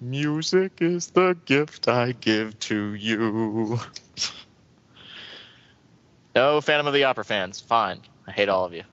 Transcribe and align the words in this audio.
Music 0.00 0.80
is 0.80 1.08
the 1.10 1.36
gift 1.44 1.88
I 1.88 2.12
give 2.12 2.58
to 2.60 2.94
you. 2.94 3.80
no 6.34 6.60
Phantom 6.60 6.86
of 6.86 6.94
the 6.94 7.04
Opera 7.04 7.24
fans. 7.24 7.60
Fine. 7.60 8.00
I 8.26 8.30
hate 8.32 8.48
all 8.48 8.64
of 8.64 8.72
you. 8.72 8.84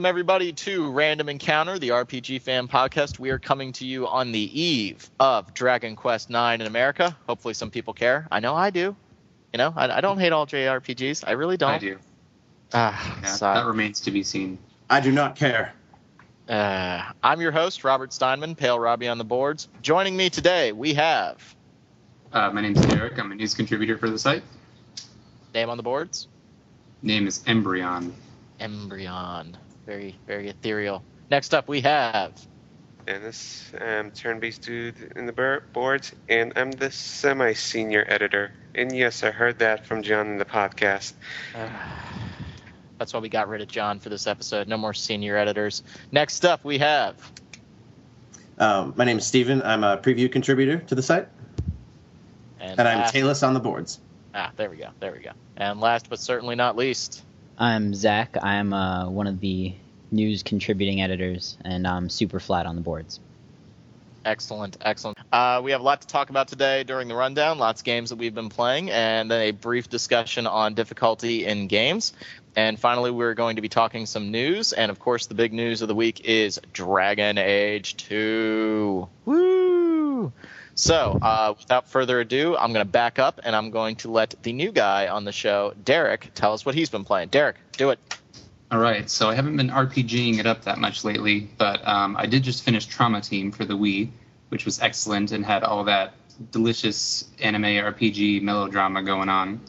Welcome, 0.00 0.08
everybody, 0.08 0.52
to 0.54 0.90
Random 0.92 1.28
Encounter, 1.28 1.78
the 1.78 1.90
RPG 1.90 2.40
fan 2.40 2.68
podcast. 2.68 3.18
We 3.18 3.28
are 3.28 3.38
coming 3.38 3.70
to 3.72 3.84
you 3.84 4.08
on 4.08 4.32
the 4.32 4.40
eve 4.58 5.10
of 5.20 5.52
Dragon 5.52 5.94
Quest 5.94 6.30
IX 6.30 6.54
in 6.54 6.62
America. 6.62 7.14
Hopefully, 7.28 7.52
some 7.52 7.70
people 7.70 7.92
care. 7.92 8.26
I 8.32 8.40
know 8.40 8.54
I 8.54 8.70
do. 8.70 8.96
You 9.52 9.58
know, 9.58 9.74
I, 9.76 9.98
I 9.98 10.00
don't 10.00 10.18
hate 10.18 10.32
all 10.32 10.46
JRPGs. 10.46 11.24
I 11.26 11.32
really 11.32 11.58
don't. 11.58 11.72
I 11.72 11.76
do. 11.78 11.98
Ah, 12.72 13.18
Yeah, 13.22 13.36
that 13.52 13.66
remains 13.66 14.00
to 14.00 14.10
be 14.10 14.22
seen. 14.22 14.56
I 14.88 15.00
do 15.00 15.12
not 15.12 15.36
care. 15.36 15.74
Uh, 16.48 17.02
I'm 17.22 17.42
your 17.42 17.52
host, 17.52 17.84
Robert 17.84 18.14
Steinman, 18.14 18.54
Pale 18.54 18.80
Robbie 18.80 19.08
on 19.08 19.18
the 19.18 19.24
boards. 19.24 19.68
Joining 19.82 20.16
me 20.16 20.30
today, 20.30 20.72
we 20.72 20.94
have 20.94 21.54
Uh, 22.32 22.50
my 22.50 22.62
name's 22.62 22.80
Derek. 22.86 23.18
I'm 23.18 23.30
a 23.32 23.34
news 23.34 23.52
contributor 23.52 23.98
for 23.98 24.08
the 24.08 24.18
site. 24.18 24.42
name 25.52 25.68
on 25.68 25.76
the 25.76 25.82
boards, 25.82 26.26
Name 27.02 27.26
is 27.26 27.40
Embryon. 27.40 28.12
Embryon. 28.60 29.56
Very, 29.90 30.14
very 30.24 30.48
ethereal. 30.48 31.02
Next 31.32 31.52
up, 31.52 31.66
we 31.66 31.80
have 31.80 32.32
Dennis, 33.06 33.72
I'm 33.80 34.12
turn-based 34.12 34.62
dude 34.62 34.94
in 35.16 35.26
the 35.26 35.62
boards, 35.72 36.12
and 36.28 36.52
I'm 36.54 36.70
the 36.70 36.92
semi-senior 36.92 38.04
editor. 38.06 38.52
And 38.76 38.94
yes, 38.96 39.24
I 39.24 39.32
heard 39.32 39.58
that 39.58 39.84
from 39.84 40.04
John 40.04 40.28
in 40.28 40.38
the 40.38 40.44
podcast. 40.44 41.14
Uh, 41.56 41.68
that's 42.98 43.12
why 43.12 43.18
we 43.18 43.28
got 43.28 43.48
rid 43.48 43.62
of 43.62 43.66
John 43.66 43.98
for 43.98 44.10
this 44.10 44.28
episode. 44.28 44.68
No 44.68 44.76
more 44.76 44.94
senior 44.94 45.36
editors. 45.36 45.82
Next 46.12 46.44
up, 46.44 46.64
we 46.64 46.78
have 46.78 47.16
Um, 48.58 48.94
my 48.96 49.04
name 49.04 49.18
is 49.18 49.26
Steven. 49.26 49.60
I'm 49.60 49.82
a 49.82 49.96
preview 49.96 50.30
contributor 50.30 50.78
to 50.86 50.94
the 50.94 51.02
site, 51.02 51.26
and 52.60 52.78
I'm 52.80 52.98
last- 53.00 53.12
tailless 53.12 53.44
on 53.44 53.54
the 53.54 53.60
boards. 53.60 53.98
Ah, 54.36 54.52
there 54.56 54.70
we 54.70 54.76
go. 54.76 54.90
There 55.00 55.10
we 55.10 55.18
go. 55.18 55.32
And 55.56 55.80
last 55.80 56.08
but 56.08 56.20
certainly 56.20 56.54
not 56.54 56.76
least, 56.76 57.24
I'm 57.60 57.92
Zach. 57.92 58.38
I'm 58.42 58.72
uh, 58.72 59.10
one 59.10 59.26
of 59.26 59.38
the 59.38 59.74
news 60.10 60.42
contributing 60.42 61.02
editors, 61.02 61.58
and 61.62 61.86
I'm 61.86 62.08
super 62.08 62.40
flat 62.40 62.64
on 62.64 62.74
the 62.74 62.80
boards. 62.80 63.20
excellent, 64.24 64.78
excellent. 64.80 65.18
Uh, 65.30 65.60
we 65.62 65.72
have 65.72 65.82
a 65.82 65.84
lot 65.84 66.00
to 66.00 66.06
talk 66.06 66.30
about 66.30 66.48
today 66.48 66.84
during 66.84 67.06
the 67.08 67.14
rundown. 67.14 67.58
Lots 67.58 67.82
of 67.82 67.84
games 67.84 68.08
that 68.08 68.16
we've 68.16 68.34
been 68.34 68.48
playing, 68.48 68.90
and 68.90 69.30
then 69.30 69.42
a 69.42 69.50
brief 69.50 69.90
discussion 69.90 70.46
on 70.46 70.72
difficulty 70.72 71.44
in 71.44 71.66
games. 71.66 72.14
And 72.56 72.80
finally, 72.80 73.10
we're 73.10 73.34
going 73.34 73.56
to 73.56 73.62
be 73.62 73.68
talking 73.68 74.06
some 74.06 74.30
news. 74.30 74.72
And 74.72 74.90
of 74.90 74.98
course, 74.98 75.26
the 75.26 75.34
big 75.34 75.52
news 75.52 75.82
of 75.82 75.88
the 75.88 75.94
week 75.94 76.22
is 76.24 76.58
Dragon 76.72 77.36
Age 77.36 77.94
2. 77.98 79.06
Woo! 79.26 80.32
So, 80.80 81.18
uh, 81.20 81.52
without 81.58 81.90
further 81.90 82.20
ado, 82.20 82.56
I'm 82.56 82.72
going 82.72 82.86
to 82.86 82.90
back 82.90 83.18
up 83.18 83.38
and 83.44 83.54
I'm 83.54 83.70
going 83.70 83.96
to 83.96 84.10
let 84.10 84.34
the 84.42 84.54
new 84.54 84.72
guy 84.72 85.08
on 85.08 85.26
the 85.26 85.30
show, 85.30 85.74
Derek, 85.84 86.30
tell 86.34 86.54
us 86.54 86.64
what 86.64 86.74
he's 86.74 86.88
been 86.88 87.04
playing. 87.04 87.28
Derek, 87.28 87.56
do 87.72 87.90
it. 87.90 87.98
All 88.70 88.78
right, 88.78 89.10
so 89.10 89.28
I 89.28 89.34
haven't 89.34 89.58
been 89.58 89.68
RPGing 89.68 90.38
it 90.38 90.46
up 90.46 90.64
that 90.64 90.78
much 90.78 91.04
lately, 91.04 91.50
but 91.58 91.86
um, 91.86 92.16
I 92.16 92.24
did 92.24 92.42
just 92.42 92.64
finish 92.64 92.86
Trauma 92.86 93.20
Team 93.20 93.52
for 93.52 93.66
the 93.66 93.74
Wii, 93.74 94.08
which 94.48 94.64
was 94.64 94.80
excellent 94.80 95.32
and 95.32 95.44
had 95.44 95.64
all 95.64 95.84
that 95.84 96.14
delicious 96.50 97.28
anime 97.42 97.64
RPG 97.64 98.40
melodrama 98.40 99.02
going 99.02 99.28
on. 99.28 99.60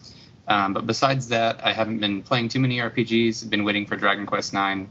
Um, 0.47 0.71
but 0.73 0.87
besides 0.87 1.27
that, 1.27 1.59
I 1.61 1.73
haven't 1.73 1.99
been 1.99 2.23
playing 2.23 2.47
too 2.47 2.61
many 2.61 2.77
RPGs. 2.77 3.43
I've 3.43 3.49
been 3.49 3.65
waiting 3.65 3.85
for 3.85 3.97
Dragon 3.97 4.25
Quest 4.25 4.53
IX, 4.53 4.87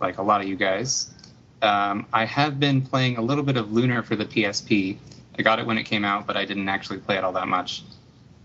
like 0.00 0.18
a 0.18 0.22
lot 0.22 0.40
of 0.40 0.48
you 0.48 0.56
guys. 0.56 1.14
Um, 1.62 2.08
I 2.12 2.24
have 2.24 2.58
been 2.58 2.82
playing 2.82 3.18
a 3.18 3.22
little 3.22 3.44
bit 3.44 3.56
of 3.56 3.70
Lunar 3.70 4.02
for 4.02 4.16
the 4.16 4.24
PSP. 4.24 4.98
I 5.38 5.42
got 5.42 5.58
it 5.58 5.66
when 5.66 5.78
it 5.78 5.84
came 5.84 6.04
out, 6.04 6.26
but 6.26 6.36
I 6.36 6.44
didn't 6.44 6.68
actually 6.68 6.98
play 6.98 7.16
it 7.16 7.24
all 7.24 7.32
that 7.32 7.48
much. 7.48 7.82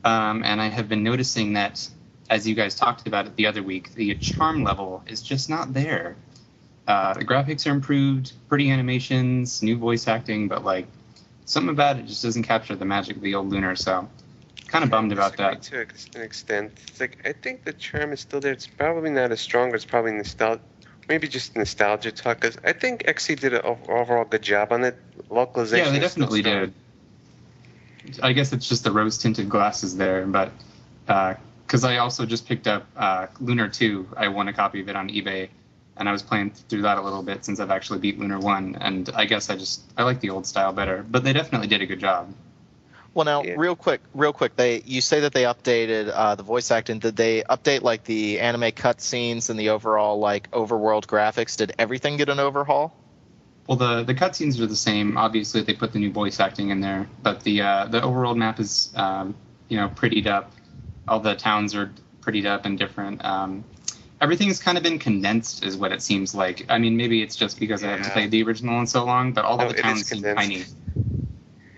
Um, 0.03 0.43
and 0.43 0.61
I 0.61 0.69
have 0.69 0.87
been 0.87 1.03
noticing 1.03 1.53
that, 1.53 1.87
as 2.29 2.47
you 2.47 2.55
guys 2.55 2.75
talked 2.75 3.07
about 3.07 3.25
it 3.25 3.35
the 3.35 3.47
other 3.47 3.63
week, 3.63 3.93
the 3.93 4.15
charm 4.15 4.63
level 4.63 5.03
is 5.07 5.21
just 5.21 5.49
not 5.49 5.73
there. 5.73 6.15
Uh, 6.87 7.15
the 7.15 7.25
graphics 7.25 7.65
are 7.65 7.71
improved, 7.71 8.33
pretty 8.47 8.69
animations, 8.69 9.63
new 9.63 9.77
voice 9.77 10.07
acting, 10.07 10.47
but 10.47 10.63
like 10.63 10.87
something 11.45 11.71
about 11.71 11.97
it 11.97 12.05
just 12.05 12.21
doesn't 12.21 12.43
capture 12.43 12.75
the 12.75 12.85
magic 12.85 13.15
of 13.15 13.23
the 13.23 13.33
old 13.33 13.49
Lunar. 13.49 13.75
So, 13.75 14.07
kind 14.67 14.83
of 14.83 14.91
bummed 14.91 15.11
about 15.11 15.35
that. 15.37 15.63
To 15.63 15.87
an 16.15 16.21
extent, 16.21 16.73
it's 16.87 16.99
like 16.99 17.17
I 17.25 17.33
think 17.33 17.63
the 17.63 17.73
charm 17.73 18.13
is 18.13 18.19
still 18.19 18.39
there. 18.39 18.53
It's 18.53 18.67
probably 18.67 19.09
not 19.09 19.31
as 19.31 19.41
strong. 19.41 19.73
It's 19.73 19.85
probably 19.85 20.11
nostalgia, 20.11 20.61
maybe 21.07 21.27
just 21.27 21.55
nostalgia 21.55 22.11
talk 22.11 22.39
because 22.39 22.57
I 22.63 22.73
think 22.73 23.03
XSEED 23.03 23.39
did 23.39 23.53
an 23.53 23.61
overall 23.63 24.25
good 24.25 24.41
job 24.41 24.71
on 24.71 24.83
it. 24.83 24.97
Localization. 25.29 25.85
Yeah, 25.85 25.91
they 25.91 25.99
definitely 25.99 26.41
did. 26.41 26.73
I 28.21 28.33
guess 28.33 28.53
it's 28.53 28.69
just 28.69 28.83
the 28.83 28.91
rose 28.91 29.17
tinted 29.17 29.49
glasses 29.49 29.97
there, 29.97 30.25
but 30.25 30.51
because 31.05 31.83
I 31.83 31.97
also 31.97 32.25
just 32.25 32.47
picked 32.47 32.67
up 32.67 32.85
uh, 32.95 33.27
Lunar 33.39 33.67
2, 33.67 34.09
I 34.15 34.27
won 34.27 34.47
a 34.47 34.53
copy 34.53 34.81
of 34.81 34.89
it 34.89 34.95
on 34.95 35.09
eBay, 35.09 35.49
and 35.97 36.07
I 36.07 36.11
was 36.11 36.21
playing 36.21 36.51
through 36.51 36.83
that 36.83 36.97
a 36.97 37.01
little 37.01 37.23
bit 37.23 37.43
since 37.45 37.59
I've 37.59 37.71
actually 37.71 37.99
beat 37.99 38.19
Lunar 38.19 38.39
1, 38.39 38.77
and 38.79 39.09
I 39.15 39.25
guess 39.25 39.49
I 39.49 39.55
just 39.55 39.81
I 39.97 40.03
like 40.03 40.19
the 40.19 40.29
old 40.29 40.45
style 40.45 40.71
better, 40.71 41.03
but 41.09 41.23
they 41.23 41.33
definitely 41.33 41.67
did 41.67 41.81
a 41.81 41.85
good 41.85 41.99
job. 41.99 42.33
Well, 43.15 43.23
now, 43.23 43.43
Yeah. 43.43 43.55
real 43.57 43.77
quick, 43.77 44.01
real 44.13 44.33
quick. 44.33 44.57
They 44.57 44.83
you 44.85 44.99
say 44.99 45.21
that 45.21 45.33
they 45.33 45.43
updated 45.43 46.11
uh, 46.13 46.35
the 46.35 46.43
voice 46.43 46.69
acting. 46.69 46.99
Did 46.99 47.15
they 47.15 47.43
update 47.43 47.81
like 47.81 48.03
the 48.03 48.41
anime 48.41 48.73
cutscenes 48.73 49.49
and 49.49 49.57
the 49.57 49.69
overall 49.69 50.19
like 50.19 50.51
overworld 50.51 51.05
graphics? 51.05 51.55
Did 51.55 51.73
everything 51.79 52.17
get 52.17 52.27
an 52.27 52.39
overhaul? 52.39 52.93
Well, 53.67 53.77
the 53.77 54.03
the 54.03 54.13
cutscenes 54.13 54.59
are 54.59 54.67
the 54.67 54.75
same. 54.75 55.17
Obviously, 55.17 55.61
they 55.61 55.73
put 55.73 55.93
the 55.93 55.99
new 55.99 56.11
voice 56.11 56.41
acting 56.41 56.69
in 56.71 56.81
there, 56.81 57.07
but 57.23 57.41
the 57.41 57.61
uh, 57.61 57.85
the 57.85 58.01
overworld 58.01 58.35
map 58.35 58.59
is 58.59 58.91
um, 58.97 59.33
you 59.69 59.77
know 59.77 59.87
prettied 59.87 60.27
up. 60.27 60.51
All 61.07 61.21
the 61.21 61.35
towns 61.35 61.73
are 61.73 61.93
prettied 62.21 62.45
up 62.45 62.65
and 62.65 62.77
different. 62.77 63.23
Um, 63.23 63.63
everything's 64.19 64.61
kind 64.61 64.77
of 64.77 64.83
been 64.83 64.99
condensed, 64.99 65.63
is 65.63 65.77
what 65.77 65.93
it 65.93 66.01
seems 66.01 66.35
like. 66.35 66.65
I 66.67 66.79
mean, 66.79 66.97
maybe 66.97 67.21
it's 67.21 67.37
just 67.37 67.61
because 67.61 67.81
I 67.81 67.91
haven't 67.91 68.11
played 68.11 68.31
the 68.31 68.43
original 68.43 68.77
in 68.81 68.87
so 68.87 69.05
long, 69.05 69.31
but 69.31 69.45
all 69.45 69.57
No, 69.57 69.69
the 69.71 69.81
towns 69.81 70.05
seem 70.05 70.21
condensed. 70.21 70.37
tiny. 70.37 70.65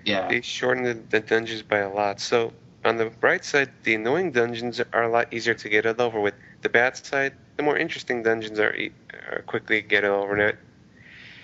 Yeah, 0.07 0.29
They 0.29 0.39
shortened 0.39 0.85
the, 0.85 0.93
the 1.09 1.19
dungeons 1.19 1.63
by 1.63 1.79
a 1.79 1.89
lot. 1.91 2.21
So 2.21 2.53
on 2.85 2.95
the 2.95 3.07
bright 3.07 3.43
side, 3.43 3.69
the 3.83 3.95
annoying 3.95 4.31
dungeons 4.31 4.79
are 4.93 5.03
a 5.03 5.09
lot 5.09 5.33
easier 5.33 5.53
to 5.53 5.67
get 5.69 5.85
it 5.85 5.99
over 5.99 6.21
with. 6.21 6.33
The 6.61 6.69
bad 6.69 6.95
side, 6.95 7.33
the 7.57 7.63
more 7.63 7.77
interesting 7.77 8.23
dungeons 8.23 8.57
are, 8.57 8.73
e- 8.73 8.93
are 9.29 9.43
quickly 9.45 9.81
get 9.81 10.05
it 10.05 10.09
over 10.09 10.37
it. 10.37 10.57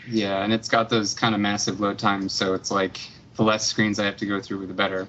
yeah, 0.07 0.44
and 0.44 0.53
it's 0.53 0.69
got 0.69 0.90
those 0.90 1.13
kind 1.13 1.35
of 1.35 1.41
massive 1.41 1.81
load 1.81 2.00
times, 2.00 2.31
so 2.31 2.53
it's 2.53 2.72
like 2.72 3.00
the 3.35 3.44
less 3.44 3.68
screens 3.68 4.00
I 4.00 4.06
have 4.06 4.16
to 4.18 4.25
go 4.25 4.40
through, 4.40 4.66
the 4.68 4.74
better. 4.74 5.07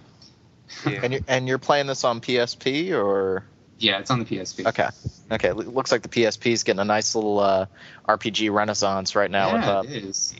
Yeah. 0.84 1.00
And 1.04 1.12
you're 1.12 1.22
and 1.28 1.46
you're 1.46 1.58
playing 1.58 1.86
this 1.86 2.02
on 2.02 2.20
PSP 2.20 2.92
or 2.92 3.44
Yeah, 3.78 4.00
it's 4.00 4.10
on 4.10 4.18
the 4.18 4.24
PSP. 4.24 4.66
okay, 4.66 4.88
okay. 5.30 5.48
It 5.48 5.56
looks 5.56 5.92
like 5.92 6.02
the 6.02 6.08
PSP 6.08 6.50
is 6.52 6.64
getting 6.64 6.80
a 6.80 6.84
nice 6.84 7.14
little 7.14 7.38
uh, 7.38 7.66
RPG 8.08 8.50
renaissance 8.52 9.14
right 9.14 9.30
now. 9.30 9.52
with, 9.52 9.62
Yeah, 9.62 9.70
uh, 9.70 9.82
it 9.84 10.04
is. 10.04 10.34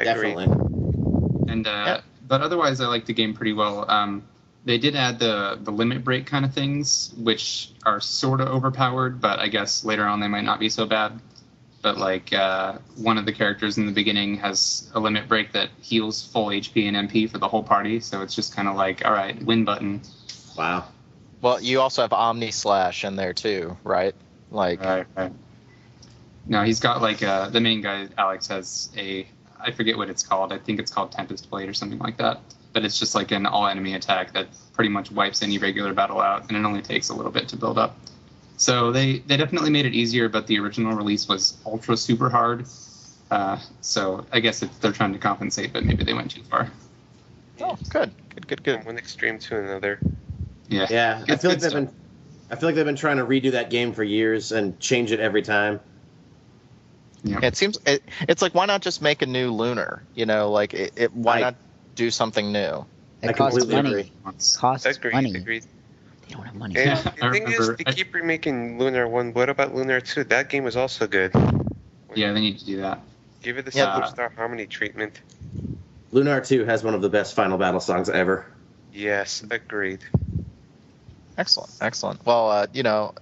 I 0.00 0.02
agree. 0.02 0.34
Definitely. 0.34 0.44
And 1.48 1.66
uh, 1.66 1.70
Yeah. 1.70 2.00
But 2.26 2.40
otherwise, 2.40 2.80
I 2.80 2.86
like 2.86 3.06
the 3.06 3.12
game 3.14 3.34
pretty 3.34 3.52
well. 3.52 3.90
Um, 3.90 4.22
they 4.64 4.78
did 4.78 4.96
add 4.96 5.18
the 5.18 5.58
the 5.62 5.70
limit 5.70 6.04
break 6.04 6.26
kind 6.26 6.44
of 6.44 6.52
things, 6.52 7.14
which 7.16 7.70
are 7.84 8.00
sort 8.00 8.40
of 8.40 8.48
overpowered, 8.48 9.20
but 9.20 9.38
I 9.38 9.48
guess 9.48 9.84
later 9.84 10.04
on 10.04 10.20
they 10.20 10.28
might 10.28 10.44
not 10.44 10.58
be 10.58 10.68
so 10.68 10.86
bad. 10.86 11.20
But 11.82 11.98
like 11.98 12.32
uh, 12.32 12.78
one 12.96 13.16
of 13.16 13.26
the 13.26 13.32
characters 13.32 13.78
in 13.78 13.86
the 13.86 13.92
beginning 13.92 14.38
has 14.38 14.90
a 14.94 14.98
limit 15.00 15.28
break 15.28 15.52
that 15.52 15.70
heals 15.80 16.26
full 16.26 16.46
HP 16.48 16.88
and 16.88 17.08
MP 17.08 17.30
for 17.30 17.38
the 17.38 17.46
whole 17.46 17.62
party, 17.62 18.00
so 18.00 18.22
it's 18.22 18.34
just 18.34 18.56
kind 18.56 18.66
of 18.66 18.74
like, 18.74 19.04
all 19.04 19.12
right, 19.12 19.40
win 19.44 19.64
button. 19.64 20.00
Wow. 20.58 20.88
well, 21.42 21.60
you 21.60 21.80
also 21.80 22.02
have 22.02 22.12
Omni 22.12 22.50
Slash 22.50 23.04
in 23.04 23.14
there 23.14 23.34
too, 23.34 23.76
right? 23.84 24.14
Like, 24.50 24.80
Right, 24.80 25.06
right. 25.16 25.32
No, 26.46 26.62
he's 26.64 26.80
got 26.80 27.02
like 27.02 27.22
uh, 27.22 27.50
the 27.50 27.60
main 27.60 27.82
guy, 27.82 28.08
Alex, 28.16 28.48
has 28.48 28.88
a 28.96 29.26
I 29.60 29.70
forget 29.70 29.96
what 29.96 30.08
it's 30.08 30.22
called. 30.22 30.52
I 30.52 30.58
think 30.58 30.80
it's 30.80 30.90
called 30.90 31.12
Tempest 31.12 31.50
Blade 31.50 31.68
or 31.68 31.74
something 31.74 31.98
like 31.98 32.16
that. 32.18 32.40
But 32.72 32.84
it's 32.84 32.98
just 32.98 33.14
like 33.14 33.30
an 33.32 33.46
all 33.46 33.66
enemy 33.66 33.94
attack 33.94 34.32
that 34.34 34.48
pretty 34.74 34.90
much 34.90 35.10
wipes 35.10 35.42
any 35.42 35.58
regular 35.58 35.94
battle 35.94 36.20
out, 36.20 36.48
and 36.48 36.56
it 36.56 36.64
only 36.64 36.82
takes 36.82 37.08
a 37.08 37.14
little 37.14 37.32
bit 37.32 37.48
to 37.48 37.56
build 37.56 37.78
up. 37.78 37.96
So 38.58 38.92
they 38.92 39.18
they 39.20 39.36
definitely 39.36 39.70
made 39.70 39.86
it 39.86 39.94
easier, 39.94 40.28
but 40.28 40.46
the 40.46 40.58
original 40.58 40.94
release 40.94 41.28
was 41.28 41.56
ultra 41.64 41.96
super 41.96 42.28
hard. 42.28 42.66
Uh, 43.30 43.58
so 43.80 44.24
I 44.32 44.40
guess 44.40 44.62
it's, 44.62 44.76
they're 44.78 44.92
trying 44.92 45.12
to 45.12 45.18
compensate, 45.18 45.72
but 45.72 45.84
maybe 45.84 46.04
they 46.04 46.14
went 46.14 46.30
too 46.30 46.42
far. 46.44 46.70
Oh, 47.60 47.76
good, 47.88 48.12
good, 48.34 48.46
good, 48.46 48.62
good. 48.62 48.76
From 48.78 48.86
one 48.86 48.98
extreme 48.98 49.38
to 49.40 49.58
another. 49.58 49.98
Yeah. 50.68 50.86
Yeah, 50.90 51.24
I 51.28 51.36
feel 51.36 51.50
like 51.50 51.60
they've 51.60 51.70
stuff. 51.70 51.86
been. 51.86 51.94
I 52.50 52.56
feel 52.56 52.68
like 52.68 52.76
they've 52.76 52.84
been 52.84 52.96
trying 52.96 53.16
to 53.16 53.24
redo 53.24 53.52
that 53.52 53.70
game 53.70 53.92
for 53.92 54.04
years 54.04 54.52
and 54.52 54.78
change 54.78 55.10
it 55.12 55.18
every 55.18 55.42
time. 55.42 55.80
Yeah. 57.26 57.40
It 57.42 57.56
seems 57.56 57.78
it, 57.86 58.02
it's 58.28 58.40
like 58.42 58.54
why 58.54 58.66
not 58.66 58.82
just 58.82 59.02
make 59.02 59.22
a 59.22 59.26
new 59.26 59.50
lunar? 59.52 60.02
You 60.14 60.26
know, 60.26 60.50
like 60.50 60.74
it, 60.74 60.92
it, 60.96 61.12
why 61.12 61.38
I- 61.38 61.40
not 61.40 61.54
do 61.94 62.10
something 62.10 62.52
new? 62.52 62.84
I 63.22 63.28
It 63.30 63.36
costs 63.36 63.58
completely 63.58 63.82
money. 63.82 64.00
agree. 64.02 64.12
Costs 64.56 64.86
Agreed. 64.86 65.12
money. 65.14 65.34
Agreed. 65.36 65.64
They 66.28 66.34
don't 66.34 66.44
have 66.44 66.54
money. 66.54 66.76
And 66.78 66.98
the 67.20 67.30
thing 67.30 67.48
is, 67.48 67.58
remember- 67.58 67.76
they 67.76 67.84
keep 67.92 68.14
remaking 68.14 68.78
Lunar 68.78 69.08
One. 69.08 69.32
What 69.32 69.48
about 69.48 69.74
Lunar 69.74 70.00
Two? 70.00 70.24
That 70.24 70.48
game 70.50 70.64
was 70.64 70.76
also 70.76 71.06
good. 71.06 71.32
Yeah, 72.14 72.32
they 72.32 72.40
need 72.40 72.58
to 72.58 72.64
do 72.66 72.76
that. 72.82 73.00
Give 73.42 73.58
it 73.58 73.64
the 73.64 73.72
Yeah. 73.76 73.86
superstar 73.86 74.34
harmony 74.34 74.66
treatment. 74.66 75.20
Lunar 76.12 76.40
2 76.40 76.64
has 76.64 76.82
one 76.82 76.94
of 76.94 77.02
the 77.02 77.08
best 77.10 77.34
final 77.34 77.58
battle 77.58 77.80
songs 77.80 78.08
ever. 78.08 78.46
Yes, 78.92 79.44
agreed. 79.50 80.00
Excellent, 81.38 81.70
excellent. 81.80 82.24
Well, 82.24 82.50
uh, 82.50 82.66
you 82.72 82.82
know, 82.82 83.14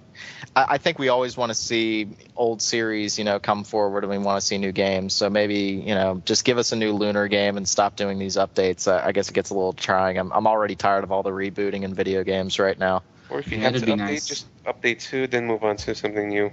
I, 0.55 0.65
I 0.69 0.77
think 0.77 0.99
we 0.99 1.09
always 1.09 1.35
want 1.35 1.49
to 1.49 1.53
see 1.53 2.07
old 2.35 2.61
series, 2.61 3.17
you 3.19 3.25
know, 3.25 3.39
come 3.39 3.63
forward, 3.65 4.03
and 4.03 4.11
we 4.11 4.17
want 4.17 4.39
to 4.39 4.45
see 4.45 4.57
new 4.57 4.71
games. 4.71 5.13
So 5.13 5.29
maybe, 5.29 5.83
you 5.85 5.95
know, 5.95 6.21
just 6.25 6.45
give 6.45 6.57
us 6.57 6.71
a 6.71 6.75
new 6.77 6.93
Lunar 6.93 7.27
game 7.27 7.57
and 7.57 7.67
stop 7.67 7.95
doing 7.97 8.17
these 8.17 8.37
updates. 8.37 8.87
Uh, 8.87 9.01
I 9.03 9.11
guess 9.11 9.29
it 9.29 9.33
gets 9.33 9.49
a 9.49 9.53
little 9.53 9.73
trying. 9.73 10.17
I'm, 10.17 10.31
I'm 10.31 10.47
already 10.47 10.75
tired 10.75 11.03
of 11.03 11.11
all 11.11 11.23
the 11.23 11.31
rebooting 11.31 11.83
in 11.83 11.93
video 11.93 12.23
games 12.23 12.57
right 12.57 12.77
now. 12.77 13.03
Or 13.29 13.39
if 13.39 13.51
you 13.51 13.57
Yeah, 13.57 13.71
have 13.71 13.73
to 13.81 13.85
update, 13.87 13.97
nice. 13.97 14.25
just 14.27 14.45
update 14.63 14.99
two, 15.01 15.27
then 15.27 15.45
move 15.45 15.63
on 15.63 15.75
to 15.77 15.93
something 15.95 16.29
new, 16.29 16.49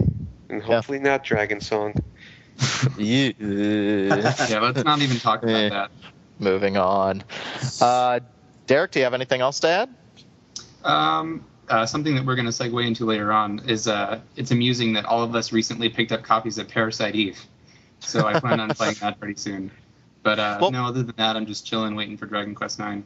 and 0.49 0.63
hopefully 0.63 0.99
not 0.99 1.23
Dragon 1.23 1.61
Song. 1.61 1.95
yeah. 2.99 3.33
Yeah, 3.39 4.61
let's 4.61 4.85
not 4.85 5.01
even 5.01 5.19
talk 5.19 5.45
Eh. 5.45 5.67
about 5.67 5.71
that. 5.71 5.91
Moving 6.39 6.77
on. 6.77 7.23
Uh, 7.81 8.21
Derek, 8.67 8.91
do 8.91 8.99
you 8.99 9.05
have 9.05 9.15
anything 9.15 9.41
else 9.41 9.61
to 9.61 9.69
add? 9.69 9.95
Um, 10.85 11.45
uh, 11.73 11.87
something 11.87 12.15
that 12.15 12.25
we're 12.25 12.35
going 12.37 12.47
to 12.47 12.53
segue 12.53 12.87
into 12.87 13.05
later 13.07 13.33
on 13.33 13.61
is 13.69 13.89
uh, 13.89 14.21
it's 14.37 14.51
amusing 14.51 14.93
that 14.93 15.05
all 15.07 15.23
of 15.23 15.35
us 15.35 15.53
recently 15.53 15.89
picked 15.89 16.13
up 16.13 16.23
copies 16.23 16.59
of 16.59 16.69
Parasite 16.69 17.15
Eve. 17.15 17.41
So 18.01 18.27
I 18.27 18.39
plan 18.39 18.61
on 18.61 18.69
playing 18.71 18.97
that 19.01 19.19
pretty 19.19 19.37
soon. 19.37 19.71
But 20.23 20.39
uh, 20.39 20.59
Well- 20.61 20.71
no, 20.71 20.85
other 20.85 21.03
than 21.03 21.15
that, 21.17 21.37
I'm 21.37 21.47
just 21.47 21.67
chilling, 21.67 21.95
waiting 21.95 22.17
for 22.17 22.27
Dragon 22.27 22.55
Quest 22.55 22.79
Nine. 22.79 23.05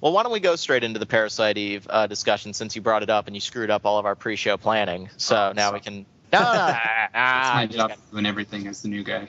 Well, 0.00 0.12
why 0.12 0.22
don't 0.24 0.32
we 0.32 0.40
go 0.40 0.56
straight 0.56 0.84
into 0.84 0.98
the 0.98 1.06
Parasite 1.06 1.56
Eve 1.58 1.86
uh, 1.88 2.06
discussion 2.06 2.52
since 2.52 2.74
you 2.76 2.82
brought 2.82 3.02
it 3.02 3.10
up 3.10 3.26
and 3.28 3.36
you 3.36 3.40
screwed 3.40 3.70
up 3.70 3.86
all 3.86 3.98
of 3.98 4.04
our 4.06 4.14
pre-show 4.14 4.56
planning. 4.56 5.08
So 5.16 5.36
Oh, 5.36 5.52
now 5.54 5.68
sorry. 5.68 5.78
we 5.78 5.80
can. 5.80 6.06
No, 6.32 6.40
no, 6.40 6.52
no, 6.52 6.52
no, 6.52 6.64
no, 6.64 6.68
It's 6.68 7.14
my 7.14 7.66
job 7.70 7.88
got- 7.90 8.10
doing 8.10 8.26
everything 8.26 8.66
as 8.66 8.82
the 8.82 8.88
new 8.88 9.04
guy. 9.04 9.28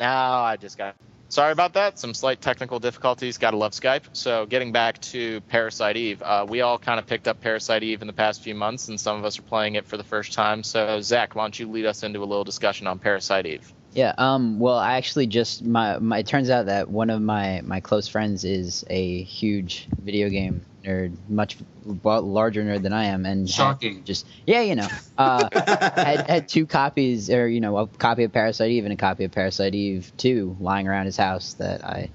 No, 0.00 0.06
I 0.06 0.56
just 0.56 0.78
got. 0.78 0.96
Sorry 1.30 1.52
about 1.52 1.74
that. 1.74 1.96
Some 1.96 2.12
slight 2.12 2.40
technical 2.40 2.80
difficulties. 2.80 3.38
Gotta 3.38 3.56
love 3.56 3.70
Skype. 3.70 4.02
So, 4.12 4.46
getting 4.46 4.72
back 4.72 5.00
to 5.02 5.40
Parasite 5.42 5.96
Eve, 5.96 6.20
uh, 6.22 6.44
we 6.48 6.60
all 6.60 6.76
kind 6.76 6.98
of 6.98 7.06
picked 7.06 7.28
up 7.28 7.40
Parasite 7.40 7.84
Eve 7.84 8.02
in 8.02 8.08
the 8.08 8.12
past 8.12 8.42
few 8.42 8.56
months, 8.56 8.88
and 8.88 8.98
some 8.98 9.16
of 9.16 9.24
us 9.24 9.38
are 9.38 9.42
playing 9.42 9.76
it 9.76 9.86
for 9.86 9.96
the 9.96 10.02
first 10.02 10.32
time. 10.32 10.64
So, 10.64 11.00
Zach, 11.00 11.36
why 11.36 11.44
don't 11.44 11.56
you 11.56 11.70
lead 11.70 11.86
us 11.86 12.02
into 12.02 12.18
a 12.18 12.26
little 12.26 12.42
discussion 12.42 12.88
on 12.88 12.98
Parasite 12.98 13.46
Eve? 13.46 13.72
Yeah. 13.92 14.12
Um. 14.18 14.58
Well, 14.58 14.76
I 14.76 14.96
actually 14.96 15.28
just 15.28 15.64
my, 15.64 15.98
my 16.00 16.18
it 16.18 16.26
turns 16.26 16.50
out 16.50 16.66
that 16.66 16.90
one 16.90 17.10
of 17.10 17.22
my 17.22 17.60
my 17.64 17.78
close 17.78 18.08
friends 18.08 18.44
is 18.44 18.84
a 18.90 19.22
huge 19.22 19.88
video 20.02 20.28
game 20.30 20.64
nerd, 20.90 21.16
much 21.28 21.56
larger 21.84 22.62
nerd 22.62 22.82
than 22.82 22.92
I 22.92 23.06
am, 23.06 23.26
and 23.26 23.48
Shocking. 23.48 24.04
Just 24.04 24.26
yeah, 24.46 24.62
you 24.62 24.74
know, 24.74 24.88
uh, 25.18 25.48
had 25.52 26.28
had 26.28 26.48
two 26.48 26.66
copies, 26.66 27.30
or 27.30 27.48
you 27.48 27.60
know, 27.60 27.76
a 27.78 27.86
copy 27.86 28.24
of 28.24 28.32
Parasite 28.32 28.70
Eve 28.70 28.84
and 28.84 28.92
a 28.92 28.96
copy 28.96 29.24
of 29.24 29.32
Parasite 29.32 29.74
Eve 29.74 30.12
Two 30.16 30.56
lying 30.60 30.88
around 30.88 31.06
his 31.06 31.16
house 31.16 31.54
that 31.54 31.84
I 31.84 32.10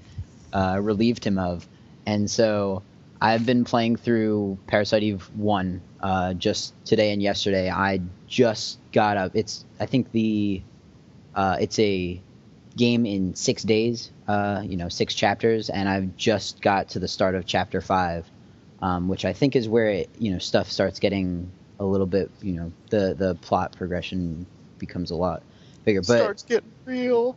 uh, 0.52 0.78
relieved 0.80 1.24
him 1.24 1.38
of, 1.38 1.66
and 2.06 2.30
so 2.30 2.82
I've 3.20 3.46
been 3.46 3.64
playing 3.64 3.96
through 3.96 4.58
Parasite 4.66 5.02
Eve 5.02 5.22
One 5.34 5.80
uh, 6.00 6.34
just 6.34 6.74
today 6.84 7.12
and 7.12 7.22
yesterday. 7.22 7.70
I 7.70 8.00
just 8.28 8.78
got 8.92 9.16
up. 9.16 9.32
It's 9.34 9.64
I 9.80 9.86
think 9.86 10.12
the 10.12 10.62
uh, 11.34 11.56
it's 11.60 11.78
a 11.78 12.20
game 12.76 13.06
in 13.06 13.34
six 13.34 13.62
days, 13.62 14.10
uh, 14.28 14.62
you 14.64 14.76
know, 14.76 14.88
six 14.88 15.14
chapters, 15.14 15.70
and 15.70 15.88
I've 15.88 16.16
just 16.16 16.60
got 16.60 16.90
to 16.90 16.98
the 16.98 17.08
start 17.08 17.34
of 17.34 17.46
chapter 17.46 17.80
five, 17.80 18.26
um, 18.82 19.08
which 19.08 19.24
I 19.24 19.32
think 19.32 19.56
is 19.56 19.68
where 19.68 19.88
it, 19.88 20.10
you 20.18 20.32
know 20.32 20.38
stuff 20.38 20.70
starts 20.70 20.98
getting 20.98 21.50
a 21.78 21.84
little 21.84 22.06
bit, 22.06 22.30
you 22.42 22.54
know, 22.54 22.72
the 22.90 23.14
the 23.14 23.34
plot 23.36 23.76
progression 23.76 24.46
becomes 24.78 25.10
a 25.10 25.16
lot 25.16 25.42
bigger. 25.84 26.00
But 26.00 26.18
Starts 26.20 26.42
getting 26.42 26.70
real. 26.84 27.36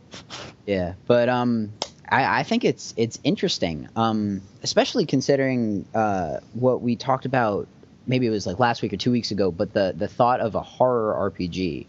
yeah, 0.66 0.94
but 1.06 1.28
um, 1.28 1.72
I, 2.08 2.40
I 2.40 2.42
think 2.42 2.64
it's 2.64 2.94
it's 2.96 3.18
interesting, 3.24 3.88
um, 3.96 4.42
especially 4.62 5.06
considering 5.06 5.84
uh, 5.94 6.38
what 6.54 6.82
we 6.82 6.96
talked 6.96 7.24
about. 7.26 7.68
Maybe 8.06 8.26
it 8.26 8.30
was 8.30 8.46
like 8.46 8.58
last 8.58 8.82
week 8.82 8.92
or 8.92 8.96
two 8.96 9.12
weeks 9.12 9.30
ago, 9.30 9.50
but 9.50 9.72
the 9.72 9.94
the 9.96 10.08
thought 10.08 10.40
of 10.40 10.54
a 10.54 10.62
horror 10.62 11.30
RPG. 11.30 11.86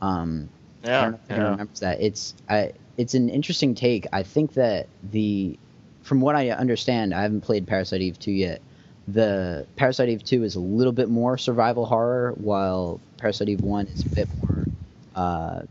Um, 0.00 0.48
I 0.82 0.86
Yeah, 0.88 1.00
don't 1.02 1.10
know 1.12 1.18
if 1.22 1.30
anyone 1.30 1.44
yeah. 1.46 1.50
remembers 1.50 1.80
that. 1.80 2.00
It's 2.00 2.34
I, 2.48 2.72
it's 2.96 3.14
an 3.14 3.28
interesting 3.28 3.74
take. 3.74 4.06
I 4.12 4.22
think 4.22 4.54
that 4.54 4.88
the 5.02 5.58
from 6.02 6.20
what 6.22 6.34
I 6.34 6.48
understand, 6.50 7.12
I 7.14 7.22
haven't 7.22 7.42
played 7.42 7.66
Parasite 7.66 8.00
Eve 8.00 8.18
2 8.18 8.32
yet. 8.32 8.62
The 9.08 9.66
Parasite 9.76 10.08
Eve 10.08 10.24
2 10.24 10.44
is 10.44 10.54
a 10.56 10.60
little 10.60 10.92
bit 10.92 11.08
more 11.08 11.36
survival 11.38 11.86
horror, 11.86 12.32
while 12.36 13.00
Parasite 13.18 13.48
Eve 13.48 13.60
1 13.62 13.86
is 13.88 14.02
a 14.02 14.06
bit 14.06 14.28
more 14.38 14.66
uh, 15.14 15.62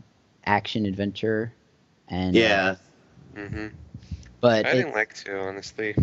action 0.44 0.86
adventure. 0.86 1.52
And 2.08 2.34
Yeah, 2.34 2.76
hmm 3.34 3.68
but 4.40 4.66
I 4.66 4.70
it- 4.70 4.76
didn't 4.76 4.94
like 4.94 5.14
to, 5.24 5.38
honestly. 5.38 5.94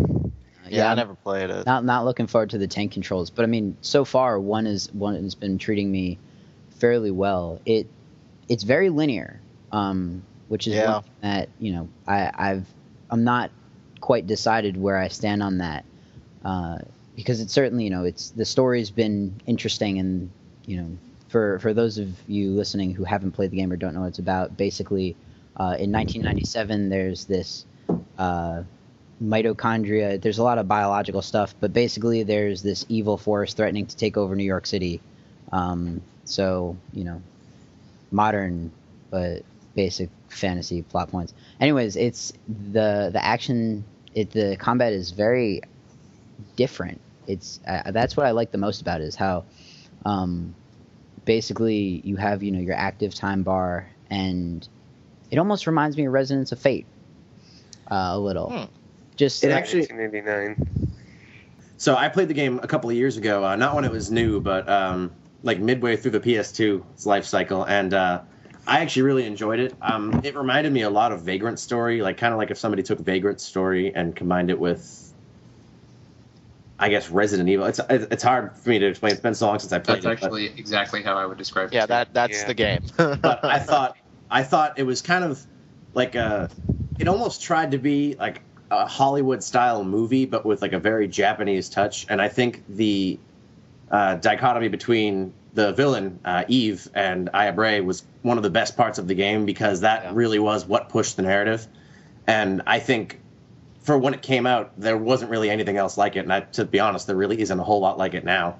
Yeah, 0.70 0.88
I 0.88 0.92
I'm 0.92 0.98
never 0.98 1.16
played 1.16 1.50
it. 1.50 1.66
not 1.66 1.86
not 1.86 2.06
looking 2.06 2.28
forward 2.28 2.50
to 2.52 2.58
the 2.58 2.68
tank 2.68 2.92
controls. 2.92 3.30
But 3.30 3.44
I 3.44 3.46
mean, 3.46 3.78
so 3.82 4.04
far 4.04 4.40
one 4.40 4.68
is 4.68 4.92
one 4.94 5.16
has 5.16 5.36
been 5.36 5.58
treating 5.58 5.92
me 5.92 6.18
fairly 6.72 7.12
well. 7.12 7.62
It 7.66 7.88
it's 8.50 8.64
very 8.64 8.90
linear, 8.90 9.40
um, 9.72 10.24
which 10.50 10.68
is 10.68 10.74
Yeah. 10.74 10.96
one 10.96 11.04
that 11.22 11.50
you 11.60 11.74
know 11.74 11.88
I, 12.08 12.32
I've 12.34 12.66
I'm 13.10 13.24
not 13.24 13.52
quite 14.02 14.28
decided 14.28 14.76
where 14.78 14.98
I 14.98 15.08
stand 15.08 15.42
on 15.42 15.60
that 15.60 15.86
uh, 16.44 16.80
because 17.18 17.42
it's 17.42 17.52
certainly 17.52 17.84
you 17.84 17.90
know 17.90 18.06
it's 18.06 18.30
the 18.30 18.46
story's 18.46 18.92
been 18.92 19.42
interesting 19.46 20.00
and 20.00 20.30
you 20.66 20.78
know 20.78 20.98
for 21.28 21.60
for 21.60 21.74
those 21.74 21.98
of 21.98 22.08
you 22.28 22.52
listening 22.52 22.94
who 22.94 23.04
haven't 23.04 23.34
played 23.34 23.52
the 23.52 23.58
game 23.58 23.74
or 23.74 23.76
don't 23.76 23.94
know 23.94 24.02
what 24.02 24.08
it's 24.08 24.20
about, 24.20 24.56
basically 24.56 25.18
uh, 25.58 25.76
in 25.78 25.92
1997 25.92 26.88
there's 26.88 27.26
this. 27.26 27.66
Uh, 28.18 28.64
mitochondria. 29.22 30.22
There's 30.22 30.38
a 30.38 30.44
lot 30.44 30.58
of 30.58 30.68
biological 30.68 31.22
stuff, 31.22 31.56
but 31.60 31.74
basically 31.74 32.24
there's 32.24 32.62
this 32.62 32.86
evil 32.90 33.18
force 33.18 33.54
threatening 33.54 33.88
to 33.88 33.96
take 33.98 34.18
over 34.18 34.36
New 34.36 34.44
York 34.44 34.66
City. 34.66 35.02
Um, 35.52 36.02
so 36.26 36.78
you 36.94 37.04
know, 37.04 37.22
modern 38.12 38.72
but 39.10 39.44
basic 39.76 40.10
fantasy 40.30 40.82
plot 40.82 41.10
points. 41.10 41.34
Anyways, 41.60 41.96
it's 41.96 42.34
the 42.48 43.10
the 43.12 43.24
action. 43.24 43.86
It 44.14 44.32
the 44.32 44.58
combat 44.58 44.94
is 44.94 45.12
very 45.12 45.62
different. 46.56 47.02
It's 47.28 47.60
uh, 47.68 47.92
that's 47.92 48.16
what 48.18 48.26
I 48.26 48.32
like 48.32 48.52
the 48.52 48.58
most 48.58 48.82
about 48.82 49.02
it 49.02 49.06
is 49.06 49.16
how, 49.16 49.46
um, 50.06 50.56
basically 51.26 52.02
you 52.06 52.16
have 52.16 52.42
you 52.42 52.52
know 52.52 52.60
your 52.60 52.76
active 52.76 53.14
time 53.14 53.44
bar 53.44 53.90
and 54.10 54.68
it 55.30 55.38
almost 55.38 55.68
reminds 55.68 55.98
me 55.98 56.06
of 56.06 56.14
Resonance 56.14 56.52
of 56.54 56.60
Fate. 56.60 56.86
Uh, 57.92 58.12
a 58.14 58.20
little, 58.20 58.50
Hmm. 58.50 58.64
just 59.16 59.44
It 59.44 59.48
like- 59.50 59.58
actually- 59.58 59.82
1989. 59.88 60.56
So 61.78 61.96
I 61.96 62.10
played 62.10 62.28
the 62.28 62.34
game 62.34 62.60
a 62.64 62.68
couple 62.68 62.90
of 62.90 62.96
years 62.96 63.18
ago, 63.18 63.46
uh, 63.46 63.56
not 63.56 63.76
when 63.76 63.86
it 63.86 63.92
was 63.92 64.10
new, 64.10 64.40
but 64.42 64.68
um, 64.68 65.12
like 65.44 65.60
midway 65.60 65.96
through 65.96 66.12
the 66.12 66.20
PS2's 66.20 67.06
life 67.06 67.24
cycle, 67.26 67.64
and 67.66 67.94
uh, 67.94 68.22
I 68.66 68.80
actually 68.80 69.04
really 69.04 69.26
enjoyed 69.26 69.60
it. 69.60 69.74
Um, 69.82 70.20
it 70.24 70.36
reminded 70.36 70.74
me 70.74 70.82
a 70.82 70.90
lot 70.90 71.12
of 71.12 71.22
Vagrant 71.22 71.60
Story, 71.60 72.02
like 72.02 72.18
kind 72.18 72.34
of 72.34 72.38
like 72.40 72.52
if 72.52 72.58
somebody 72.58 72.84
took 72.84 73.00
Vagrant 73.00 73.40
Story 73.40 73.94
and 73.94 74.16
combined 74.16 74.50
it 74.50 74.60
with, 74.60 75.07
I 76.80 76.90
guess 76.90 77.10
Resident 77.10 77.50
Evil. 77.50 77.66
It's 77.66 77.80
it's 77.90 78.24
hard 78.24 78.56
for 78.58 78.70
me 78.70 78.80
to 78.80 78.86
explain. 78.88 79.12
It's 79.14 79.22
been 79.22 79.34
so 79.34 79.48
long 79.48 79.60
since 79.60 79.74
I 79.74 79.80
played 79.80 80.04
That's 80.04 80.06
it. 80.06 80.10
but- 80.22 80.26
actually 80.26 80.46
exactly 80.60 81.02
how 81.02 81.18
I 81.18 81.26
would 81.26 81.38
describe 81.38 81.68
it. 81.70 81.74
Yeah, 81.74 81.86
that 81.88 82.14
that's 82.14 82.42
Yeah. 82.42 82.48
the 82.48 82.54
game. 82.54 82.82
but 82.98 83.44
I 83.44 83.60
thought 83.60 83.98
I 84.30 84.44
thought 84.44 84.78
it 84.78 84.84
was 84.84 85.02
kind 85.02 85.24
of 85.24 85.44
like 85.94 86.16
a 86.16 86.50
it 87.00 87.08
almost 87.08 87.42
tried 87.42 87.72
to 87.72 87.78
be 87.80 88.16
like 88.16 88.42
a 88.70 88.86
Hollywood 88.86 89.42
style 89.44 89.84
movie, 89.84 90.26
but 90.26 90.46
with 90.46 90.62
like 90.62 90.74
a 90.74 90.80
very 90.80 91.08
Japanese 91.08 91.70
touch. 91.70 92.06
And 92.10 92.22
I 92.22 92.28
think 92.28 92.64
the 92.68 93.18
uh, 93.90 94.16
dichotomy 94.16 94.68
between 94.68 95.34
the 95.54 95.72
villain 95.72 96.20
uh, 96.26 96.44
Eve 96.48 96.88
and 96.94 97.30
Aya 97.34 97.54
Brea 97.54 97.80
was 97.82 98.04
one 98.22 98.38
of 98.38 98.44
the 98.44 98.50
best 98.50 98.76
parts 98.78 99.00
of 99.00 99.08
the 99.08 99.16
game 99.16 99.46
because 99.46 99.82
that 99.82 100.04
Yeah. 100.04 100.12
really 100.14 100.38
was 100.40 100.66
what 100.66 100.90
pushed 100.90 101.16
the 101.16 101.24
narrative. 101.24 101.66
And 102.28 102.62
I 102.68 102.80
think 102.80 103.22
for 103.88 103.98
when 103.98 104.14
it 104.14 104.22
came 104.22 104.46
out, 104.46 104.74
there 104.78 104.98
wasn't 104.98 105.32
really 105.32 105.50
anything 105.50 105.78
else 105.78 105.98
like 105.98 106.18
it. 106.18 106.20
And 106.20 106.34
I, 106.34 106.42
to 106.42 106.66
be 106.66 106.82
honest, 106.82 107.08
there 107.08 107.16
really 107.16 107.40
isn't 107.40 107.58
a 107.58 107.64
whole 107.64 107.80
lot 107.80 107.98
like 107.98 108.14
it 108.16 108.26
now. 108.26 108.60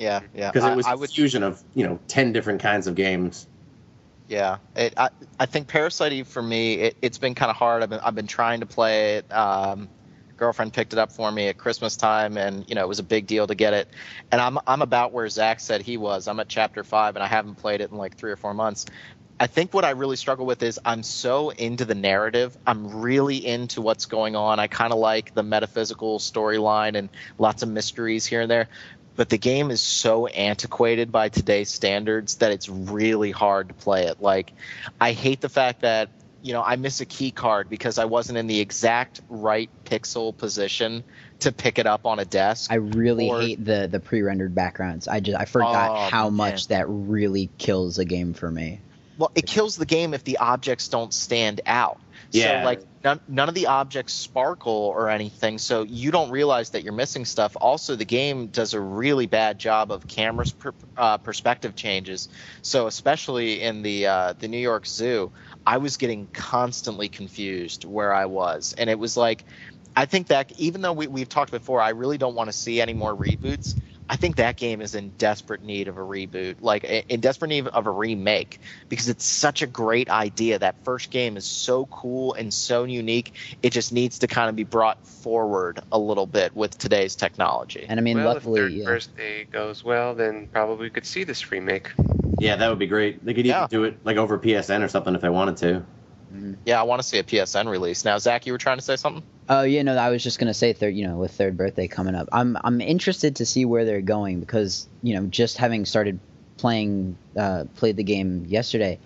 Yeah, 0.00 0.20
yeah. 0.34 0.50
because 0.50 0.68
it 0.68 0.76
was 0.76 0.84
I 0.84 0.94
a 0.94 0.96
would 0.96 1.10
fusion 1.10 1.44
of 1.44 1.62
you 1.74 1.86
know 1.86 2.00
ten 2.08 2.32
different 2.32 2.60
kinds 2.60 2.88
of 2.88 2.96
games. 2.96 3.46
Yeah, 4.28 4.56
it, 4.74 4.94
I, 4.96 5.10
I 5.38 5.46
think 5.46 5.68
Parasite 5.68 6.12
Eve 6.12 6.26
for 6.26 6.42
me, 6.42 6.74
it, 6.74 6.96
it's 7.00 7.18
been 7.18 7.36
kind 7.36 7.50
of 7.50 7.56
hard. 7.56 7.84
I've 7.84 7.90
been, 7.90 8.00
I've 8.00 8.14
been 8.16 8.26
trying 8.26 8.60
to 8.60 8.66
play 8.66 9.18
it. 9.18 9.32
Um, 9.32 9.88
girlfriend 10.36 10.72
picked 10.72 10.92
it 10.92 10.98
up 10.98 11.12
for 11.12 11.30
me 11.30 11.46
at 11.46 11.56
Christmas 11.56 11.96
time, 11.96 12.36
and 12.36 12.68
you 12.68 12.74
know 12.74 12.82
it 12.82 12.88
was 12.88 12.98
a 12.98 13.04
big 13.04 13.28
deal 13.28 13.46
to 13.46 13.54
get 13.54 13.74
it. 13.74 13.88
And 14.32 14.40
I'm 14.40 14.58
I'm 14.66 14.82
about 14.82 15.12
where 15.12 15.28
Zach 15.28 15.60
said 15.60 15.82
he 15.82 15.96
was. 15.96 16.26
I'm 16.26 16.40
at 16.40 16.48
chapter 16.48 16.82
five, 16.82 17.14
and 17.14 17.22
I 17.22 17.28
haven't 17.28 17.54
played 17.54 17.80
it 17.80 17.92
in 17.92 17.96
like 17.96 18.16
three 18.16 18.32
or 18.32 18.36
four 18.36 18.54
months. 18.54 18.86
I 19.38 19.46
think 19.48 19.74
what 19.74 19.84
I 19.84 19.90
really 19.90 20.16
struggle 20.16 20.46
with 20.46 20.62
is 20.62 20.78
I'm 20.84 21.02
so 21.02 21.50
into 21.50 21.84
the 21.84 21.94
narrative. 21.94 22.56
I'm 22.66 23.00
really 23.02 23.44
into 23.44 23.80
what's 23.82 24.06
going 24.06 24.36
on. 24.36 24.60
I 24.60 24.68
kind 24.68 24.92
of 24.92 24.98
like 24.98 25.34
the 25.34 25.42
metaphysical 25.42 26.18
storyline 26.20 26.96
and 26.96 27.08
lots 27.38 27.62
of 27.62 27.68
mysteries 27.68 28.24
here 28.26 28.42
and 28.42 28.50
there. 28.50 28.68
But 29.16 29.28
the 29.28 29.38
game 29.38 29.70
is 29.70 29.80
so 29.80 30.26
antiquated 30.26 31.10
by 31.12 31.28
today's 31.28 31.68
standards 31.68 32.36
that 32.36 32.52
it's 32.52 32.68
really 32.68 33.30
hard 33.32 33.68
to 33.68 33.74
play 33.74 34.06
it. 34.06 34.20
Like, 34.20 34.52
I 35.00 35.12
hate 35.12 35.40
the 35.40 35.48
fact 35.48 35.82
that, 35.82 36.10
you 36.42 36.52
know, 36.52 36.62
I 36.62 36.76
miss 36.76 37.00
a 37.00 37.04
key 37.06 37.30
card 37.30 37.68
because 37.68 37.98
I 37.98 38.04
wasn't 38.06 38.38
in 38.38 38.46
the 38.48 38.58
exact 38.60 39.20
right 39.28 39.70
pixel 39.84 40.36
position 40.36 41.04
to 41.40 41.52
pick 41.52 41.78
it 41.78 41.86
up 41.86 42.06
on 42.06 42.18
a 42.18 42.24
desk. 42.24 42.70
I 42.72 42.76
really 42.76 43.28
Or- 43.30 43.40
hate 43.40 43.64
the 43.64 43.88
the 43.90 44.00
pre-rendered 44.00 44.54
backgrounds. 44.54 45.06
I 45.08 45.20
just 45.20 45.38
I 45.38 45.44
forgot 45.44 45.90
Oh, 45.92 46.08
how 46.10 46.30
man. 46.30 46.36
much 46.52 46.68
that 46.68 46.86
really 46.88 47.50
kills 47.58 47.98
a 47.98 48.04
game 48.04 48.32
for 48.34 48.50
me. 48.50 48.80
Well, 49.18 49.30
it 49.34 49.46
kills 49.46 49.76
the 49.76 49.86
game 49.86 50.14
if 50.14 50.24
the 50.24 50.38
objects 50.38 50.88
don't 50.88 51.14
stand 51.14 51.60
out. 51.66 52.00
Yeah. 52.30 52.62
So 52.62 52.64
like 52.64 52.82
none, 53.04 53.20
none 53.28 53.48
of 53.48 53.54
the 53.54 53.68
objects 53.68 54.12
sparkle 54.12 54.72
or 54.72 55.08
anything, 55.08 55.58
so 55.58 55.82
you 55.82 56.10
don't 56.10 56.30
realize 56.30 56.70
that 56.70 56.82
you're 56.82 56.92
missing 56.92 57.24
stuff. 57.24 57.56
Also, 57.60 57.94
the 57.94 58.04
game 58.04 58.48
does 58.48 58.74
a 58.74 58.80
really 58.80 59.26
bad 59.26 59.58
job 59.58 59.92
of 59.92 60.08
camera's 60.08 60.50
per, 60.50 60.72
uh, 60.96 61.18
perspective 61.18 61.76
changes. 61.76 62.28
So 62.62 62.88
especially 62.88 63.62
in 63.62 63.82
the 63.82 64.06
uh, 64.06 64.32
the 64.36 64.48
New 64.48 64.58
York 64.58 64.84
Zoo, 64.86 65.30
I 65.64 65.78
was 65.78 65.96
getting 65.96 66.26
constantly 66.32 67.08
confused 67.08 67.84
where 67.84 68.12
I 68.12 68.26
was, 68.26 68.74
and 68.76 68.90
it 68.90 68.98
was 68.98 69.16
like. 69.16 69.44
I 69.96 70.06
think 70.06 70.26
that 70.26 70.50
even 70.58 70.80
though 70.80 70.92
we, 70.92 71.06
we've 71.06 71.28
talked 71.28 71.52
before, 71.52 71.80
I 71.80 71.90
really 71.90 72.18
don't 72.18 72.34
want 72.34 72.48
to 72.48 72.52
see 72.52 72.80
any 72.80 72.94
more 72.94 73.14
reboots. 73.14 73.76
I 74.08 74.16
think 74.16 74.36
that 74.36 74.56
game 74.56 74.82
is 74.82 74.94
in 74.94 75.10
desperate 75.16 75.62
need 75.62 75.88
of 75.88 75.96
a 75.96 76.00
reboot, 76.00 76.56
like 76.60 76.84
in 76.84 77.20
desperate 77.20 77.48
need 77.48 77.66
of 77.68 77.86
a 77.86 77.90
remake, 77.90 78.60
because 78.88 79.08
it's 79.08 79.24
such 79.24 79.62
a 79.62 79.66
great 79.66 80.10
idea. 80.10 80.58
That 80.58 80.84
first 80.84 81.10
game 81.10 81.36
is 81.38 81.46
so 81.46 81.86
cool 81.86 82.34
and 82.34 82.52
so 82.52 82.84
unique. 82.84 83.32
It 83.62 83.70
just 83.70 83.92
needs 83.92 84.18
to 84.18 84.26
kind 84.26 84.50
of 84.50 84.56
be 84.56 84.64
brought 84.64 85.04
forward 85.06 85.80
a 85.90 85.98
little 85.98 86.26
bit 86.26 86.54
with 86.54 86.76
today's 86.76 87.16
technology. 87.16 87.86
And 87.88 87.98
I 87.98 88.02
mean, 88.02 88.18
well, 88.18 88.34
luckily, 88.34 88.60
if 88.60 88.64
third 88.66 88.72
yeah. 88.72 88.84
birthday 88.84 89.44
goes 89.44 89.82
well, 89.82 90.14
then 90.14 90.48
probably 90.52 90.84
we 90.86 90.90
could 90.90 91.06
see 91.06 91.24
this 91.24 91.50
remake. 91.50 91.90
Yeah, 92.38 92.56
that 92.56 92.68
would 92.68 92.78
be 92.78 92.86
great. 92.86 93.24
They 93.24 93.32
could 93.32 93.46
Yeah. 93.46 93.60
even 93.60 93.68
do 93.68 93.84
it 93.84 93.98
like 94.04 94.18
over 94.18 94.38
PSN 94.38 94.82
or 94.82 94.88
something 94.88 95.14
if 95.14 95.22
they 95.22 95.30
wanted 95.30 95.56
to. 95.58 95.82
Yeah, 96.64 96.80
I 96.80 96.84
want 96.84 97.02
to 97.02 97.06
see 97.06 97.18
a 97.18 97.22
PSN 97.22 97.68
release. 97.68 98.04
Now, 98.04 98.18
Zach, 98.18 98.46
you 98.46 98.52
were 98.52 98.58
trying 98.58 98.78
to 98.78 98.82
say 98.82 98.96
something? 98.96 99.22
Oh, 99.48 99.62
yeah, 99.62 99.82
no, 99.82 99.96
I 99.96 100.10
was 100.10 100.22
just 100.22 100.38
gonna 100.38 100.54
say 100.54 100.72
third. 100.72 100.94
You 100.94 101.06
know, 101.06 101.16
with 101.16 101.32
third 101.32 101.56
birthday 101.56 101.88
coming 101.88 102.14
up, 102.14 102.28
I'm 102.32 102.56
I'm 102.64 102.80
interested 102.80 103.36
to 103.36 103.46
see 103.46 103.64
where 103.64 103.84
they're 103.84 104.00
going 104.00 104.40
because 104.40 104.88
you 105.02 105.14
know, 105.14 105.26
just 105.26 105.58
having 105.58 105.84
started 105.84 106.18
playing 106.56 107.16
uh, 107.36 107.64
played 107.76 107.96
the 107.96 108.04
game 108.04 108.46
yesterday, 108.48 108.98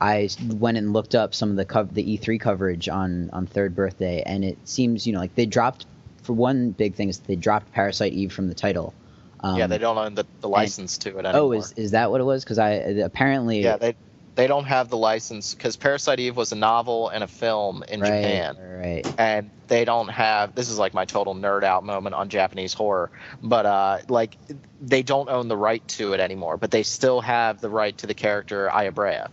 I 0.00 0.28
went 0.48 0.76
and 0.76 0.92
looked 0.92 1.14
up 1.14 1.34
some 1.34 1.50
of 1.50 1.56
the 1.56 1.64
cov- 1.64 1.94
the 1.94 2.18
E3 2.18 2.38
coverage 2.40 2.88
on 2.88 3.30
on 3.32 3.46
third 3.46 3.74
birthday, 3.74 4.22
and 4.24 4.44
it 4.44 4.58
seems 4.64 5.06
you 5.06 5.12
know 5.12 5.20
like 5.20 5.34
they 5.34 5.46
dropped 5.46 5.86
for 6.22 6.34
one 6.34 6.70
big 6.72 6.94
thing 6.94 7.08
is 7.08 7.20
they 7.20 7.36
dropped 7.36 7.72
Parasite 7.72 8.12
Eve 8.12 8.32
from 8.32 8.48
the 8.48 8.54
title. 8.54 8.92
Um, 9.40 9.58
yeah, 9.58 9.66
they 9.66 9.78
don't 9.78 9.96
own 9.96 10.14
the, 10.14 10.26
the 10.40 10.48
license 10.48 10.98
to 10.98 11.10
it 11.18 11.24
anymore. 11.24 11.34
Oh, 11.34 11.52
is 11.52 11.72
is 11.72 11.90
that 11.92 12.10
what 12.10 12.20
it 12.20 12.24
was? 12.24 12.44
Because 12.44 12.58
I 12.58 12.70
apparently 12.70 13.60
yeah, 13.62 13.76
they 13.76 13.94
they 14.36 14.46
don't 14.46 14.66
have 14.66 14.90
the 14.90 14.96
license 14.98 15.54
because 15.54 15.76
Parasite 15.76 16.20
Eve 16.20 16.36
was 16.36 16.52
a 16.52 16.56
novel 16.56 17.08
and 17.08 17.24
a 17.24 17.26
film 17.26 17.82
in 17.88 18.00
right, 18.00 18.08
Japan. 18.08 18.56
right. 18.58 19.14
and 19.18 19.50
they 19.66 19.84
don't 19.84 20.08
have 20.08 20.54
this 20.54 20.68
is 20.68 20.78
like 20.78 20.94
my 20.94 21.06
total 21.06 21.34
nerd 21.34 21.64
out 21.64 21.82
moment 21.84 22.14
on 22.14 22.28
Japanese 22.28 22.74
horror, 22.74 23.10
but 23.42 23.66
uh, 23.66 23.98
like 24.08 24.36
they 24.80 25.02
don't 25.02 25.28
own 25.28 25.48
the 25.48 25.56
right 25.56 25.86
to 25.88 26.12
it 26.12 26.20
anymore, 26.20 26.58
but 26.58 26.70
they 26.70 26.82
still 26.82 27.20
have 27.22 27.60
the 27.60 27.70
right 27.70 27.96
to 27.98 28.06
the 28.06 28.14
character 28.14 28.70
Aya 28.70 28.92
Brea. 28.92 29.24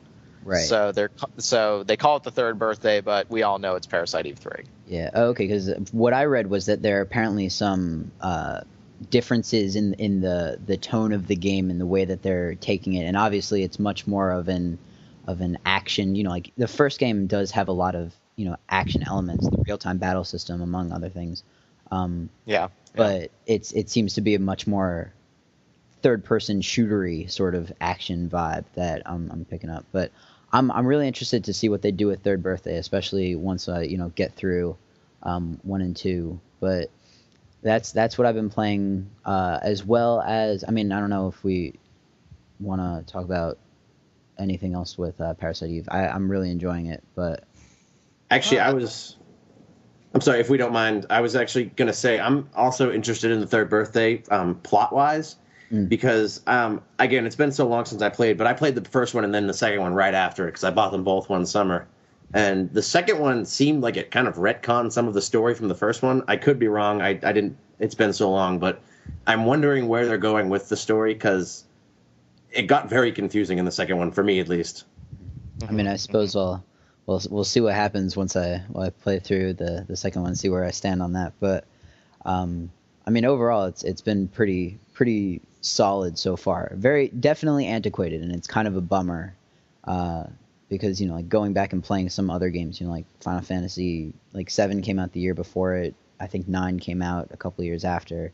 Right. 0.46 0.66
So 0.66 0.92
they're 0.94 1.12
so 1.38 1.84
they 1.84 1.98
call 1.98 2.18
it 2.18 2.24
the 2.24 2.32
third 2.32 2.58
birthday, 2.58 3.02
but 3.02 3.30
we 3.30 3.44
all 3.44 3.60
know 3.60 3.76
it's 3.76 3.88
Parasite 3.88 4.26
Eve 4.26 4.38
three. 4.38 4.64
Yeah. 4.88 5.10
Oh, 5.14 5.26
okay. 5.28 5.48
Because 5.48 5.70
what 5.92 6.14
I 6.14 6.26
read 6.26 6.50
was 6.50 6.66
that 6.68 6.82
there 6.82 7.00
are 7.00 7.02
apparently 7.02 7.50
some 7.50 8.12
uh, 8.22 8.62
differences 9.10 9.76
in 9.76 9.94
in 9.96 10.22
the 10.22 10.60
the 10.66 10.78
tone 10.78 11.12
of 11.12 11.28
the 11.28 11.36
game 11.36 11.70
and 11.70 11.80
the 11.80 11.86
way 11.86 12.06
that 12.06 12.24
they're 12.24 12.56
taking 12.56 12.94
it, 12.94 13.04
and 13.04 13.18
obviously 13.18 13.64
it's 13.64 13.80
much 13.80 14.08
more 14.08 14.32
of 14.32 14.48
an 14.48 14.80
of 15.28 15.42
an 15.42 15.58
action. 15.66 16.16
You 16.16 16.24
know, 16.24 16.30
like 16.30 16.52
the 16.58 16.68
first 16.68 17.00
game 17.00 17.28
does 17.28 17.52
have 17.52 17.68
a 17.68 17.74
lot 17.74 17.96
of 17.96 18.14
you 18.36 18.46
know 18.46 18.58
action 18.70 19.04
elements, 19.06 19.48
the 19.48 19.64
real 19.68 19.78
time 19.78 19.98
battle 19.98 20.24
system, 20.24 20.62
among 20.62 20.92
other 20.92 21.10
things. 21.10 21.44
Um, 21.92 22.30
Yeah, 22.46 22.70
but 22.96 23.32
it's 23.46 23.72
it 23.72 23.90
seems 23.90 24.16
to 24.16 24.22
be 24.22 24.36
a 24.36 24.40
much 24.40 24.68
more 24.68 25.14
third 26.02 26.24
person 26.26 26.62
shootery 26.62 27.32
sort 27.32 27.56
of 27.56 27.72
action 27.80 28.30
vibe 28.30 28.66
that 28.76 29.02
I'm, 29.06 29.32
I'm 29.32 29.46
picking 29.46 29.70
up. 29.70 29.86
But 29.92 30.12
I'm 30.52 30.70
I'm 30.72 30.86
really 30.86 31.08
interested 31.08 31.46
to 31.46 31.54
see 31.54 31.70
what 31.70 31.82
they 31.82 31.92
do 31.92 32.08
with 32.08 32.22
Third 32.22 32.44
Birthday, 32.44 32.78
especially 32.78 33.36
once 33.36 33.68
I 33.68 33.84
you 33.84 33.98
know 33.98 34.10
get 34.10 34.36
through 34.36 34.78
um, 35.24 35.60
one 35.64 35.82
and 35.82 35.96
two. 35.96 36.40
But 36.60 36.90
that's 37.64 37.92
that's 37.92 38.18
what 38.18 38.28
I've 38.28 38.36
been 38.36 38.50
playing, 38.50 39.10
uh, 39.26 39.60
as 39.62 39.84
well 39.86 40.22
as 40.22 40.64
I 40.68 40.72
mean 40.72 40.92
I 40.92 41.00
don't 41.00 41.10
know 41.10 41.28
if 41.28 41.44
we 41.44 41.74
want 42.60 42.82
to 42.82 43.12
talk 43.12 43.26
about 43.26 43.58
anything 44.40 44.74
else 44.74 44.98
with 44.98 45.20
uh, 45.22 45.34
Parasite 45.36 45.70
Eve. 45.70 45.88
I, 45.90 46.08
I'm 46.08 46.30
really 46.30 46.52
enjoying 46.52 46.88
it, 46.88 47.04
but 47.16 47.46
Actually, 48.32 48.62
I 48.62 48.74
was. 48.74 49.18
I'm 50.16 50.22
sorry 50.22 50.40
if 50.40 50.50
we 50.50 50.58
don't 50.58 50.74
mind. 50.74 51.06
I 51.10 51.22
was 51.22 51.36
actually 51.36 51.66
going 51.66 51.88
to 51.88 51.94
say 51.94 52.20
I'm 52.20 52.50
also 52.56 52.92
interested 52.92 53.32
in 53.32 53.40
the 53.40 53.48
third 53.48 53.70
birthday 53.70 54.24
um, 54.30 54.56
plot 54.56 54.94
wise 54.94 55.36
Mm. 55.72 55.90
because 55.90 56.42
um, 56.46 56.84
again 57.00 57.26
it's 57.26 57.38
been 57.38 57.52
so 57.52 57.68
long 57.68 57.86
since 57.86 58.02
I 58.02 58.10
played, 58.10 58.38
but 58.38 58.46
I 58.46 58.54
played 58.54 58.76
the 58.76 58.88
first 58.88 59.16
one 59.16 59.24
and 59.24 59.34
then 59.34 59.48
the 59.48 59.54
second 59.54 59.80
one 59.82 59.94
right 59.94 60.14
after 60.14 60.46
because 60.46 60.64
I 60.64 60.70
bought 60.70 60.92
them 60.92 61.04
both 61.04 61.30
one 61.30 61.46
summer. 61.48 61.88
And 62.34 62.72
the 62.72 62.82
second 62.84 63.20
one 63.20 63.46
seemed 63.46 63.82
like 63.82 63.98
it 63.98 64.12
kind 64.12 64.28
of 64.28 64.36
retconned 64.36 64.92
some 64.92 65.08
of 65.08 65.14
the 65.14 65.22
story 65.22 65.56
from 65.56 65.70
the 65.70 65.76
first 65.76 66.04
one. 66.04 66.24
I 66.28 66.38
could 66.38 66.60
be 66.60 66.68
wrong. 66.68 67.02
I, 67.02 67.20
I 67.24 67.32
didn't. 67.32 67.58
It's 67.80 67.96
been 67.96 68.14
so 68.14 68.30
long, 68.30 68.60
but 68.60 68.82
I'm 69.26 69.46
wondering 69.46 69.88
where 69.88 70.06
they're 70.06 70.18
going 70.18 70.50
with 70.50 70.70
the 70.70 70.78
story 70.78 71.14
because 71.14 71.64
it 72.54 72.64
got 72.64 72.90
very 72.90 73.12
confusing 73.12 73.58
in 73.58 73.66
the 73.66 73.72
second 73.72 73.98
one 73.98 74.12
for 74.12 74.24
me 74.24 74.40
at 74.40 74.48
least. 74.48 74.86
I 75.68 75.72
mean, 75.72 75.88
I 75.88 75.96
suppose 75.96 76.36
we'll 76.36 76.64
we'll 77.06 77.22
we'll 77.30 77.44
see 77.44 77.62
what 77.62 77.74
happens 77.74 78.16
once 78.16 78.36
I 78.36 78.60
when 78.70 78.88
I 78.88 78.90
play 78.90 79.20
through 79.20 79.54
the 79.54 79.86
the 79.88 79.98
second 79.98 80.22
one, 80.22 80.36
see 80.36 80.50
where 80.50 80.64
I 80.64 80.72
stand 80.72 81.02
on 81.02 81.14
that. 81.14 81.34
But 81.40 81.66
um, 82.26 82.72
I 83.06 83.10
mean, 83.10 83.26
overall, 83.26 83.66
it's 83.66 83.84
it's 83.84 84.02
been 84.02 84.28
pretty 84.28 84.78
pretty 84.94 85.42
solid 85.62 86.18
so 86.18 86.36
far. 86.36 86.72
Very 86.76 87.08
definitely 87.08 87.66
antiquated, 87.68 88.22
and 88.22 88.32
it's 88.34 88.48
kind 88.48 88.68
of 88.68 88.76
a 88.76 88.82
bummer 88.82 89.36
uh, 89.86 90.26
because 90.70 91.02
you 91.02 91.08
know, 91.08 91.16
like 91.16 91.30
going 91.30 91.54
back 91.54 91.74
and 91.74 91.84
playing 91.84 92.10
some 92.10 92.30
other 92.30 92.50
games, 92.50 92.80
you 92.80 92.88
know, 92.88 92.94
like 92.94 93.06
Final 93.22 93.42
Fantasy, 93.42 94.14
like 94.34 94.50
seven 94.50 94.82
came 94.82 95.00
out 95.00 95.12
the 95.12 95.20
year 95.20 95.34
before 95.34 95.76
it. 95.76 95.96
I 96.20 96.28
think 96.28 96.48
nine 96.48 96.80
came 96.80 97.02
out 97.02 97.30
a 97.32 97.38
couple 97.38 97.64
years 97.64 97.84
after. 97.84 98.32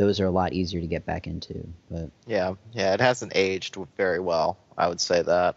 Those 0.00 0.18
are 0.18 0.24
a 0.24 0.30
lot 0.30 0.54
easier 0.54 0.80
to 0.80 0.86
get 0.86 1.04
back 1.04 1.26
into, 1.26 1.62
but 1.90 2.08
yeah, 2.26 2.54
yeah. 2.72 2.94
It 2.94 3.00
hasn't 3.02 3.32
aged 3.34 3.76
very 3.98 4.18
well. 4.18 4.56
I 4.78 4.88
would 4.88 4.98
say 4.98 5.20
that. 5.20 5.56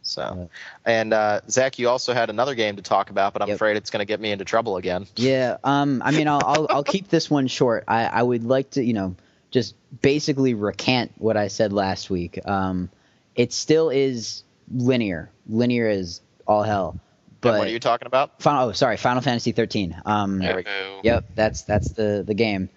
So, 0.00 0.48
and 0.86 1.12
uh, 1.12 1.42
Zach, 1.50 1.78
you 1.78 1.90
also 1.90 2.14
had 2.14 2.30
another 2.30 2.54
game 2.54 2.76
to 2.76 2.82
talk 2.82 3.10
about, 3.10 3.34
but 3.34 3.42
I'm 3.42 3.48
Yep. 3.48 3.54
afraid 3.56 3.76
it's 3.76 3.90
going 3.90 4.00
to 4.00 4.06
get 4.06 4.18
me 4.18 4.32
into 4.32 4.46
trouble 4.46 4.78
again. 4.78 5.06
Yeah, 5.16 5.58
um, 5.62 6.00
I 6.02 6.10
mean, 6.10 6.26
I'll, 6.26 6.40
I'll 6.42 6.66
I'll 6.70 6.84
keep 6.84 7.08
this 7.08 7.28
one 7.30 7.48
short. 7.48 7.84
I 7.86 8.06
I 8.06 8.22
would 8.22 8.44
like 8.44 8.70
to, 8.70 8.82
you 8.82 8.94
know, 8.94 9.14
just 9.50 9.74
basically 10.00 10.54
recant 10.54 11.12
what 11.18 11.36
I 11.36 11.48
said 11.48 11.74
last 11.74 12.08
week. 12.08 12.40
Um, 12.48 12.88
it 13.36 13.52
still 13.52 13.90
is 13.90 14.42
linear. 14.74 15.28
Linear 15.46 15.90
is 15.90 16.22
all 16.46 16.62
hell. 16.62 16.92
And 16.92 17.00
But 17.42 17.58
what 17.58 17.68
are 17.68 17.70
you 17.70 17.78
talking 17.78 18.06
about? 18.06 18.40
Final, 18.40 18.70
oh, 18.70 18.72
sorry, 18.72 18.96
Final 18.96 19.20
Fantasy 19.20 19.52
13. 19.52 20.00
Um, 20.06 20.38
There 20.38 20.56
we 20.56 20.62
go. 20.62 21.00
Yep, 21.04 21.24
that's 21.34 21.62
that's 21.62 21.90
the 21.90 22.24
the 22.26 22.34
game. 22.34 22.70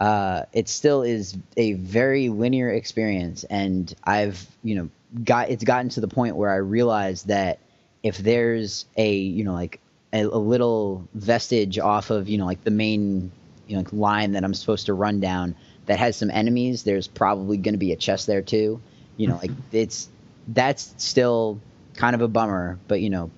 Uh, 0.00 0.42
it 0.52 0.68
still 0.68 1.02
is 1.02 1.36
a 1.56 1.74
very 1.74 2.28
linear 2.28 2.70
experience, 2.70 3.44
and 3.44 3.94
I've 4.04 4.46
you 4.62 4.76
know 4.76 4.88
got 5.24 5.50
it's 5.50 5.64
gotten 5.64 5.90
to 5.90 6.00
the 6.00 6.08
point 6.08 6.36
where 6.36 6.50
I 6.50 6.56
realize 6.56 7.24
that 7.24 7.58
if 8.02 8.18
there's 8.18 8.86
a 8.96 9.12
you 9.14 9.44
know 9.44 9.52
like 9.52 9.80
a, 10.12 10.22
a 10.22 10.38
little 10.38 11.06
vestige 11.14 11.78
off 11.78 12.10
of 12.10 12.28
you 12.28 12.38
know 12.38 12.46
like 12.46 12.64
the 12.64 12.70
main 12.70 13.30
you 13.66 13.76
know 13.76 13.82
like, 13.82 13.92
line 13.92 14.32
that 14.32 14.44
I'm 14.44 14.54
supposed 14.54 14.86
to 14.86 14.94
run 14.94 15.20
down 15.20 15.54
that 15.86 15.98
has 15.98 16.16
some 16.16 16.30
enemies, 16.30 16.84
there's 16.84 17.08
probably 17.08 17.56
going 17.56 17.74
to 17.74 17.78
be 17.78 17.92
a 17.92 17.96
chest 17.96 18.26
there 18.26 18.42
too. 18.42 18.80
You 19.16 19.28
know, 19.28 19.36
like 19.36 19.50
it's 19.72 20.08
that's 20.48 20.94
still 20.96 21.60
kind 21.94 22.14
of 22.14 22.22
a 22.22 22.28
bummer, 22.28 22.78
but 22.88 23.00
you 23.00 23.10
know 23.10 23.30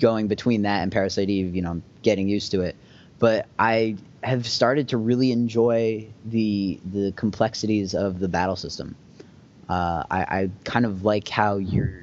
going 0.00 0.28
between 0.28 0.62
that 0.62 0.82
and 0.82 0.92
Parasite 0.92 1.28
Eve, 1.28 1.54
you 1.54 1.62
know, 1.62 1.70
I'm 1.70 1.82
getting 2.02 2.28
used 2.28 2.52
to 2.52 2.62
it. 2.62 2.76
But 3.18 3.46
I 3.58 3.96
have 4.22 4.46
started 4.46 4.88
to 4.88 4.96
really 4.96 5.32
enjoy 5.32 6.08
the 6.24 6.80
the 6.92 7.12
complexities 7.12 7.94
of 7.94 8.18
the 8.18 8.28
battle 8.28 8.56
system. 8.56 8.96
Uh, 9.68 10.02
I, 10.10 10.20
I 10.22 10.50
kind 10.64 10.86
of 10.86 11.04
like 11.04 11.28
how 11.28 11.58
you're 11.58 12.02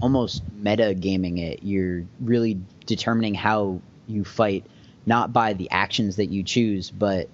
almost 0.00 0.42
meta 0.52 0.94
gaming 0.94 1.38
it. 1.38 1.62
You're 1.62 2.04
really 2.20 2.58
determining 2.86 3.34
how 3.34 3.80
you 4.08 4.24
fight, 4.24 4.64
not 5.06 5.32
by 5.32 5.52
the 5.52 5.70
actions 5.70 6.16
that 6.16 6.26
you 6.26 6.42
choose, 6.42 6.90
but 6.90 7.28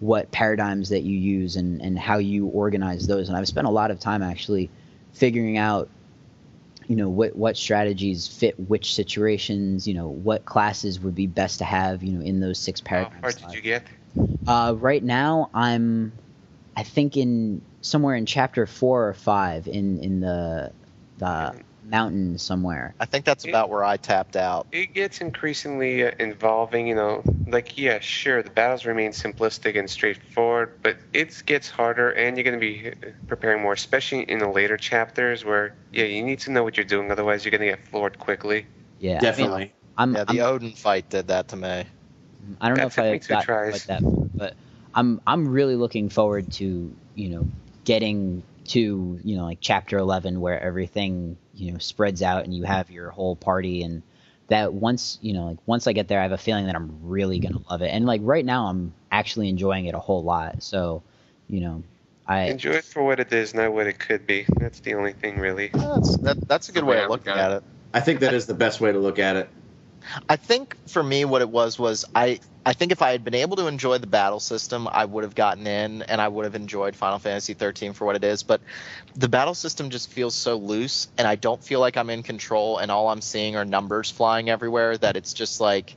what 0.00 0.30
paradigms 0.30 0.90
that 0.90 1.02
you 1.02 1.16
use 1.16 1.56
and, 1.56 1.80
and 1.80 1.98
how 1.98 2.18
you 2.18 2.46
organize 2.46 3.06
those. 3.06 3.28
And 3.28 3.38
I've 3.38 3.48
spent 3.48 3.66
a 3.66 3.70
lot 3.70 3.90
of 3.90 3.98
time 3.98 4.22
actually 4.22 4.70
figuring 5.12 5.56
out, 5.56 5.88
you 6.88 6.96
know, 6.96 7.08
what, 7.08 7.34
what 7.36 7.56
strategies 7.56 8.26
fit 8.26 8.58
which 8.58 8.94
situations, 8.94 9.86
you 9.88 9.94
know, 9.94 10.08
what 10.08 10.44
classes 10.44 11.00
would 11.00 11.14
be 11.14 11.26
best 11.26 11.58
to 11.58 11.64
have, 11.64 12.02
you 12.02 12.12
know, 12.12 12.24
in 12.24 12.40
those 12.40 12.58
six 12.58 12.80
How 12.80 12.86
paradigms. 12.86 13.20
far 13.20 13.32
did 13.32 13.56
you 13.56 13.62
get? 13.62 13.86
Uh, 14.46 14.74
right 14.76 15.02
now, 15.02 15.50
I'm, 15.54 16.12
I 16.76 16.82
think 16.82 17.16
in 17.16 17.62
somewhere 17.80 18.16
in 18.16 18.26
chapter 18.26 18.66
four 18.66 19.08
or 19.08 19.14
five 19.14 19.68
in 19.68 19.98
in 20.00 20.20
the 20.20 20.72
the 21.18 21.54
mountain 21.84 22.38
somewhere. 22.38 22.94
I 22.98 23.06
think 23.06 23.24
that's 23.24 23.44
about 23.46 23.70
where 23.70 23.84
I 23.84 23.96
tapped 23.96 24.36
out. 24.36 24.66
It 24.72 24.94
gets 24.94 25.20
increasingly 25.20 26.04
uh, 26.04 26.12
involving, 26.18 26.86
you 26.86 26.94
know, 26.94 27.22
like, 27.46 27.76
yeah, 27.78 27.98
sure, 28.00 28.42
the 28.42 28.50
battles 28.50 28.84
remain 28.84 29.10
simplistic 29.10 29.78
and 29.78 29.88
straightforward, 29.88 30.78
but 30.82 30.98
it 31.12 31.42
gets 31.46 31.68
harder, 31.68 32.10
and 32.10 32.36
you're 32.36 32.44
going 32.44 32.58
to 32.58 32.60
be 32.60 32.88
uh, 32.88 33.10
preparing 33.26 33.62
more, 33.62 33.72
especially 33.72 34.22
in 34.22 34.38
the 34.38 34.48
later 34.48 34.76
chapters 34.76 35.44
where, 35.44 35.74
yeah, 35.92 36.04
you 36.04 36.22
need 36.22 36.40
to 36.40 36.50
know 36.50 36.62
what 36.62 36.76
you're 36.76 36.84
doing, 36.84 37.10
otherwise, 37.10 37.44
you're 37.44 37.50
going 37.50 37.60
to 37.60 37.76
get 37.76 37.86
floored 37.86 38.18
quickly. 38.18 38.66
Yeah, 38.98 39.12
I 39.12 39.14
mean, 39.14 39.20
Definitely. 39.20 39.72
I'm, 39.96 40.14
Yeah, 40.14 40.24
the 40.24 40.40
I'm 40.42 40.54
Odin 40.54 40.72
fight 40.72 41.08
did 41.10 41.28
that 41.28 41.48
to 41.48 41.56
me. 41.56 41.84
I 42.60 42.68
don't 42.68 42.78
know 42.78 42.86
if 42.86 42.98
I 42.98 43.18
got 43.18 43.44
tries. 43.44 43.72
like 43.72 43.86
that, 43.86 44.02
but 44.36 44.54
I'm 44.94 45.20
I'm 45.26 45.48
really 45.48 45.76
looking 45.76 46.08
forward 46.08 46.52
to 46.54 46.94
you 47.14 47.28
know 47.28 47.46
getting 47.84 48.42
to 48.68 49.20
you 49.22 49.36
know 49.36 49.44
like 49.44 49.58
chapter 49.60 49.98
11 49.98 50.40
where 50.40 50.60
everything 50.60 51.36
you 51.56 51.72
know 51.72 51.78
spreads 51.78 52.22
out 52.22 52.44
and 52.44 52.54
you 52.54 52.64
have 52.64 52.90
your 52.90 53.10
whole 53.10 53.36
party 53.36 53.82
and 53.82 54.02
that 54.48 54.72
once 54.72 55.18
you 55.22 55.32
know 55.32 55.46
like 55.46 55.58
once 55.66 55.86
I 55.86 55.92
get 55.92 56.08
there 56.08 56.20
I 56.20 56.22
have 56.22 56.32
a 56.32 56.38
feeling 56.38 56.66
that 56.66 56.74
I'm 56.74 56.98
really 57.02 57.38
gonna 57.38 57.60
love 57.70 57.82
it 57.82 57.88
and 57.88 58.06
like 58.06 58.20
right 58.24 58.44
now 58.44 58.66
I'm 58.66 58.92
actually 59.10 59.48
enjoying 59.48 59.86
it 59.86 59.94
a 59.94 60.00
whole 60.00 60.22
lot 60.22 60.62
so 60.62 61.02
you 61.48 61.60
know 61.60 61.82
I 62.26 62.44
Enjoy 62.44 62.70
it 62.70 62.84
for 62.84 63.02
what 63.02 63.20
it 63.20 63.32
is, 63.32 63.54
not 63.54 63.72
what 63.72 63.86
it 63.86 63.98
could 63.98 64.26
be. 64.26 64.46
That's 64.58 64.80
the 64.80 64.94
only 64.94 65.12
thing, 65.12 65.38
really. 65.38 65.68
That's 65.68 66.16
that, 66.18 66.48
that's 66.48 66.68
a 66.70 66.72
good 66.72 66.84
way 66.84 66.96
way 66.96 67.02
of 67.02 67.10
look 67.10 67.26
looking 67.26 67.38
at 67.38 67.50
at 67.50 67.52
it. 67.52 67.56
it. 67.56 67.62
I 67.92 68.00
think 68.00 68.20
that 68.20 68.32
is 68.32 68.46
the 68.46 68.54
best 68.54 68.80
way 68.80 68.92
to 68.92 68.98
look 68.98 69.18
at 69.18 69.36
it. 69.36 69.48
I 70.28 70.36
think 70.36 70.76
for 70.88 71.02
me, 71.02 71.24
what 71.24 71.42
it 71.42 71.50
was 71.50 71.78
was 71.78 72.04
I 72.14 72.40
I 72.66 72.72
think 72.72 72.92
if 72.92 73.02
I 73.02 73.12
had 73.12 73.24
been 73.24 73.34
able 73.34 73.56
to 73.56 73.66
enjoy 73.66 73.98
the 73.98 74.06
battle 74.06 74.40
system, 74.40 74.88
I 74.90 75.04
would 75.04 75.22
have 75.24 75.34
gotten 75.34 75.66
in 75.66 76.02
and 76.02 76.20
I 76.20 76.28
would 76.28 76.44
have 76.44 76.54
enjoyed 76.54 76.96
Final 76.96 77.18
Fantasy 77.18 77.52
13 77.52 77.92
for 77.92 78.06
what 78.06 78.16
it 78.16 78.24
is. 78.24 78.42
But 78.42 78.62
the 79.14 79.28
battle 79.28 79.54
system 79.54 79.90
just 79.90 80.10
feels 80.10 80.34
so 80.34 80.56
loose, 80.56 81.08
and 81.18 81.28
I 81.28 81.36
don't 81.36 81.62
feel 81.62 81.80
like 81.80 81.96
I'm 81.98 82.08
in 82.08 82.22
control, 82.22 82.78
and 82.78 82.90
all 82.90 83.08
I'm 83.08 83.20
seeing 83.20 83.56
are 83.56 83.66
numbers 83.66 84.10
flying 84.10 84.48
everywhere. 84.48 84.96
That 84.96 85.16
it's 85.16 85.34
just 85.34 85.60
like 85.60 85.94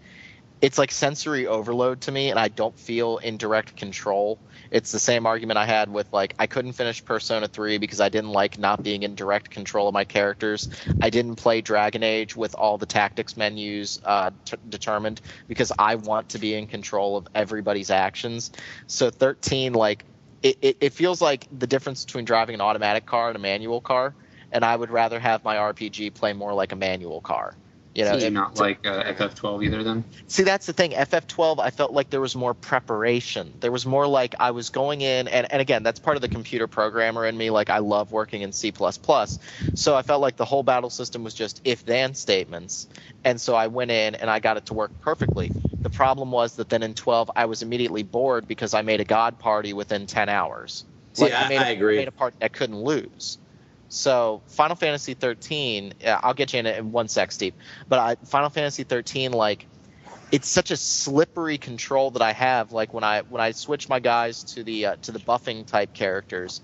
it's 0.61 0.77
like 0.77 0.91
sensory 0.91 1.45
overload 1.45 2.01
to 2.01 2.11
me, 2.11 2.31
and 2.31 2.39
I 2.39 2.47
don't 2.47 2.77
feel 2.77 3.17
in 3.17 3.37
direct 3.37 3.75
control. 3.75 4.39
It's 4.71 4.91
the 4.91 4.99
same 4.99 5.25
argument 5.25 5.57
I 5.57 5.65
had 5.65 5.89
with 5.89 6.11
like 6.11 6.33
I 6.39 6.47
couldn't 6.47 6.73
finish 6.73 7.03
Persona 7.05 7.47
3 7.47 7.77
because 7.77 8.01
I 8.01 8.09
didn't 8.09 8.31
like 8.31 8.57
not 8.57 8.81
being 8.81 9.03
in 9.03 9.13
direct 9.13 9.51
control 9.51 9.87
of 9.87 9.93
my 9.93 10.03
characters. 10.03 10.69
I 11.01 11.09
didn't 11.09 11.35
play 11.35 11.61
Dragon 11.61 12.01
Age 12.03 12.35
with 12.35 12.55
all 12.55 12.77
the 12.77 12.87
tactics 12.87 13.37
menus 13.37 14.01
uh, 14.03 14.31
t- 14.45 14.57
determined 14.69 15.21
because 15.47 15.71
I 15.77 15.95
want 15.95 16.29
to 16.29 16.39
be 16.39 16.55
in 16.55 16.65
control 16.65 17.17
of 17.17 17.27
everybody's 17.35 17.91
actions. 17.91 18.51
So 18.87 19.11
13, 19.11 19.73
like 19.73 20.05
it, 20.41 20.57
it, 20.61 20.77
it 20.81 20.93
feels 20.93 21.21
like 21.21 21.47
the 21.57 21.67
difference 21.67 22.03
between 22.03 22.25
driving 22.25 22.55
an 22.55 22.61
automatic 22.61 23.05
car 23.05 23.27
and 23.27 23.35
a 23.35 23.39
manual 23.39 23.81
car, 23.81 24.15
and 24.51 24.65
I 24.65 24.75
would 24.75 24.89
rather 24.89 25.19
have 25.19 25.43
my 25.43 25.57
RPG 25.57 26.15
play 26.15 26.33
more 26.33 26.53
like 26.53 26.71
a 26.71 26.75
manual 26.75 27.21
car. 27.21 27.55
You 27.97 28.05
know, 28.05 28.13
Do 28.13 28.19
you 28.19 28.27
it- 28.27 28.33
not 28.33 28.59
like 28.59 28.85
uh, 28.85 29.05
FF12 29.05 29.65
either 29.65 29.81
then? 29.83 30.03
See, 30.27 30.43
that's 30.43 30.67
the 30.67 30.73
thing. 30.73 30.91
FF12, 30.91 31.57
I 31.59 31.71
felt 31.71 31.93
like 31.93 32.11
there 32.11 32.21
was 32.21 32.35
more 32.35 32.53
preparation. 32.53 33.51
There 33.59 33.71
was 33.71 33.87
more 33.87 34.05
like 34.05 34.35
I 34.39 34.51
was 34.51 34.69
going 34.69 35.01
in, 35.01 35.27
and, 35.27 35.51
and 35.51 35.59
again, 35.59 35.81
that's 35.81 35.99
part 35.99 36.15
of 36.15 36.21
the 36.21 36.27
computer 36.27 36.67
programmer 36.67 37.25
in 37.25 37.35
me. 37.35 37.49
Like, 37.49 37.71
I 37.71 37.79
love 37.79 38.11
working 38.11 38.43
in 38.43 38.51
C. 38.51 38.71
So 39.73 39.95
I 39.95 40.01
felt 40.03 40.21
like 40.21 40.35
the 40.35 40.45
whole 40.45 40.61
battle 40.61 40.91
system 40.91 41.23
was 41.23 41.33
just 41.33 41.59
if 41.63 41.85
then 41.85 42.13
statements. 42.13 42.85
And 43.23 43.41
so 43.41 43.55
I 43.55 43.65
went 43.65 43.89
in 43.89 44.13
and 44.13 44.29
I 44.29 44.37
got 44.41 44.57
it 44.57 44.67
to 44.67 44.75
work 44.75 44.91
perfectly. 45.01 45.51
The 45.81 45.89
problem 45.89 46.29
was 46.29 46.55
that 46.57 46.69
then 46.69 46.83
in 46.83 46.93
12, 46.93 47.31
I 47.35 47.45
was 47.45 47.63
immediately 47.63 48.03
bored 48.03 48.47
because 48.47 48.75
I 48.75 48.83
made 48.83 49.01
a 49.01 49.05
God 49.05 49.39
party 49.39 49.73
within 49.73 50.05
10 50.05 50.29
hours. 50.29 50.85
See, 51.13 51.31
I- 51.31 51.49
made 51.49 51.57
I 51.57 51.69
a- 51.69 51.73
agree. 51.73 51.97
made 51.97 52.07
a 52.09 52.11
party 52.11 52.37
I 52.43 52.49
couldn't 52.49 52.79
lose. 52.83 53.39
So 53.89 54.41
Final 54.47 54.75
Fantasy 54.75 55.13
13, 55.13 55.93
I'll 56.05 56.33
get 56.33 56.53
you 56.53 56.59
in 56.59 56.65
in 56.65 56.91
one 56.91 57.07
sec, 57.07 57.31
Steve. 57.31 57.53
But 57.87 57.99
I, 57.99 58.15
Final 58.25 58.49
Fantasy 58.49 58.83
13, 58.83 59.31
like, 59.31 59.65
it's 60.31 60.47
such 60.47 60.71
a 60.71 60.77
slippery 60.77 61.57
control 61.57 62.11
that 62.11 62.21
I 62.21 62.33
have. 62.33 62.71
Like 62.71 62.93
when 62.93 63.03
I 63.03 63.21
when 63.21 63.41
I 63.41 63.51
switch 63.51 63.87
my 63.87 63.99
guys 63.99 64.43
to 64.55 64.63
the 64.63 64.87
uh, 64.87 64.95
to 65.03 65.11
the 65.11 65.19
buffing 65.19 65.65
type 65.65 65.93
characters, 65.93 66.61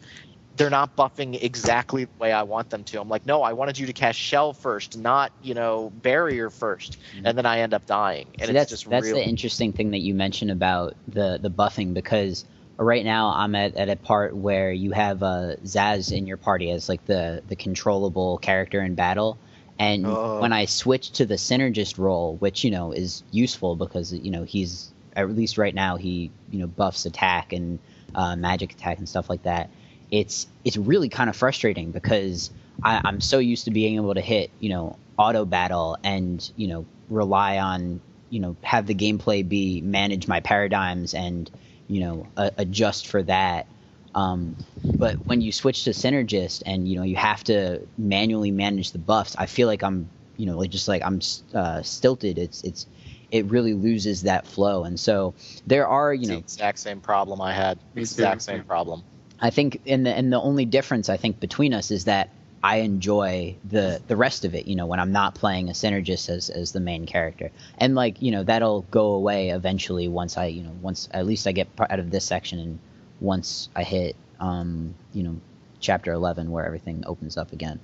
they're 0.56 0.70
not 0.70 0.96
buffing 0.96 1.42
exactly 1.42 2.06
the 2.06 2.12
way 2.20 2.32
I 2.32 2.44
want 2.44 2.70
them 2.70 2.84
to. 2.86 3.00
I'm 3.00 3.10
like, 3.10 3.26
no, 3.26 3.42
I 3.42 3.54
wanted 3.54 3.80
you 3.80 3.88
to 3.88 3.94
cast 3.94 4.20
shell 4.20 4.54
first, 4.54 4.98
not 4.98 5.32
you 5.42 5.54
know 5.54 5.92
barrier 6.02 6.50
1st 6.50 6.98
and 7.24 7.38
then 7.38 7.46
I 7.46 7.60
end 7.60 7.74
up 7.74 7.86
dying, 7.86 8.28
and 8.34 8.50
it's 8.50 8.52
that's 8.52 8.70
just 8.70 8.90
that's 8.90 9.06
real. 9.06 9.16
the 9.16 9.24
interesting 9.24 9.72
thing 9.72 9.92
that 9.92 10.00
you 10.00 10.14
mentioned 10.14 10.52
about 10.52 10.96
the 11.08 11.40
the 11.42 11.50
buffing 11.50 11.94
because 11.94 12.46
right 12.78 13.04
now 13.04 13.34
I'm 13.36 13.56
at, 13.56 13.76
at 13.76 13.90
a 13.90 13.96
part 13.96 14.36
where 14.36 14.72
you 14.72 14.92
have 14.92 15.24
uh, 15.24 15.56
Sazh 15.64 16.12
in 16.16 16.28
your 16.28 16.38
party 16.38 16.72
as 16.72 16.90
like 16.90 17.06
the 17.06 17.42
the 17.48 17.56
controllable 17.56 18.38
character 18.40 18.82
in 18.82 18.96
battle, 18.96 19.38
and 19.80 20.06
Oh. 20.06 20.40
when 20.40 20.54
I 20.54 20.66
switch 20.66 21.12
to 21.14 21.26
the 21.26 21.36
synergist 21.36 21.98
role, 21.98 22.36
which 22.38 22.64
you 22.64 22.72
know 22.72 22.92
is 22.92 23.24
useful 23.32 23.76
because 23.76 24.14
you 24.14 24.32
know 24.32 24.44
he's 24.44 24.92
at 25.16 25.30
least 25.30 25.58
right 25.58 25.74
now 25.76 25.98
he 25.98 26.32
you 26.50 26.60
know 26.60 26.68
buffs 26.68 27.06
attack 27.06 27.54
and 27.54 27.80
uh, 28.16 28.36
magic 28.36 28.74
attack 28.74 28.98
and 28.98 29.08
stuff 29.08 29.30
like 29.30 29.44
that. 29.44 29.70
It's 30.12 30.48
it's 30.64 30.78
really 30.78 31.10
kind 31.10 31.30
of 31.30 31.36
frustrating 31.36 31.92
because 31.92 32.52
I, 32.84 33.02
I'm 33.04 33.22
so 33.22 33.40
used 33.40 33.66
to 33.66 33.72
being 33.72 33.96
able 33.96 34.14
to 34.14 34.22
hit 34.22 34.52
you 34.60 34.70
know 34.70 34.98
auto 35.18 35.46
battle 35.46 35.98
and 36.04 36.52
you 36.56 36.68
know 36.68 36.86
rely 37.10 37.60
on 37.60 38.02
you 38.30 38.40
know 38.40 38.56
have 38.64 38.88
the 38.88 38.96
gameplay 38.96 39.48
be 39.48 39.82
manage 39.82 40.28
my 40.28 40.40
paradigms 40.40 41.14
and 41.14 41.50
you 41.88 42.00
know 42.02 42.28
a, 42.38 42.52
adjust 42.58 43.08
for 43.08 43.24
that 43.24 43.68
um, 44.16 44.56
but 45.00 45.18
when 45.26 45.42
you 45.42 45.52
switch 45.52 45.84
to 45.84 45.92
synergist 45.92 46.64
and 46.66 46.88
you 46.88 46.96
know 46.96 47.04
you 47.04 47.16
have 47.16 47.44
to 47.44 47.80
manually 47.98 48.52
manage 48.52 48.92
the 48.92 49.00
buffs 49.00 49.36
i 49.38 49.46
feel 49.46 49.68
like 49.68 49.84
i'm 49.84 50.10
you 50.38 50.46
know 50.46 50.58
like 50.58 50.70
just 50.70 50.88
like 50.88 51.02
i'm 51.04 51.20
uh, 51.54 51.82
stilted 51.82 52.38
it's 52.38 52.64
it's 52.64 52.88
it 53.32 53.46
really 53.46 53.74
loses 53.74 54.22
that 54.24 54.46
flow 54.46 54.84
and 54.84 55.00
so 55.00 55.34
there 55.66 55.88
are 55.88 56.14
you 56.14 56.22
It's 56.22 56.28
the 56.28 56.34
know 56.34 56.40
exact 56.40 56.80
same 56.80 57.02
problem 57.02 57.42
I 57.42 57.54
had. 57.54 57.80
Me 57.96 58.02
It's 58.02 58.16
the 58.16 58.24
exact 58.24 58.42
same 58.44 58.64
problem. 58.64 59.04
I 59.40 59.50
think 59.50 59.82
and 59.86 60.06
the 60.06 60.14
and 60.16 60.32
the 60.32 60.40
only 60.40 60.66
difference 60.66 61.10
I 61.10 61.18
think 61.18 61.40
between 61.40 61.74
us 61.74 61.92
is 61.92 62.06
that 62.06 62.30
I 62.64 62.78
enjoy 62.78 63.56
the 63.70 64.02
the 64.08 64.16
rest 64.16 64.46
of 64.46 64.56
it, 64.56 64.68
you 64.68 64.76
know, 64.76 64.86
when 64.86 65.00
I'm 65.00 65.12
not 65.12 65.36
playing 65.36 65.70
a 65.70 65.74
synergist 65.74 66.30
as 66.30 66.50
as 66.50 66.72
the 66.72 66.80
main 66.80 67.06
character. 67.06 67.52
And 67.78 67.94
like, 67.94 68.22
you 68.22 68.32
know, 68.32 68.44
that'll 68.44 68.84
go 68.84 69.08
away 69.12 69.50
eventually 69.50 70.08
once 70.08 70.38
I, 70.38 70.46
you 70.46 70.64
know, 70.64 70.72
once 70.82 71.10
at 71.12 71.26
least 71.26 71.46
I 71.46 71.52
get 71.52 71.68
out 71.80 72.00
of 72.00 72.10
this 72.10 72.26
section 72.26 72.60
and 72.60 72.80
once 73.20 73.70
I 73.76 73.84
hit 73.84 74.16
um, 74.40 74.94
you 75.14 75.24
know, 75.24 75.40
chapter 75.80 76.12
11 76.12 76.52
where 76.52 76.66
everything 76.66 77.04
opens 77.06 77.38
up 77.38 77.54
again. 77.54 77.80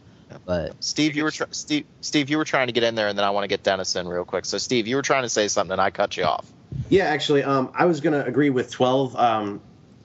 But 0.45 0.83
Steve, 0.83 1.15
you 1.15 1.23
were 1.23 1.31
tr- 1.31 1.45
Steve, 1.51 1.85
Steve, 2.01 2.29
you 2.29 2.37
were 2.37 2.45
trying 2.45 2.67
to 2.67 2.73
get 2.73 2.83
in 2.83 2.93
there, 2.93 3.07
and 3.07 3.17
then 3.17 3.25
I 3.25 3.31
want 3.31 3.45
to 3.45 3.47
get 3.47 3.63
Dennis 3.63 3.95
in 3.95 4.07
real 4.07 4.25
quick. 4.25 4.45
So, 4.45 4.59
Steve, 4.59 4.87
you 4.87 4.95
were 4.95 5.01
trying 5.01 5.23
to 5.23 5.29
say 5.29 5.47
something, 5.47 5.71
and 5.71 5.81
I 5.81 5.89
cut 5.89 6.17
you 6.17 6.23
off. 6.23 6.45
Yeah, 6.89 7.05
actually, 7.05 7.43
um, 7.43 7.71
I 7.73 7.85
was 7.85 7.99
gonna 7.99 8.23
agree 8.25 8.51
with 8.51 8.69
twelve. 8.69 9.15
Um, 9.15 9.59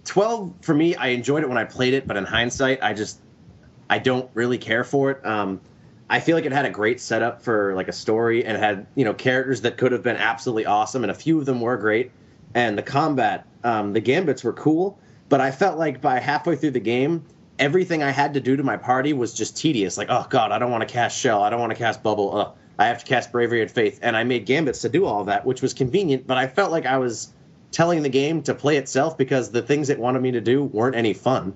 twelve 0.06 0.54
for 0.62 0.72
me, 0.72 0.96
I 0.96 1.08
enjoyed 1.08 1.42
it 1.42 1.48
when 1.48 1.58
I 1.58 1.64
played 1.64 1.92
it, 1.92 2.06
but 2.06 2.16
in 2.16 2.24
hindsight, 2.24 2.82
I 2.82 2.94
just 2.94 3.18
I 3.88 3.98
don't 3.98 4.30
really 4.34 4.58
care 4.58 4.84
for 4.84 5.10
it. 5.10 5.24
Um, 5.26 5.60
I 6.08 6.20
feel 6.20 6.36
like 6.36 6.44
it 6.44 6.52
had 6.52 6.66
a 6.66 6.70
great 6.70 7.00
setup 7.00 7.42
for 7.42 7.74
like 7.74 7.88
a 7.88 7.92
story 7.92 8.44
and 8.44 8.58
had 8.58 8.86
you 8.94 9.04
know 9.04 9.14
characters 9.14 9.62
that 9.62 9.76
could 9.76 9.92
have 9.92 10.02
been 10.02 10.16
absolutely 10.16 10.66
awesome, 10.66 11.02
and 11.02 11.10
a 11.10 11.14
few 11.14 11.38
of 11.38 11.46
them 11.46 11.60
were 11.60 11.76
great. 11.76 12.10
And 12.54 12.78
the 12.78 12.82
combat, 12.82 13.46
um, 13.64 13.92
the 13.92 14.00
gambits 14.00 14.44
were 14.44 14.52
cool, 14.52 14.98
but 15.28 15.40
I 15.40 15.50
felt 15.50 15.78
like 15.78 16.00
by 16.00 16.20
halfway 16.20 16.56
through 16.56 16.70
the 16.72 16.80
game, 16.80 17.24
everything 17.58 18.02
I 18.02 18.10
had 18.10 18.34
to 18.34 18.40
do 18.40 18.56
to 18.56 18.62
my 18.62 18.76
party 18.76 19.12
was 19.12 19.34
just 19.34 19.56
tedious. 19.56 19.98
Like, 19.98 20.08
oh 20.10 20.26
god, 20.28 20.52
I 20.52 20.58
don't 20.58 20.70
want 20.70 20.86
to 20.86 20.92
cast 20.92 21.18
shell, 21.18 21.42
I 21.42 21.50
don't 21.50 21.60
want 21.60 21.72
to 21.72 21.78
cast 21.78 22.02
bubble. 22.02 22.36
Ugh. 22.36 22.56
I 22.78 22.86
have 22.86 22.98
to 22.98 23.06
cast 23.06 23.30
bravery 23.30 23.62
and 23.62 23.70
faith, 23.70 24.00
and 24.02 24.16
I 24.16 24.24
made 24.24 24.46
gambits 24.46 24.80
to 24.80 24.88
do 24.88 25.06
all 25.06 25.24
that, 25.24 25.46
which 25.46 25.62
was 25.62 25.74
convenient. 25.74 26.26
But 26.26 26.38
I 26.38 26.48
felt 26.48 26.72
like 26.72 26.86
I 26.86 26.98
was 26.98 27.32
telling 27.70 28.02
the 28.02 28.08
game 28.08 28.42
to 28.42 28.54
play 28.54 28.76
itself 28.76 29.16
because 29.16 29.50
the 29.50 29.62
things 29.62 29.90
it 29.90 29.98
wanted 29.98 30.22
me 30.22 30.32
to 30.32 30.40
do 30.40 30.64
weren't 30.64 30.96
any 30.96 31.12
fun. 31.12 31.54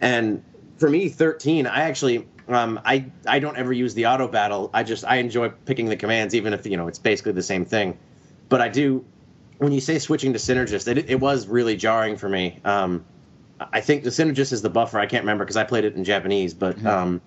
And 0.00 0.44
for 0.78 0.90
me, 0.90 1.08
13, 1.08 1.66
I 1.66 1.82
actually 1.82 2.26
um, 2.48 2.80
I 2.84 3.06
I 3.26 3.38
don't 3.38 3.56
ever 3.56 3.72
use 3.72 3.94
the 3.94 4.06
auto 4.06 4.28
battle. 4.28 4.70
I 4.74 4.82
just 4.82 5.04
I 5.04 5.16
enjoy 5.16 5.48
picking 5.48 5.88
the 5.88 5.96
commands, 5.96 6.34
even 6.34 6.52
if 6.52 6.66
you 6.66 6.76
know 6.76 6.88
it's 6.88 6.98
basically 6.98 7.32
the 7.32 7.42
same 7.42 7.64
thing. 7.64 7.96
But 8.48 8.60
I 8.60 8.68
do 8.68 9.04
when 9.58 9.72
you 9.72 9.80
say 9.80 9.98
switching 9.98 10.32
to 10.32 10.38
synergist, 10.38 10.88
it, 10.88 11.08
it 11.08 11.20
was 11.20 11.46
really 11.46 11.76
jarring 11.76 12.16
for 12.16 12.28
me. 12.28 12.60
Um, 12.64 13.04
I 13.72 13.80
think 13.80 14.04
the 14.04 14.10
synergist 14.10 14.52
is 14.52 14.62
the 14.62 14.68
buffer. 14.68 14.98
I 14.98 15.06
can't 15.06 15.22
remember 15.22 15.44
because 15.44 15.56
I 15.56 15.64
played 15.64 15.84
it 15.84 15.94
in 15.94 16.04
Japanese, 16.04 16.52
but 16.52 16.84
um, 16.84 17.20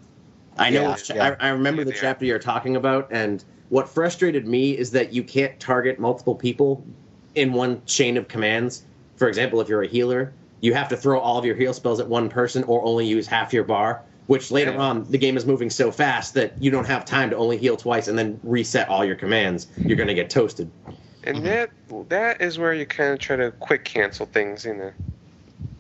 I 0.58 0.70
know. 0.70 0.84
Yeah, 0.84 0.92
which, 0.92 1.10
yeah. 1.10 1.36
I, 1.40 1.48
I 1.48 1.50
remember 1.50 1.84
the 1.84 1.92
Yeah. 1.92 2.02
chapter 2.02 2.26
you're 2.26 2.40
talking 2.40 2.76
about, 2.76 3.08
and 3.12 3.44
what 3.70 3.90
frustrated 3.90 4.48
me 4.48 4.78
is 4.78 4.92
that 4.92 5.14
you 5.14 5.24
can't 5.24 5.60
target 5.60 6.00
multiple 6.00 6.36
people 6.36 6.84
in 7.36 7.54
one 7.54 7.82
chain 7.86 8.18
of 8.18 8.28
commands. 8.28 8.84
For 9.16 9.28
example, 9.28 9.62
if 9.62 9.70
you're 9.70 9.84
a 9.84 9.88
healer, 9.88 10.34
you 10.62 10.74
have 10.74 10.90
to 10.90 10.98
throw 10.98 11.20
all 11.20 11.38
of 11.38 11.46
your 11.46 11.56
heal 11.56 11.74
spells 11.74 12.00
at 12.00 12.08
one 12.08 12.30
person 12.30 12.64
or 12.64 12.84
only 12.84 13.06
use 13.06 13.28
half 13.28 13.54
your 13.54 13.64
bar. 13.64 14.04
Which 14.28 14.52
later 14.52 14.72
Yeah. 14.72 14.80
on, 14.80 15.10
the 15.10 15.18
game 15.18 15.38
is 15.38 15.46
moving 15.46 15.70
so 15.70 15.90
fast 15.90 16.34
that 16.34 16.62
you 16.62 16.70
don't 16.70 16.88
have 16.88 17.06
time 17.06 17.30
to 17.30 17.38
only 17.38 17.58
heal 17.58 17.78
twice 17.78 18.10
and 18.10 18.20
then 18.20 18.40
reset 18.44 18.90
all 18.90 19.06
your 19.06 19.16
commands. 19.16 19.68
You're 19.78 19.96
going 19.96 20.10
to 20.10 20.14
get 20.14 20.30
toasted. 20.30 20.70
And 21.24 21.38
mhm. 21.38 21.44
that 21.44 21.70
that 22.10 22.42
is 22.42 22.60
where 22.60 22.74
you 22.74 22.86
kind 22.86 23.14
of 23.14 23.20
try 23.20 23.38
to 23.38 23.52
quick 23.52 23.86
cancel 23.86 24.26
things, 24.26 24.66
you 24.66 24.74
know. 24.74 24.92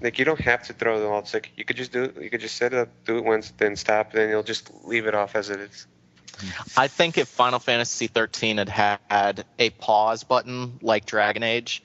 Like 0.01 0.17
you 0.19 0.25
don't 0.25 0.39
have 0.39 0.63
to 0.67 0.73
throw 0.73 0.99
them 0.99 1.11
all. 1.11 1.19
It's 1.19 1.33
like 1.33 1.51
you 1.57 1.65
could 1.65 1.75
just 1.75 1.91
do 1.91 2.03
it. 2.03 2.21
You 2.21 2.29
could 2.29 2.41
just 2.41 2.55
set 2.55 2.73
it 2.73 2.79
up, 2.79 2.89
do 3.05 3.17
it 3.17 3.25
once, 3.25 3.51
then 3.57 3.75
stop, 3.75 4.13
then 4.13 4.29
you'll 4.29 4.43
just 4.43 4.71
leave 4.85 5.07
it 5.07 5.15
off 5.15 5.35
as 5.35 5.49
it 5.49 5.59
is. 5.59 5.87
I 6.75 6.87
think 6.87 7.17
if 7.17 7.27
Final 7.27 7.59
Fantasy 7.59 8.07
13 8.07 8.57
had 8.57 8.69
had 9.09 9.45
a 9.57 9.71
pause 9.71 10.23
button 10.23 10.77
like 10.81 11.05
Dragon 11.05 11.43
Age, 11.43 11.81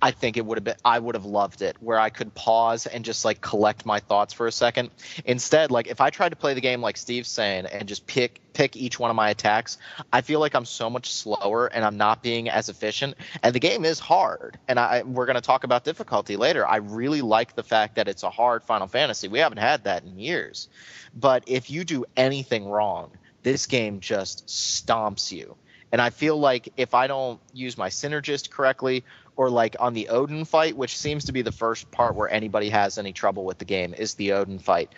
I 0.00 0.12
think 0.12 0.36
it 0.36 0.46
would 0.46 0.58
have 0.58 0.64
been 0.64 0.76
I 0.84 0.98
would 0.98 1.16
have 1.16 1.24
loved 1.24 1.60
it 1.60 1.76
where 1.80 1.98
I 1.98 2.10
could 2.10 2.32
pause 2.34 2.86
and 2.86 3.04
just 3.04 3.24
like 3.24 3.40
collect 3.40 3.84
my 3.84 3.98
thoughts 3.98 4.32
for 4.32 4.46
a 4.46 4.52
second. 4.52 4.90
Instead, 5.24 5.70
like 5.70 5.88
if 5.88 6.00
I 6.00 6.10
tried 6.10 6.28
to 6.30 6.36
play 6.36 6.54
the 6.54 6.60
game 6.60 6.80
like 6.80 6.96
Steve's 6.96 7.28
saying 7.28 7.66
and 7.66 7.88
just 7.88 8.06
pick 8.06 8.40
pick 8.52 8.76
each 8.76 8.98
one 8.98 9.10
of 9.10 9.16
my 9.16 9.30
attacks, 9.30 9.78
I 10.12 10.20
feel 10.20 10.38
like 10.38 10.54
I'm 10.54 10.64
so 10.64 10.88
much 10.88 11.12
slower 11.12 11.66
and 11.66 11.84
I'm 11.84 11.96
not 11.96 12.22
being 12.22 12.48
as 12.48 12.68
efficient. 12.68 13.16
And 13.42 13.54
the 13.54 13.60
game 13.60 13.84
is 13.84 13.98
hard. 13.98 14.58
And 14.68 14.78
I 14.78 15.02
we're 15.02 15.26
going 15.26 15.34
to 15.34 15.40
talk 15.40 15.64
about 15.64 15.84
difficulty 15.84 16.36
later. 16.36 16.66
I 16.66 16.76
really 16.76 17.20
like 17.20 17.56
the 17.56 17.64
fact 17.64 17.96
that 17.96 18.06
it's 18.06 18.22
a 18.22 18.30
hard 18.30 18.62
Final 18.62 18.86
Fantasy. 18.86 19.26
We 19.26 19.40
haven't 19.40 19.58
had 19.58 19.84
that 19.84 20.04
in 20.04 20.18
years. 20.18 20.68
But 21.14 21.42
if 21.46 21.70
you 21.70 21.84
do 21.84 22.04
anything 22.16 22.66
wrong, 22.66 23.10
this 23.42 23.66
game 23.66 23.98
just 23.98 24.46
stomps 24.46 25.32
you. 25.32 25.56
And 25.90 26.02
I 26.02 26.10
feel 26.10 26.38
like 26.38 26.72
if 26.76 26.94
I 26.94 27.06
don't 27.06 27.40
use 27.52 27.78
my 27.78 27.88
synergist 27.88 28.50
correctly, 28.50 29.04
or 29.38 29.48
like 29.48 29.76
on 29.78 29.94
the 29.94 30.08
Odin 30.08 30.44
fight, 30.44 30.76
which 30.76 30.98
seems 30.98 31.26
to 31.26 31.32
be 31.32 31.42
the 31.42 31.52
first 31.52 31.90
part 31.92 32.16
where 32.16 32.28
anybody 32.28 32.70
has 32.70 32.98
any 32.98 33.12
trouble 33.12 33.44
with 33.44 33.56
the 33.56 33.64
game, 33.64 33.94
is 33.94 34.14
the 34.14 34.32
Odin 34.32 34.58
fight. 34.58 34.92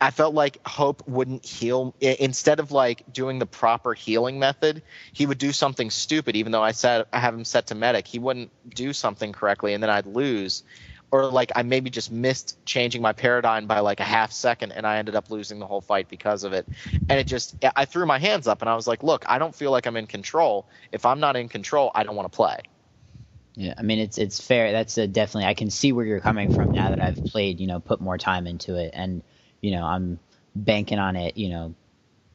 I 0.00 0.10
felt 0.10 0.34
like 0.34 0.66
Hope 0.66 1.06
wouldn't 1.06 1.44
heal 1.44 1.94
instead 2.00 2.60
of 2.60 2.72
like 2.72 3.12
doing 3.12 3.38
the 3.38 3.46
proper 3.46 3.92
healing 3.92 4.38
method. 4.38 4.82
He 5.12 5.26
would 5.26 5.36
do 5.36 5.52
something 5.52 5.90
stupid, 5.90 6.34
even 6.34 6.50
though 6.50 6.62
I 6.62 6.72
said 6.72 7.04
I 7.12 7.18
have 7.18 7.34
him 7.34 7.44
set 7.44 7.66
to 7.66 7.74
medic. 7.74 8.06
He 8.06 8.18
wouldn't 8.18 8.50
do 8.74 8.94
something 8.94 9.32
correctly, 9.32 9.74
and 9.74 9.82
then 9.82 9.90
I'd 9.90 10.06
lose, 10.06 10.62
or 11.10 11.26
like 11.26 11.52
I 11.54 11.62
maybe 11.62 11.90
just 11.90 12.10
missed 12.10 12.64
changing 12.64 13.02
my 13.02 13.12
paradigm 13.12 13.66
by 13.66 13.80
like 13.80 14.00
a 14.00 14.04
half 14.04 14.32
second, 14.32 14.72
and 14.72 14.86
I 14.86 14.96
ended 14.96 15.14
up 15.14 15.30
losing 15.30 15.58
the 15.58 15.66
whole 15.66 15.82
fight 15.82 16.08
because 16.08 16.42
of 16.42 16.54
it. 16.54 16.66
And 17.10 17.20
it 17.20 17.26
just 17.26 17.62
I 17.76 17.84
threw 17.84 18.06
my 18.06 18.18
hands 18.18 18.48
up, 18.48 18.62
and 18.62 18.70
I 18.70 18.76
was 18.76 18.86
like, 18.86 19.02
look, 19.02 19.24
I 19.28 19.38
don't 19.38 19.54
feel 19.54 19.72
like 19.72 19.86
I'm 19.86 19.96
in 19.98 20.06
control. 20.06 20.66
If 20.90 21.04
I'm 21.04 21.20
not 21.20 21.36
in 21.36 21.50
control, 21.50 21.90
I 21.94 22.02
don't 22.02 22.16
want 22.16 22.32
to 22.32 22.34
play. 22.34 22.60
Yeah, 23.58 23.74
I 23.76 23.82
mean 23.82 23.98
it's 23.98 24.18
it's 24.18 24.40
fair. 24.40 24.70
That's 24.70 24.96
a 24.98 25.08
definitely 25.08 25.46
I 25.48 25.54
can 25.54 25.68
see 25.70 25.90
where 25.90 26.06
you're 26.06 26.20
coming 26.20 26.48
from 26.48 26.70
now 26.70 26.90
that 26.90 27.00
I've 27.00 27.24
played, 27.24 27.58
you 27.58 27.66
know, 27.66 27.80
put 27.80 28.00
more 28.00 28.16
time 28.16 28.46
into 28.46 28.76
it, 28.76 28.92
and 28.94 29.20
you 29.60 29.72
know 29.72 29.84
I'm 29.84 30.20
banking 30.54 31.00
on 31.00 31.16
it, 31.16 31.36
you 31.36 31.48
know, 31.48 31.74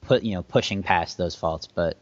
put 0.02 0.24
you 0.24 0.34
know 0.36 0.44
pushing 0.44 0.84
past 0.84 1.18
those 1.18 1.34
faults. 1.34 1.66
But 1.74 1.96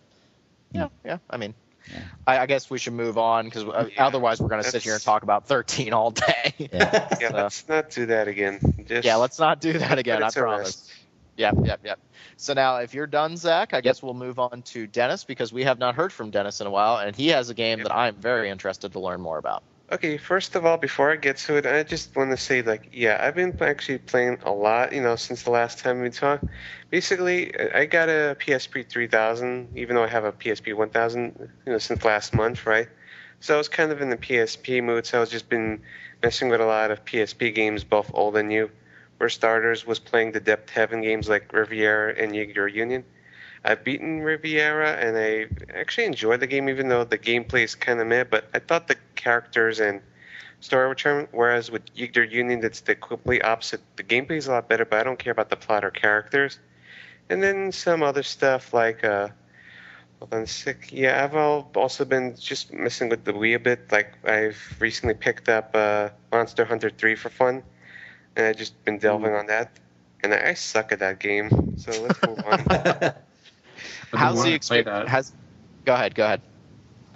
Yeah, 0.74 0.88
yeah. 1.06 1.20
I 1.30 1.38
mean, 1.38 1.54
Yeah. 1.92 2.00
I, 2.26 2.40
I 2.40 2.46
guess 2.48 2.72
we 2.72 2.80
should 2.80 2.94
move 2.94 3.20
on 3.20 3.46
because 3.46 3.64
uh, 3.64 3.90
Yeah, 3.96 4.08
otherwise 4.08 4.42
we're 4.42 4.50
going 4.50 4.64
to 4.64 4.70
sit 4.70 4.82
here 4.82 4.94
and 4.96 5.04
talk 5.04 5.22
about 5.22 5.48
13 5.48 5.94
all 5.94 6.10
day. 6.10 6.54
yeah, 6.58 7.18
Yeah, 7.22 7.30
So- 7.30 7.36
let's 7.36 7.68
not 7.70 7.92
do 7.92 8.08
that 8.08 8.28
again. 8.28 8.60
Just, 8.88 9.06
yeah, 9.06 9.18
let's 9.18 9.38
not 9.38 9.62
do 9.62 9.74
that 9.74 10.00
again. 10.00 10.24
I 10.24 10.32
promise. 10.32 10.60
rest. 10.68 10.92
Yep, 11.38 11.56
yep, 11.64 11.80
yep. 11.84 12.00
So 12.38 12.54
now, 12.54 12.78
if 12.78 12.94
you're 12.94 13.08
done, 13.08 13.38
Zach, 13.38 13.74
I 13.74 13.82
guess 13.82 14.04
we'll 14.04 14.14
move 14.14 14.38
on 14.40 14.62
to 14.64 14.88
Dennis 14.88 15.24
because 15.24 15.54
we 15.54 15.64
have 15.64 15.80
not 15.80 15.96
heard 15.96 16.12
from 16.12 16.30
Dennis 16.30 16.62
in 16.62 16.68
a 16.68 16.70
while, 16.70 16.98
and 16.98 17.16
he 17.16 17.30
has 17.30 17.50
a 17.50 17.54
game 17.54 17.80
Yep. 17.80 17.88
that 17.88 17.96
I'm 17.96 18.16
very 18.16 18.50
interested 18.50 18.92
to 18.94 19.00
learn 19.00 19.22
more 19.22 19.38
about. 19.38 19.64
Okay, 19.92 20.18
first 20.18 20.56
of 20.56 20.66
all, 20.66 20.78
before 20.78 21.12
I 21.12 21.18
get 21.18 21.36
to 21.38 21.58
it, 21.58 21.66
I 21.66 21.84
just 21.84 22.16
want 22.16 22.32
to 22.32 22.38
say, 22.38 22.62
like, 22.62 22.90
yeah, 22.94 23.18
I've 23.20 23.36
been 23.36 23.58
actually 23.62 23.98
playing 23.98 24.38
a 24.46 24.52
lot, 24.52 24.94
you 24.94 25.02
know, 25.02 25.18
since 25.18 25.44
the 25.44 25.52
last 25.52 25.80
time 25.80 26.02
we 26.02 26.10
talked. 26.10 26.46
Basically, 26.90 27.54
I 27.60 27.86
got 27.88 28.08
a 28.08 28.38
PSP 28.40 28.88
3000, 28.88 29.70
even 29.76 29.96
though 29.96 30.04
I 30.04 30.08
have 30.08 30.24
a 30.24 30.32
PSP 30.32 30.74
1000, 30.74 31.50
you 31.66 31.72
know, 31.74 31.78
since 31.78 32.06
last 32.06 32.34
month, 32.34 32.66
right? 32.66 32.88
So 33.42 33.56
I 33.56 33.58
was 33.58 33.68
kind 33.68 33.92
of 33.92 34.02
in 34.02 34.10
the 34.10 34.18
PSP 34.18 34.82
mood, 34.82 35.06
so 35.06 35.18
I 35.18 35.22
was 35.22 35.30
just 35.30 35.50
been 35.50 35.82
messing 36.24 36.48
with 36.48 36.62
a 36.62 36.66
lot 36.66 36.92
of 36.92 37.04
PSP 37.04 37.54
games, 37.54 37.84
both 37.84 38.12
old 38.14 38.38
and 38.38 38.48
new. 38.48 38.70
For 39.22 39.30
starters, 39.30 39.86
was 39.86 40.00
playing 40.00 40.32
the 40.32 40.42
Dept. 40.42 40.72
Heaven 40.72 41.02
games 41.04 41.30
like 41.30 41.54
Riviera 41.54 42.16
and 42.18 42.32
Yggdra 42.32 42.74
Union. 42.74 43.04
I've 43.64 43.84
beaten 43.84 44.22
Riviera, 44.22 44.94
and 44.94 45.16
I 45.16 45.46
actually 45.80 46.06
enjoyed 46.06 46.40
the 46.40 46.48
game, 46.48 46.68
even 46.70 46.88
though 46.88 47.04
the 47.04 47.20
gameplay 47.20 47.64
is 47.64 47.76
kind 47.76 48.00
of 48.00 48.08
meh. 48.08 48.24
But 48.24 48.46
I 48.56 48.58
thought 48.58 48.88
the 48.88 48.96
characters 49.14 49.80
and 49.80 50.02
story 50.60 50.88
were 50.88 50.96
charming. 50.96 51.28
Whereas 51.34 51.70
with 51.70 51.86
Yggdra 51.94 52.32
Union, 52.32 52.62
that's 52.62 52.82
the 52.82 52.96
complete 52.96 53.46
opposite. 53.46 53.82
The 53.96 54.04
gameplay 54.04 54.38
is 54.38 54.48
a 54.48 54.54
lot 54.54 54.68
better, 54.68 54.86
but 54.86 55.00
I 55.00 55.04
don't 55.04 55.20
care 55.20 55.34
about 55.34 55.52
the 55.52 55.56
plot 55.56 55.86
or 55.86 55.92
characters. 55.92 56.58
And 57.30 57.44
then 57.44 57.72
some 57.72 58.02
other 58.02 58.24
stuff 58.24 58.74
like, 58.74 59.04
uh, 59.04 59.28
a 60.32 60.48
sec. 60.48 60.92
Yeah, 60.92 61.24
I've 61.24 61.36
also 61.78 62.06
been 62.06 62.36
just 62.38 62.74
messing 62.74 63.10
with 63.10 63.24
the 63.24 63.34
Wii 63.34 63.54
a 63.54 63.60
bit. 63.60 63.92
Like 63.92 64.14
I've 64.26 64.58
recently 64.80 65.14
picked 65.14 65.48
up 65.48 65.76
uh, 65.76 66.10
Monster 66.32 66.66
Hunter 66.66 66.90
3 66.90 67.14
for 67.14 67.30
fun, 67.30 67.62
and 68.36 68.46
I've 68.46 68.58
just 68.58 68.84
been 68.86 68.98
delving 68.98 69.34
on 69.34 69.48
that. 69.48 69.72
And 70.24 70.34
I, 70.34 70.50
I 70.50 70.54
suck 70.54 70.92
at 70.92 71.00
that 71.00 71.20
game, 71.20 71.78
so 71.78 71.92
let's 72.02 72.22
move 72.24 72.40
on. 72.46 72.60
How's 74.14 74.34
the 74.34 74.38
wanting 74.38 74.60
to 74.60 74.68
play 74.68 74.80
experience? 74.80 75.10
Has 75.10 75.32
go 75.86 75.94
ahead, 75.94 76.16
go 76.16 76.26
ahead. 76.26 76.42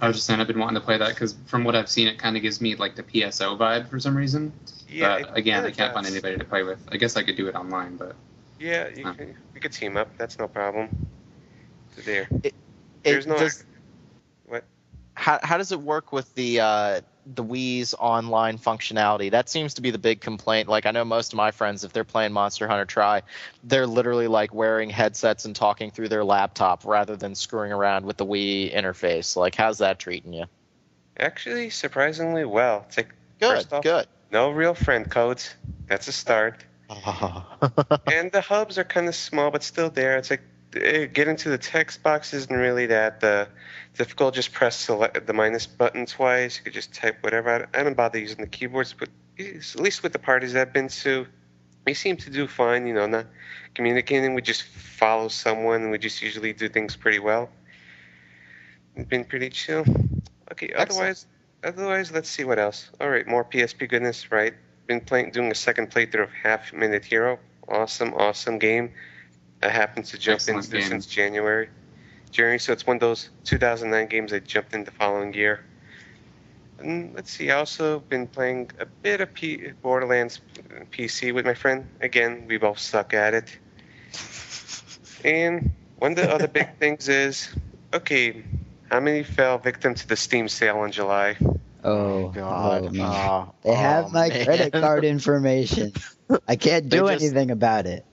I 0.02 0.08
was 0.08 0.18
just 0.18 0.28
saying 0.28 0.40
I've 0.42 0.48
been 0.48 0.60
wanting 0.60 0.76
to 0.76 0.82
play 0.86 0.98
that 0.98 1.10
because 1.10 1.36
from 1.46 1.64
what 1.64 1.76
I've 1.76 1.90
seen, 1.90 2.08
it 2.08 2.18
kind 2.18 2.36
of 2.36 2.42
gives 2.42 2.60
me 2.62 2.76
like 2.76 2.96
the 2.96 3.04
PSO 3.04 3.58
vibe 3.58 3.90
for 3.90 4.00
some 4.00 4.16
reason. 4.16 4.52
Yeah, 4.90 5.20
but 5.22 5.38
again, 5.38 5.64
I 5.66 5.72
can't 5.72 5.94
find 5.94 6.06
anybody 6.06 6.38
to 6.38 6.44
play 6.44 6.64
with. 6.64 6.80
I 6.92 6.98
guess 6.98 7.16
I 7.16 7.24
could 7.24 7.36
do 7.36 7.48
it 7.48 7.56
online, 7.56 7.96
but 7.98 8.16
Yeah, 8.60 8.90
you 8.90 9.06
Huh. 9.06 9.14
can, 9.14 9.36
we 9.54 9.60
could 9.60 9.72
team 9.72 9.98
up. 9.98 10.10
That's 10.18 10.38
no 10.40 10.48
problem. 10.48 11.08
So 11.96 12.02
there. 12.02 12.28
It 12.44 12.54
There's 13.04 13.28
no. 13.28 13.38
does- 13.38 13.64
what? 14.48 14.64
how 15.16 15.40
how 15.44 15.58
does 15.58 15.72
it 15.72 15.80
work 15.80 16.12
with 16.12 16.34
the 16.36 16.60
uh, 16.60 17.02
the 17.34 17.44
Wii's 17.44 17.94
online 17.98 18.58
functionality? 18.58 19.32
That 19.32 19.50
seems 19.50 19.74
to 19.76 19.82
be 19.82 19.92
the 19.92 19.98
big 19.98 20.22
complaint. 20.22 20.70
Like 20.70 20.86
I 20.86 20.92
know 20.92 21.04
most 21.06 21.34
of 21.34 21.38
my 21.38 21.52
friends, 21.52 21.84
if 21.84 21.92
they're 21.94 22.04
playing 22.04 22.34
Monster 22.34 22.68
Hunter 22.68 22.86
Tri, 22.86 23.22
they're 23.64 23.88
literally 23.88 24.28
like 24.28 24.54
wearing 24.54 24.90
headsets 24.90 25.46
and 25.46 25.56
talking 25.56 25.92
through 25.92 26.10
their 26.10 26.24
laptop 26.24 26.86
rather 26.86 27.16
than 27.16 27.34
screwing 27.36 27.72
around 27.72 28.06
with 28.06 28.18
the 28.18 28.26
Wii 28.26 28.74
interface. 28.76 29.36
Like 29.36 29.56
how's 29.56 29.80
that 29.80 30.00
treating 30.00 30.34
you? 30.34 30.46
Actually, 31.18 31.70
surprisingly 31.70 32.46
well. 32.46 32.86
It's 32.88 32.98
like 32.98 33.14
Good, 33.40 33.68
off- 33.74 33.84
good. 33.84 34.08
no 34.32 34.52
real 34.52 34.74
friend 34.74 35.10
codes. 35.10 35.54
That's 35.88 36.08
a 36.08 36.12
start. 36.12 36.64
and 36.90 38.32
the 38.32 38.42
hubs 38.48 38.78
are 38.78 38.84
kind 38.84 39.08
of 39.08 39.16
small, 39.16 39.50
but 39.52 39.64
still 39.64 39.90
there. 39.90 40.18
It's 40.18 40.30
like 40.30 40.42
getting 40.76 41.36
to 41.38 41.50
the 41.50 41.58
text 41.58 42.04
box 42.04 42.34
isn't 42.34 42.56
really 42.56 42.88
that 42.88 43.24
uh, 43.24 43.46
difficult. 43.94 44.34
Just 44.34 44.52
press 44.52 44.76
select 44.76 45.26
the 45.26 45.34
minus 45.34 45.66
button 45.66 46.06
twice. 46.06 46.58
You 46.58 46.64
could 46.64 46.74
just 46.74 46.94
type 46.94 47.18
whatever. 47.22 47.68
I, 47.74 47.80
I 47.80 47.84
don't 47.84 47.96
bother 47.96 48.20
using 48.20 48.42
the 48.42 48.48
keyboards, 48.48 48.94
but 48.94 49.10
at 49.40 49.80
least 49.80 50.04
with 50.04 50.14
the 50.14 50.20
parties 50.20 50.56
I've 50.56 50.74
been 50.74 50.90
to, 50.90 51.28
we 51.86 51.94
seem 51.94 52.18
to 52.18 52.30
do 52.30 52.48
fine. 52.48 52.88
You 52.88 52.94
know, 52.94 53.08
not 53.08 53.28
communicating. 53.74 54.34
We 54.34 54.42
just 54.42 54.64
follow 54.64 55.30
someone, 55.30 55.84
and 55.84 55.92
we 55.92 55.98
just 55.98 56.22
usually 56.22 56.54
do 56.54 56.68
things 56.68 56.96
pretty 56.96 57.20
well. 57.20 57.50
It's 58.96 59.08
been 59.08 59.26
pretty 59.26 59.50
chill. 59.50 59.86
Okay. 60.52 60.72
Excellent. 60.76 60.90
Otherwise, 60.90 61.26
otherwise, 61.64 62.12
let's 62.12 62.30
see 62.30 62.44
what 62.44 62.60
else. 62.60 62.90
All 63.00 63.10
right, 63.10 63.28
more 63.28 63.46
PSP 63.46 63.90
goodness. 63.90 64.32
Right. 64.32 64.54
Been 64.88 65.02
playing, 65.02 65.32
doing 65.32 65.52
a 65.52 65.56
second 65.56 65.90
playthrough 65.90 66.24
of 66.24 66.32
Half 66.32 66.72
Minute 66.72 67.06
Hero. 67.06 67.40
Awesome, 67.68 68.14
awesome 68.14 68.60
game. 68.60 68.92
I 69.66 69.70
happened 69.70 70.06
to 70.08 70.18
jump 70.18 70.36
Excellent 70.36 70.66
into 70.66 70.78
game. 70.78 70.88
since 70.90 71.06
January. 71.08 71.70
January, 72.32 72.60
so 72.60 72.72
it's 72.74 72.86
one 72.86 72.98
of 72.98 73.02
those 73.02 73.30
2009 73.46 74.08
games 74.08 74.32
I 74.34 74.40
jumped 74.40 74.74
in 74.74 74.84
the 74.84 74.92
following 74.92 75.34
year. 75.34 75.64
And 76.80 77.16
let's 77.16 77.32
see, 77.32 77.50
I 77.50 77.58
also 77.58 78.00
been 78.00 78.28
playing 78.28 78.72
a 78.80 78.86
bit 78.86 79.22
of 79.22 79.34
P- 79.34 79.72
Borderlands 79.82 80.42
PC 80.92 81.34
with 81.34 81.46
my 81.46 81.54
friend. 81.54 81.88
Again, 82.02 82.46
we 82.48 82.58
both 82.58 82.80
suck 82.80 83.14
at 83.14 83.34
it. 83.34 83.58
And 85.24 85.72
one 85.98 86.12
of 86.12 86.18
the 86.18 86.32
other 86.32 86.48
big 86.48 86.76
things 86.80 87.08
is, 87.10 87.50
okay, 87.94 88.44
how 88.92 89.00
many 89.00 89.24
fell 89.24 89.58
victim 89.58 89.96
to 89.96 90.08
the 90.08 90.16
Steam 90.16 90.48
sale 90.48 90.84
in 90.84 90.92
July? 90.92 91.38
oh, 91.84 92.26
oh 92.26 92.30
God. 92.36 92.86
oh, 92.86 92.90
man. 92.90 93.02
Oh, 93.06 93.54
they 93.64 93.70
oh, 93.72 93.76
have 93.76 94.12
my 94.12 94.30
man. 94.30 94.46
credit 94.46 94.74
card 94.74 95.06
information. 95.16 95.94
I 96.48 96.56
can't 96.58 96.90
They 96.90 96.98
do 96.98 97.08
just- 97.08 97.24
anything 97.24 97.52
about 97.52 97.86
it. 97.86 98.06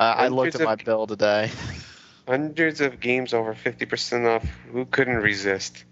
Uh, 0.00 0.14
I 0.16 0.28
looked 0.28 0.54
at 0.54 0.62
my 0.62 0.72
of- 0.72 0.84
bill 0.84 1.06
today. 1.06 1.50
Hundreds 2.26 2.80
of 2.80 3.00
games 3.00 3.34
over 3.34 3.54
50% 3.54 4.26
off. 4.26 4.44
Who 4.72 4.84
couldn't 4.86 5.16
resist? 5.16 5.84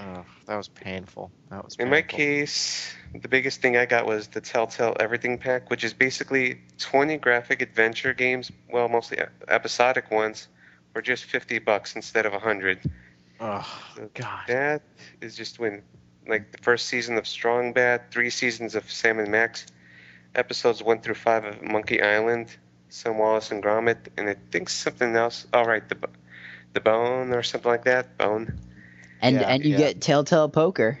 Oh, 0.00 0.24
that 0.46 0.56
was 0.56 0.68
painful. 0.68 1.30
That 1.50 1.64
was 1.64 1.74
In 1.74 1.88
painful. 1.90 1.90
my 1.96 2.02
case, 2.02 2.92
the 3.14 3.28
biggest 3.28 3.60
thing 3.62 3.76
I 3.76 3.86
got 3.86 4.04
was 4.06 4.28
the 4.28 4.40
Telltale 4.40 4.96
Everything 4.98 5.38
Pack, 5.38 5.70
which 5.70 5.84
is 5.84 5.92
basically 5.94 6.60
20 6.78 7.18
graphic 7.18 7.62
adventure 7.62 8.14
games, 8.14 8.50
well, 8.70 8.88
mostly 8.88 9.18
episodic 9.48 10.10
ones, 10.10 10.48
for 10.92 11.02
just 11.02 11.24
50 11.24 11.58
bucks 11.60 11.94
instead 11.94 12.26
of 12.26 12.32
100. 12.32 12.80
Oh 13.40 13.66
God. 14.14 14.40
That 14.48 14.82
is 15.20 15.36
just 15.36 15.58
when, 15.58 15.82
like, 16.26 16.52
the 16.52 16.58
first 16.58 16.86
season 16.86 17.16
of 17.18 17.26
Strong 17.28 17.74
Bad, 17.74 18.10
three 18.10 18.30
seasons 18.30 18.74
of 18.74 18.90
Sam 18.90 19.18
and 19.18 19.30
Max, 19.30 19.66
episodes 20.34 20.82
one 20.82 21.00
through 21.00 21.14
five 21.14 21.44
of 21.44 21.62
Monkey 21.62 22.00
Island, 22.02 22.56
some 22.96 23.18
Wallace 23.18 23.50
and 23.50 23.62
Gromit, 23.62 24.08
and 24.16 24.28
I 24.28 24.36
think 24.50 24.68
something 24.70 25.14
else. 25.14 25.46
All 25.52 25.64
right, 25.64 25.86
the 25.88 25.94
Bo- 25.96 26.08
the 26.72 26.80
Bone 26.80 27.32
or 27.32 27.42
something 27.42 27.70
like 27.70 27.84
that. 27.84 28.16
Bone. 28.16 28.58
And 29.20 29.36
Yeah, 29.36 29.42
and 29.48 29.64
you 29.64 29.72
yeah. 29.72 29.78
get 29.78 30.00
Telltale 30.00 30.48
Poker. 30.48 30.98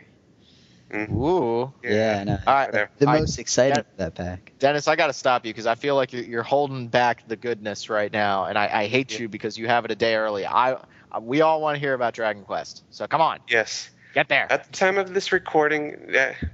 Mm-hmm. 0.90 1.16
Ooh. 1.16 1.72
Yeah, 1.82 2.18
I 2.20 2.24
know. 2.24 2.38
All 2.46 2.54
right. 2.54 2.68
whatever. 2.68 2.90
The 2.98 3.08
I- 3.08 3.18
most 3.20 3.38
exciting 3.38 3.74
that- 3.74 3.86
of 3.90 3.96
that 3.96 4.14
pack. 4.14 4.52
Dennis, 4.58 4.88
I 4.88 4.96
got 4.96 5.08
to 5.08 5.12
stop 5.12 5.44
you 5.44 5.52
because 5.52 5.66
I 5.66 5.74
feel 5.74 5.96
like 5.96 6.12
you're, 6.12 6.22
you're 6.22 6.42
holding 6.42 6.88
back 6.88 7.26
the 7.28 7.36
goodness 7.36 7.90
right 7.90 8.12
now, 8.12 8.44
and 8.44 8.56
I, 8.58 8.68
I 8.82 8.86
hate 8.86 9.12
Yeah. 9.12 9.20
you 9.22 9.28
because 9.28 9.58
you 9.58 9.66
have 9.66 9.84
it 9.84 9.90
a 9.90 9.94
day 9.96 10.14
early. 10.16 10.44
I 10.46 10.72
uh, 10.74 11.20
we 11.20 11.40
all 11.40 11.60
want 11.60 11.76
to 11.76 11.80
hear 11.80 11.94
about 11.94 12.14
Dragon 12.14 12.44
Quest, 12.44 12.84
so 12.90 13.06
come 13.06 13.20
on, 13.20 13.38
Yes. 13.48 13.90
get 14.14 14.28
there. 14.28 14.46
At 14.50 14.64
the 14.64 14.72
time 14.72 14.98
of 14.98 15.12
this 15.14 15.32
recording, 15.32 15.96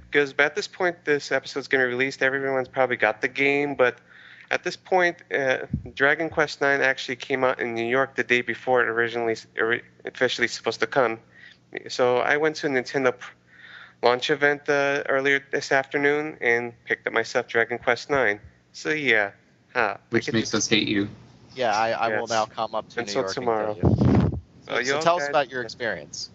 because 0.09 0.33
at 0.39 0.55
this 0.55 0.67
point 0.67 1.03
this 1.05 1.31
episode's 1.31 1.67
going 1.67 1.81
to 1.81 1.87
be 1.87 1.91
released, 1.93 2.21
everyone's 2.23 2.67
probably 2.69 2.97
got 2.97 3.21
the 3.21 3.27
game. 3.27 3.75
But 3.75 3.97
at 4.51 4.63
this 4.63 4.75
point, 4.75 5.17
uh, 5.33 5.65
Dragon 5.93 6.29
Quest 6.29 6.61
IX 6.61 6.83
actually 6.83 7.15
came 7.15 7.43
out 7.43 7.59
in 7.59 7.73
New 7.73 7.85
York 7.85 8.15
the 8.15 8.23
day 8.23 8.41
before 8.41 8.81
it 8.83 8.87
originally 8.89 9.35
officially 10.05 10.47
supposed 10.47 10.79
to 10.79 10.87
come. 10.87 11.19
So 11.89 12.17
I 12.17 12.37
went 12.37 12.55
to 12.57 12.67
a 12.67 12.69
Nintendo 12.69 13.13
launch 14.01 14.29
event 14.29 14.69
uh, 14.69 15.03
earlier 15.09 15.43
this 15.51 15.71
afternoon 15.71 16.37
and 16.41 16.73
picked 16.85 17.07
up 17.07 17.13
myself 17.13 17.47
Dragon 17.47 17.77
Quest 17.79 18.11
IX. 18.11 18.39
So 18.73 18.89
yeah, 18.89 19.31
huh, 19.73 19.97
I 19.97 19.99
Which 20.09 20.31
makes 20.31 20.51
just- 20.51 20.55
us 20.55 20.67
hate 20.67 20.87
you. 20.87 21.09
yeah, 21.55 21.75
I, 21.75 21.91
I 21.91 22.19
will 22.19 22.27
now 22.27 22.45
come 22.45 22.75
up 22.75 22.89
to 22.89 22.99
Until 22.99 23.15
New 23.15 23.21
York 23.21 23.33
tomorrow. 23.33 23.77
And 23.81 23.97
get 23.97 24.07
you. 24.07 24.39
So, 24.65 24.83
so 24.83 25.01
tell 25.01 25.13
all 25.15 25.21
us 25.21 25.29
about 25.29 25.51
your 25.51 25.61
experience. 25.61 26.29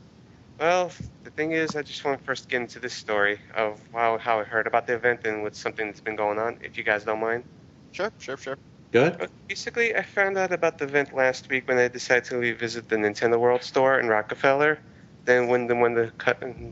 Well, 0.59 0.91
the 1.23 1.31
thing 1.31 1.53
is, 1.53 1.77
I 1.77 1.83
just 1.83 2.05
want 2.05 2.19
to 2.19 2.25
first 2.25 2.49
get 2.49 2.61
into 2.61 2.81
this 2.81 2.93
story 2.93 3.39
of 3.55 3.81
how, 3.93 4.19
how 4.19 4.41
I 4.41 4.45
heard 4.45 4.67
about 4.67 4.87
the 4.89 4.95
event 4.95 5.25
and 5.25 5.43
what's 5.43 5.59
something 5.61 5.87
that's 5.87 6.01
been 6.01 6.17
going 6.17 6.39
on, 6.39 6.59
if 6.63 6.77
you 6.77 6.83
guys 6.83 7.05
don't 7.05 7.21
mind. 7.21 7.45
Sure, 7.93 8.11
sure, 8.19 8.37
sure. 8.37 8.59
Good. 8.93 9.29
Basically, 9.49 9.95
I 9.95 10.03
found 10.03 10.39
out 10.39 10.53
about 10.53 10.79
the 10.79 10.85
event 10.85 11.15
last 11.15 11.49
week 11.51 11.69
when 11.69 11.79
I 11.79 11.89
decided 11.89 12.25
to 12.25 12.39
revisit 12.39 12.89
the 12.89 12.97
Nintendo 12.97 13.39
World 13.39 13.63
Store 13.63 13.99
in 14.01 14.09
Rockefeller. 14.09 14.79
Then 15.27 15.49
when 15.49 15.67
the 15.67 15.77
when 15.77 15.95
the 15.95 16.13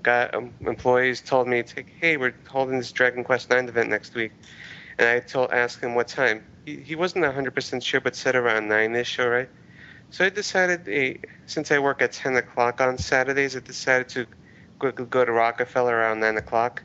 guy, 0.02 0.24
um, 0.32 0.54
employees 0.60 1.20
told 1.20 1.46
me, 1.48 1.62
to, 1.62 1.84
"Hey, 2.00 2.16
we're 2.16 2.34
holding 2.48 2.78
this 2.78 2.92
Dragon 2.92 3.22
Quest 3.24 3.50
IX 3.50 3.68
event 3.68 3.90
next 3.90 4.14
week," 4.14 4.32
and 4.98 5.08
I 5.08 5.20
told 5.20 5.52
asked 5.52 5.80
him 5.82 5.94
what 5.94 6.08
time. 6.08 6.42
He, 6.64 6.80
he 6.82 6.94
wasn't 6.94 7.24
100% 7.24 7.82
sure, 7.84 8.00
but 8.00 8.16
said 8.16 8.34
around 8.34 8.68
nine-ish. 8.68 9.18
All 9.20 9.28
right. 9.28 9.50
So 10.10 10.24
I 10.24 10.30
decided, 10.30 10.88
eh, 10.88 11.14
since 11.46 11.70
I 11.72 11.78
work 11.78 12.02
at 12.02 12.12
10 12.12 12.36
o'clock 12.36 12.80
on 12.80 12.98
Saturdays, 12.98 13.56
I 13.56 13.60
decided 13.60 14.08
to 14.10 14.26
quickly 14.78 15.06
go 15.06 15.24
to 15.24 15.32
Rockefeller 15.32 15.96
around 15.96 16.20
9 16.20 16.36
o'clock 16.38 16.84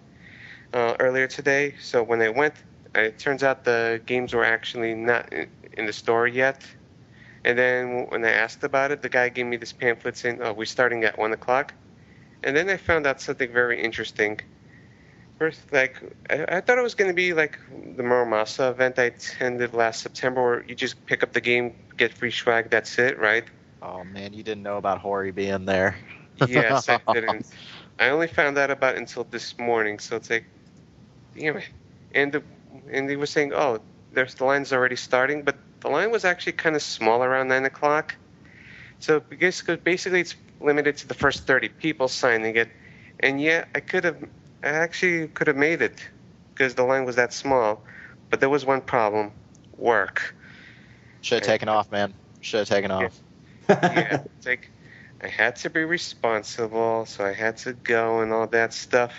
uh, 0.74 0.96
earlier 1.00 1.28
today. 1.28 1.76
So 1.82 2.04
when 2.04 2.22
I 2.22 2.30
went, 2.30 2.56
it 2.96 3.20
turns 3.20 3.44
out 3.44 3.64
the 3.64 4.02
games 4.06 4.34
were 4.34 4.44
actually 4.44 4.94
not 4.94 5.32
in, 5.32 5.86
the 5.86 5.94
store 5.94 6.28
yet. 6.28 6.66
And 7.44 7.58
then 7.58 8.08
when 8.10 8.24
I 8.26 8.32
asked 8.32 8.64
about 8.64 8.92
it, 8.92 9.02
the 9.02 9.10
guy 9.10 9.30
gave 9.30 9.46
me 9.46 9.58
this 9.58 9.74
pamphlet 9.74 10.18
saying, 10.18 10.40
"Oh, 10.42 10.54
we're 10.54 10.66
starting 10.66 11.04
at 11.04 11.18
one 11.18 11.34
o'clock." 11.34 11.74
And 12.44 12.56
then 12.56 12.70
I 12.70 12.78
found 12.78 13.08
out 13.08 13.22
something 13.22 13.52
very 13.52 13.82
interesting. 13.82 14.40
First, 15.40 15.62
like 15.72 16.02
I, 16.30 16.58
I 16.58 16.62
thought 16.62 16.78
it 16.78 16.84
was 16.84 16.96
going 16.96 17.10
to 17.10 17.16
be 17.16 17.34
like 17.34 17.58
the 17.70 18.04
Muramasa 18.04 18.70
event 18.72 19.00
I 19.00 19.04
attended 19.04 19.74
last 19.74 20.02
September, 20.02 20.42
where 20.44 20.66
you 20.66 20.76
just 20.76 21.04
pick 21.08 21.24
up 21.24 21.34
the 21.34 21.42
game, 21.42 21.74
get 21.98 22.14
free 22.14 22.32
swag, 22.32 22.70
that's 22.70 23.00
it, 23.00 23.18
right? 23.18 23.46
Oh 23.82 24.04
man, 24.04 24.34
you 24.34 24.44
didn't 24.44 24.64
know 24.64 24.78
about 24.78 25.02
Horii 25.02 25.34
being 25.34 25.66
there. 25.66 25.98
Yes, 26.38 26.90
I 26.90 27.00
didn't. 27.14 27.48
I 28.00 28.10
only 28.10 28.28
found 28.28 28.58
out 28.58 28.72
about 28.72 28.96
it 28.96 29.00
until 29.00 29.24
this 29.24 29.58
morning, 29.58 30.00
so 30.00 30.16
it's 30.16 30.30
like, 30.30 30.46
damn 31.36 31.58
it. 31.58 31.70
And 32.14 32.32
the, 32.32 32.44
and 32.92 33.10
they 33.10 33.16
were 33.16 33.26
saying, 33.26 33.54
oh, 33.54 33.80
there's 34.14 34.36
the 34.36 34.46
line's 34.46 34.74
already 34.74 34.96
starting, 34.96 35.44
but 35.44 35.58
the 35.80 35.90
line 35.90 36.12
was 36.12 36.26
actually 36.26 36.54
kind 36.54 36.76
of 36.76 36.82
small 36.82 37.24
around 37.24 37.48
nine 37.48 37.66
o'clock. 37.66 38.16
So 39.00 39.20
basically, 39.20 39.78
basically, 39.78 40.22
it's 40.22 40.36
limited 40.60 40.98
to 40.98 41.08
the 41.08 41.14
first 41.14 41.48
30 41.48 41.70
people 41.70 42.08
signing 42.08 42.56
it, 42.56 42.70
and 43.20 43.42
yeah, 43.42 43.66
I 43.74 43.80
could 43.80 44.04
have, 44.04 44.24
I 44.64 44.68
actually 44.68 45.28
could 45.30 45.48
have 45.48 45.58
made 45.58 45.82
it, 45.82 46.08
because 46.54 46.76
the 46.76 46.84
line 46.84 47.06
was 47.06 47.16
that 47.16 47.34
small. 47.34 47.84
But 48.30 48.40
there 48.40 48.50
was 48.50 48.66
one 48.66 48.82
problem, 48.82 49.32
work. 49.78 50.36
Should 51.22 51.40
have 51.40 51.48
taken 51.48 51.68
off, 51.68 51.92
man. 51.92 52.14
Should 52.42 52.60
have 52.60 52.70
taken 52.70 52.92
off. 52.92 53.20
yeah, 53.70 54.24
it's 54.38 54.46
like 54.46 54.70
I 55.24 55.28
had 55.28 55.56
to 55.58 55.70
be 55.70 55.84
responsible, 55.84 57.06
so 57.06 57.26
I 57.26 57.34
had 57.34 57.58
to 57.58 57.74
go 57.74 58.22
and 58.22 58.32
all 58.34 58.48
that 58.48 58.74
stuff 58.74 59.14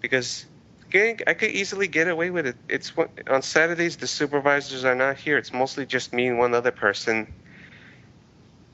because 0.00 0.46
getting, 0.90 1.20
I 1.26 1.34
could 1.34 1.50
easily 1.50 1.88
get 1.88 2.08
away 2.08 2.30
with 2.30 2.46
it. 2.46 2.56
It's 2.68 2.96
what, 2.96 3.10
on 3.28 3.42
Saturdays 3.42 3.96
the 3.96 4.06
supervisors 4.06 4.84
are 4.84 4.94
not 4.94 5.18
here. 5.18 5.38
It's 5.38 5.52
mostly 5.52 5.86
just 5.86 6.12
me 6.12 6.28
and 6.28 6.38
one 6.38 6.54
other 6.54 6.72
person. 6.72 7.28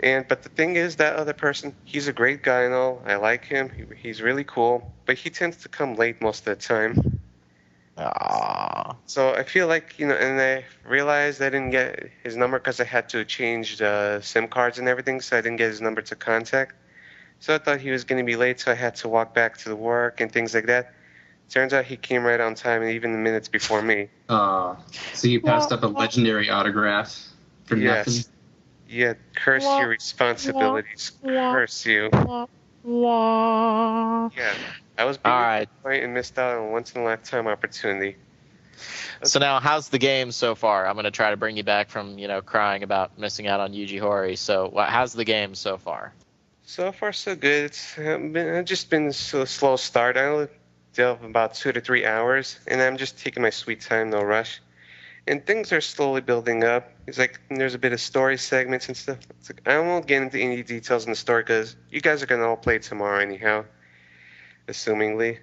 And 0.01 0.27
but 0.29 0.43
the 0.43 0.49
thing 0.49 0.77
is, 0.77 0.97
that 0.97 1.17
other 1.17 1.33
person, 1.33 1.75
he's 1.85 2.09
a 2.09 2.13
great 2.13 2.43
guy 2.43 2.63
and 2.63 2.75
all. 2.75 3.03
I 3.07 3.17
like 3.17 3.45
him. 3.45 3.71
He, 3.71 3.85
he's 3.97 4.21
really 4.21 4.45
cool, 4.45 4.93
but 5.07 5.17
he 5.17 5.31
tends 5.31 5.59
to 5.59 5.69
come 5.69 5.95
late 5.95 6.21
most 6.21 6.41
of 6.47 6.59
the 6.59 6.63
time. 6.63 7.21
Ah, 7.97 8.97
So 9.07 9.35
I 9.35 9.45
feel 9.45 9.69
like 9.69 9.99
you 9.99 10.07
know, 10.07 10.15
and 10.15 10.41
I 10.41 10.65
realized 10.89 11.43
I 11.43 11.51
didn't 11.51 11.71
get 11.71 12.11
his 12.25 12.37
number 12.37 12.59
because 12.59 12.81
I 12.81 12.85
had 12.85 13.09
to 13.11 13.25
change 13.25 13.79
the 13.79 14.21
SIM 14.23 14.49
cards 14.49 14.79
and 14.79 14.89
everything, 14.89 15.21
so 15.21 15.39
I 15.39 15.41
didn't 15.41 15.59
get 15.59 15.69
his 15.69 15.81
number 15.81 16.03
to 16.03 16.17
contact. 16.17 16.75
So 17.41 17.55
I 17.55 17.59
thought 17.59 17.81
he 17.81 17.91
was 17.91 18.05
going 18.05 18.19
to 18.19 18.25
be 18.25 18.37
late, 18.37 18.61
so 18.61 18.73
I 18.73 18.75
had 18.75 18.97
to 18.97 19.09
walk 19.09 19.35
back 19.35 19.59
to 19.59 19.69
the 19.69 19.77
work 19.77 20.21
and 20.21 20.33
things 20.33 20.55
like 20.55 20.67
that. 20.67 20.95
Turns 21.51 21.73
out 21.73 21.85
he 21.85 21.97
came 21.97 22.25
right 22.25 22.41
on 22.41 22.55
time, 22.55 22.83
and 22.83 22.93
even 22.93 23.23
minutes 23.23 23.49
before 23.49 23.83
me. 23.83 24.09
Uh, 24.29 24.77
so 25.13 25.29
you 25.29 25.41
passed 25.41 25.73
up 25.73 25.83
a 25.83 25.87
legendary 25.87 26.49
autograph 26.49 27.29
for 27.65 27.77
Yes. 27.77 28.07
nothing? 28.07 28.25
Yeah, 28.89 29.15
curse 29.35 29.79
your 29.79 29.89
responsibilities. 29.89 31.13
Curse 31.23 31.87
you. 31.87 32.11
Yeah, 34.37 34.55
I 34.99 35.05
was 35.05 35.19
being 35.19 35.35
All 35.35 35.41
right. 35.41 35.69
right 35.83 36.03
and 36.03 36.15
missed 36.15 36.39
out 36.39 36.59
on 36.59 36.69
a 36.69 36.71
once 36.71 36.93
in 36.95 37.03
a 37.03 37.05
lifetime 37.05 37.47
opportunity. 37.47 38.17
So 39.25 39.39
now, 39.39 39.61
how's 39.61 39.89
the 39.89 39.99
game 39.99 40.33
so 40.33 40.55
far? 40.55 40.87
I'm 40.87 40.95
going 40.95 41.05
to 41.05 41.11
try 41.11 41.31
to 41.31 41.37
bring 41.37 41.57
you 41.57 41.63
back 41.63 41.91
from 41.91 42.19
you 42.19 42.29
know 42.29 42.43
crying 42.43 42.83
about 42.83 43.19
missing 43.19 43.47
out 43.47 43.61
on 43.61 43.73
Yuji 43.73 44.01
Horii. 44.01 44.37
So, 44.37 44.73
how's 44.77 45.13
the 45.13 45.25
game 45.25 45.55
so 45.55 45.77
far? 45.77 46.13
So 46.65 46.93
far, 46.93 47.13
so 47.13 47.37
good. 47.37 47.65
It's 47.67 47.99
uh, 47.99 48.19
been, 48.19 48.65
just 48.67 48.91
been 48.91 49.07
a 49.09 49.13
slow 49.13 49.77
start. 49.77 50.17
I 50.17 50.49
delve 50.95 51.23
about 51.25 51.55
two 51.55 51.73
to 51.73 51.81
three 51.81 52.05
hours, 52.07 52.59
and 52.67 52.81
I'm 52.81 52.97
just 52.97 53.19
taking 53.19 53.43
my 53.43 53.51
sweet 53.51 53.81
time, 53.81 54.11
no 54.11 54.23
rush. 54.23 54.61
And 55.27 55.45
things 55.47 55.73
are 55.73 55.81
slowly 55.81 56.21
building 56.21 56.65
up. 56.65 56.91
It's 57.07 57.19
like 57.19 57.41
there's 57.51 57.75
a 57.75 57.79
bit 57.79 57.93
of 57.93 58.01
story 58.01 58.37
segments 58.39 58.89
and 58.89 58.97
stuff. 58.97 59.19
It's 59.41 59.51
like, 59.51 59.63
I 59.67 59.79
won't 59.79 60.07
get 60.07 60.23
into 60.23 60.39
any 60.39 60.63
details 60.63 61.05
in 61.05 61.13
the 61.13 61.17
story 61.17 61.43
because 61.43 61.77
you 61.91 62.01
guys 62.01 62.23
are 62.23 62.27
gonna 62.27 62.47
all 62.49 62.57
play 62.57 62.79
tomorrow 62.79 63.21
anyhow, 63.21 63.65
assumingly. 64.69 65.39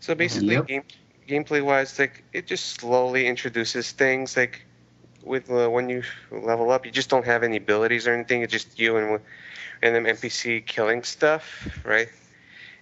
So 0.00 0.14
basically, 0.14 0.54
Yep. 0.54 0.66
game, 0.66 0.82
gameplay-wise, 1.28 1.98
like 1.98 2.24
it 2.32 2.46
just 2.46 2.64
slowly 2.80 3.26
introduces 3.26 3.92
things. 3.92 4.36
Like 4.36 4.64
with 5.22 5.50
uh, 5.50 5.68
when 5.68 5.88
you 5.88 6.02
level 6.30 6.70
up, 6.70 6.84
you 6.86 6.92
just 6.92 7.10
don't 7.10 7.24
have 7.26 7.42
any 7.42 7.56
abilities 7.56 8.06
or 8.06 8.14
anything. 8.14 8.42
It's 8.42 8.52
just 8.52 8.78
you 8.78 8.96
and 8.96 9.20
and 9.82 9.96
an 9.96 10.06
NPC 10.06 10.60
killing 10.60 11.02
stuff, 11.02 11.44
right? 11.84 12.08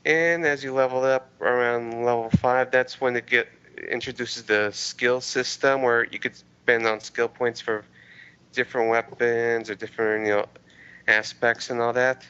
And 0.05 0.45
as 0.45 0.65
you 0.65 0.73
level 0.73 1.05
up 1.05 1.31
around 1.41 2.05
level 2.05 2.31
five, 2.31 2.71
that's 2.71 3.01
when 3.01 3.17
it 3.17 3.27
get 3.27 3.49
introduces 3.91 4.45
the 4.45 4.71
skill 4.73 5.21
system 5.21 5.83
where 5.83 6.05
you 6.05 6.19
could 6.19 6.37
spend 6.37 6.87
on 6.87 7.01
skill 7.01 7.29
points 7.29 7.61
for 7.61 7.85
different 8.53 8.91
weapons 8.91 9.71
or 9.71 9.75
different 9.75 10.27
you 10.27 10.33
know 10.33 10.47
aspects 11.09 11.71
and 11.71 11.81
all 11.81 11.93
that. 11.93 12.27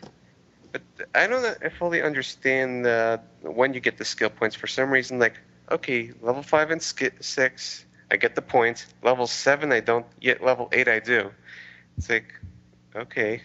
But 0.73 0.83
I 1.15 1.27
don't 1.27 1.59
fully 1.79 2.03
understand 2.03 2.87
when 3.43 3.75
you 3.75 3.81
get 3.81 3.99
the 3.99 4.05
skill 4.05 4.31
points. 4.31 4.57
For 4.57 4.67
some 4.67 4.91
reason, 4.91 5.19
like 5.19 5.39
okay, 5.71 6.13
level 6.21 6.43
five 6.43 6.71
and 6.71 6.83
six, 6.83 7.85
I 8.11 8.17
get 8.17 8.35
the 8.35 8.43
points. 8.43 8.87
Level 9.03 9.27
seven, 9.27 9.73
I 9.73 9.81
don't. 9.81 10.07
Yet 10.21 10.43
level 10.43 10.69
eight, 10.73 10.89
I 10.89 10.99
do. 10.99 11.31
It's 11.97 12.11
like 12.11 12.35
okay. 12.95 13.43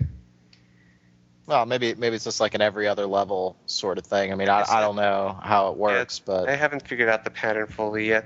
Well, 1.47 1.65
maybe 1.65 1.95
maybe 1.95 2.17
it's 2.17 2.25
just 2.25 2.41
like 2.41 2.53
an 2.55 2.61
every 2.61 2.87
other 2.87 3.05
level 3.05 3.55
sort 3.65 3.97
of 3.97 4.05
thing. 4.05 4.33
I 4.33 4.35
mean, 4.35 4.49
I, 4.49 4.65
I 4.69 4.81
don't 4.81 4.97
know 4.97 5.39
how 5.41 5.69
it 5.69 5.77
works, 5.77 6.19
I 6.19 6.23
but 6.25 6.49
I 6.49 6.55
haven't 6.55 6.85
figured 6.87 7.07
out 7.07 7.23
the 7.23 7.31
pattern 7.31 7.67
fully 7.67 8.07
yet. 8.07 8.25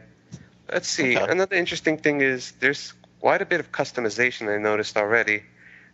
Let's 0.72 0.88
see. 0.88 1.16
Okay. 1.16 1.32
Another 1.32 1.56
interesting 1.56 1.98
thing 1.98 2.22
is 2.22 2.52
there's 2.60 2.94
quite 3.20 3.44
a 3.44 3.46
bit 3.46 3.60
of 3.60 3.72
customization 3.72 4.54
I 4.54 4.58
noticed 4.58 4.98
already. 4.98 5.44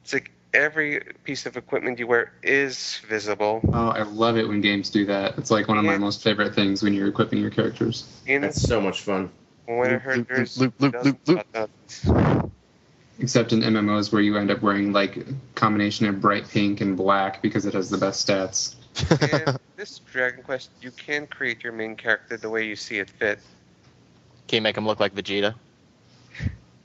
It's 0.04 0.14
like 0.14 0.32
every 0.54 1.02
piece 1.26 1.46
of 1.46 1.58
equipment 1.58 2.00
you 2.00 2.08
wear 2.08 2.32
is 2.42 3.02
visible. 3.10 3.60
Oh, 3.74 3.90
I 3.90 4.04
love 4.04 4.38
it 4.38 4.48
when 4.48 4.62
games 4.62 4.90
do 4.90 5.06
that. 5.08 5.38
It's 5.38 5.52
like 5.52 5.68
one 5.68 5.78
of 5.78 5.84
my 5.84 5.98
most 5.98 6.24
favorite 6.24 6.56
things 6.56 6.82
when 6.82 6.94
you're 6.94 7.10
equipping 7.10 7.40
your 7.40 7.50
characters. 7.50 8.08
And 8.26 8.44
That's 8.44 8.62
so 8.62 8.80
much 8.80 9.02
fun. 9.02 9.30
when 9.66 9.94
I 9.94 9.98
heard 9.98 10.18
loop, 10.18 10.28
there's 10.30 10.58
loop, 10.58 10.74
loop, 10.80 10.94
dozens 10.94 11.18
loop, 11.28 11.40
of 11.40 11.52
buttons. 11.52 12.52
Except 13.20 13.52
in 13.52 13.62
MMOs 13.62 14.12
where 14.12 14.22
you 14.22 14.38
end 14.38 14.52
up 14.52 14.62
wearing 14.62 14.94
like 14.94 15.18
a 15.18 15.24
combination 15.56 16.06
of 16.06 16.22
bright 16.22 16.48
pink 16.48 16.82
and 16.82 16.96
black 16.96 17.42
because 17.42 17.66
it 17.66 17.74
has 17.74 17.90
the 17.90 17.98
best 17.98 18.28
stats. 18.28 18.76
and 19.22 19.58
this 19.76 20.00
Dragon 20.12 20.44
Quest, 20.44 20.70
you 20.82 20.92
can 20.92 21.26
create 21.28 21.64
your 21.64 21.74
main 21.74 21.96
character 21.96 22.38
the 22.38 22.50
way 22.50 22.66
you 22.66 22.76
see 22.76 23.00
it 23.00 23.10
fit. 23.10 23.40
Can 24.48 24.58
you 24.58 24.62
make 24.62 24.78
him 24.78 24.86
look 24.86 25.00
like 25.00 25.16
Vegeta? 25.16 25.56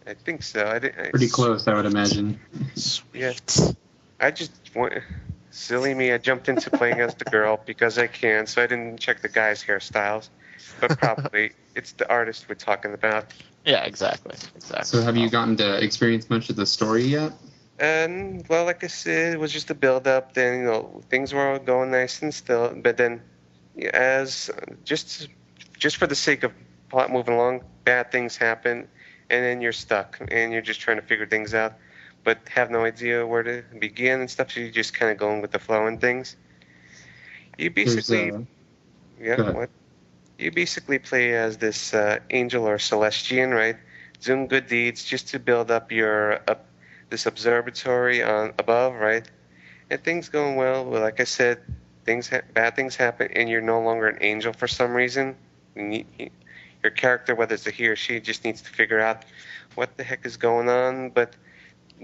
I 0.06 0.14
think 0.14 0.42
so. 0.42 0.66
I, 0.66 0.78
di- 0.78 0.88
I 0.88 1.10
Pretty 1.10 1.28
close, 1.28 1.68
I 1.68 1.74
would 1.74 1.86
imagine. 1.86 2.40
Yeah. 3.12 3.34
I 4.18 4.30
just 4.30 4.52
want, 4.74 4.94
silly 5.50 5.94
me. 5.94 6.12
I 6.12 6.18
jumped 6.18 6.48
into 6.48 6.70
playing 6.70 7.00
as 7.00 7.14
the 7.14 7.24
girl 7.26 7.60
because 7.64 7.98
I 7.98 8.06
can, 8.06 8.46
so 8.46 8.62
I 8.62 8.66
didn't 8.66 8.98
check 8.98 9.22
the 9.22 9.28
guys' 9.28 9.62
hairstyles. 9.62 10.28
But 10.80 10.98
probably 10.98 11.52
it's 11.74 11.92
the 11.92 12.08
artist 12.10 12.46
we're 12.48 12.54
talking 12.54 12.94
about. 12.94 13.32
Yeah, 13.64 13.84
exactly. 13.84 14.36
Exactly. 14.56 14.84
So 14.84 15.02
have 15.02 15.16
you 15.16 15.30
gotten 15.30 15.56
to 15.56 15.82
experience 15.82 16.28
much 16.28 16.50
of 16.50 16.56
the 16.56 16.66
story 16.66 17.04
yet? 17.04 17.32
And 17.78 18.46
well, 18.48 18.64
like 18.64 18.84
I 18.84 18.88
said, 18.88 19.34
it 19.34 19.40
was 19.40 19.52
just 19.52 19.70
a 19.70 19.74
build 19.74 20.06
up. 20.06 20.34
Then 20.34 20.60
you 20.60 20.64
know 20.64 21.02
things 21.08 21.32
were 21.32 21.52
all 21.52 21.58
going 21.58 21.90
nice 21.90 22.22
and 22.22 22.32
still, 22.32 22.74
but 22.74 22.96
then 22.96 23.22
as 23.92 24.50
just 24.84 25.28
just 25.78 25.96
for 25.96 26.06
the 26.06 26.14
sake 26.14 26.42
of 26.44 26.52
plot 26.90 27.10
moving 27.10 27.34
along, 27.34 27.62
bad 27.84 28.12
things 28.12 28.36
happen, 28.36 28.88
and 29.30 29.44
then 29.44 29.60
you're 29.60 29.72
stuck, 29.72 30.20
and 30.30 30.52
you're 30.52 30.62
just 30.62 30.80
trying 30.80 30.98
to 30.98 31.02
figure 31.02 31.26
things 31.26 31.54
out, 31.54 31.74
but 32.22 32.38
have 32.48 32.70
no 32.70 32.84
idea 32.84 33.26
where 33.26 33.42
to 33.42 33.64
begin 33.78 34.20
and 34.20 34.30
stuff. 34.30 34.52
So 34.52 34.60
you're 34.60 34.70
just 34.70 34.94
kind 34.94 35.10
of 35.10 35.18
going 35.18 35.40
with 35.40 35.50
the 35.50 35.58
flow 35.58 35.86
and 35.86 36.00
things. 36.00 36.36
You 37.58 37.70
basically 37.70 38.30
uh, 38.30 38.40
yeah, 39.20 39.52
what? 39.52 39.70
You 40.42 40.50
basically 40.50 40.98
play 40.98 41.34
as 41.36 41.58
this 41.58 41.94
uh, 41.94 42.18
angel 42.30 42.66
or 42.68 42.76
Celestrian, 42.76 43.54
right? 43.54 43.76
Doing 44.20 44.48
good 44.48 44.66
deeds 44.66 45.04
just 45.04 45.28
to 45.28 45.38
build 45.38 45.70
up 45.70 45.92
your 45.92 46.40
up 46.50 46.66
this 47.10 47.26
observatory 47.26 48.24
on 48.24 48.52
above, 48.58 48.94
right? 48.94 49.30
And 49.88 50.02
things 50.02 50.28
going 50.28 50.56
well. 50.56 50.84
Well, 50.84 51.00
like 51.00 51.20
I 51.20 51.24
said, 51.24 51.60
things 52.04 52.28
ha- 52.28 52.40
bad 52.54 52.74
things 52.74 52.96
happen, 52.96 53.28
and 53.36 53.48
you're 53.48 53.60
no 53.60 53.80
longer 53.80 54.08
an 54.08 54.18
angel 54.20 54.52
for 54.52 54.66
some 54.66 54.94
reason. 54.94 55.36
You- 55.76 56.04
you- 56.18 56.30
your 56.82 56.90
character, 56.90 57.36
whether 57.36 57.54
it's 57.54 57.66
a 57.68 57.70
he 57.70 57.86
or 57.86 57.94
she, 57.94 58.18
just 58.18 58.42
needs 58.44 58.62
to 58.62 58.70
figure 58.70 58.98
out 58.98 59.24
what 59.76 59.96
the 59.96 60.02
heck 60.02 60.26
is 60.26 60.36
going 60.36 60.68
on, 60.68 61.10
but 61.10 61.36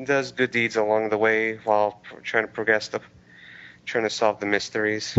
does 0.04 0.30
good 0.30 0.52
deeds 0.52 0.76
along 0.76 1.08
the 1.08 1.18
way 1.18 1.56
while 1.64 2.00
pr- 2.04 2.20
trying 2.20 2.46
to 2.46 2.52
progress 2.52 2.86
the, 2.86 3.00
trying 3.84 4.04
to 4.04 4.10
solve 4.10 4.38
the 4.38 4.46
mysteries. 4.46 5.18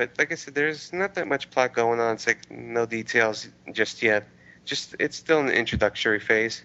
But 0.00 0.16
like 0.16 0.32
I 0.32 0.34
said, 0.34 0.54
there's 0.54 0.94
not 0.94 1.12
that 1.16 1.28
much 1.28 1.50
plot 1.50 1.74
going 1.74 2.00
on. 2.00 2.14
It's 2.14 2.26
like 2.26 2.50
no 2.50 2.86
details 2.86 3.46
just 3.70 4.02
yet. 4.02 4.26
Just 4.64 4.96
it's 4.98 5.14
still 5.14 5.40
in 5.40 5.46
the 5.46 5.54
introductory 5.54 6.20
phase. 6.20 6.64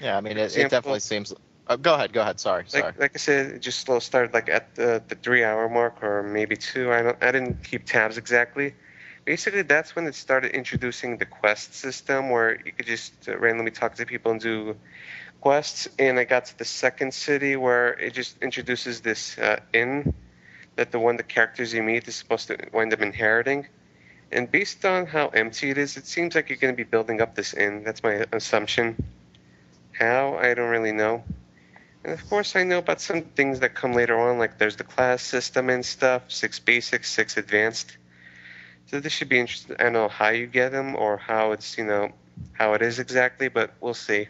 yeah, 0.00 0.16
I 0.16 0.20
mean, 0.20 0.36
it, 0.36 0.56
it 0.56 0.68
definitely 0.68 0.98
seems. 0.98 1.32
Uh, 1.68 1.76
go 1.76 1.94
ahead. 1.94 2.12
Go 2.12 2.22
ahead. 2.22 2.40
Sorry. 2.40 2.64
Sorry. 2.66 2.82
Like, 2.82 2.98
like 2.98 3.12
I 3.14 3.18
said, 3.18 3.52
it 3.52 3.58
just 3.60 3.86
slow 3.86 4.00
started 4.00 4.34
like 4.34 4.48
at 4.48 4.74
the, 4.74 5.00
the 5.06 5.14
three 5.14 5.44
hour 5.44 5.68
mark 5.68 6.02
or 6.02 6.24
maybe 6.24 6.56
two. 6.56 6.92
I 6.92 7.02
don't 7.02 7.22
I 7.22 7.30
didn't 7.30 7.62
keep 7.62 7.86
tabs 7.86 8.18
exactly. 8.18 8.74
Basically, 9.24 9.62
that's 9.62 9.94
when 9.94 10.08
it 10.08 10.16
started 10.16 10.50
introducing 10.50 11.18
the 11.18 11.26
quest 11.26 11.74
system, 11.74 12.30
where 12.30 12.60
you 12.66 12.72
could 12.72 12.86
just 12.86 13.12
uh, 13.28 13.38
randomly 13.38 13.70
talk 13.70 13.94
to 13.94 14.06
people 14.06 14.32
and 14.32 14.40
do 14.40 14.74
quests. 15.40 15.86
And 16.00 16.18
I 16.18 16.24
got 16.24 16.46
to 16.46 16.58
the 16.58 16.64
second 16.64 17.14
city 17.14 17.54
where 17.54 17.92
it 17.92 18.12
just 18.12 18.42
introduces 18.42 19.02
this 19.02 19.38
uh, 19.38 19.60
inn 19.72 20.14
that 20.76 20.92
the 20.92 20.98
one 20.98 21.16
the 21.16 21.22
characters 21.22 21.72
you 21.72 21.82
meet 21.82 22.08
is 22.08 22.14
supposed 22.14 22.48
to 22.48 22.58
wind 22.72 22.92
up 22.92 23.00
inheriting. 23.00 23.66
And 24.30 24.50
based 24.50 24.84
on 24.84 25.06
how 25.06 25.28
empty 25.28 25.70
it 25.70 25.78
is, 25.78 25.96
it 25.96 26.06
seems 26.06 26.34
like 26.34 26.48
you're 26.48 26.58
going 26.58 26.72
to 26.72 26.76
be 26.76 26.88
building 26.88 27.20
up 27.20 27.34
this 27.34 27.52
inn. 27.52 27.84
That's 27.84 28.02
my 28.02 28.24
assumption. 28.32 29.02
How 29.98 30.36
I 30.36 30.54
don't 30.54 30.70
really 30.70 30.92
know. 30.92 31.22
And 32.04 32.12
of 32.12 32.28
course, 32.28 32.56
I 32.56 32.64
know 32.64 32.78
about 32.78 33.00
some 33.00 33.22
things 33.22 33.60
that 33.60 33.74
come 33.74 33.92
later 33.92 34.18
on, 34.18 34.38
like 34.38 34.58
there's 34.58 34.76
the 34.76 34.84
class 34.84 35.22
system 35.22 35.68
and 35.70 35.84
stuff, 35.84 36.22
six 36.28 36.58
basic, 36.58 37.04
six 37.04 37.36
advanced. 37.36 37.96
So 38.86 38.98
this 39.00 39.12
should 39.12 39.28
be 39.28 39.38
interesting. 39.38 39.76
I 39.78 39.84
don't 39.84 39.92
know 39.92 40.08
how 40.08 40.28
you 40.30 40.46
get 40.46 40.72
them 40.72 40.96
or 40.96 41.16
how 41.16 41.52
it's, 41.52 41.78
you 41.78 41.84
know, 41.84 42.10
how 42.52 42.74
it 42.74 42.82
is 42.82 42.98
exactly, 42.98 43.48
but 43.48 43.74
we'll 43.80 43.94
see. 43.94 44.26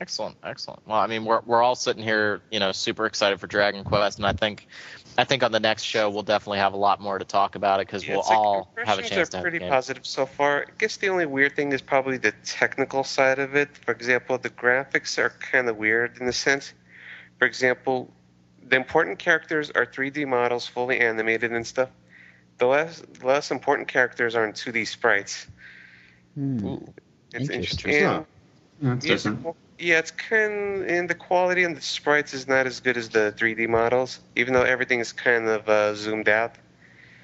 Excellent, 0.00 0.36
excellent. 0.42 0.80
Well, 0.86 0.98
I 0.98 1.06
mean, 1.06 1.26
we're 1.26 1.40
we're 1.44 1.62
all 1.62 1.74
sitting 1.74 2.02
here, 2.02 2.40
you 2.50 2.58
know, 2.58 2.72
super 2.72 3.04
excited 3.04 3.38
for 3.38 3.46
Dragon 3.46 3.84
Quest, 3.84 4.16
and 4.18 4.26
I 4.26 4.32
think, 4.32 4.66
I 5.18 5.24
think 5.24 5.42
on 5.42 5.52
the 5.52 5.60
next 5.60 5.82
show 5.82 6.08
we'll 6.08 6.22
definitely 6.22 6.58
have 6.58 6.72
a 6.72 6.78
lot 6.78 7.02
more 7.02 7.18
to 7.18 7.24
talk 7.26 7.54
about 7.54 7.80
it 7.80 7.86
because 7.86 8.06
Yeah, 8.06 8.14
we'll 8.14 8.22
like 8.22 8.30
all 8.30 8.68
have 8.78 8.88
a 8.88 9.02
impressions 9.02 9.08
chance 9.10 9.28
are 9.28 9.30
to 9.32 9.36
have 9.36 9.42
pretty 9.42 9.56
a 9.58 9.60
game. 9.60 9.68
positive 9.68 10.06
so 10.06 10.24
far. 10.24 10.62
I 10.68 10.70
guess 10.78 10.96
the 10.96 11.10
only 11.10 11.26
weird 11.26 11.54
thing 11.54 11.72
is 11.72 11.82
probably 11.82 12.16
the 12.16 12.32
technical 12.46 13.04
side 13.04 13.38
of 13.38 13.54
it. 13.54 13.76
For 13.76 13.92
example, 13.92 14.38
the 14.38 14.48
graphics 14.48 15.18
are 15.18 15.30
kind 15.38 15.68
of 15.68 15.76
weird 15.76 16.16
in 16.18 16.26
a 16.26 16.32
sense. 16.32 16.72
For 17.38 17.44
example, 17.46 18.10
the 18.66 18.76
important 18.76 19.18
characters 19.18 19.70
are 19.70 19.84
3D 19.84 20.26
models, 20.26 20.66
fully 20.66 20.98
animated 21.00 21.52
and 21.52 21.66
stuff. 21.66 21.90
The 22.56 22.66
less 22.66 23.02
less 23.22 23.50
important 23.50 23.88
characters 23.88 24.34
are 24.34 24.46
in 24.46 24.52
2D 24.54 24.86
sprites. 24.86 25.46
Hmm. 26.34 26.76
It's 27.34 27.50
Interesting. 27.50 27.90
interesting. 27.92 28.04
Huh. 28.06 28.22
And 28.80 28.90
That's 28.92 29.04
music- 29.06 29.32
different. 29.34 29.56
Yeah, 29.80 29.98
it's 29.98 30.10
kind 30.12 30.82
of. 30.82 30.88
and 30.88 31.08
the 31.10 31.14
quality 31.14 31.64
and 31.64 31.76
the 31.76 31.80
sprites 31.82 32.34
is 32.34 32.46
not 32.48 32.66
as 32.66 32.80
good 32.80 32.96
as 32.96 33.10
the 33.10 33.32
3D 33.32 33.66
models, 33.66 34.20
even 34.36 34.54
though 34.54 34.62
everything 34.62 35.00
is 35.00 35.12
kind 35.12 35.48
of 35.48 35.68
uh, 35.68 35.94
zoomed 35.94 36.28
out. 36.28 36.56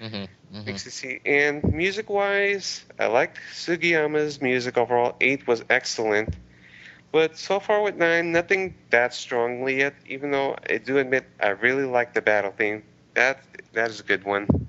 hmm 0.01 0.25
hmm 0.51 0.67
Makes 0.67 0.85
to 0.85 0.91
see. 0.91 1.21
And 1.25 1.63
music 1.73 2.09
wise, 2.11 2.85
I 2.99 3.07
liked 3.07 3.39
Sugiyama's 3.53 4.41
music 4.43 4.77
overall. 4.77 5.17
Eight 5.21 5.47
was 5.47 5.65
excellent. 5.71 6.37
But 7.13 7.37
so 7.39 7.59
far 7.61 7.83
with 7.83 7.97
nine, 7.97 8.33
nothing 8.33 8.75
that 8.91 9.15
strongly 9.15 9.79
yet, 9.79 9.95
even 10.07 10.31
though 10.31 10.57
I 10.69 10.79
do 10.79 10.99
admit 10.99 11.27
I 11.41 11.49
really 11.51 11.85
like 11.85 12.15
the 12.15 12.23
battle 12.23 12.53
theme. 12.53 12.85
That 13.15 13.41
that 13.73 13.91
is 13.91 14.01
a 14.01 14.05
good 14.05 14.25
one. 14.25 14.66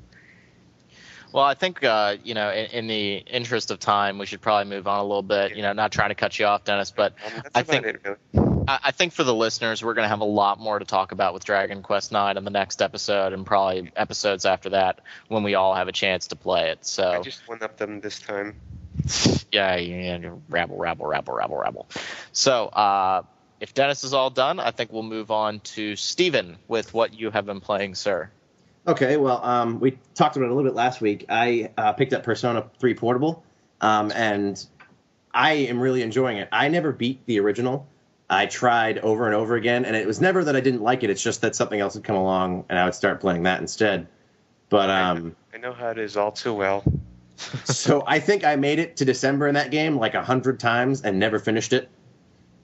Well, 1.32 1.44
I 1.44 1.54
think 1.54 1.84
uh, 1.84 2.18
you 2.24 2.34
know, 2.34 2.52
in, 2.52 2.66
in 2.68 2.88
the 2.88 3.16
interest 3.18 3.72
of 3.72 3.80
time, 3.80 4.18
we 4.18 4.26
should 4.26 4.42
probably 4.42 4.70
move 4.70 4.88
on 4.88 5.00
a 5.00 5.04
little 5.04 5.22
bit. 5.24 5.56
You 5.56 5.62
know, 5.62 5.74
not 5.74 5.92
trying 5.92 6.10
to 6.10 6.16
cut 6.16 6.38
you 6.40 6.46
off, 6.46 6.64
Dennis, 6.64 6.92
but 6.92 7.14
Um, 7.26 7.44
I 7.56 7.64
think- 7.64 7.86
it 7.86 8.02
really. 8.04 8.18
I, 8.68 8.80
I 8.86 8.92
think 8.92 9.14
for 9.14 9.24
the 9.24 9.34
listeners, 9.34 9.84
we're 9.84 9.94
going 9.94 10.04
to 10.06 10.10
have 10.10 10.20
a 10.20 10.26
lot 10.26 10.60
more 10.60 10.78
to 10.78 10.86
talk 10.86 11.12
about 11.14 11.34
with 11.34 11.46
Dragon 11.46 11.82
Quest 11.82 12.12
Nine 12.12 12.38
in 12.38 12.44
the 12.44 12.52
next 12.52 12.82
episode, 12.82 13.34
and 13.34 13.46
probably 13.46 13.92
episodes 13.96 14.46
after 14.46 14.70
that 14.72 15.00
when 15.30 15.44
we 15.44 15.56
all 15.56 15.74
have 15.74 15.88
a 15.88 15.94
chance 15.94 16.28
to 16.28 16.36
play 16.36 16.70
it. 16.70 16.86
So 16.86 17.10
I 17.12 17.22
just 17.22 17.48
went 17.48 17.62
up 17.62 17.78
them 17.78 18.02
this 18.02 18.20
time. 18.20 18.56
yeah, 19.52 19.76
yeah, 19.78 20.32
rabble, 20.50 20.78
rabble, 20.78 21.06
rabble, 21.08 21.34
rabble, 21.34 21.58
rabble. 21.58 21.88
So 22.34 22.66
uh, 22.68 23.22
if 23.60 23.74
Dennis 23.74 24.04
is 24.04 24.14
all 24.14 24.30
done, 24.30 24.60
I 24.60 24.72
think 24.72 24.92
we'll 24.92 25.04
move 25.04 25.32
on 25.32 25.60
to 25.62 25.96
Steven 25.96 26.58
with 26.68 26.94
what 26.94 27.14
you 27.14 27.32
have 27.32 27.46
been 27.46 27.62
playing, 27.62 27.96
sir. 27.96 28.30
Okay, 28.88 29.18
well, 29.18 29.44
um, 29.44 29.80
we 29.80 29.98
talked 30.16 30.38
about 30.38 30.46
it 30.46 30.52
a 30.52 30.54
little 30.56 30.70
bit 30.70 30.76
last 30.76 31.02
week. 31.02 31.26
I 31.28 31.72
uh, 31.78 31.92
picked 31.94 32.14
up 32.14 32.24
Persona 32.24 32.70
3 32.80 32.94
Portable, 32.94 33.44
um, 33.82 34.12
and 34.16 34.66
I 35.34 35.54
am 35.54 35.80
really 35.80 36.02
enjoying 36.02 36.38
it. 36.38 36.48
I 36.52 36.70
never 36.70 36.94
beat 36.94 37.26
the 37.26 37.40
original. 37.40 37.86
I 38.30 38.46
tried 38.46 39.00
over 39.00 39.26
and 39.26 39.36
over 39.36 39.56
again, 39.56 39.84
and 39.84 39.96
it 39.96 40.08
was 40.08 40.22
never 40.22 40.44
that 40.44 40.56
I 40.56 40.62
didn't 40.62 40.82
like 40.82 41.04
it. 41.04 41.10
It's 41.10 41.22
just 41.22 41.42
that 41.42 41.56
something 41.56 41.80
else 41.80 41.96
had 41.96 42.04
come 42.04 42.16
along, 42.16 42.66
and 42.70 42.80
I 42.80 42.86
would 42.86 42.96
start 42.96 43.20
playing 43.20 43.44
that 43.44 43.60
instead. 43.60 44.08
But 44.70 44.90
um, 44.90 45.36
I 45.54 45.58
know 45.58 45.74
how 45.74 45.90
it 45.90 45.98
is 45.98 46.16
all 46.16 46.32
too 46.32 46.54
well. 46.54 46.84
so 47.66 48.04
I 48.08 48.20
think 48.20 48.44
I 48.44 48.56
made 48.56 48.80
it 48.80 48.98
to 48.98 49.06
December 49.06 49.48
in 49.48 49.56
that 49.56 49.72
game 49.72 49.98
like 49.98 50.14
a 50.16 50.24
hundred 50.24 50.60
times 50.60 51.04
and 51.04 51.20
never 51.20 51.40
finished 51.40 51.74
it. 51.74 51.90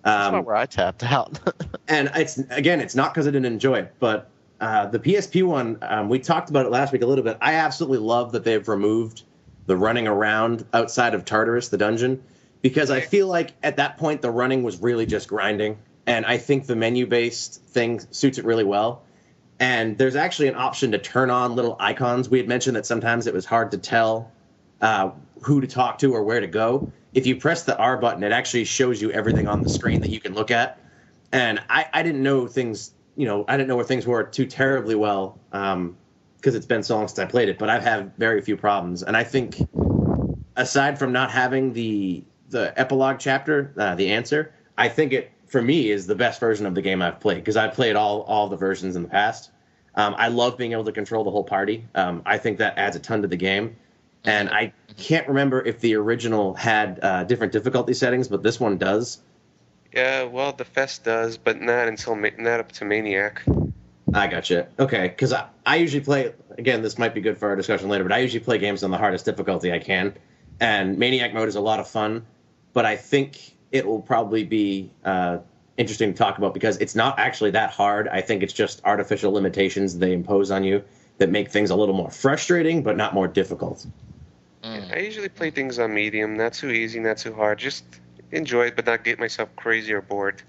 That's 0.03 0.27
Um, 0.27 0.33
not 0.33 0.45
where 0.45 0.55
I 0.55 0.65
tapped 0.65 1.03
out. 1.03 1.39
and 1.87 2.11
it's 2.15 2.37
again, 2.49 2.81
it's 2.81 2.95
not 2.95 3.13
because 3.13 3.27
I 3.27 3.31
didn't 3.31 3.45
enjoy 3.45 3.79
it, 3.79 3.93
but 3.99 4.29
uh, 4.63 4.85
the 4.85 4.97
PSP 4.97 5.45
one, 5.45 5.77
um, 5.81 6.07
we 6.07 6.19
talked 6.19 6.49
about 6.49 6.65
it 6.65 6.69
last 6.69 6.93
week 6.93 7.01
a 7.01 7.05
little 7.05 7.25
bit. 7.25 7.37
I 7.41 7.55
absolutely 7.55 7.97
love 7.97 8.31
that 8.31 8.45
they've 8.45 8.65
removed 8.65 9.23
the 9.65 9.75
running 9.75 10.07
around 10.07 10.65
outside 10.73 11.13
of 11.13 11.25
Tartarus, 11.25 11.67
the 11.67 11.77
dungeon, 11.77 12.23
because 12.61 12.89
I 12.89 13.01
feel 13.01 13.27
like 13.27 13.51
at 13.61 13.75
that 13.75 13.97
point 13.97 14.21
the 14.21 14.31
running 14.31 14.63
was 14.63 14.81
really 14.81 15.05
just 15.05 15.27
grinding, 15.27 15.79
and 16.07 16.25
I 16.25 16.37
think 16.37 16.65
the 16.65 16.77
menu-based 16.77 17.61
thing 17.61 17.99
suits 18.11 18.37
it 18.37 18.45
really 18.45 18.63
well. 18.63 19.03
And 19.59 19.97
there's 19.97 20.15
actually 20.15 20.47
an 20.47 20.55
option 20.55 20.93
to 20.93 20.97
turn 20.97 21.29
on 21.29 21.55
little 21.55 21.75
icons. 21.77 22.29
We 22.29 22.37
had 22.37 22.47
mentioned 22.47 22.77
that 22.77 22.85
sometimes 22.85 23.27
it 23.27 23.33
was 23.33 23.45
hard 23.45 23.71
to 23.71 23.77
tell 23.77 24.31
uh, 24.79 25.11
who 25.41 25.59
to 25.59 25.67
talk 25.67 25.97
to 25.97 26.13
or 26.13 26.23
where 26.23 26.39
to 26.39 26.47
go. 26.47 26.89
If 27.13 27.27
you 27.27 27.35
press 27.35 27.63
the 27.63 27.77
R 27.77 27.97
button, 27.97 28.23
it 28.23 28.31
actually 28.31 28.63
shows 28.63 29.01
you 29.01 29.11
everything 29.11 29.45
on 29.45 29.61
the 29.61 29.67
screen 29.67 29.99
that 30.01 30.09
you 30.09 30.21
can 30.21 30.33
look 30.33 30.51
at. 30.51 30.79
And 31.33 31.59
I, 31.69 31.85
I 31.91 32.01
didn't 32.01 32.23
know 32.23 32.47
things, 32.47 32.93
you 33.15 33.25
know, 33.25 33.45
I 33.47 33.57
didn't 33.57 33.69
know 33.69 33.75
where 33.75 33.85
things 33.85 34.07
were 34.07 34.23
too 34.23 34.45
terribly 34.45 34.95
well 34.95 35.39
because 35.51 36.55
it's 36.55 36.65
been 36.65 36.83
so 36.83 36.95
long 36.95 37.07
since 37.07 37.19
I 37.19 37.25
played 37.25 37.49
it. 37.49 37.57
But 37.57 37.69
I've 37.69 37.83
had 37.83 38.15
very 38.17 38.41
few 38.41 38.57
problems, 38.57 39.03
and 39.03 39.15
I 39.15 39.23
think 39.23 39.57
aside 40.55 40.99
from 40.99 41.11
not 41.11 41.31
having 41.31 41.73
the 41.73 42.23
the 42.49 42.77
epilogue 42.79 43.17
chapter, 43.19 43.73
uh, 43.77 43.95
the 43.95 44.11
answer, 44.11 44.53
I 44.77 44.89
think 44.89 45.13
it 45.13 45.31
for 45.47 45.61
me 45.61 45.91
is 45.91 46.07
the 46.07 46.15
best 46.15 46.39
version 46.39 46.65
of 46.65 46.75
the 46.75 46.81
game 46.81 47.01
I've 47.01 47.19
played 47.19 47.37
because 47.37 47.57
I've 47.57 47.73
played 47.73 47.95
all 47.95 48.21
all 48.21 48.47
the 48.49 48.57
versions 48.57 48.95
in 48.95 49.03
the 49.03 49.09
past. 49.09 49.51
Um, 49.95 50.15
I 50.17 50.29
love 50.29 50.57
being 50.57 50.71
able 50.71 50.85
to 50.85 50.91
control 50.91 51.23
the 51.23 51.31
whole 51.31 51.43
party. 51.43 51.87
Um, 51.93 52.23
I 52.25 52.37
think 52.37 52.57
that 52.57 52.77
adds 52.77 52.95
a 52.95 52.99
ton 52.99 53.21
to 53.21 53.27
the 53.27 53.37
game. 53.37 53.75
And 54.25 54.49
I 54.49 54.73
can't 54.97 55.27
remember 55.27 55.61
if 55.61 55.79
the 55.81 55.95
original 55.95 56.53
had 56.53 56.99
uh, 57.01 57.23
different 57.25 57.51
difficulty 57.51 57.93
settings, 57.93 58.27
but 58.27 58.41
this 58.41 58.59
one 58.59 58.77
does. 58.77 59.21
Yeah, 59.93 60.23
well, 60.23 60.53
the 60.53 60.65
Fest 60.65 61.03
does, 61.03 61.37
but 61.37 61.61
not 61.61 61.87
until 61.87 62.15
ma- 62.15 62.29
not 62.37 62.59
up 62.59 62.71
to 62.73 62.85
Maniac. 62.85 63.43
I 64.13 64.27
gotcha. 64.27 64.67
Okay, 64.79 65.07
because 65.07 65.33
I, 65.33 65.47
I 65.65 65.77
usually 65.77 66.03
play. 66.03 66.33
Again, 66.57 66.81
this 66.81 66.97
might 66.97 67.13
be 67.13 67.21
good 67.21 67.37
for 67.37 67.49
our 67.49 67.55
discussion 67.55 67.89
later, 67.89 68.03
but 68.03 68.11
I 68.11 68.19
usually 68.19 68.43
play 68.43 68.57
games 68.57 68.83
on 68.83 68.91
the 68.91 68.97
hardest 68.97 69.25
difficulty 69.25 69.71
I 69.71 69.79
can, 69.79 70.15
and 70.59 70.97
Maniac 70.97 71.33
mode 71.33 71.47
is 71.47 71.55
a 71.55 71.61
lot 71.61 71.79
of 71.79 71.87
fun. 71.87 72.25
But 72.73 72.85
I 72.85 72.95
think 72.95 73.55
it 73.71 73.85
will 73.85 74.01
probably 74.01 74.43
be 74.43 74.91
uh, 75.05 75.39
interesting 75.77 76.13
to 76.13 76.17
talk 76.17 76.37
about 76.37 76.53
because 76.53 76.77
it's 76.77 76.95
not 76.95 77.19
actually 77.19 77.51
that 77.51 77.71
hard. 77.71 78.07
I 78.07 78.21
think 78.21 78.43
it's 78.43 78.53
just 78.53 78.81
artificial 78.83 79.31
limitations 79.31 79.97
they 79.97 80.13
impose 80.13 80.51
on 80.51 80.63
you 80.63 80.83
that 81.19 81.29
make 81.29 81.51
things 81.51 81.69
a 81.69 81.75
little 81.75 81.95
more 81.95 82.09
frustrating, 82.09 82.81
but 82.81 82.97
not 82.97 83.13
more 83.13 83.27
difficult. 83.27 83.85
Mm. 84.63 84.91
I 84.91 84.99
usually 84.99 85.29
play 85.29 85.51
things 85.51 85.77
on 85.77 85.93
medium, 85.93 86.35
not 86.35 86.53
too 86.53 86.69
easy, 86.69 86.99
not 86.99 87.17
too 87.17 87.33
hard. 87.33 87.59
Just 87.59 87.83
enjoy 88.33 88.67
it, 88.67 88.75
but 88.75 88.85
not 88.85 89.03
get 89.03 89.19
myself 89.19 89.49
crazy 89.55 89.93
or 89.93 90.01
bored. 90.01 90.41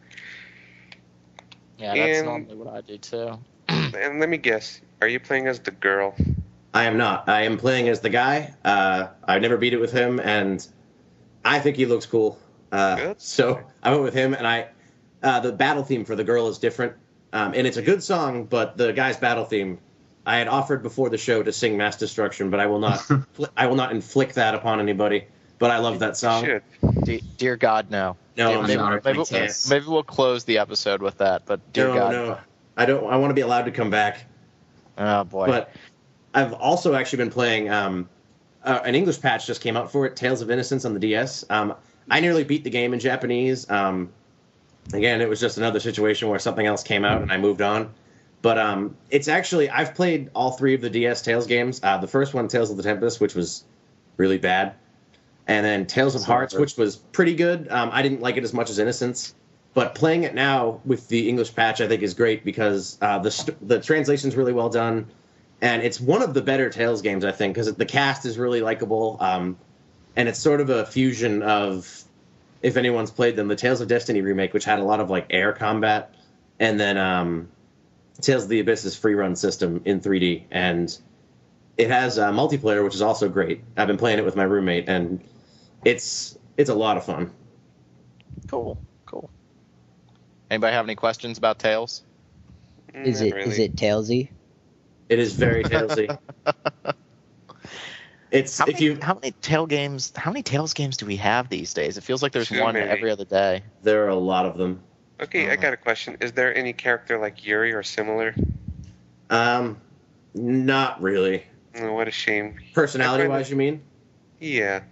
Yeah, 1.79 1.95
that's 1.95 2.19
And- 2.19 2.27
normally 2.27 2.55
what 2.57 2.75
I 2.75 2.81
do 2.81 2.99
too. 2.99 3.39
And 3.69 4.19
let 4.19 4.29
me 4.29 4.39
guess, 4.39 4.81
are 5.01 5.07
you 5.09 5.21
playing 5.21 5.47
as 5.47 5.61
the 5.61 5.71
girl? 5.71 6.15
I 6.73 6.85
am 6.85 6.97
not. 6.99 7.29
I 7.29 7.43
am 7.43 7.57
playing 7.59 7.89
as 7.89 8.01
the 8.01 8.09
guy. 8.11 8.53
Uh, 8.65 9.07
I 9.23 9.39
never 9.39 9.57
beat 9.57 9.73
it 9.73 9.81
with 9.81 9.93
him, 9.93 10.19
and 10.19 10.67
I 11.45 11.61
think 11.61 11.77
he 11.77 11.87
looks 11.87 12.05
cool. 12.07 12.37
Uh, 12.73 12.97
Good. 12.97 13.21
so 13.21 13.61
I 13.83 13.91
went 13.93 14.03
with 14.03 14.15
him, 14.15 14.35
and 14.35 14.47
I. 14.47 14.67
Uh, 15.23 15.39
the 15.41 15.53
battle 15.53 15.85
theme 15.85 16.05
for 16.05 16.17
the 16.17 16.25
girl 16.25 16.49
is 16.49 16.59
different, 16.59 16.95
um, 17.33 17.55
and 17.55 17.67
it's 17.69 17.77
a 17.77 17.83
good 17.83 18.03
song. 18.03 18.45
But 18.47 18.77
the 18.77 18.93
guy's 18.93 19.17
battle 19.17 19.45
theme, 19.45 19.79
I 20.27 20.37
had 20.39 20.49
offered 20.49 20.83
before 20.83 21.09
the 21.09 21.17
show 21.19 21.41
to 21.43 21.53
sing 21.53 21.77
"Mass 21.77 21.97
Destruction," 21.97 22.51
but 22.51 22.59
I 22.59 22.67
will 22.67 22.81
not. 22.81 23.01
fl- 23.33 23.45
I 23.57 23.69
will 23.69 23.77
not 23.77 23.93
inflict 23.93 24.35
that 24.35 24.57
upon 24.57 24.81
anybody. 24.81 25.27
But 25.61 25.71
I 25.71 25.79
love 25.79 26.01
that 26.01 26.17
song. 26.17 26.61
Shit. 27.07 27.23
De- 27.23 27.25
dear 27.37 27.57
God, 27.57 27.91
no. 27.91 28.17
No, 28.37 28.51
Yeah, 28.51 28.59
I'm 28.59 28.67
maybe, 28.67 28.77
not. 28.77 29.05
maybe, 29.05 29.23
maybe 29.69 29.87
we'll 29.87 30.03
close 30.03 30.45
the 30.45 30.59
episode 30.59 31.01
with 31.03 31.19
that. 31.19 31.47
But 31.47 31.73
dear 31.73 31.89
no, 31.89 31.95
God, 31.95 32.13
no, 32.13 32.39
I 32.77 32.87
don't. 32.87 33.05
I 33.11 33.17
want 33.17 33.31
to 33.31 33.35
be 33.35 33.43
allowed 33.43 33.67
to 33.67 33.71
come 33.71 33.91
back. 33.91 34.25
oh 34.99 35.25
boy. 35.25 35.47
But 35.47 35.71
I've 36.33 36.53
also 36.53 36.95
actually 36.95 37.19
been 37.19 37.31
playing. 37.31 37.71
Um, 37.71 38.09
uh, 38.65 38.81
an 38.85 38.95
English 38.95 39.21
patch 39.21 39.47
just 39.47 39.61
came 39.61 39.77
out 39.77 39.93
for 39.93 40.07
it, 40.07 40.17
Tales 40.17 40.41
of 40.41 40.51
Innocence 40.51 40.85
on 40.85 40.95
the 40.95 41.01
DS. 41.01 41.45
Um, 41.51 41.75
I 42.11 42.21
nearly 42.21 42.45
beat 42.45 42.65
the 42.65 42.71
game 42.71 42.95
in 42.95 43.01
Japanese. 43.01 43.69
Um, 43.71 44.13
again, 44.93 45.21
it 45.21 45.29
was 45.29 45.39
just 45.39 45.59
another 45.59 45.81
situation 45.81 46.29
where 46.29 46.39
something 46.39 46.65
else 46.67 46.83
came 46.83 47.05
out 47.05 47.23
and 47.23 47.31
I 47.31 47.37
moved 47.37 47.63
on. 47.63 47.93
But 48.43 48.59
um, 48.59 48.97
it's 49.11 49.29
actually 49.29 49.71
I've 49.71 49.95
played 49.95 50.31
all 50.35 50.53
three 50.53 50.75
of 50.75 50.81
the 50.81 50.91
DS 50.91 51.23
Tales 51.23 51.47
games. 51.47 51.81
Uh, 51.83 51.99
the 51.99 52.09
first 52.09 52.35
one, 52.35 52.49
Tales 52.49 52.71
of 52.71 52.77
the 52.77 52.83
Tempest, 52.83 53.21
which 53.21 53.35
was 53.35 53.65
really 54.17 54.39
bad, 54.39 54.75
and 55.47 55.65
then 55.65 55.87
Tales 55.87 56.15
of 56.15 56.25
Hearts, 56.25 56.55
which 56.55 56.77
was 56.77 56.97
pretty 56.97 57.35
good. 57.35 57.69
Um, 57.71 57.91
I 57.93 58.03
didn't 58.03 58.21
like 58.21 58.37
it 58.37 58.45
as 58.45 58.53
much 58.53 58.71
as 58.71 58.79
Innocence, 58.79 59.35
but 59.75 59.95
playing 59.95 60.23
it 60.23 60.35
now 60.35 60.81
with 60.85 61.09
the 61.09 61.29
English 61.29 61.55
patch, 61.55 61.81
I 61.81 61.89
think 61.89 62.03
is 62.03 62.15
great 62.15 62.45
because 62.45 62.97
uh, 63.01 63.19
the 63.19 63.31
st- 63.31 63.69
the 63.69 63.81
translation's 63.81 64.37
really 64.37 64.53
well 64.53 64.71
done, 64.71 65.07
and 65.61 65.83
it's 65.83 66.01
one 66.01 66.23
of 66.23 66.35
the 66.35 66.43
better 66.43 66.71
Tales 66.71 67.03
games 67.03 67.25
I 67.25 67.33
think 67.33 67.55
because 67.55 67.73
the 67.75 67.87
cast 67.87 68.25
is 68.25 68.39
really 68.39 68.63
likable, 68.63 69.19
um, 69.21 69.59
and 70.17 70.29
it's 70.29 70.39
sort 70.39 70.61
of 70.61 70.71
a 70.71 70.87
fusion 70.87 71.43
of 71.43 72.05
if 72.63 72.79
anyone's 72.79 73.11
played 73.11 73.37
them, 73.37 73.49
the 73.49 73.57
Tales 73.57 73.83
of 73.83 73.89
Destiny 73.89 74.23
remake, 74.23 74.55
which 74.55 74.65
had 74.65 74.79
a 74.79 74.85
lot 74.85 75.01
of 75.01 75.11
like 75.11 75.27
air 75.29 75.53
combat, 75.53 76.15
and 76.59 76.81
then 76.81 76.97
um, 76.97 77.49
Tales 78.23 78.45
of 78.45 78.49
the 78.49 78.61
Abyss's 78.61 78.97
free 78.97 79.15
run 79.15 79.37
system 79.37 79.83
in 79.85 80.01
3D, 80.01 80.45
and 80.51 80.97
it 81.77 81.91
has 81.91 82.19
uh, 82.19 82.33
multiplayer, 82.33 82.83
which 82.83 82.95
is 82.95 83.03
also 83.03 83.29
great. 83.29 83.63
I've 83.77 83.87
been 83.87 83.99
playing 83.99 84.19
it 84.19 84.25
with 84.25 84.37
my 84.37 84.45
roommate, 84.45 84.89
and 84.89 85.21
it's 85.85 86.39
it's 86.57 86.71
a 86.71 86.75
lot 86.75 86.97
of 86.97 87.05
fun. 87.05 87.31
cool, 88.49 88.79
cool. 89.07 89.31
Anybody 90.51 90.73
have 90.75 90.87
any 90.87 90.95
questions 90.95 91.39
about 91.39 91.59
Tails? 91.59 92.03
Is 92.95 93.21
Not 93.21 93.27
it 93.29 93.37
is 93.39 93.47
really. 93.49 93.63
it 93.65 93.77
Tailsy? 93.77 94.29
It 95.09 95.19
is 95.19 95.35
very 95.35 95.65
Talesy. 95.65 96.17
it's 98.31 98.59
How 98.59 98.67
if 98.67 98.75
many, 98.75 98.85
you 98.85 98.99
how 99.03 99.15
many 99.15 99.33
tail 99.43 99.67
games? 99.67 100.13
How 100.17 100.31
many 100.31 100.43
Tails 100.43 100.73
games 100.75 100.97
do 100.97 101.07
we 101.07 101.17
have 101.17 101.49
these 101.49 101.75
days? 101.75 101.99
It 101.99 102.03
feels 102.05 102.23
like 102.23 102.33
there's 102.33 102.49
Too 102.49 102.61
one 102.63 102.75
many. 102.75 102.89
every 102.89 103.11
other 103.11 103.25
day. 103.25 103.63
there 103.83 104.05
are 104.05 104.09
a 104.09 104.15
lot 104.17 104.47
of 104.47 104.57
them. 104.57 104.81
Okay, 105.21 105.51
I 105.51 105.57
got 105.57 105.73
a 105.73 105.77
question. 105.77 106.17
Is 106.21 106.33
there 106.33 106.57
any 106.57 106.73
character 106.73 107.19
like 107.19 107.45
Yuri 107.47 107.73
or 107.73 107.83
similar? 107.85 108.35
Um, 109.31 109.81
not 110.35 111.01
really. 111.01 111.45
Oh, 111.77 111.93
what 111.93 112.09
a 112.09 112.11
shame. 112.11 112.59
Personality 112.73 113.29
wise, 113.29 113.49
you 113.51 113.57
mean? 113.57 113.81
Yeah. 114.41 114.83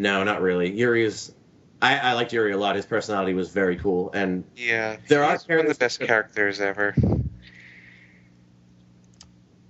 No, 0.00 0.24
not 0.24 0.40
really. 0.40 0.70
Yuri 0.72 1.04
is. 1.04 1.30
I, 1.82 1.98
I 1.98 2.12
liked 2.14 2.32
Yuri 2.32 2.52
a 2.52 2.56
lot. 2.56 2.74
His 2.74 2.86
personality 2.86 3.34
was 3.34 3.50
very 3.50 3.76
cool, 3.76 4.10
and 4.14 4.44
Yeah. 4.56 4.96
There 5.08 5.22
are 5.22 5.32
he's 5.32 5.46
one 5.46 5.58
of 5.60 5.68
the 5.68 5.74
best 5.74 6.00
characters 6.00 6.58
ever. 6.58 6.94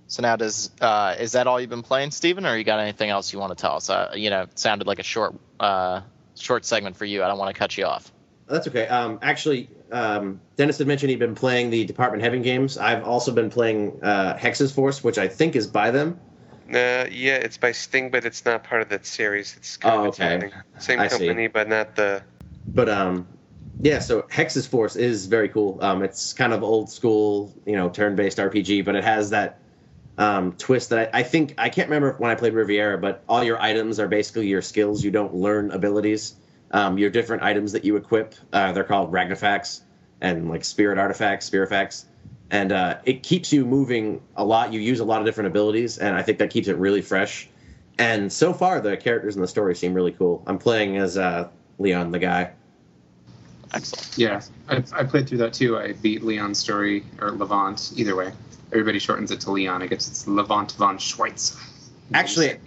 So 0.07 0.21
now, 0.21 0.37
does 0.37 0.71
uh, 0.79 1.15
is 1.19 1.33
that 1.33 1.47
all 1.47 1.59
you've 1.59 1.69
been 1.69 1.83
playing, 1.83 2.11
Steven, 2.11 2.45
or 2.45 2.55
you 2.55 2.63
got 2.63 2.79
anything 2.79 3.09
else 3.09 3.33
you 3.33 3.39
want 3.39 3.57
to 3.57 3.61
tell 3.61 3.75
us? 3.75 3.89
Uh, 3.89 4.13
you 4.15 4.29
know, 4.29 4.43
it 4.43 4.57
sounded 4.57 4.87
like 4.87 4.99
a 4.99 5.03
short 5.03 5.35
uh, 5.59 6.01
short 6.37 6.63
segment 6.63 6.95
for 6.95 7.03
you. 7.03 7.23
I 7.23 7.27
don't 7.27 7.37
want 7.37 7.53
to 7.53 7.59
cut 7.59 7.77
you 7.77 7.83
off. 7.83 8.09
that's 8.47 8.69
okay. 8.69 8.87
Um, 8.87 9.19
actually, 9.21 9.69
um, 9.91 10.39
Dennis 10.55 10.77
had 10.77 10.87
mentioned 10.87 11.09
he'd 11.09 11.19
been 11.19 11.35
playing 11.35 11.71
the 11.71 11.83
Department 11.83 12.23
Heaven 12.23 12.41
games. 12.41 12.77
I've 12.77 13.03
also 13.03 13.33
been 13.33 13.49
playing 13.49 13.99
uh, 14.01 14.37
Hexyz 14.37 14.73
Force, 14.73 15.03
which 15.03 15.17
I 15.17 15.27
think 15.27 15.57
is 15.57 15.67
by 15.67 15.91
them. 15.91 16.21
Uh, 16.73 17.05
yeah, 17.11 17.35
it's 17.35 17.57
by 17.57 17.71
Sting, 17.73 18.09
but 18.11 18.25
it's 18.25 18.45
not 18.45 18.63
part 18.63 18.81
of 18.81 18.89
that 18.89 19.05
series. 19.05 19.55
It's 19.57 19.77
kind 19.77 19.95
Oh, 19.95 20.01
of 20.03 20.07
okay. 20.09 20.51
Same 20.79 20.99
I 20.99 21.07
see. 21.07 21.17
company, 21.27 21.47
but 21.47 21.67
not 21.67 21.95
the. 21.95 22.23
But 22.65 22.87
um, 22.89 23.27
yeah. 23.81 23.99
So 23.99 24.21
Hexyz 24.23 24.67
Force 24.67 24.95
is 24.95 25.25
very 25.25 25.49
cool. 25.49 25.79
Um, 25.81 26.03
it's 26.03 26.33
kind 26.33 26.53
of 26.53 26.63
old 26.63 26.89
school, 26.89 27.53
you 27.65 27.75
know, 27.75 27.89
turn-based 27.89 28.37
RPG, 28.37 28.85
but 28.85 28.95
it 28.95 29.03
has 29.03 29.31
that 29.31 29.59
um, 30.17 30.53
twist 30.53 30.89
that 30.91 31.09
I, 31.13 31.19
I 31.19 31.23
think 31.23 31.55
I 31.57 31.69
can't 31.69 31.89
remember 31.89 32.15
when 32.17 32.31
I 32.31 32.35
played 32.35 32.53
Riviera, 32.53 32.97
but 32.97 33.23
all 33.27 33.43
your 33.43 33.61
items 33.61 33.99
are 33.99 34.07
basically 34.07 34.47
your 34.47 34.61
skills. 34.61 35.03
You 35.03 35.11
don't 35.11 35.33
learn 35.35 35.71
abilities. 35.71 36.35
Um, 36.73 36.97
your 36.97 37.09
different 37.09 37.43
items 37.43 37.73
that 37.73 37.83
you 37.83 37.97
equip, 37.97 38.33
uh, 38.53 38.71
they're 38.71 38.85
called 38.85 39.11
Ragnafacts 39.11 39.81
and 40.21 40.49
like 40.49 40.63
spirit 40.63 40.97
artifacts, 40.97 41.49
spirifacts, 41.49 42.05
and 42.51 42.73
uh, 42.73 42.97
it 43.05 43.23
keeps 43.23 43.51
you 43.51 43.65
moving 43.65 44.21
a 44.35 44.43
lot. 44.43 44.73
You 44.73 44.81
use 44.81 44.99
a 44.99 45.05
lot 45.05 45.21
of 45.21 45.25
different 45.25 45.47
abilities, 45.47 45.97
and 45.97 46.15
I 46.15 46.21
think 46.21 46.37
that 46.39 46.51
keeps 46.51 46.67
it 46.67 46.77
really 46.77 47.01
fresh. 47.01 47.49
And 47.97 48.31
so 48.31 48.53
far, 48.53 48.81
the 48.81 48.97
characters 48.97 49.35
in 49.35 49.41
the 49.41 49.47
story 49.47 49.73
seem 49.73 49.93
really 49.93 50.11
cool. 50.11 50.43
I'm 50.45 50.57
playing 50.57 50.97
as 50.97 51.17
uh, 51.17 51.49
Leon, 51.79 52.11
the 52.11 52.19
guy. 52.19 52.51
Excellent. 53.73 54.17
Yeah, 54.17 54.41
I, 54.67 54.83
I 54.93 55.03
played 55.05 55.29
through 55.29 55.37
that 55.39 55.53
too. 55.53 55.77
I 55.77 55.93
beat 55.93 56.23
Leon's 56.23 56.59
story 56.59 57.05
or 57.21 57.31
Levant, 57.31 57.93
either 57.95 58.17
way. 58.17 58.33
Everybody 58.73 58.99
shortens 58.99 59.31
it 59.31 59.39
to 59.41 59.51
Leon. 59.51 59.81
I 59.81 59.87
guess 59.87 60.09
it's 60.09 60.27
Levant 60.27 60.73
von 60.73 60.97
Schweitz. 60.97 61.57
Actually, 62.13 62.57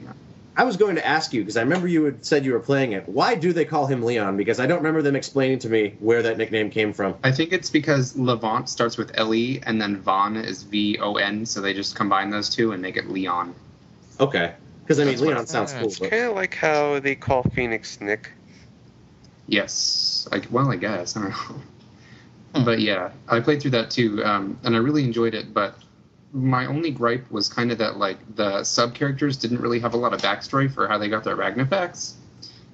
I 0.56 0.62
was 0.62 0.76
going 0.76 0.94
to 0.94 1.04
ask 1.06 1.32
you 1.32 1.40
because 1.42 1.56
I 1.56 1.62
remember 1.62 1.88
you 1.88 2.04
had 2.04 2.24
said 2.24 2.44
you 2.44 2.52
were 2.52 2.60
playing 2.60 2.92
it. 2.92 3.08
Why 3.08 3.34
do 3.34 3.52
they 3.52 3.64
call 3.64 3.86
him 3.86 4.02
Leon? 4.02 4.36
Because 4.36 4.60
I 4.60 4.66
don't 4.66 4.78
remember 4.78 5.02
them 5.02 5.16
explaining 5.16 5.58
to 5.60 5.68
me 5.68 5.96
where 5.98 6.22
that 6.22 6.38
nickname 6.38 6.70
came 6.70 6.92
from. 6.92 7.16
I 7.24 7.32
think 7.32 7.52
it's 7.52 7.70
because 7.70 8.16
Levant 8.16 8.68
starts 8.68 8.96
with 8.96 9.10
L 9.14 9.34
E 9.34 9.60
and 9.66 9.80
then 9.80 9.96
Von 10.00 10.36
is 10.36 10.62
V 10.62 10.98
O 11.00 11.16
N, 11.16 11.44
so 11.44 11.60
they 11.60 11.74
just 11.74 11.96
combine 11.96 12.30
those 12.30 12.48
two 12.48 12.70
and 12.72 12.80
make 12.80 12.96
it 12.96 13.08
Leon. 13.10 13.52
Okay, 14.20 14.54
because 14.82 15.00
I 15.00 15.04
mean 15.04 15.14
That's 15.14 15.22
what- 15.22 15.30
Leon 15.34 15.46
sounds 15.48 15.72
cool. 15.72 15.88
It's 15.88 15.98
But, 15.98 16.10
kind 16.10 16.24
of 16.26 16.36
like 16.36 16.54
how 16.54 17.00
they 17.00 17.16
call 17.16 17.42
Phoenix 17.42 18.00
Nick. 18.00 18.30
Yes. 19.48 20.28
I, 20.32 20.40
well, 20.50 20.70
I 20.70 20.76
guess. 20.76 21.16
I 21.16 21.22
don't 21.22 21.30
know. 21.30 22.64
But 22.64 22.78
yeah, 22.80 23.10
I 23.28 23.40
played 23.40 23.60
through 23.60 23.72
that 23.72 23.90
too, 23.90 24.24
um, 24.24 24.56
and 24.62 24.76
I 24.76 24.78
really 24.78 25.02
enjoyed 25.02 25.34
it. 25.34 25.52
But 25.52 25.76
my 26.34 26.66
only 26.66 26.90
gripe 26.90 27.30
was 27.30 27.48
kind 27.48 27.70
of 27.72 27.78
that 27.78 27.96
like 27.96 28.18
the 28.34 28.62
sub 28.64 28.92
characters 28.94 29.36
didn't 29.36 29.60
really 29.60 29.78
have 29.78 29.94
a 29.94 29.96
lot 29.96 30.12
of 30.12 30.20
backstory 30.20 30.70
for 30.70 30.88
how 30.88 30.98
they 30.98 31.08
got 31.08 31.22
their 31.24 31.36
Ragnafacts, 31.36 32.14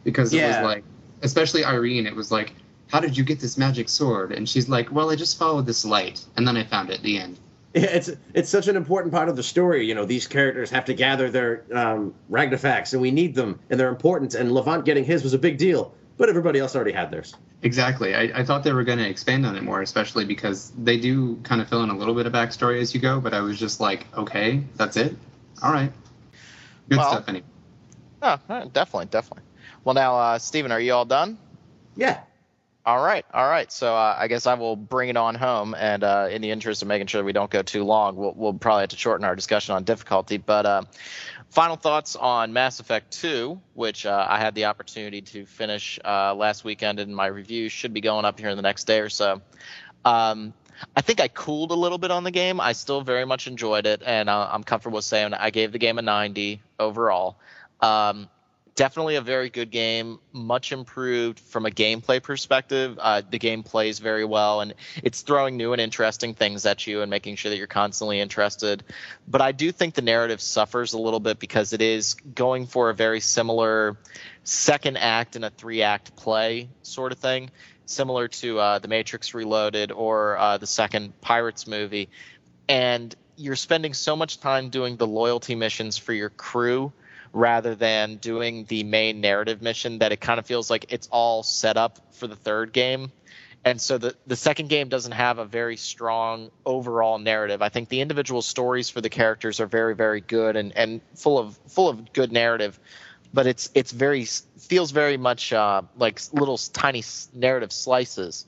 because 0.02 0.32
it 0.32 0.38
Yeah. 0.38 0.48
was 0.48 0.58
like, 0.58 0.82
especially 1.22 1.64
Irene, 1.64 2.06
it 2.06 2.16
was 2.16 2.32
like, 2.32 2.54
how 2.88 2.98
did 3.00 3.16
you 3.16 3.22
get 3.22 3.38
this 3.38 3.58
magic 3.58 3.88
sword? 3.88 4.32
And 4.32 4.48
she's 4.48 4.68
like, 4.68 4.90
well, 4.90 5.10
I 5.10 5.14
just 5.14 5.38
followed 5.38 5.66
this 5.66 5.84
light, 5.84 6.24
and 6.36 6.48
then 6.48 6.56
I 6.56 6.64
found 6.64 6.90
it 6.90 6.94
at 6.94 7.02
the 7.02 7.18
end. 7.18 7.38
yeah, 7.74 7.82
it's 7.82 8.10
it's 8.34 8.48
such 8.48 8.66
an 8.66 8.74
important 8.76 9.12
part 9.14 9.28
of 9.28 9.36
the 9.36 9.42
story. 9.44 9.86
You 9.86 9.94
know, 9.94 10.04
these 10.04 10.26
characters 10.26 10.70
have 10.70 10.86
to 10.86 10.94
gather 10.94 11.30
their 11.30 11.64
um, 11.72 12.14
Ragnafacts, 12.30 12.94
and 12.94 13.02
we 13.02 13.10
need 13.12 13.34
them, 13.34 13.60
and 13.70 13.78
they're 13.78 13.90
important. 13.90 14.34
And 14.34 14.50
Levant 14.50 14.84
getting 14.86 15.04
his 15.04 15.22
was 15.22 15.34
a 15.34 15.38
big 15.38 15.58
deal, 15.58 15.94
but 16.20 16.28
everybody 16.28 16.58
else 16.58 16.76
already 16.76 16.92
had 16.92 17.10
theirs. 17.10 17.34
Exactly. 17.62 18.14
I, 18.14 18.40
I 18.40 18.44
thought 18.44 18.62
they 18.62 18.74
were 18.74 18.84
going 18.84 18.98
to 18.98 19.08
expand 19.08 19.46
on 19.46 19.56
it 19.56 19.62
more, 19.62 19.80
especially 19.80 20.26
because 20.26 20.70
they 20.72 20.98
do 20.98 21.36
kind 21.44 21.62
of 21.62 21.68
fill 21.68 21.82
in 21.82 21.88
a 21.88 21.96
little 21.96 22.14
bit 22.14 22.26
of 22.26 22.32
backstory 22.34 22.78
as 22.78 22.94
you 22.94 23.00
go. 23.00 23.20
But 23.20 23.32
I 23.32 23.40
was 23.40 23.58
just 23.58 23.80
like, 23.80 24.06
okay, 24.14 24.62
that's 24.76 24.98
it. 24.98 25.16
All 25.62 25.72
right. 25.72 25.90
Good 26.90 26.98
Well- 26.98 27.10
stuff. 27.10 27.24
Anyway. 27.26 27.46
Oh, 28.22 28.36
definitely, 28.70 29.06
definitely. 29.06 29.44
Well, 29.82 29.94
now, 29.94 30.14
uh, 30.18 30.38
Steven, 30.38 30.72
are 30.72 30.80
you 30.80 30.92
all 30.92 31.06
done? 31.06 31.38
Yeah. 31.96 32.20
All 32.84 33.02
right, 33.02 33.24
all 33.32 33.48
right. 33.48 33.72
So 33.72 33.94
uh, 33.94 34.16
I 34.18 34.28
guess 34.28 34.46
I 34.46 34.54
will 34.54 34.76
bring 34.76 35.08
it 35.08 35.16
on 35.16 35.34
home, 35.34 35.74
and 35.74 36.04
uh, 36.04 36.28
in 36.30 36.42
the 36.42 36.50
interest 36.50 36.82
of 36.82 36.88
making 36.88 37.06
sure 37.06 37.24
we 37.24 37.32
don't 37.32 37.50
go 37.50 37.62
too 37.62 37.84
long, 37.84 38.16
we'll, 38.16 38.32
we'll 38.34 38.52
probably 38.54 38.82
have 38.82 38.90
to 38.90 38.96
shorten 38.96 39.24
our 39.24 39.36
discussion 39.36 39.74
on 39.74 39.84
difficulty. 39.84 40.36
But 40.36 40.66
uh, 40.66 40.82
final 41.50 41.76
thoughts 41.76 42.16
on 42.16 42.52
Mass 42.52 42.80
Effect 42.80 43.10
2, 43.12 43.60
which 43.74 44.06
uh, 44.06 44.26
I 44.28 44.38
had 44.38 44.54
the 44.54 44.66
opportunity 44.66 45.20
to 45.22 45.44
finish 45.44 45.98
uh, 46.04 46.34
last 46.34 46.64
weekend, 46.64 47.00
and 47.00 47.14
my 47.14 47.26
review 47.26 47.68
should 47.68 47.92
be 47.92 48.00
going 48.00 48.24
up 48.24 48.38
here 48.38 48.48
in 48.48 48.56
the 48.56 48.62
next 48.62 48.84
day 48.84 49.00
or 49.00 49.08
so. 49.08 49.42
Um, 50.04 50.54
I 50.96 51.02
think 51.02 51.20
I 51.20 51.28
cooled 51.28 51.72
a 51.72 51.74
little 51.74 51.98
bit 51.98 52.10
on 52.10 52.24
the 52.24 52.30
game. 52.30 52.60
I 52.60 52.72
still 52.72 53.02
very 53.02 53.26
much 53.26 53.46
enjoyed 53.46 53.86
it, 53.86 54.02
and 54.04 54.30
uh, 54.30 54.48
I'm 54.50 54.64
comfortable 54.64 55.02
saying 55.02 55.34
I 55.34 55.50
gave 55.50 55.72
the 55.72 55.78
game 55.78 55.98
a 55.98 56.02
90 56.02 56.62
overall. 56.78 57.36
Um, 57.80 58.28
definitely 58.80 59.16
a 59.16 59.20
very 59.20 59.50
good 59.50 59.70
game, 59.70 60.18
much 60.32 60.72
improved 60.72 61.38
from 61.38 61.66
a 61.66 61.70
gameplay 61.70 62.22
perspective. 62.22 62.98
Uh, 62.98 63.20
the 63.28 63.38
game 63.38 63.62
plays 63.62 63.98
very 63.98 64.24
well, 64.24 64.62
and 64.62 64.72
it's 65.02 65.20
throwing 65.20 65.58
new 65.58 65.74
and 65.74 65.82
interesting 65.82 66.32
things 66.32 66.64
at 66.64 66.86
you 66.86 67.02
and 67.02 67.10
making 67.10 67.36
sure 67.36 67.50
that 67.50 67.58
you're 67.58 67.66
constantly 67.66 68.20
interested. 68.20 68.82
But 69.28 69.42
I 69.42 69.52
do 69.52 69.70
think 69.70 69.92
the 69.92 70.00
narrative 70.00 70.40
suffers 70.40 70.94
a 70.94 70.98
little 70.98 71.20
bit 71.20 71.38
because 71.38 71.74
it 71.74 71.82
is 71.82 72.14
going 72.14 72.64
for 72.64 72.88
a 72.88 72.94
very 72.94 73.20
similar 73.20 73.98
second 74.44 74.96
act 74.96 75.36
in 75.36 75.44
a 75.44 75.50
three 75.50 75.82
act 75.82 76.16
play 76.16 76.70
sort 76.80 77.12
of 77.12 77.18
thing, 77.18 77.50
similar 77.84 78.28
to 78.28 78.58
uh, 78.58 78.78
The 78.78 78.88
Matrix 78.88 79.34
Reloaded 79.34 79.92
or 79.92 80.38
uh, 80.38 80.56
the 80.56 80.66
second 80.66 81.20
Pirates 81.20 81.66
movie. 81.66 82.08
And 82.66 83.14
you're 83.36 83.56
spending 83.56 83.92
so 83.92 84.16
much 84.16 84.40
time 84.40 84.70
doing 84.70 84.96
the 84.96 85.06
loyalty 85.06 85.54
missions 85.54 85.98
for 85.98 86.14
your 86.14 86.30
crew 86.30 86.94
rather 87.32 87.74
than 87.74 88.16
doing 88.16 88.64
the 88.64 88.82
main 88.84 89.20
narrative 89.20 89.62
mission 89.62 89.98
that 89.98 90.12
it 90.12 90.20
kind 90.20 90.38
of 90.38 90.46
feels 90.46 90.70
like 90.70 90.86
it's 90.88 91.08
all 91.10 91.42
set 91.42 91.76
up 91.76 92.14
for 92.14 92.26
the 92.26 92.36
third 92.36 92.72
game. 92.72 93.12
And 93.64 93.80
so 93.80 93.98
the, 93.98 94.14
the 94.26 94.36
second 94.36 94.68
game 94.68 94.88
doesn't 94.88 95.12
have 95.12 95.38
a 95.38 95.44
very 95.44 95.76
strong 95.76 96.50
overall 96.64 97.18
narrative. 97.18 97.60
I 97.60 97.68
think 97.68 97.90
the 97.90 98.00
individual 98.00 98.40
stories 98.40 98.88
for 98.88 99.02
the 99.02 99.10
characters 99.10 99.60
are 99.60 99.66
very, 99.66 99.94
very 99.94 100.22
good 100.22 100.56
and, 100.56 100.74
and 100.76 101.00
full 101.14 101.38
of 101.38 101.58
full 101.68 101.88
of 101.88 102.12
good 102.14 102.32
narrative, 102.32 102.80
but 103.34 103.46
it's 103.46 103.70
it's 103.74 103.92
very 103.92 104.24
feels 104.24 104.92
very 104.92 105.18
much 105.18 105.52
uh, 105.52 105.82
like 105.96 106.20
little 106.32 106.56
tiny 106.56 107.04
narrative 107.34 107.70
slices. 107.70 108.46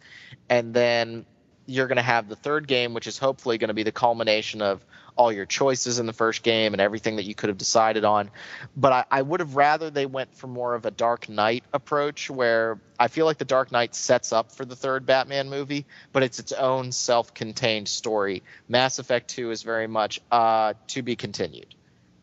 And 0.49 0.72
then 0.72 1.26
you're 1.66 1.89
going 1.89 1.97
to 1.97 2.03
have 2.03 2.28
the 2.28 2.37
third 2.37 2.66
game, 2.66 2.95
which 2.95 3.07
is 3.07 3.18
hopefully 3.18 3.59
going 3.59 3.68
to 3.68 3.74
be 3.74 3.83
the 3.83 3.93
culmination 3.93 4.62
of 4.62 4.85
all 5.16 5.32
your 5.32 5.46
choices 5.46 5.98
in 5.98 6.06
the 6.06 6.12
first 6.12 6.42
game 6.42 6.72
and 6.74 6.80
everything 6.80 7.16
that 7.16 7.24
you 7.24 7.34
could 7.34 7.48
have 7.48 7.58
decided 7.58 8.04
on. 8.04 8.30
But 8.76 8.92
I, 8.92 9.04
I 9.10 9.22
would 9.22 9.40
have 9.40 9.56
rather 9.56 9.90
they 9.90 10.06
went 10.06 10.34
for 10.34 10.46
more 10.46 10.74
of 10.74 10.86
a 10.86 10.90
Dark 10.90 11.28
Knight 11.28 11.64
approach 11.72 12.30
where 12.30 12.80
I 12.98 13.08
feel 13.08 13.26
like 13.26 13.38
the 13.38 13.44
Dark 13.44 13.72
Knight 13.72 13.94
sets 13.94 14.32
up 14.32 14.52
for 14.52 14.64
the 14.64 14.76
third 14.76 15.06
Batman 15.06 15.50
movie, 15.50 15.86
but 16.12 16.22
it's 16.22 16.38
its 16.38 16.52
own 16.52 16.92
self 16.92 17.34
contained 17.34 17.88
story. 17.88 18.42
Mass 18.68 18.98
Effect 18.98 19.28
2 19.30 19.50
is 19.50 19.62
very 19.62 19.86
much 19.86 20.20
uh, 20.30 20.74
to 20.88 21.02
be 21.02 21.16
continued. 21.16 21.74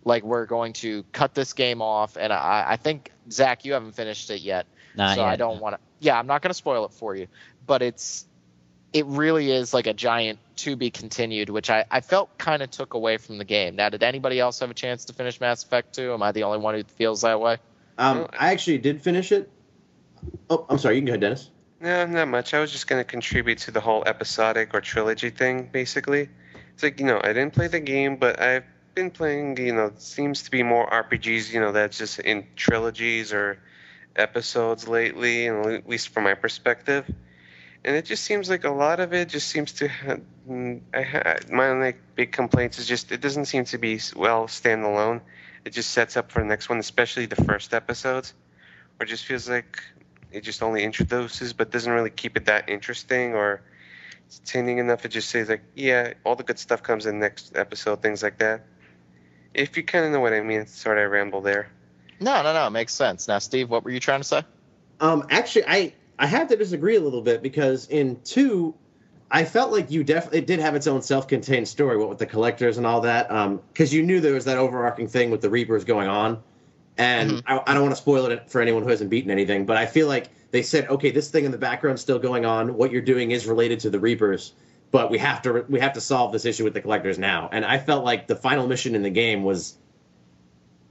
Like 0.06 0.24
we're 0.24 0.46
going 0.46 0.74
to 0.74 1.04
cut 1.12 1.34
this 1.34 1.54
game 1.54 1.82
off, 1.82 2.18
and 2.18 2.32
I, 2.32 2.66
I 2.70 2.78
think 2.78 3.12
Zach, 3.30 3.66
you 3.66 3.74
haven't 3.74 3.92
finished 3.92 4.30
it 4.30 4.42
yet, 4.42 4.66
Not 4.96 5.16
so 5.16 5.22
yet, 5.22 5.30
I 5.30 5.36
don't 5.36 5.60
want 5.60 5.76
to. 5.76 5.82
Yeah, 6.00 6.18
I'm 6.18 6.28
not 6.28 6.42
going 6.42 6.52
to 6.52 6.56
spoil 6.56 6.86
it 6.86 6.94
for 6.94 7.16
you, 7.16 7.28
but 7.68 7.82
it's 7.82 8.26
it 8.94 9.06
really 9.06 9.52
is 9.52 9.74
like 9.74 9.88
a 9.88 9.94
giant 9.94 10.40
to 10.58 10.76
be 10.76 10.90
continued, 10.90 11.50
which 11.50 11.70
I, 11.70 11.86
I 11.90 12.02
felt 12.02 12.38
kind 12.38 12.62
of 12.62 12.72
took 12.72 12.94
away 12.94 13.18
from 13.18 13.38
the 13.38 13.46
game. 13.46 13.76
Now, 13.76 13.90
did 13.90 14.04
anybody 14.04 14.40
else 14.40 14.60
have 14.60 14.72
a 14.72 14.74
chance 14.74 15.06
to 15.06 15.14
finish 15.14 15.40
Mass 15.40 15.64
Effect 15.64 15.96
2? 15.96 16.14
Am 16.14 16.24
I 16.24 16.32
the 16.32 16.44
only 16.44 16.60
one 16.60 16.76
who 16.76 16.84
feels 16.84 17.22
that 17.22 17.40
way? 17.40 17.58
Um, 17.98 18.28
I 18.38 18.52
actually 18.52 18.80
did 18.80 19.02
finish 19.02 19.32
it. 19.32 19.50
Oh, 20.50 20.66
I'm 20.70 20.78
sorry. 20.78 20.96
You 20.96 21.02
can 21.02 21.06
go 21.08 21.12
ahead, 21.12 21.22
Dennis. 21.22 21.50
No, 21.82 22.06
not 22.06 22.28
much. 22.28 22.54
I 22.54 22.60
was 22.60 22.72
just 22.72 22.88
going 22.88 23.00
to 23.00 23.06
contribute 23.06 23.60
to 23.60 23.72
the 23.72 23.80
whole 23.80 24.04
episodic 24.06 24.74
or 24.74 24.82
trilogy 24.82 25.30
thing, 25.30 25.70
basically. 25.72 26.30
It's 26.74 26.84
like, 26.84 27.00
you 27.00 27.06
know, 27.06 27.22
I 27.24 27.34
didn't 27.34 27.54
play 27.54 27.68
the 27.68 27.80
game, 27.80 28.18
but 28.18 28.42
I've 28.42 28.66
been 28.96 29.12
playing, 29.12 29.58
you 29.58 29.74
know, 29.74 29.92
seems 29.98 30.44
to 30.44 30.52
be 30.52 30.64
more 30.64 30.90
RPGs, 30.90 31.54
you 31.54 31.62
know, 31.62 31.72
that's 31.72 31.98
just 31.98 32.20
in 32.20 32.48
trilogies 32.56 33.32
or 33.32 33.60
episodes 34.16 34.88
lately, 34.88 35.48
at 35.48 35.88
least 35.88 36.10
from 36.10 36.26
my 36.26 36.34
perspective. 36.34 37.10
And 37.90 37.98
it 37.98 38.06
just 38.06 38.24
seems 38.24 38.52
like 38.52 38.66
a 38.66 38.70
lot 38.70 39.00
of 39.00 39.16
it 39.16 39.30
just 39.30 39.48
seems 39.48 39.72
to. 39.72 39.88
ha- 39.88 40.18
mm, 40.48 40.80
I 40.94 41.02
ha- 41.02 41.38
my 41.52 41.70
only 41.70 41.96
big 42.14 42.32
complaints 42.32 42.78
is 42.78 42.86
just 42.86 43.12
it 43.12 43.20
doesn't 43.20 43.46
seem 43.46 43.66
to 43.66 43.80
be 43.80 43.96
s- 43.96 44.14
well 44.16 44.46
standalone. 44.46 45.22
It 45.66 45.72
just 45.72 45.90
sets 45.90 46.16
up 46.16 46.32
for 46.32 46.38
the 46.38 46.46
next 46.46 46.70
one, 46.70 46.78
especially 46.78 47.26
the 47.26 47.44
first 47.44 47.74
episodes, 47.74 48.36
or 49.00 49.06
it 49.06 49.10
just 49.10 49.26
feels 49.26 49.50
like 49.50 49.82
it 50.32 50.42
just 50.42 50.62
only 50.62 50.84
introduces 50.84 51.54
but 51.54 51.72
doesn't 51.72 51.92
really 51.92 52.12
keep 52.12 52.38
it 52.38 52.46
that 52.46 52.70
interesting 52.70 53.34
or 53.34 53.64
entertaining 54.30 54.78
enough. 54.78 55.04
It 55.04 55.10
just 55.10 55.32
says 55.32 55.50
like, 55.50 55.64
yeah, 55.74 56.14
all 56.24 56.36
the 56.36 56.44
good 56.44 56.60
stuff 56.60 56.84
comes 56.84 57.08
in 57.08 57.18
next 57.20 57.56
episode, 57.56 58.04
things 58.04 58.22
like 58.22 58.38
that. 58.38 58.68
If 59.56 59.78
you 59.78 59.82
kind 59.82 60.06
of 60.06 60.12
know 60.12 60.20
what 60.20 60.34
I 60.34 60.42
mean, 60.42 60.68
sorry 60.68 61.02
I 61.02 61.06
ramble 61.06 61.42
there. 61.42 61.72
No, 62.20 62.44
no, 62.44 62.54
no. 62.54 62.68
It 62.68 62.70
makes 62.70 62.94
sense. 62.94 63.28
Now, 63.28 63.40
Steve, 63.40 63.68
what 63.68 63.84
were 63.84 63.90
you 63.90 64.00
trying 64.00 64.20
to 64.20 64.28
say? 64.28 64.44
Um, 65.00 65.26
actually, 65.32 65.64
I 65.66 65.94
I 66.20 66.28
have 66.28 66.50
to 66.50 66.58
disagree 66.58 66.98
a 66.98 67.00
little 67.00 67.22
bit 67.22 67.42
because 67.42 67.88
in 67.88 68.20
two, 68.24 68.76
I 69.32 69.46
felt 69.46 69.72
like 69.72 69.90
you 69.90 70.04
definitely 70.04 70.40
it 70.40 70.48
did 70.48 70.60
have 70.60 70.76
its 70.76 70.86
own 70.86 71.02
self-contained 71.02 71.68
story, 71.68 71.98
what 71.98 72.10
with 72.10 72.18
the 72.20 72.26
collectors 72.26 72.78
and 72.78 72.86
all 72.86 73.02
that. 73.02 73.32
Um, 73.32 73.62
because 73.72 73.94
you 73.94 74.04
knew 74.04 74.20
there 74.20 74.34
was 74.34 74.46
that 74.46 74.58
overarching 74.58 75.08
thing 75.08 75.32
with 75.32 75.40
the 75.42 75.50
Reapers 75.50 75.86
going 75.86 76.10
on, 76.10 76.44
and 76.98 77.32
Mhm. 77.32 77.44
I, 77.48 77.62
I 77.68 77.74
don't 77.74 77.84
want 77.84 77.96
to 77.96 78.02
spoil 78.02 78.26
it 78.26 78.50
for 78.50 78.60
anyone 78.60 78.84
who 78.84 78.90
hasn't 78.90 79.10
beaten 79.10 79.32
anything, 79.32 79.66
but 79.66 79.78
I 79.78 79.86
feel 79.86 80.08
like 80.08 80.28
they 80.52 80.62
said, 80.62 80.90
okay, 80.90 81.12
this 81.12 81.30
thing 81.30 81.46
in 81.46 81.52
the 81.52 81.58
background's 81.58 82.02
still 82.02 82.20
going 82.20 82.46
on. 82.46 82.76
What 82.76 82.92
you're 82.92 83.02
doing 83.02 83.32
is 83.32 83.48
related 83.48 83.80
to 83.82 83.90
the 83.90 84.00
Reapers, 84.00 84.54
but 84.92 85.10
we 85.10 85.20
have 85.20 85.42
to 85.44 85.64
we 85.70 85.80
have 85.80 85.94
to 85.94 86.02
solve 86.02 86.34
this 86.34 86.44
issue 86.44 86.66
with 86.66 86.74
the 86.74 86.82
collectors 86.82 87.18
now. 87.18 87.48
And 87.52 87.64
I 87.64 87.78
felt 87.78 88.04
like 88.04 88.28
the 88.28 88.36
final 88.36 88.68
mission 88.68 88.94
in 88.94 89.04
the 89.04 89.10
game 89.10 89.44
was, 89.44 89.78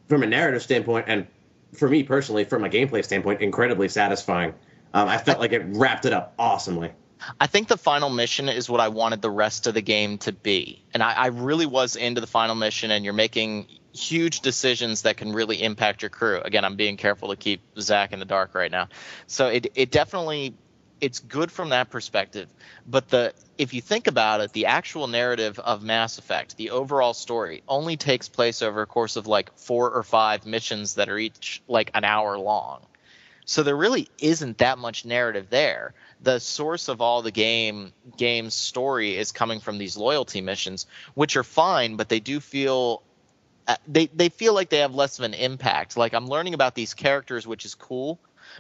from 0.07 0.23
a 0.23 0.27
narrative 0.27 0.63
standpoint, 0.63 1.05
and 1.09 1.27
for 1.75 1.89
me 1.89 2.03
personally, 2.03 2.45
from 2.45 2.65
a 2.65 2.71
gameplay 2.71 3.05
standpoint, 3.05 3.43
incredibly 3.43 3.89
satisfying. 3.89 4.55
Um, 4.95 5.09
I 5.09 5.19
felt 5.19 5.41
like 5.41 5.53
it 5.53 5.63
wrapped 5.67 6.07
it 6.07 6.13
up 6.13 6.35
awesomely. 6.39 6.93
I 7.41 7.47
think 7.47 7.69
the 7.69 7.77
final 7.77 8.11
mission 8.11 8.49
is 8.49 8.71
what 8.71 8.81
I 8.81 8.89
wanted 8.89 9.23
the 9.23 9.31
rest 9.31 9.67
of 9.67 9.75
the 9.75 9.83
game 9.83 10.19
to 10.19 10.33
be. 10.33 10.85
And 10.95 11.03
I, 11.03 11.13
I 11.13 11.27
really 11.27 11.67
was 11.67 11.97
into 11.97 12.21
the 12.21 12.27
final 12.27 12.55
mission, 12.55 12.91
and 12.91 13.05
you're 13.05 13.15
making 13.15 13.67
huge 13.93 14.41
decisions 14.41 15.03
that 15.03 15.17
can 15.17 15.33
really 15.33 15.63
impact 15.63 16.03
your 16.03 16.11
crew. 16.11 16.41
Again, 16.41 16.65
I'm 16.65 16.77
being 16.77 16.97
careful 16.97 17.31
to 17.31 17.37
keep 17.37 17.61
Zach 17.81 18.13
in 18.13 18.19
the 18.19 18.25
dark 18.25 18.55
right 18.55 18.71
now. 18.71 18.89
So 19.27 19.49
it, 19.49 19.67
it 19.75 19.91
definitely 19.91 20.55
it's 21.01 21.21
good 21.21 21.53
from 21.53 21.71
that 21.71 21.91
perspective. 21.91 22.49
But 22.87 23.09
the 23.09 23.33
if 23.57 23.75
you 23.75 23.81
think 23.81 24.07
about 24.07 24.41
it, 24.41 24.53
the 24.53 24.67
actual 24.67 25.07
narrative 25.07 25.59
of 25.59 25.83
Mass 25.83 26.19
Effect, 26.19 26.57
the 26.57 26.71
overall 26.71 27.15
story, 27.15 27.63
only 27.69 27.97
takes 27.97 28.29
place 28.29 28.63
over 28.63 28.83
a 28.83 28.87
course 28.87 29.17
of 29.17 29.27
like 29.27 29.57
four 29.59 29.91
or 29.91 30.03
five 30.03 30.47
missions 30.47 30.95
that 30.95 31.09
are 31.09 31.19
each 31.19 31.63
like 31.69 31.91
an 31.95 32.05
hour 32.05 32.39
long. 32.39 32.83
So 33.49 33.63
there 33.63 33.77
really 33.77 34.11
isn't 34.19 34.59
that 34.59 34.77
much 34.77 35.07
narrative 35.07 35.47
there. 35.49 35.95
The 36.21 36.39
source 36.39 36.89
of 36.89 37.01
all 37.01 37.23
the 37.23 37.31
game 37.31 37.95
game's 38.19 38.53
story 38.53 39.17
is 39.17 39.33
coming 39.33 39.59
from 39.61 39.79
these 39.79 39.97
loyalty 39.97 40.43
missions, 40.43 40.85
which 41.15 41.35
are 41.35 41.43
fine, 41.43 41.97
but 41.97 42.11
they 42.11 42.21
do 42.21 42.41
feel 42.41 43.03
uh, 43.67 43.77
they 43.87 44.09
they 44.09 44.29
feel 44.29 44.53
like 44.53 44.69
they 44.69 44.81
have 44.81 44.95
less 44.95 45.19
of 45.19 45.25
an 45.25 45.33
impact. 45.33 45.97
Like 45.97 46.13
I'm 46.13 46.27
learning 46.27 46.53
about 46.53 46.75
these 46.75 46.93
characters, 46.93 47.47
which 47.47 47.65
is 47.65 47.75
cool, 47.75 48.19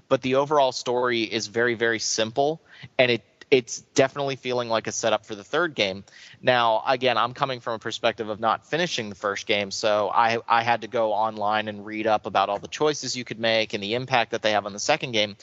but 0.08 0.22
the 0.22 0.36
overall 0.36 0.72
story 0.72 1.22
is 1.24 1.48
very 1.48 1.74
very 1.74 1.98
simple, 1.98 2.58
and 2.98 3.10
it 3.10 3.22
it's 3.50 3.80
definitely 3.94 4.36
feeling 4.36 4.68
like 4.68 4.86
a 4.86 4.92
setup 4.92 5.24
for 5.24 5.34
the 5.34 5.44
third 5.44 5.74
game. 5.74 6.04
Now, 6.42 6.82
again, 6.86 7.16
I'm 7.16 7.34
coming 7.34 7.60
from 7.60 7.74
a 7.74 7.78
perspective 7.78 8.28
of 8.28 8.40
not 8.40 8.66
finishing 8.66 9.08
the 9.08 9.14
first 9.14 9.46
game, 9.46 9.70
so 9.70 10.10
I 10.12 10.38
I 10.46 10.62
had 10.62 10.82
to 10.82 10.88
go 10.88 11.12
online 11.12 11.68
and 11.68 11.86
read 11.86 12.06
up 12.06 12.26
about 12.26 12.48
all 12.48 12.58
the 12.58 12.68
choices 12.68 13.16
you 13.16 13.24
could 13.24 13.40
make 13.40 13.74
and 13.74 13.82
the 13.82 13.94
impact 13.94 14.32
that 14.32 14.42
they 14.42 14.52
have 14.52 14.66
on 14.66 14.72
the 14.72 14.78
second 14.78 15.12
game. 15.12 15.36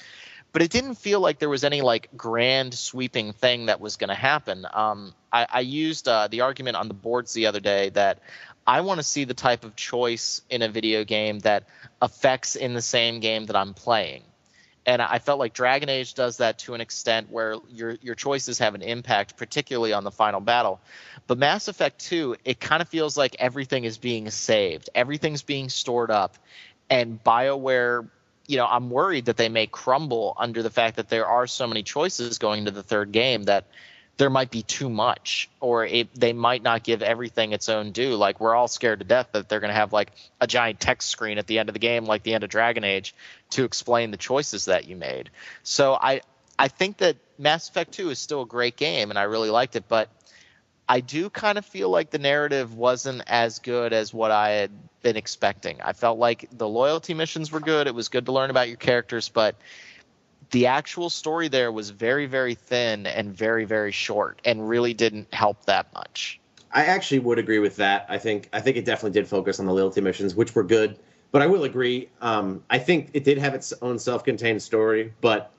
But 0.51 0.61
it 0.61 0.71
didn't 0.71 0.95
feel 0.95 1.19
like 1.19 1.39
there 1.39 1.49
was 1.49 1.65
any 1.65 1.81
like 1.81 2.09
grand 2.15 2.73
sweeping 2.73 3.33
thing 3.33 3.65
that 3.65 3.81
was 3.81 3.97
going 3.97 4.07
to 4.07 4.15
happen. 4.15 4.65
Um, 4.71 5.13
I, 5.31 5.45
I 5.51 5.59
used 5.59 6.07
uh, 6.07 6.29
the 6.29 6.41
argument 6.41 6.77
on 6.77 6.87
the 6.87 6.93
boards 6.93 7.33
the 7.33 7.47
other 7.47 7.59
day 7.59 7.89
that 7.89 8.19
I 8.65 8.81
want 8.81 8.99
to 8.99 9.03
see 9.03 9.25
the 9.25 9.33
type 9.33 9.65
of 9.65 9.75
choice 9.75 10.41
in 10.49 10.61
a 10.61 10.69
video 10.69 11.03
game 11.03 11.39
that 11.39 11.65
affects 12.01 12.55
in 12.55 12.73
the 12.73 12.81
same 12.81 13.19
game 13.19 13.47
that 13.47 13.55
I'm 13.57 13.73
playing. 13.73 14.23
And 14.85 15.01
I 15.01 15.19
felt 15.19 15.39
like 15.39 15.53
Dragon 15.53 15.89
Age 15.89 16.13
does 16.13 16.37
that 16.37 16.59
to 16.59 16.75
an 16.75 16.81
extent 16.81 17.31
where 17.31 17.55
your 17.71 17.97
your 18.01 18.15
choices 18.15 18.59
have 18.59 18.75
an 18.75 18.83
impact, 18.83 19.35
particularly 19.35 19.93
on 19.93 20.03
the 20.03 20.11
final 20.11 20.39
battle. 20.39 20.79
But 21.25 21.39
Mass 21.39 21.67
Effect 21.67 21.99
2, 21.99 22.37
it 22.45 22.59
kind 22.59 22.81
of 22.81 22.89
feels 22.89 23.17
like 23.17 23.35
everything 23.39 23.83
is 23.83 23.97
being 23.97 24.29
saved, 24.29 24.89
everything's 24.93 25.41
being 25.41 25.69
stored 25.69 26.11
up, 26.11 26.37
and 26.89 27.23
BioWare, 27.23 28.07
you 28.47 28.57
know, 28.57 28.67
I'm 28.67 28.91
worried 28.91 29.25
that 29.25 29.37
they 29.37 29.49
may 29.49 29.65
crumble 29.65 30.35
under 30.37 30.61
the 30.61 30.69
fact 30.69 30.97
that 30.97 31.09
there 31.09 31.25
are 31.25 31.47
so 31.47 31.65
many 31.65 31.81
choices 31.81 32.37
going 32.37 32.59
into 32.59 32.71
the 32.71 32.83
third 32.83 33.11
game 33.11 33.43
that 33.43 33.65
there 34.17 34.29
might 34.29 34.49
be 34.49 34.61
too 34.63 34.89
much 34.89 35.49
or 35.59 35.85
it, 35.85 36.13
they 36.15 36.31
might 36.31 36.63
not 36.63 36.83
give 36.83 37.01
everything 37.01 37.51
its 37.51 37.67
own 37.69 37.91
due 37.91 38.15
like 38.15 38.39
we're 38.39 38.55
all 38.55 38.67
scared 38.67 38.99
to 38.99 39.05
death 39.05 39.27
that 39.33 39.49
they're 39.49 39.59
going 39.59 39.69
to 39.69 39.75
have 39.75 39.91
like 39.91 40.11
a 40.39 40.47
giant 40.47 40.79
text 40.79 41.09
screen 41.09 41.37
at 41.37 41.47
the 41.47 41.59
end 41.59 41.69
of 41.69 41.73
the 41.73 41.79
game 41.79 42.05
like 42.05 42.23
the 42.23 42.33
end 42.33 42.43
of 42.43 42.49
dragon 42.49 42.83
age 42.83 43.13
to 43.49 43.63
explain 43.63 44.11
the 44.11 44.17
choices 44.17 44.65
that 44.65 44.85
you 44.85 44.95
made 44.95 45.29
so 45.63 45.93
i 45.93 46.21
I 46.57 46.67
think 46.67 46.97
that 46.97 47.17
Mass 47.37 47.69
Effect 47.69 47.91
2 47.93 48.09
is 48.09 48.19
still 48.19 48.43
a 48.43 48.45
great 48.45 48.77
game, 48.77 49.09
and 49.09 49.19
I 49.19 49.23
really 49.23 49.49
liked 49.49 49.75
it, 49.75 49.85
but 49.87 50.09
I 50.87 51.01
do 51.01 51.29
kind 51.29 51.57
of 51.57 51.65
feel 51.65 51.89
like 51.89 52.11
the 52.11 52.19
narrative 52.19 52.75
wasn't 52.75 53.23
as 53.27 53.59
good 53.59 53.91
as 53.91 54.13
what 54.13 54.31
I 54.31 54.51
had 54.51 54.71
been 55.01 55.17
expecting. 55.17 55.81
I 55.81 55.93
felt 55.93 56.17
like 56.17 56.47
the 56.51 56.67
loyalty 56.67 57.13
missions 57.13 57.51
were 57.51 57.59
good. 57.59 57.87
It 57.87 57.95
was 57.95 58.07
good 58.07 58.27
to 58.27 58.31
learn 58.31 58.49
about 58.49 58.67
your 58.67 58.77
characters, 58.77 59.27
but 59.29 59.55
the 60.51 60.67
actual 60.67 61.09
story 61.09 61.47
there 61.47 61.71
was 61.71 61.89
very, 61.89 62.25
very 62.25 62.55
thin 62.55 63.05
and 63.07 63.33
very, 63.33 63.65
very 63.65 63.91
short, 63.91 64.41
and 64.45 64.67
really 64.69 64.93
didn't 64.93 65.33
help 65.33 65.65
that 65.65 65.93
much. 65.93 66.39
I 66.71 66.85
actually 66.85 67.19
would 67.19 67.39
agree 67.39 67.59
with 67.59 67.77
that. 67.77 68.05
I 68.09 68.17
think 68.17 68.49
I 68.53 68.61
think 68.61 68.77
it 68.77 68.85
definitely 68.85 69.19
did 69.19 69.27
focus 69.27 69.59
on 69.59 69.65
the 69.65 69.73
loyalty 69.73 70.01
missions, 70.01 70.35
which 70.35 70.55
were 70.55 70.63
good. 70.63 70.97
But 71.31 71.41
I 71.41 71.47
will 71.47 71.63
agree. 71.63 72.09
Um, 72.21 72.63
I 72.69 72.79
think 72.79 73.11
it 73.13 73.23
did 73.23 73.37
have 73.37 73.53
its 73.55 73.73
own 73.81 73.99
self-contained 73.99 74.61
story, 74.61 75.13
but 75.21 75.51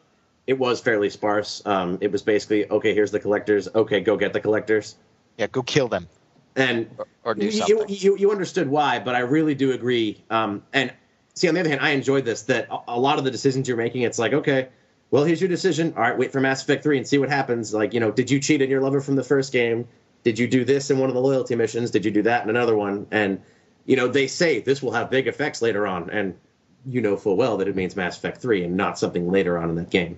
it 0.46 0.58
was 0.58 0.80
fairly 0.80 1.10
sparse. 1.10 1.62
Um, 1.66 1.98
it 2.00 2.12
was 2.12 2.22
basically 2.22 2.68
okay. 2.70 2.94
Here's 2.94 3.10
the 3.10 3.20
collectors. 3.20 3.68
Okay, 3.74 4.00
go 4.00 4.16
get 4.16 4.32
the 4.32 4.40
collectors. 4.40 4.96
Yeah, 5.36 5.48
go 5.48 5.62
kill 5.62 5.88
them 5.88 6.08
And 6.54 6.88
or, 6.96 7.06
or 7.24 7.34
do 7.34 7.46
you, 7.46 7.84
you 7.88 8.16
you 8.16 8.30
understood 8.30 8.68
why, 8.68 8.98
but 8.98 9.14
I 9.14 9.20
really 9.20 9.54
do 9.54 9.72
agree. 9.72 10.24
Um, 10.30 10.62
and 10.72 10.92
see, 11.36 11.48
on 11.48 11.54
the 11.54 11.60
other 11.60 11.68
hand, 11.68 11.80
I 11.80 11.90
enjoyed 11.90 12.24
this. 12.24 12.42
That 12.42 12.68
a, 12.88 12.98
lot 12.98 13.18
of 13.18 13.24
the 13.24 13.30
decisions 13.30 13.68
you're 13.68 13.76
making, 13.76 14.02
it's 14.02 14.18
like, 14.18 14.32
okay, 14.32 14.68
well, 15.10 15.24
here's 15.24 15.40
your 15.40 15.48
decision. 15.48 15.94
All 15.96 16.02
right, 16.02 16.18
wait 16.18 16.32
for 16.32 16.40
Mass 16.40 16.62
Effect 16.62 16.82
three 16.82 16.96
and 16.96 17.06
see 17.06 17.18
what 17.18 17.28
happens. 17.28 17.72
Like, 17.72 17.94
you 17.94 18.00
know, 18.00 18.10
did 18.10 18.30
you 18.30 18.40
cheat 18.40 18.62
on 18.62 18.68
your 18.68 18.80
lover 18.80 19.00
from 19.00 19.14
the 19.14 19.22
first 19.22 19.52
game? 19.52 19.86
Did 20.24 20.38
you 20.38 20.48
do 20.48 20.64
this 20.64 20.90
in 20.90 20.98
one 20.98 21.08
of 21.08 21.14
the 21.14 21.20
loyalty 21.20 21.54
missions? 21.54 21.92
Did 21.92 22.04
you 22.04 22.10
do 22.10 22.22
that 22.22 22.42
in 22.42 22.50
another 22.50 22.76
one? 22.76 23.06
And 23.12 23.40
you 23.84 23.94
know, 23.94 24.08
they 24.08 24.26
say 24.26 24.60
this 24.60 24.82
will 24.82 24.92
have 24.92 25.10
big 25.10 25.28
effects 25.28 25.62
later 25.62 25.86
on, 25.86 26.10
and 26.10 26.36
you 26.84 27.00
know 27.00 27.16
full 27.16 27.36
well 27.36 27.58
that 27.58 27.68
it 27.68 27.76
means 27.76 27.94
Mass 27.94 28.16
Effect 28.16 28.42
three 28.42 28.64
and 28.64 28.76
not 28.76 28.98
something 28.98 29.30
later 29.30 29.56
on 29.58 29.70
in 29.70 29.76
that 29.76 29.90
game. 29.90 30.16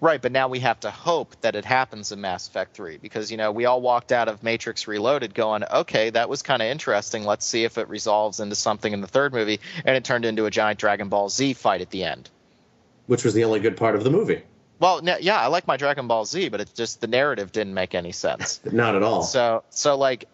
Right, 0.00 0.22
but 0.22 0.30
now 0.30 0.46
we 0.46 0.60
have 0.60 0.78
to 0.80 0.90
hope 0.92 1.34
that 1.40 1.56
it 1.56 1.64
happens 1.64 2.12
in 2.12 2.20
Mass 2.20 2.46
Effect 2.46 2.76
3 2.76 2.98
because, 2.98 3.32
you 3.32 3.36
know, 3.36 3.50
we 3.50 3.64
all 3.64 3.80
walked 3.80 4.12
out 4.12 4.28
of 4.28 4.44
Matrix 4.44 4.86
Reloaded 4.86 5.34
going, 5.34 5.64
okay, 5.64 6.10
that 6.10 6.28
was 6.28 6.42
kind 6.42 6.62
of 6.62 6.68
interesting. 6.68 7.24
Let's 7.24 7.44
see 7.44 7.64
if 7.64 7.78
it 7.78 7.88
resolves 7.88 8.38
into 8.38 8.54
something 8.54 8.92
in 8.92 9.00
the 9.00 9.08
third 9.08 9.32
movie. 9.32 9.58
And 9.84 9.96
it 9.96 10.04
turned 10.04 10.24
into 10.24 10.46
a 10.46 10.50
giant 10.50 10.78
Dragon 10.78 11.08
Ball 11.08 11.28
Z 11.28 11.54
fight 11.54 11.80
at 11.80 11.90
the 11.90 12.04
end. 12.04 12.30
which 13.06 13.24
was 13.24 13.34
the 13.34 13.42
only 13.44 13.58
good 13.58 13.76
part 13.76 13.96
of 13.96 14.04
the 14.04 14.10
movie. 14.10 14.42
Well, 14.80 15.00
yeah, 15.02 15.40
I 15.40 15.48
like 15.48 15.66
my 15.66 15.76
Dragon 15.76 16.06
Ball 16.06 16.24
Z, 16.24 16.50
but 16.50 16.60
it's 16.60 16.72
just 16.72 17.00
the 17.00 17.08
narrative 17.08 17.50
didn't 17.50 17.74
make 17.74 17.96
any 17.96 18.12
sense. 18.12 18.60
Not 18.70 18.94
at 18.94 19.02
all. 19.02 19.22
So, 19.22 19.64
so 19.70 19.96
like, 19.96 20.26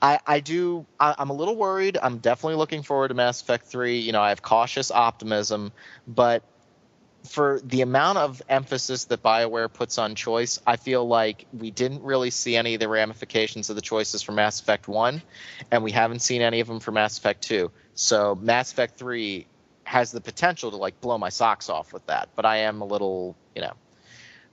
I, 0.00 0.18
I 0.26 0.40
do, 0.40 0.84
I, 0.98 1.14
I'm 1.16 1.30
a 1.30 1.32
little 1.32 1.54
worried. 1.54 1.98
I'm 2.02 2.18
definitely 2.18 2.56
looking 2.56 2.82
forward 2.82 3.08
to 3.08 3.14
Mass 3.14 3.40
Effect 3.40 3.66
3. 3.66 4.00
You 4.00 4.10
know, 4.10 4.20
I 4.20 4.30
have 4.30 4.42
cautious 4.42 4.90
optimism, 4.90 5.70
but 6.08 6.42
for 7.24 7.60
the 7.64 7.82
amount 7.82 8.18
of 8.18 8.42
emphasis 8.48 9.04
that 9.06 9.22
BioWare 9.22 9.72
puts 9.72 9.98
on 9.98 10.14
choice, 10.14 10.60
I 10.66 10.76
feel 10.76 11.06
like 11.06 11.46
we 11.52 11.70
didn't 11.70 12.02
really 12.02 12.30
see 12.30 12.56
any 12.56 12.74
of 12.74 12.80
the 12.80 12.88
ramifications 12.88 13.70
of 13.70 13.76
the 13.76 13.82
choices 13.82 14.22
for 14.22 14.32
Mass 14.32 14.60
Effect 14.60 14.88
1, 14.88 15.22
and 15.70 15.84
we 15.84 15.92
haven't 15.92 16.20
seen 16.20 16.42
any 16.42 16.60
of 16.60 16.66
them 16.66 16.80
for 16.80 16.92
Mass 16.92 17.18
Effect 17.18 17.42
2. 17.42 17.70
So 17.94 18.34
Mass 18.34 18.72
Effect 18.72 18.98
3 18.98 19.46
has 19.84 20.12
the 20.12 20.20
potential 20.20 20.70
to 20.70 20.76
like 20.76 21.00
blow 21.00 21.18
my 21.18 21.28
socks 21.28 21.68
off 21.68 21.92
with 21.92 22.06
that, 22.06 22.28
but 22.34 22.44
I 22.44 22.58
am 22.58 22.80
a 22.80 22.84
little, 22.84 23.36
you 23.54 23.62
know. 23.62 23.72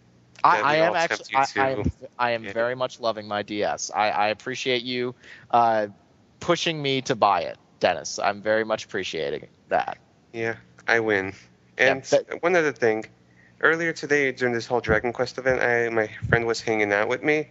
I, 0.44 0.60
I 0.60 0.76
am 0.76 0.94
actually. 0.94 1.26
I, 1.34 1.46
I 1.56 1.70
am. 1.70 1.92
I 2.18 2.30
am 2.32 2.44
Yeah. 2.44 2.52
very 2.52 2.74
much 2.74 3.00
loving 3.00 3.28
my 3.28 3.42
DS. 3.42 3.90
I, 3.94 4.10
I 4.10 4.28
appreciate 4.28 4.82
you 4.82 5.14
uh, 5.50 5.88
pushing 6.40 6.80
me 6.82 7.02
to 7.02 7.16
buy 7.16 7.42
it, 7.42 7.58
Dennis. 7.80 8.18
I'm 8.18 8.42
very 8.42 8.64
much 8.64 8.84
appreciating 8.84 9.48
that. 9.68 9.98
Yeah, 10.32 10.56
I 10.86 11.00
win. 11.00 11.34
And 11.78 12.04
Yeah, 12.12 12.20
one 12.40 12.56
other 12.56 12.72
thing, 12.72 13.06
earlier 13.60 13.92
today 13.92 14.32
during 14.32 14.54
this 14.54 14.66
whole 14.66 14.80
Dragon 14.80 15.12
Quest 15.12 15.38
event, 15.38 15.60
I 15.60 15.88
my 15.90 16.08
friend 16.28 16.46
was 16.46 16.60
hanging 16.60 16.92
out 16.92 17.08
with 17.08 17.22
me, 17.22 17.48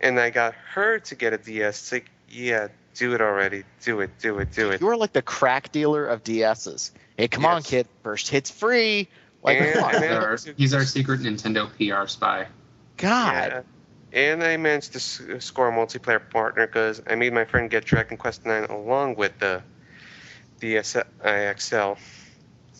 and 0.00 0.18
I 0.20 0.30
got 0.30 0.54
her 0.74 0.98
to 1.00 1.14
get 1.14 1.32
a 1.32 1.38
DS. 1.38 1.80
It's 1.80 1.92
like, 1.92 2.10
yeah, 2.28 2.68
do 2.94 3.14
it 3.14 3.20
already, 3.20 3.64
do 3.84 4.00
it, 4.00 4.10
do 4.20 4.38
it, 4.38 4.52
do 4.52 4.70
it. 4.70 4.80
You 4.80 4.88
are 4.88 4.96
like 4.96 5.12
the 5.12 5.22
crack 5.22 5.72
dealer 5.72 6.06
of 6.06 6.22
DSs. 6.24 6.90
Hey, 7.16 7.28
come 7.28 7.44
on, 7.46 7.56
Yes. 7.58 7.66
kid! 7.70 7.88
First 8.02 8.28
hit's 8.28 8.50
free. 8.50 9.08
Like, 9.42 9.58
And- 9.60 9.74
come 9.74 9.84
on. 9.84 9.92
He's 10.02 10.10
our, 10.12 10.36
he's 10.56 10.74
our 10.74 10.84
secret 10.84 11.20
Nintendo 11.20 11.68
PR 11.76 12.06
spy. 12.08 12.46
God. 12.96 13.48
Yeah. 13.52 13.62
And 14.12 14.42
I 14.42 14.56
managed 14.56 14.92
to 14.94 15.40
score 15.40 15.68
a 15.68 15.72
multiplayer 15.72 16.20
partner 16.30 16.66
because 16.66 17.00
I 17.08 17.14
made 17.14 17.32
my 17.32 17.44
friend 17.44 17.70
get 17.70 17.84
Dragon 17.84 18.16
Quest 18.16 18.44
9 18.44 18.64
along 18.64 19.14
with 19.14 19.38
the 19.38 19.62
DSi 20.60 21.04
So 21.58 21.96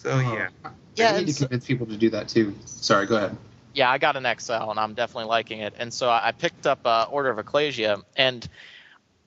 yeah, 0.04 0.48
Yeah, 0.96 1.12
I 1.12 1.20
need 1.20 1.28
to 1.28 1.38
convince 1.46 1.66
people 1.66 1.86
to 1.86 1.96
do 1.96 2.10
that 2.10 2.28
too. 2.28 2.54
Sorry, 2.64 3.06
go 3.06 3.16
ahead. 3.16 3.36
yeah, 3.74 3.90
I 3.90 3.98
got 3.98 4.16
an 4.16 4.26
XL 4.38 4.52
and 4.70 4.78
I'm 4.80 4.94
definitely 4.94 5.26
liking 5.28 5.60
it. 5.60 5.74
And 5.78 5.92
so 5.94 6.08
I 6.08 6.28
I 6.28 6.32
picked 6.32 6.66
up 6.66 6.80
uh, 6.84 7.06
Order 7.10 7.30
of 7.30 7.38
Ecclesia, 7.38 7.98
and 8.16 8.46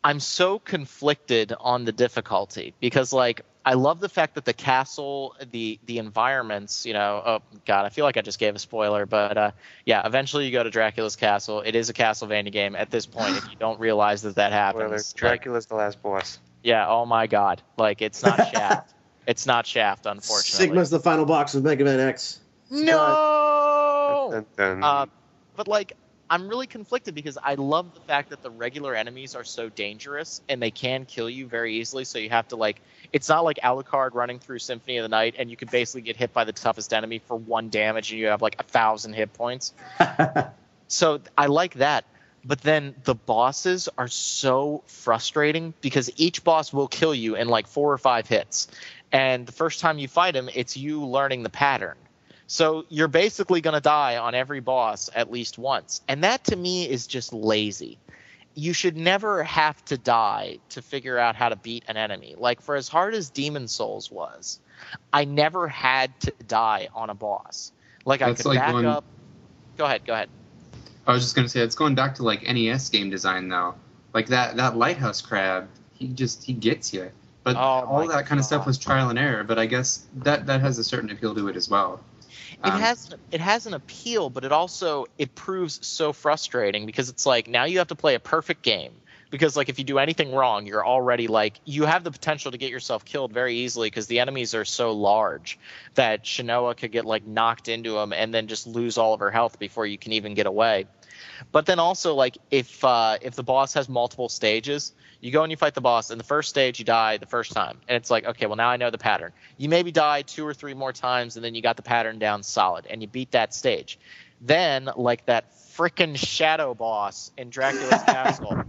I'm 0.04 0.20
so 0.20 0.60
conflicted 0.60 1.54
on 1.60 1.86
the 1.86 1.92
difficulty 1.94 2.74
because, 2.80 3.14
like, 3.14 3.46
I 3.66 3.76
love 3.76 4.02
the 4.02 4.10
fact 4.10 4.36
that 4.36 4.44
the 4.44 4.54
castle, 4.54 5.36
the 5.52 5.80
the 5.86 5.98
environments, 6.00 6.86
you 6.86 6.92
know, 6.92 7.22
oh 7.26 7.40
god, 7.66 7.86
I 7.86 7.90
feel 7.90 8.04
like 8.04 8.18
I 8.18 8.22
just 8.22 8.38
gave 8.38 8.54
a 8.56 8.60
spoiler, 8.60 9.06
but 9.06 9.38
uh, 9.38 9.52
yeah, 9.86 10.06
eventually 10.06 10.46
you 10.46 10.52
go 10.52 10.64
to 10.64 10.70
Dracula's 10.70 11.16
castle. 11.16 11.62
It 11.62 11.74
is 11.76 11.90
a 11.90 11.94
Castlevania 11.94 12.52
game 12.52 12.76
at 12.76 12.92
this 12.92 13.06
point. 13.06 13.38
if 13.38 13.50
you 13.50 13.56
don't 13.58 13.80
realize 13.80 14.24
that 14.24 14.36
that 14.36 14.50
Spoiler, 14.50 14.86
happens, 14.90 15.14
like, 15.14 15.20
Dracula's 15.20 15.66
the 15.68 15.76
last 15.76 16.02
boss. 16.04 16.40
yeah, 16.62 16.86
oh 16.90 17.06
my 17.06 17.28
god, 17.28 17.62
like 17.78 18.02
it's 18.02 18.22
not 18.22 18.36
Shaft. 18.54 18.94
it's 19.26 19.46
not 19.46 19.66
Shaft, 19.66 20.06
unfortunately. 20.08 20.68
Sigma's 20.68 20.90
the 20.90 21.00
final 21.00 21.26
box 21.26 21.56
of 21.56 21.64
Mega 21.64 21.86
Man 21.86 22.02
X. 22.02 22.42
no. 22.70 24.30
Dun, 24.32 24.46
dun. 24.58 24.84
Uh, 24.84 25.06
but 25.56 25.68
like, 25.70 25.94
I'm 26.34 26.48
really 26.48 26.66
conflicted 26.66 27.14
because 27.14 27.38
I 27.38 27.54
love 27.54 27.94
the 27.94 28.00
fact 28.00 28.32
that 28.32 28.42
the 28.42 28.50
regular 28.50 28.96
enemies 28.96 29.36
are 29.36 29.44
so 29.44 29.70
dangerous 29.70 30.42
and 30.50 30.60
they 30.60 30.72
can 30.72 31.06
kill 31.06 31.30
you 31.30 31.46
very 31.46 31.76
easily. 31.76 32.06
So 32.06 32.18
you 32.18 32.32
have 32.32 32.48
to 32.48 32.56
like, 32.56 32.82
it's 33.12 33.30
not 33.30 33.44
like 33.44 33.60
Alucard 33.64 34.16
running 34.16 34.40
through 34.40 34.58
Symphony 34.58 34.98
of 34.98 35.04
the 35.04 35.10
Night 35.10 35.36
and 35.38 35.52
you 35.52 35.56
can 35.56 35.68
basically 35.68 36.02
get 36.02 36.16
hit 36.16 36.34
by 36.34 36.44
the 36.44 36.52
toughest 36.52 36.92
enemy 36.92 37.20
for 37.20 37.38
one 37.38 37.70
damage 37.70 38.10
and 38.10 38.20
you 38.20 38.26
have 38.26 38.42
like 38.42 38.56
a 38.58 38.64
thousand 38.64 39.14
hit 39.14 39.32
points. 39.34 39.74
So 40.88 41.22
I 41.38 41.48
like 41.48 41.76
that. 41.76 42.06
But 42.46 42.62
then 42.62 42.96
the 43.04 43.16
bosses 43.16 43.88
are 43.98 44.10
so 44.10 44.84
frustrating 44.86 45.74
because 45.82 46.12
each 46.18 46.44
boss 46.44 46.74
will 46.74 46.88
kill 46.88 47.16
you 47.16 47.36
in 47.36 47.48
like 47.48 47.68
four 47.68 47.92
or 47.92 47.98
five 47.98 48.28
hits. 48.28 48.68
And 49.12 49.46
the 49.46 49.54
first 49.54 49.80
time 49.80 49.98
you 49.98 50.08
fight 50.08 50.36
him, 50.36 50.50
it's 50.54 50.76
you 50.76 51.06
learning 51.06 51.44
the 51.44 51.50
pattern. 51.50 51.96
So 52.54 52.86
you're 52.90 53.08
basically 53.08 53.62
going 53.62 53.74
to 53.74 53.82
die 53.82 54.18
on 54.18 54.36
every 54.36 54.60
boss 54.60 55.10
at 55.16 55.32
least 55.32 55.58
once. 55.58 56.02
And 56.08 56.24
that 56.24 56.44
to 56.44 56.56
me 56.56 56.88
is 56.88 57.08
just 57.08 57.34
lazy. 57.34 57.98
You 58.54 58.74
should 58.74 58.96
never 58.96 59.42
have 59.42 59.84
to 59.86 59.98
die 59.98 60.60
to 60.70 60.84
figure 60.84 61.18
out 61.18 61.36
how 61.36 61.50
to 61.50 61.56
beat 61.56 61.84
an 61.88 61.98
enemy. 61.98 62.36
Like 62.38 62.62
for 62.62 62.76
as 62.76 62.88
hard 62.88 63.16
as 63.16 63.32
Demon 63.32 63.68
Souls 63.68 64.12
was, 64.12 64.60
I 65.12 65.26
never 65.26 65.68
had 65.68 66.12
to 66.20 66.34
die 66.48 66.90
on 66.94 67.10
a 67.10 67.16
boss. 67.16 67.72
Like 68.06 68.22
I 68.22 68.36
could 68.36 68.46
like 68.46 68.60
back 68.60 68.72
going- 68.74 68.86
up. 68.86 69.04
Go 69.76 69.86
ahead, 69.86 70.06
go 70.06 70.14
ahead. 70.14 70.30
I 71.08 71.14
was 71.14 71.24
just 71.24 71.36
gonna 71.36 71.50
say 71.50 71.62
it's 71.62 71.74
going 71.74 71.96
back 71.96 72.14
to 72.16 72.24
like 72.24 72.44
NES 72.44 72.88
game 72.90 73.10
design 73.10 73.50
though. 73.50 73.74
Like 74.14 74.28
that 74.28 74.58
that 74.58 74.78
lighthouse 74.78 75.22
crab, 75.22 75.68
he 75.96 76.08
just 76.10 76.44
he 76.44 76.54
gets 76.54 76.94
you. 76.94 77.10
But 77.44 77.56
Oh, 77.56 77.60
all 77.60 78.08
that 78.10 78.28
kind 78.28 78.40
of 78.40 78.46
stuff 78.46 78.68
was 78.68 78.78
trial 78.78 79.10
and 79.10 79.18
error. 79.18 79.44
But 79.44 79.58
I 79.58 79.66
guess 79.66 80.06
that 80.18 80.46
that 80.46 80.62
has 80.62 80.78
a 80.78 80.84
certain 80.84 81.10
appeal 81.10 81.34
to 81.34 81.48
it 81.48 81.56
as 81.56 81.68
well. 81.68 82.00
It 82.64 82.70
Um, 82.70 82.80
has 82.80 83.10
it 83.32 83.42
has 83.42 83.66
an 83.66 83.74
appeal, 83.74 84.30
but 84.30 84.46
it 84.46 84.52
also 84.52 85.06
it 85.18 85.36
proves 85.36 85.86
so 85.86 86.14
frustrating 86.14 86.86
because 86.86 87.10
it's 87.10 87.26
like 87.26 87.48
now 87.48 87.66
you 87.66 87.80
have 87.80 87.88
to 87.88 87.96
play 87.96 88.16
a 88.16 88.20
perfect 88.20 88.62
game 88.64 89.03
because 89.34 89.58
like 89.58 89.68
if 89.68 89.80
you 89.80 89.84
do 89.84 89.98
anything 89.98 90.32
wrong, 90.32 90.68
you're 90.68 90.86
already 90.86 91.26
like 91.26 91.60
you 91.66 91.86
have 91.86 92.04
the 92.04 92.12
potential 92.12 92.52
to 92.52 92.58
get 92.60 92.70
yourself 92.70 93.04
killed 93.04 93.34
very 93.34 93.56
easily 93.56 93.88
because 93.88 94.06
the 94.06 94.20
enemies 94.20 94.54
are 94.54 94.64
so 94.64 94.92
large 94.92 95.58
that 95.96 96.24
Shanoa 96.24 96.78
could 96.78 96.92
get 96.92 97.04
like 97.04 97.26
knocked 97.26 97.68
into 97.68 97.94
them 97.94 98.14
and 98.14 98.32
then 98.32 98.46
just 98.46 98.68
lose 98.68 99.00
all 99.00 99.16
of 99.16 99.22
her 99.22 99.32
health 99.32 99.58
before 99.58 99.88
you 99.88 99.98
can 99.98 100.12
even 100.12 100.36
get 100.36 100.46
away. 100.46 100.86
But 101.52 101.66
then 101.66 101.80
also 101.80 102.14
like 102.14 102.38
if 102.52 102.84
uh, 102.84 103.18
if 103.24 103.34
the 103.34 103.42
boss 103.42 103.74
has 103.74 103.90
multiple 103.90 104.30
stages, 104.30 104.94
you 105.20 105.32
go 105.32 105.42
and 105.42 105.50
you 105.50 105.58
fight 105.58 105.74
the 105.74 105.82
boss, 105.82 106.12
and 106.12 106.20
the 106.20 106.26
first 106.26 106.50
stage 106.50 106.78
you 106.78 106.86
die 106.86 107.18
the 107.18 107.26
first 107.26 107.54
time, 107.54 107.80
and 107.88 107.96
it's 107.96 108.12
like 108.12 108.26
okay, 108.26 108.46
well 108.46 108.56
now 108.56 108.70
I 108.70 108.78
know 108.78 108.92
the 108.92 109.00
pattern. 109.00 109.32
You 109.58 109.68
maybe 109.68 109.92
die 109.92 110.22
two 110.22 110.46
or 110.46 110.54
three 110.54 110.76
more 110.76 110.94
times, 110.94 111.38
and 111.38 111.44
then 111.44 111.56
you 111.56 111.64
got 111.64 111.76
the 111.76 111.82
pattern 111.82 112.20
down 112.20 112.44
solid, 112.44 112.86
and 112.86 113.02
you 113.02 113.08
beat 113.08 113.32
that 113.32 113.56
stage. 113.56 113.98
Then 114.42 114.92
like 114.96 115.26
that 115.26 115.52
frickin' 115.76 116.18
shadow 116.18 116.76
boss 116.76 117.32
in 117.36 117.50
Dracula's 117.50 118.04
castle. 118.06 118.66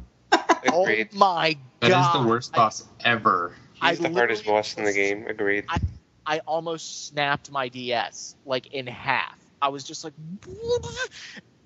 Oh 0.72 0.82
Agreed. 0.82 1.12
my 1.14 1.56
That 1.80 1.90
is 1.90 2.22
the 2.22 2.28
worst 2.28 2.52
I- 2.54 2.56
boss 2.56 2.84
ever. 3.04 3.54
I 3.80 3.90
He's 3.90 3.98
the 3.98 4.10
hardest 4.12 4.46
boss 4.46 4.74
in 4.76 4.84
the 4.84 4.92
game. 4.92 5.26
Agreed. 5.26 5.66
I 6.26 6.38
almost 6.46 7.08
snapped 7.08 7.50
my 7.50 7.68
DS 7.68 8.34
like 8.46 8.68
in 8.72 8.86
half. 8.86 9.36
I 9.60 9.68
was 9.68 9.84
just 9.84 10.04
like, 10.04 10.14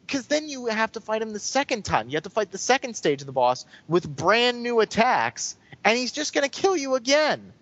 because 0.07 0.27
then 0.27 0.49
you 0.49 0.67
have 0.67 0.93
to 0.93 1.01
fight 1.01 1.23
him 1.23 1.33
the 1.33 1.39
second 1.39 1.85
time. 1.85 2.09
You 2.09 2.17
have 2.17 2.25
to 2.25 2.31
fight 2.31 2.51
the 2.51 2.59
second 2.59 2.95
stage 2.95 3.21
of 3.21 3.27
the 3.27 3.33
boss 3.33 3.67
with 3.87 4.09
brand 4.09 4.63
new 4.63 4.81
attacks, 4.81 5.57
and 5.85 5.97
he's 5.97 6.13
just 6.13 6.33
going 6.35 6.49
to 6.49 6.51
kill 6.51 6.77
you 6.77 6.95
again. 6.97 7.53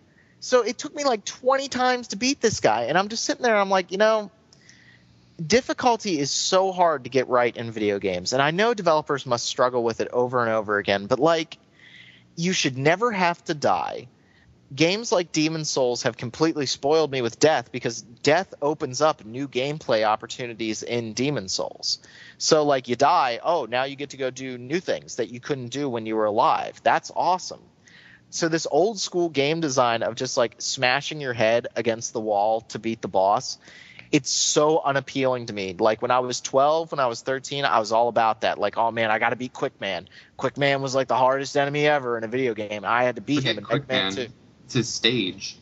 So 0.40 0.62
it 0.62 0.78
took 0.78 0.94
me 0.94 1.04
like 1.04 1.24
20 1.24 1.68
times 1.68 2.08
to 2.08 2.16
beat 2.16 2.40
this 2.40 2.60
guy, 2.60 2.84
and 2.84 2.96
I'm 2.96 3.08
just 3.08 3.24
sitting 3.24 3.42
there. 3.42 3.56
I'm 3.56 3.70
like, 3.70 3.90
you 3.92 3.98
know, 3.98 4.30
difficulty 5.44 6.18
is 6.18 6.30
so 6.30 6.72
hard 6.72 7.04
to 7.04 7.10
get 7.10 7.28
right 7.28 7.56
in 7.56 7.70
video 7.70 7.98
games, 7.98 8.32
and 8.32 8.42
I 8.42 8.50
know 8.50 8.74
developers 8.74 9.26
must 9.26 9.46
struggle 9.46 9.82
with 9.82 10.00
it 10.00 10.08
over 10.12 10.42
and 10.42 10.50
over 10.50 10.78
again. 10.78 11.06
But 11.06 11.18
like, 11.18 11.58
you 12.36 12.52
should 12.52 12.76
never 12.76 13.12
have 13.12 13.42
to 13.44 13.54
die. 13.54 14.08
Games 14.74 15.12
like 15.12 15.30
Demon 15.30 15.64
Souls 15.64 16.02
have 16.02 16.16
completely 16.16 16.66
spoiled 16.66 17.12
me 17.12 17.22
with 17.22 17.38
death 17.38 17.70
because 17.70 18.02
death 18.02 18.52
opens 18.60 19.00
up 19.00 19.24
new 19.24 19.46
gameplay 19.46 20.04
opportunities 20.04 20.82
in 20.82 21.12
Demon 21.12 21.48
Souls. 21.48 21.98
So 22.38 22.64
like 22.64 22.88
you 22.88 22.96
die, 22.96 23.38
oh, 23.44 23.66
now 23.66 23.84
you 23.84 23.94
get 23.94 24.10
to 24.10 24.16
go 24.16 24.30
do 24.30 24.58
new 24.58 24.80
things 24.80 25.16
that 25.16 25.30
you 25.30 25.38
couldn't 25.38 25.68
do 25.68 25.88
when 25.88 26.04
you 26.04 26.16
were 26.16 26.24
alive. 26.24 26.80
That's 26.82 27.12
awesome 27.14 27.60
so 28.30 28.48
this 28.48 28.66
old 28.70 28.98
school 28.98 29.28
game 29.28 29.60
design 29.60 30.02
of 30.02 30.14
just 30.14 30.36
like 30.36 30.56
smashing 30.58 31.20
your 31.20 31.32
head 31.32 31.68
against 31.76 32.12
the 32.12 32.20
wall 32.20 32.62
to 32.62 32.78
beat 32.78 33.00
the 33.00 33.08
boss 33.08 33.58
it's 34.12 34.30
so 34.30 34.80
unappealing 34.82 35.46
to 35.46 35.52
me 35.52 35.74
like 35.78 36.00
when 36.02 36.10
i 36.10 36.18
was 36.18 36.40
12 36.40 36.92
when 36.92 37.00
i 37.00 37.06
was 37.06 37.22
13 37.22 37.64
i 37.64 37.78
was 37.78 37.92
all 37.92 38.08
about 38.08 38.42
that 38.42 38.58
like 38.58 38.76
oh 38.78 38.90
man 38.90 39.10
i 39.10 39.18
gotta 39.18 39.36
beat 39.36 39.52
quick 39.52 39.78
man 39.80 40.08
quick 40.36 40.56
man 40.56 40.82
was 40.82 40.94
like 40.94 41.08
the 41.08 41.16
hardest 41.16 41.56
enemy 41.56 41.86
ever 41.86 42.16
in 42.18 42.24
a 42.24 42.28
video 42.28 42.54
game 42.54 42.84
i 42.84 43.02
had 43.04 43.16
to 43.16 43.20
beat 43.22 43.36
Forget 43.36 43.52
him 43.52 43.58
in 43.58 43.64
Quick 43.64 43.88
Man 43.88 44.14
Man. 44.14 44.26
2 44.26 44.32
It's 44.64 44.74
his 44.74 44.88
stage. 44.88 45.56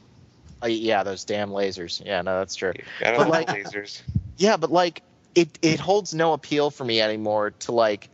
Uh, 0.63 0.67
yeah 0.69 1.03
those 1.03 1.25
damn 1.25 1.51
lasers 1.51 2.05
yeah 2.05 2.23
no 2.23 2.39
that's 2.39 2.55
true 2.55 2.73
I 3.01 3.11
don't 3.13 3.19
But, 3.19 3.29
like 3.29 3.49
like- 3.49 3.65
lasers. 3.67 4.03
yeah 4.37 4.57
but 4.57 4.71
like 4.71 5.03
it 5.35 5.59
it 5.63 5.81
holds 5.81 6.15
no 6.15 6.33
appeal 6.33 6.71
for 6.71 6.85
me 6.85 7.01
anymore 7.01 7.51
to 7.61 7.73
like 7.73 8.09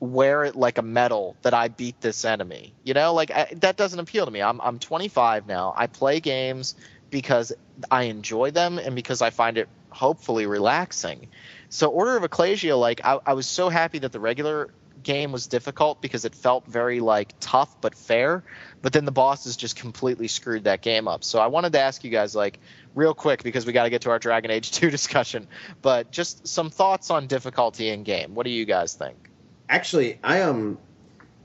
wear 0.00 0.44
it 0.44 0.54
like 0.56 0.76
a 0.76 0.82
medal 0.82 1.36
that 1.42 1.54
I 1.54 1.68
beat 1.68 1.98
this 2.00 2.24
enemy. 2.26 2.74
You 2.82 2.92
know, 2.94 3.14
like 3.14 3.30
I, 3.30 3.46
that 3.60 3.76
doesn't 3.76 3.98
appeal 3.98 4.24
to 4.26 4.30
me. 4.30 4.42
I'm 4.42 4.60
I'm 4.60 4.78
25 4.78 5.46
now. 5.46 5.72
I 5.74 5.86
play 5.86 6.20
games 6.20 6.74
because 7.14 7.52
I 7.90 8.04
enjoy 8.04 8.50
them 8.50 8.78
and 8.78 8.94
because 8.94 9.22
I 9.22 9.30
find 9.30 9.56
it 9.56 9.68
hopefully 9.90 10.46
relaxing. 10.46 11.28
So 11.68 11.88
Order 11.88 12.16
of 12.16 12.24
Ecclesia, 12.24 12.76
like 12.76 13.00
I, 13.04 13.18
I 13.24 13.32
was 13.34 13.46
so 13.46 13.68
happy 13.68 14.00
that 14.00 14.12
the 14.12 14.20
regular 14.20 14.70
game 15.02 15.30
was 15.32 15.46
difficult 15.46 16.00
because 16.00 16.24
it 16.24 16.34
felt 16.34 16.66
very 16.66 16.98
like 16.98 17.34
tough 17.38 17.80
but 17.80 17.94
fair. 17.94 18.42
But 18.82 18.92
then 18.92 19.04
the 19.04 19.12
bosses 19.12 19.56
just 19.56 19.76
completely 19.76 20.26
screwed 20.26 20.64
that 20.64 20.82
game 20.82 21.06
up. 21.06 21.22
So 21.22 21.38
I 21.38 21.46
wanted 21.46 21.72
to 21.74 21.80
ask 21.80 22.02
you 22.02 22.10
guys 22.10 22.34
like 22.34 22.58
real 22.96 23.14
quick 23.14 23.44
because 23.44 23.64
we 23.64 23.72
got 23.72 23.84
to 23.84 23.90
get 23.90 24.02
to 24.02 24.10
our 24.10 24.18
Dragon 24.18 24.50
Age 24.50 24.72
2 24.72 24.90
discussion. 24.98 25.46
But 25.80 26.10
just 26.10 26.48
some 26.48 26.70
thoughts 26.70 27.10
on 27.10 27.28
difficulty 27.28 27.90
in 27.90 28.02
game. 28.02 28.34
What 28.34 28.44
do 28.44 28.50
you 28.50 28.64
guys 28.64 28.94
think? 28.94 29.30
actually, 29.68 30.18
I 30.22 30.42
um, 30.42 30.78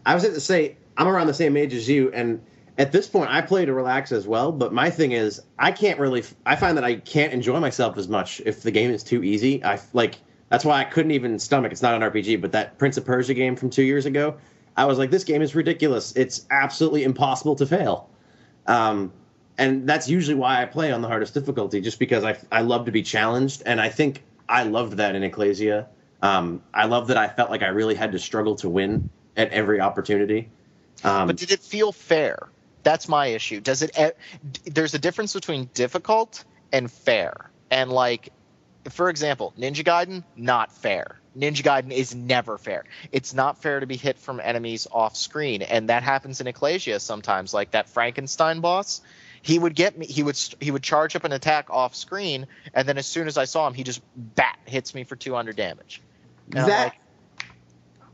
I 0.05 0.13
was 0.13 0.23
going 0.23 0.35
to 0.35 0.41
say 0.41 0.77
I'm 0.97 1.07
around 1.07 1.27
the 1.27 1.33
same 1.33 1.57
age 1.57 1.73
as 1.73 1.87
you, 1.87 2.11
and 2.11 2.41
at 2.79 2.93
this 2.93 3.07
point, 3.07 3.29
I 3.29 3.41
play 3.41 3.65
to 3.65 3.73
relax 3.73 4.13
as 4.13 4.25
well. 4.25 4.53
But 4.53 4.73
my 4.73 4.89
thing 4.89 5.11
is, 5.11 5.41
I 5.59 5.71
can't 5.71 5.99
really. 5.99 6.23
I 6.45 6.55
find 6.55 6.77
that 6.77 6.85
I 6.85 6.95
can't 6.95 7.33
enjoy 7.33 7.59
myself 7.59 7.97
as 7.97 8.07
much 8.07 8.41
if 8.45 8.63
the 8.63 8.71
game 8.71 8.89
is 8.89 9.03
too 9.03 9.21
easy. 9.21 9.63
I 9.63 9.79
like 9.91 10.15
that's 10.47 10.63
why 10.63 10.79
I 10.79 10.85
couldn't 10.85 11.11
even 11.11 11.37
stomach. 11.37 11.73
It's 11.73 11.81
not 11.81 11.93
an 11.93 12.01
RPG, 12.09 12.41
but 12.41 12.53
that 12.53 12.77
Prince 12.77 12.97
of 12.97 13.05
Persia 13.05 13.33
game 13.33 13.57
from 13.57 13.69
two 13.69 13.83
years 13.83 14.05
ago, 14.05 14.37
I 14.77 14.85
was 14.85 14.97
like, 14.97 15.11
this 15.11 15.25
game 15.25 15.41
is 15.41 15.53
ridiculous. 15.53 16.15
It's 16.15 16.47
absolutely 16.49 17.03
impossible 17.03 17.55
to 17.57 17.65
fail. 17.65 18.09
Um, 18.65 19.11
and 19.57 19.87
that's 19.87 20.07
usually 20.07 20.35
why 20.35 20.61
I 20.61 20.65
play 20.65 20.93
on 20.93 21.01
the 21.01 21.09
hardest 21.09 21.33
difficulty, 21.33 21.81
just 21.81 21.99
because 21.99 22.23
I 22.23 22.37
I 22.49 22.61
love 22.61 22.85
to 22.85 22.91
be 22.91 23.03
challenged, 23.03 23.61
and 23.65 23.81
I 23.81 23.89
think 23.89 24.23
I 24.47 24.63
loved 24.63 24.93
that 24.93 25.15
in 25.15 25.23
Ecclesia. 25.23 25.89
Um, 26.21 26.63
I 26.73 26.85
love 26.85 27.07
that 27.07 27.17
I 27.17 27.27
felt 27.27 27.49
like 27.49 27.61
I 27.61 27.67
really 27.67 27.95
had 27.95 28.13
to 28.13 28.19
struggle 28.19 28.55
to 28.57 28.69
win 28.69 29.09
at 29.35 29.51
every 29.51 29.81
opportunity. 29.81 30.49
Um, 31.03 31.27
But 31.27 31.37
did 31.37 31.51
it 31.51 31.59
feel 31.59 31.91
fair? 31.91 32.49
That's 32.83 33.07
my 33.07 33.27
issue. 33.27 33.59
Does 33.59 33.81
it? 33.81 33.91
eh, 33.95 34.11
There's 34.65 34.93
a 34.93 34.99
difference 34.99 35.33
between 35.33 35.69
difficult 35.73 36.43
and 36.71 36.91
fair. 36.91 37.51
And 37.69 37.91
like, 37.91 38.29
for 38.89 39.09
example, 39.09 39.53
Ninja 39.57 39.83
Gaiden, 39.83 40.23
not 40.35 40.71
fair. 40.71 41.19
Ninja 41.37 41.61
Gaiden 41.61 41.91
is 41.91 42.15
never 42.15 42.57
fair. 42.57 42.85
It's 43.11 43.33
not 43.33 43.61
fair 43.61 43.79
to 43.79 43.85
be 43.85 43.95
hit 43.95 44.17
from 44.17 44.39
enemies 44.39 44.87
off 44.91 45.15
screen, 45.15 45.61
and 45.61 45.89
that 45.89 46.03
happens 46.03 46.41
in 46.41 46.47
Ecclesia 46.47 46.99
sometimes. 46.99 47.53
Like 47.53 47.71
that 47.71 47.87
Frankenstein 47.89 48.61
boss, 48.61 49.01
he 49.41 49.59
would 49.59 49.75
get 49.75 49.97
me. 49.97 50.05
He 50.05 50.23
would 50.23 50.37
he 50.59 50.71
would 50.71 50.81
charge 50.83 51.15
up 51.15 51.23
an 51.23 51.31
attack 51.31 51.69
off 51.69 51.95
screen, 51.95 52.47
and 52.73 52.87
then 52.87 52.97
as 52.97 53.05
soon 53.05 53.27
as 53.27 53.37
I 53.37 53.45
saw 53.45 53.67
him, 53.67 53.73
he 53.73 53.83
just 53.83 54.01
bat 54.15 54.57
hits 54.65 54.95
me 54.95 55.03
for 55.03 55.15
200 55.15 55.55
damage. 55.55 56.01
And 56.55 56.67
that 56.67 56.83
like, 56.85 57.47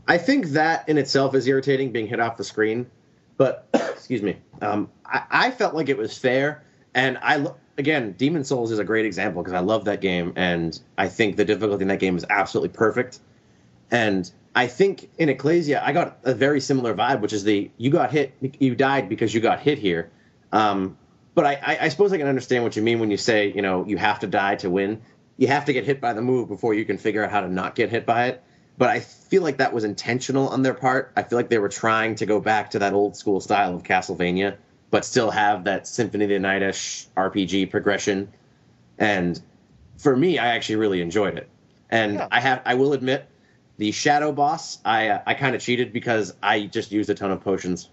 I 0.08 0.18
think 0.18 0.48
that 0.48 0.90
in 0.90 0.98
itself 0.98 1.34
is 1.36 1.48
irritating, 1.48 1.92
being 1.92 2.08
hit 2.08 2.20
off 2.20 2.36
the 2.38 2.44
screen. 2.44 2.88
But 3.38 3.68
excuse 4.06 4.22
me, 4.22 4.38
um, 4.62 4.88
I, 5.04 5.24
I 5.32 5.52
felt 5.52 5.74
like 5.74 5.90
it 5.90 5.98
was 5.98 6.16
fair, 6.16 6.64
and 6.94 7.18
I 7.24 7.44
again, 7.80 8.12
Demon 8.12 8.44
Souls 8.44 8.72
is 8.72 8.78
a 8.78 8.84
great 8.84 9.08
example 9.08 9.42
because 9.42 9.56
I 9.56 9.62
love 9.62 9.86
that 9.86 10.00
game, 10.00 10.32
and 10.36 10.80
I 10.96 11.08
think 11.08 11.38
the 11.38 11.44
difficulty 11.44 11.82
in 11.82 11.88
that 11.88 12.00
game 12.00 12.16
is 12.16 12.24
absolutely 12.30 12.70
perfect. 12.70 13.18
And 13.90 14.32
I 14.54 14.68
think 14.68 15.10
in 15.18 15.30
Ecclesia, 15.30 15.82
I 15.84 15.92
got 15.92 16.20
a 16.24 16.36
very 16.36 16.62
similar 16.62 16.94
vibe, 16.94 17.22
which 17.22 17.34
is 17.34 17.44
the 17.44 17.72
you 17.78 17.90
got 17.90 18.12
hit, 18.12 18.34
you 18.60 18.76
died 18.76 19.10
because 19.10 19.34
you 19.34 19.42
got 19.42 19.60
hit 19.60 19.80
here. 19.80 20.12
Um, 20.52 21.00
but 21.34 21.46
I, 21.46 21.78
I 21.82 21.90
suppose 21.90 22.14
I 22.14 22.20
can 22.20 22.28
understand 22.28 22.64
what 22.64 22.76
you 22.76 22.84
mean 22.84 23.00
when 23.00 23.10
you 23.10 23.18
say, 23.18 23.52
you 23.52 23.64
know, 23.64 23.88
you 23.88 23.98
have 23.98 24.20
to 24.20 24.28
die 24.28 24.56
to 24.58 24.70
win. 24.70 25.02
You 25.38 25.48
have 25.48 25.66
to 25.66 25.74
get 25.74 25.84
hit 25.84 26.00
by 26.00 26.14
the 26.14 26.22
move 26.22 26.48
before 26.48 26.76
you 26.76 26.86
can 26.86 27.00
figure 27.00 27.26
out 27.26 27.32
how 27.32 27.42
to 27.42 27.50
not 27.50 27.74
get 27.74 27.90
hit 27.90 28.06
by 28.06 28.28
it. 28.28 28.44
But 28.78 28.90
I 28.90 29.00
feel 29.00 29.42
like 29.42 29.58
that 29.58 29.74
was 29.74 29.84
intentional 29.84 30.50
on 30.50 30.62
their 30.62 30.74
part. 30.74 31.12
I 31.16 31.24
feel 31.24 31.38
like 31.40 31.50
they 31.50 31.60
were 31.60 31.70
trying 31.70 32.16
to 32.16 32.26
go 32.26 32.40
back 32.42 32.72
to 32.72 32.80
that 32.80 32.94
old 32.94 33.16
school 33.16 33.40
style 33.40 33.76
of 33.76 33.84
Castlevania, 33.84 34.58
but 34.92 35.06
still 35.06 35.32
have 35.32 35.64
that 35.64 35.88
Symphony 35.88 36.26
of 36.26 36.30
the 36.30 36.40
Night-ish 36.40 37.08
RPG 37.16 37.72
progression. 37.72 38.32
And 38.98 39.40
for 39.98 40.16
me, 40.16 40.38
I 40.40 40.56
actually 40.56 40.78
really 40.78 41.02
enjoyed 41.02 41.38
it. 41.38 41.50
And 41.90 42.16
Yeah. 42.16 42.28
I 42.32 42.40
have, 42.42 42.62
I 42.66 42.76
will 42.76 42.94
admit, 42.94 43.28
the 43.78 43.92
Shadow 43.92 44.32
boss, 44.32 44.80
I 44.86 45.10
uh, 45.10 45.22
I 45.26 45.34
kind 45.34 45.56
of 45.56 45.62
cheated 45.62 45.92
because 45.92 46.34
I 46.42 46.62
just 46.66 46.92
used 46.92 47.10
a 47.10 47.14
ton 47.14 47.32
of 47.32 47.42
potions. 47.42 47.90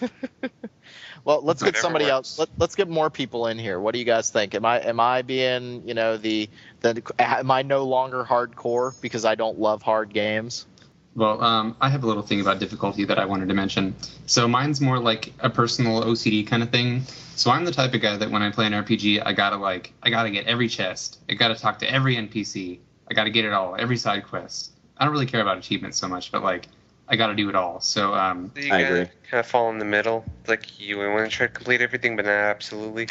Well, 1.24 1.40
let's 1.42 1.62
get 1.62 1.76
somebody 1.76 2.06
works. 2.06 2.12
else. 2.12 2.38
Let, 2.38 2.48
let's 2.58 2.74
get 2.74 2.88
more 2.88 3.08
people 3.08 3.46
in 3.46 3.58
here. 3.58 3.78
What 3.78 3.92
do 3.92 4.00
you 4.00 4.04
guys 4.04 4.30
think? 4.30 4.54
Am 4.54 4.64
I 4.64 4.80
am 4.80 4.98
I 4.98 5.22
being 5.22 5.86
you 5.86 5.94
know 5.94 6.16
the 6.16 6.48
the 6.80 7.02
am 7.18 7.50
I 7.50 7.62
no 7.62 7.84
longer 7.84 8.24
hardcore 8.24 9.00
because 9.00 9.24
I 9.24 9.34
don't 9.34 9.58
love 9.58 9.82
hard 9.82 10.12
games? 10.12 10.66
Well, 11.14 11.42
um, 11.44 11.76
I 11.80 11.90
have 11.90 12.04
a 12.04 12.06
little 12.06 12.22
thing 12.22 12.40
about 12.40 12.58
difficulty 12.58 13.04
that 13.04 13.18
I 13.18 13.26
wanted 13.26 13.48
to 13.48 13.54
mention. 13.54 13.94
So 14.26 14.48
mine's 14.48 14.80
more 14.80 14.98
like 14.98 15.32
a 15.40 15.50
personal 15.50 16.02
OCD 16.02 16.46
kind 16.46 16.62
of 16.62 16.70
thing. 16.70 17.02
So 17.36 17.50
I'm 17.50 17.64
the 17.66 17.72
type 17.72 17.92
of 17.92 18.00
guy 18.00 18.16
that 18.16 18.30
when 18.30 18.40
I 18.40 18.50
play 18.50 18.66
an 18.66 18.72
RPG, 18.72 19.22
I 19.24 19.34
gotta 19.34 19.56
like, 19.56 19.92
I 20.02 20.08
gotta 20.08 20.30
get 20.30 20.46
every 20.46 20.68
chest. 20.68 21.20
I 21.28 21.34
gotta 21.34 21.54
talk 21.54 21.78
to 21.80 21.90
every 21.90 22.16
NPC. 22.16 22.78
I 23.10 23.14
gotta 23.14 23.30
get 23.30 23.44
it 23.44 23.52
all, 23.52 23.76
every 23.78 23.98
side 23.98 24.24
quest. 24.24 24.72
I 24.96 25.04
don't 25.04 25.12
really 25.12 25.26
care 25.26 25.42
about 25.42 25.58
achievements 25.58 25.98
so 25.98 26.08
much, 26.08 26.32
but 26.32 26.42
like, 26.42 26.68
I 27.12 27.16
gotta 27.16 27.34
do 27.34 27.50
it 27.50 27.54
all. 27.54 27.78
So 27.80 28.14
um, 28.14 28.50
So 28.54 28.62
you 28.62 28.72
I 28.72 28.82
gotta 28.82 28.94
agree. 29.02 29.14
kind 29.30 29.40
of 29.40 29.46
fall 29.46 29.68
in 29.70 29.78
the 29.78 29.84
middle. 29.84 30.24
Like 30.48 30.80
you 30.80 30.96
want 30.96 31.30
to 31.30 31.36
try 31.36 31.46
to 31.46 31.52
complete 31.52 31.82
everything, 31.82 32.16
but 32.16 32.24
not 32.24 32.32
absolutely. 32.32 33.08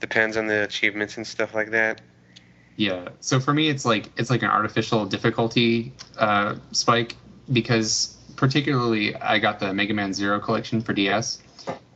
Depends 0.00 0.38
on 0.38 0.46
the 0.46 0.62
achievements 0.64 1.18
and 1.18 1.26
stuff 1.26 1.54
like 1.54 1.70
that. 1.70 2.00
Yeah. 2.76 3.08
So 3.20 3.38
for 3.38 3.52
me, 3.52 3.68
it's 3.68 3.84
like 3.84 4.10
it's 4.16 4.30
like 4.30 4.42
an 4.42 4.50
artificial 4.50 5.04
difficulty 5.04 5.92
uh, 6.18 6.56
spike 6.72 7.14
because 7.52 8.16
particularly 8.36 9.14
I 9.16 9.38
got 9.38 9.60
the 9.60 9.72
Mega 9.74 9.92
Man 9.92 10.14
Zero 10.14 10.40
collection 10.40 10.80
for 10.80 10.94
DS, 10.94 11.42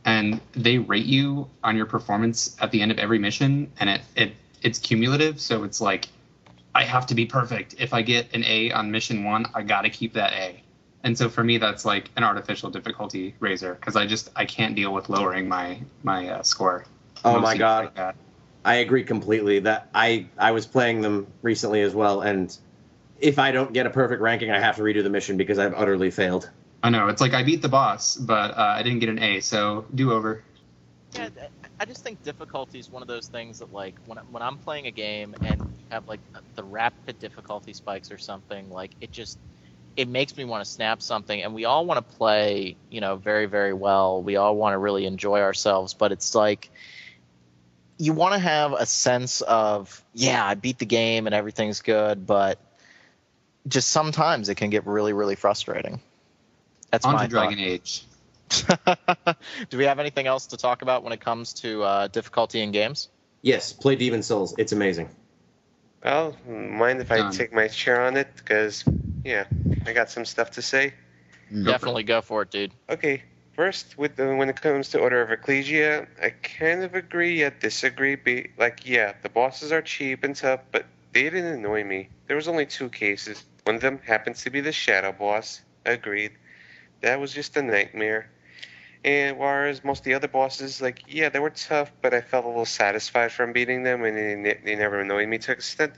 and 0.05 0.39
they 0.53 0.77
rate 0.77 1.05
you 1.05 1.49
on 1.63 1.75
your 1.75 1.87
performance 1.87 2.55
at 2.61 2.69
the 2.69 2.81
end 2.81 2.91
of 2.91 2.99
every 2.99 3.17
mission, 3.17 3.71
and 3.79 3.89
it 3.89 4.01
it 4.15 4.33
it's 4.61 4.77
cumulative. 4.77 5.41
So 5.41 5.63
it's 5.63 5.81
like 5.81 6.07
I 6.75 6.83
have 6.83 7.07
to 7.07 7.15
be 7.15 7.25
perfect. 7.25 7.75
If 7.79 7.95
I 7.95 8.03
get 8.03 8.31
an 8.35 8.43
A 8.43 8.71
on 8.71 8.91
mission 8.91 9.23
one, 9.23 9.47
I 9.55 9.63
got 9.63 9.81
to 9.81 9.89
keep 9.89 10.13
that 10.13 10.33
A. 10.33 10.61
And 11.03 11.17
so 11.17 11.29
for 11.29 11.43
me, 11.43 11.57
that's 11.57 11.83
like 11.83 12.11
an 12.15 12.23
artificial 12.23 12.69
difficulty 12.69 13.35
raiser 13.39 13.73
because 13.73 13.95
I 13.95 14.05
just 14.05 14.29
I 14.35 14.45
can't 14.45 14.75
deal 14.75 14.93
with 14.93 15.09
lowering 15.09 15.47
my 15.47 15.79
my 16.03 16.29
uh, 16.29 16.43
score. 16.43 16.85
Oh 17.25 17.39
my 17.39 17.57
god, 17.57 17.91
like. 17.95 18.15
I 18.63 18.75
agree 18.75 19.03
completely. 19.03 19.59
That 19.59 19.89
I 19.93 20.27
I 20.37 20.51
was 20.51 20.65
playing 20.65 21.01
them 21.01 21.27
recently 21.41 21.81
as 21.81 21.95
well, 21.95 22.21
and 22.21 22.55
if 23.19 23.39
I 23.39 23.51
don't 23.51 23.73
get 23.73 23.85
a 23.85 23.89
perfect 23.89 24.21
ranking, 24.21 24.51
I 24.51 24.59
have 24.59 24.75
to 24.75 24.83
redo 24.83 25.03
the 25.03 25.09
mission 25.09 25.37
because 25.37 25.57
I've 25.59 25.73
utterly 25.73 26.11
failed. 26.11 26.49
I 26.83 26.89
know 26.89 27.07
it's 27.07 27.21
like 27.21 27.33
I 27.33 27.43
beat 27.43 27.61
the 27.61 27.69
boss, 27.69 28.15
but 28.15 28.57
uh, 28.57 28.75
I 28.77 28.83
didn't 28.83 28.99
get 28.99 29.09
an 29.09 29.19
A, 29.19 29.39
so 29.39 29.85
do 29.93 30.11
over. 30.11 30.43
Yeah, 31.13 31.29
I 31.79 31.85
just 31.85 32.03
think 32.03 32.23
difficulty 32.23 32.79
is 32.79 32.89
one 32.89 33.01
of 33.01 33.07
those 33.07 33.27
things 33.27 33.59
that 33.59 33.73
like 33.73 33.95
when 34.05 34.17
when 34.31 34.41
I'm 34.41 34.57
playing 34.57 34.87
a 34.87 34.91
game 34.91 35.35
and 35.41 35.61
you 35.61 35.85
have 35.89 36.07
like 36.07 36.19
the 36.55 36.63
rapid 36.63 37.19
difficulty 37.19 37.73
spikes 37.73 38.11
or 38.11 38.17
something, 38.17 38.69
like 38.69 38.91
it 39.01 39.11
just 39.11 39.37
it 39.95 40.07
makes 40.07 40.35
me 40.35 40.45
want 40.45 40.63
to 40.63 40.69
snap 40.69 41.01
something. 41.01 41.41
And 41.41 41.53
we 41.53 41.65
all 41.65 41.85
want 41.85 41.97
to 41.97 42.15
play, 42.15 42.77
you 42.89 43.01
know, 43.01 43.15
very 43.15 43.45
very 43.45 43.73
well. 43.73 44.21
We 44.21 44.35
all 44.35 44.55
want 44.55 44.73
to 44.73 44.77
really 44.77 45.05
enjoy 45.05 45.41
ourselves, 45.41 45.93
but 45.93 46.11
it's 46.11 46.35
like 46.35 46.69
you 47.97 48.13
want 48.13 48.33
to 48.33 48.39
have 48.39 48.73
a 48.73 48.85
sense 48.85 49.41
of 49.41 50.03
yeah, 50.13 50.45
I 50.45 50.55
beat 50.55 50.79
the 50.79 50.85
game 50.85 51.27
and 51.27 51.35
everything's 51.35 51.81
good, 51.81 52.25
but 52.25 52.59
just 53.67 53.89
sometimes 53.89 54.49
it 54.49 54.55
can 54.55 54.69
get 54.69 54.87
really 54.87 55.13
really 55.13 55.35
frustrating. 55.35 56.01
That's 56.91 57.05
On 57.05 57.15
my 57.15 57.23
to 57.23 57.29
Dragon 57.29 57.59
Age. 57.59 58.05
Do 59.69 59.77
we 59.77 59.85
have 59.85 59.99
anything 59.99 60.27
else 60.27 60.47
to 60.47 60.57
talk 60.57 60.81
about 60.81 61.03
when 61.03 61.13
it 61.13 61.21
comes 61.21 61.53
to 61.53 61.83
uh, 61.83 62.07
difficulty 62.07 62.61
in 62.61 62.71
games? 62.71 63.09
Yes, 63.41 63.71
play 63.73 63.95
Demon 63.95 64.23
Souls. 64.23 64.53
It's 64.57 64.71
amazing. 64.71 65.09
Well, 66.03 66.35
mind 66.47 66.99
if 67.01 67.11
I 67.11 67.17
Done. 67.17 67.31
take 67.31 67.53
my 67.53 67.67
chair 67.67 68.01
on 68.01 68.17
it? 68.17 68.27
Because, 68.35 68.83
yeah, 69.23 69.45
I 69.85 69.93
got 69.93 70.09
some 70.09 70.25
stuff 70.25 70.51
to 70.51 70.61
say. 70.61 70.93
Mm. 71.51 71.65
Definitely 71.65 72.03
go 72.03 72.21
for 72.21 72.43
it, 72.43 72.51
dude. 72.51 72.71
Okay, 72.89 73.23
first, 73.53 73.97
with 73.97 74.15
the, 74.15 74.35
when 74.35 74.49
it 74.49 74.61
comes 74.61 74.89
to 74.89 74.99
Order 74.99 75.21
of 75.21 75.31
Ecclesia, 75.31 76.07
I 76.21 76.29
kind 76.29 76.83
of 76.83 76.95
agree 76.95 77.39
yet 77.39 77.59
disagree. 77.59 78.15
Be, 78.15 78.51
like, 78.57 78.87
yeah, 78.87 79.13
the 79.21 79.29
bosses 79.29 79.71
are 79.71 79.81
cheap 79.81 80.23
and 80.23 80.35
tough, 80.35 80.61
but 80.71 80.85
they 81.13 81.23
didn't 81.23 81.45
annoy 81.45 81.83
me. 81.83 82.09
There 82.27 82.35
was 82.35 82.47
only 82.47 82.65
two 82.65 82.89
cases. 82.89 83.43
One 83.63 83.75
of 83.75 83.81
them 83.81 83.99
happens 83.99 84.43
to 84.43 84.49
be 84.49 84.61
the 84.61 84.71
Shadow 84.71 85.11
Boss. 85.11 85.61
Agreed. 85.85 86.31
That 87.01 87.19
was 87.19 87.33
just 87.33 87.57
a 87.57 87.61
nightmare. 87.61 88.29
And 89.03 89.37
whereas 89.39 89.83
most 89.83 89.99
of 89.99 90.05
the 90.05 90.13
other 90.13 90.27
bosses, 90.27 90.81
like, 90.81 91.03
yeah, 91.07 91.29
they 91.29 91.39
were 91.39 91.49
tough, 91.49 91.91
but 92.01 92.13
I 92.13 92.21
felt 92.21 92.45
a 92.45 92.47
little 92.47 92.65
satisfied 92.65 93.31
from 93.31 93.51
beating 93.51 93.83
them, 93.83 94.03
and 94.03 94.45
they, 94.45 94.59
they 94.63 94.75
never 94.75 94.99
annoyed 94.99 95.27
me 95.27 95.39
to 95.39 95.51
an 95.51 95.57
extent. 95.57 95.93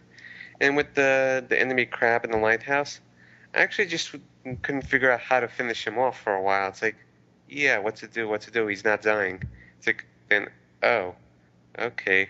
And 0.61 0.78
with 0.78 0.93
the 0.93 1.43
the 1.49 1.59
enemy 1.59 1.86
crab 1.86 2.24
in 2.24 2.32
the 2.32 2.38
lighthouse, 2.38 3.01
I 3.01 3.12
actually 3.54 3.88
just 3.88 4.16
couldn't 4.62 4.84
figure 4.84 5.12
out 5.12 5.20
how 5.20 5.39
to 5.39 5.47
finish 5.47 5.86
him 5.86 5.97
off 5.97 6.20
for 6.22 6.34
a 6.34 6.41
while. 6.41 6.70
It's 6.70 6.82
like, 6.82 6.95
yeah, 7.47 7.78
what 7.80 7.97
to 7.97 8.08
do, 8.08 8.28
what 8.28 8.41
to 8.41 8.51
do. 8.51 8.68
He's 8.68 8.84
not 8.84 9.01
dying. 9.01 9.43
It's 9.78 9.88
like, 9.88 10.06
then, 10.30 10.49
oh, 10.82 11.16
okay. 11.78 12.30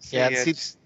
So, 0.00 0.16
Yeah, 0.16 0.28
see, 0.30 0.50
it's- 0.50 0.76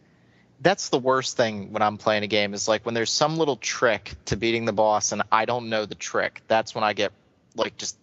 that's 0.61 0.91
the 0.91 0.99
worst 0.99 1.37
thing 1.37 1.73
when 1.73 1.83
I'm 1.83 1.99
playing 1.99 2.23
a 2.23 2.29
game 2.29 2.55
is 2.55 2.69
like 2.69 2.87
when 2.87 2.95
there's 2.95 3.11
some 3.11 3.37
little 3.37 3.57
trick 3.57 4.13
to 4.27 4.37
beating 4.37 4.65
the 4.65 4.73
boss 4.73 5.11
and 5.11 5.23
I 5.33 5.45
don't 5.45 5.69
know 5.69 5.87
the 5.87 5.97
trick. 5.97 6.43
That's 6.47 6.73
when 6.75 6.85
I 6.85 6.93
get 6.93 7.11
like 7.57 7.77
just 7.77 7.97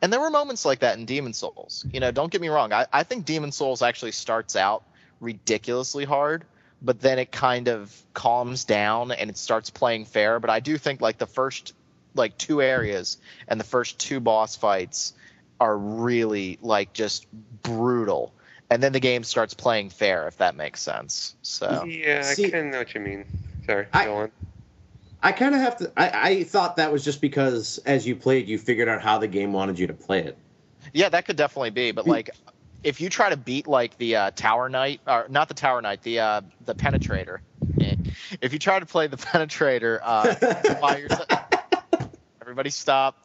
and 0.00 0.12
there 0.12 0.20
were 0.20 0.30
moments 0.30 0.64
like 0.64 0.78
that 0.80 0.96
in 0.98 1.04
Demon 1.04 1.32
Souls. 1.32 1.84
You 1.92 2.00
know, 2.00 2.10
don't 2.10 2.30
get 2.30 2.40
me 2.40 2.48
wrong. 2.48 2.72
I, 2.72 2.86
I 2.92 3.02
think 3.02 3.24
Demon 3.26 3.52
Souls 3.52 3.82
actually 3.82 4.12
starts 4.12 4.56
out 4.56 4.84
ridiculously 5.20 6.04
hard, 6.04 6.44
but 6.84 7.00
then 7.00 7.18
it 7.18 7.32
kind 7.32 7.68
of 7.68 7.94
calms 8.12 8.64
down 8.64 9.10
and 9.10 9.30
it 9.30 9.36
starts 9.38 9.70
playing 9.70 10.04
fair. 10.04 10.38
But 10.38 10.50
I 10.50 10.60
do 10.60 10.76
think 10.78 11.00
like 11.00 11.18
the 11.18 11.26
first 11.26 11.72
like 12.14 12.36
two 12.38 12.62
areas 12.62 13.16
and 13.48 13.58
the 13.58 13.64
first 13.64 13.98
two 13.98 14.20
boss 14.20 14.54
fights 14.54 15.14
are 15.58 15.76
really 15.76 16.58
like 16.62 16.92
just 16.92 17.26
brutal 17.62 18.32
and 18.70 18.82
then 18.82 18.92
the 18.92 19.00
game 19.00 19.24
starts 19.24 19.54
playing 19.54 19.88
fair 19.90 20.26
if 20.28 20.36
that 20.38 20.54
makes 20.56 20.80
sense 20.80 21.34
so 21.42 21.84
yeah, 21.86 22.22
See- 22.22 22.46
I 22.46 22.50
kind 22.50 22.66
of 22.66 22.72
know 22.72 22.78
what 22.78 22.94
you 22.94 23.00
mean. 23.00 23.24
Sorry, 23.66 23.86
I- 23.92 24.04
go 24.04 24.14
on. 24.16 24.30
I 25.22 25.32
kind 25.32 25.54
of 25.54 25.60
have 25.62 25.78
to. 25.78 25.90
I, 25.96 26.30
I 26.30 26.44
thought 26.44 26.76
that 26.76 26.92
was 26.92 27.02
just 27.02 27.22
because 27.22 27.78
as 27.86 28.06
you 28.06 28.14
played, 28.14 28.46
you 28.46 28.58
figured 28.58 28.88
out 28.90 29.00
how 29.00 29.16
the 29.16 29.26
game 29.26 29.54
wanted 29.54 29.78
you 29.78 29.86
to 29.86 29.94
play 29.94 30.18
it. 30.20 30.36
yeah 30.92 31.08
that 31.08 31.24
could 31.24 31.36
definitely 31.36 31.70
be 31.70 31.92
but 31.92 32.06
like 32.06 32.30
if 32.84 33.00
you 33.00 33.08
try 33.08 33.30
to 33.30 33.36
beat 33.36 33.66
like 33.66 33.96
the 33.98 34.16
uh, 34.16 34.30
tower 34.32 34.68
knight 34.68 35.00
or 35.06 35.26
not 35.28 35.48
the 35.48 35.54
tower 35.54 35.80
knight 35.80 36.02
the 36.02 36.20
uh, 36.20 36.40
the 36.64 36.74
penetrator 36.74 37.38
eh, 37.80 37.96
if 38.40 38.52
you 38.52 38.58
try 38.58 38.78
to 38.78 38.86
play 38.86 39.06
the 39.06 39.16
penetrator 39.32 39.98
uh, 40.02 40.74
by 40.80 40.98
yourself 40.98 41.28
everybody 42.40 42.70
stop. 42.70 43.16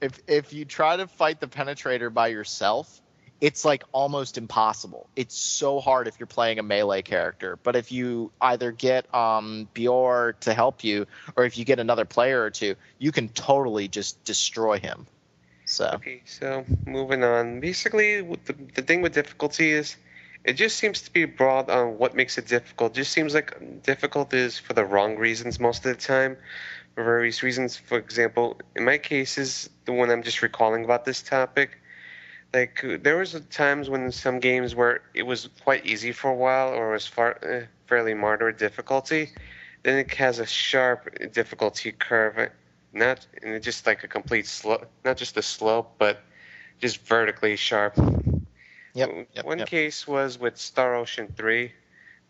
If 0.00 0.20
if 0.26 0.52
you 0.52 0.64
try 0.64 0.96
to 0.96 1.06
fight 1.06 1.40
the 1.40 1.46
penetrator 1.46 2.12
by 2.12 2.28
yourself 2.28 3.00
it's 3.40 3.64
like 3.64 3.84
almost 3.92 4.38
impossible. 4.38 5.08
It's 5.16 5.36
so 5.36 5.80
hard 5.80 6.08
if 6.08 6.18
you're 6.18 6.26
playing 6.26 6.58
a 6.58 6.62
melee 6.62 7.02
character. 7.02 7.58
But 7.62 7.76
if 7.76 7.92
you 7.92 8.32
either 8.40 8.72
get 8.72 9.12
um 9.14 9.68
Biorr 9.74 10.38
to 10.40 10.54
help 10.54 10.82
you 10.82 11.06
or 11.36 11.44
if 11.44 11.56
you 11.56 11.64
get 11.64 11.78
another 11.78 12.04
player 12.04 12.42
or 12.42 12.50
two 12.50 12.74
you 12.98 13.12
can 13.12 13.28
totally 13.28 13.88
just 13.88 14.22
destroy 14.24 14.78
him 14.78 15.06
so 15.74 15.90
Okay, 15.94 16.22
so 16.24 16.64
moving 16.86 17.24
on. 17.24 17.60
Basically, 17.60 18.20
the, 18.20 18.54
the 18.74 18.82
thing 18.82 19.02
with 19.02 19.14
difficulty 19.14 19.70
is 19.70 19.96
it 20.44 20.54
just 20.54 20.76
seems 20.76 21.02
to 21.02 21.12
be 21.12 21.24
broad 21.24 21.70
on 21.70 21.98
what 21.98 22.14
makes 22.14 22.38
it 22.38 22.46
difficult. 22.46 22.94
Just 22.94 23.12
seems 23.12 23.34
like 23.34 23.82
difficult 23.82 24.32
is 24.34 24.58
for 24.58 24.74
the 24.74 24.84
wrong 24.84 25.16
reasons 25.16 25.58
most 25.58 25.84
of 25.84 25.96
the 25.96 26.00
time. 26.00 26.36
For 26.94 27.02
various 27.02 27.42
reasons. 27.42 27.76
For 27.76 27.98
example, 27.98 28.60
in 28.76 28.84
my 28.84 28.98
cases, 28.98 29.68
the 29.84 29.92
one 29.92 30.10
I'm 30.10 30.22
just 30.22 30.42
recalling 30.42 30.84
about 30.84 31.04
this 31.04 31.22
topic, 31.22 31.78
like 32.52 32.84
there 33.02 33.16
was 33.16 33.40
times 33.50 33.90
when 33.90 34.12
some 34.12 34.38
games 34.38 34.76
where 34.76 35.02
it 35.12 35.24
was 35.24 35.48
quite 35.64 35.84
easy 35.86 36.12
for 36.12 36.30
a 36.30 36.36
while 36.36 36.68
or 36.68 36.92
was 36.92 37.06
far, 37.06 37.38
eh, 37.42 37.64
fairly 37.86 38.14
moderate 38.14 38.58
difficulty. 38.58 39.30
Then 39.82 39.98
it 39.98 40.14
has 40.14 40.38
a 40.38 40.46
sharp 40.46 41.32
difficulty 41.32 41.90
curve 41.90 42.50
not 42.94 43.26
and 43.42 43.62
just 43.62 43.86
like 43.86 44.04
a 44.04 44.08
complete 44.08 44.46
slope, 44.46 44.86
not 45.04 45.16
just 45.16 45.36
a 45.36 45.42
slope, 45.42 45.94
but 45.98 46.20
just 46.80 46.98
vertically 47.06 47.56
sharp. 47.56 47.96
Yep, 48.94 49.28
yep, 49.34 49.46
One 49.46 49.58
yep. 49.58 49.68
case 49.68 50.06
was 50.06 50.38
with 50.38 50.56
Star 50.56 50.94
Ocean 50.96 51.32
3. 51.36 51.72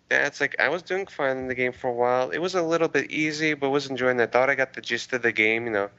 That's 0.08 0.40
like 0.40 0.56
I 0.60 0.68
was 0.68 0.82
doing 0.82 1.06
fine 1.06 1.36
in 1.38 1.48
the 1.48 1.54
game 1.54 1.72
for 1.72 1.88
a 1.88 1.92
while. 1.94 2.30
It 2.30 2.38
was 2.38 2.54
a 2.54 2.62
little 2.62 2.88
bit 2.88 3.10
easy, 3.10 3.54
but 3.54 3.70
was 3.70 3.88
enjoying. 3.88 4.20
it. 4.20 4.24
I 4.24 4.26
thought 4.26 4.50
I 4.50 4.54
got 4.54 4.72
the 4.74 4.80
gist 4.80 5.12
of 5.12 5.22
the 5.22 5.32
game. 5.32 5.66
You 5.66 5.72
know, 5.72 5.90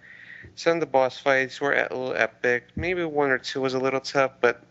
some 0.55 0.73
of 0.75 0.79
the 0.81 0.85
boss 0.87 1.17
fights 1.17 1.59
were 1.61 1.73
a 1.73 1.83
little 1.83 2.13
epic. 2.13 2.65
Maybe 2.75 3.03
one 3.03 3.31
or 3.31 3.37
two 3.39 3.61
was 3.61 3.73
a 3.73 3.79
little 3.79 3.99
tough, 4.01 4.33
but 4.41 4.61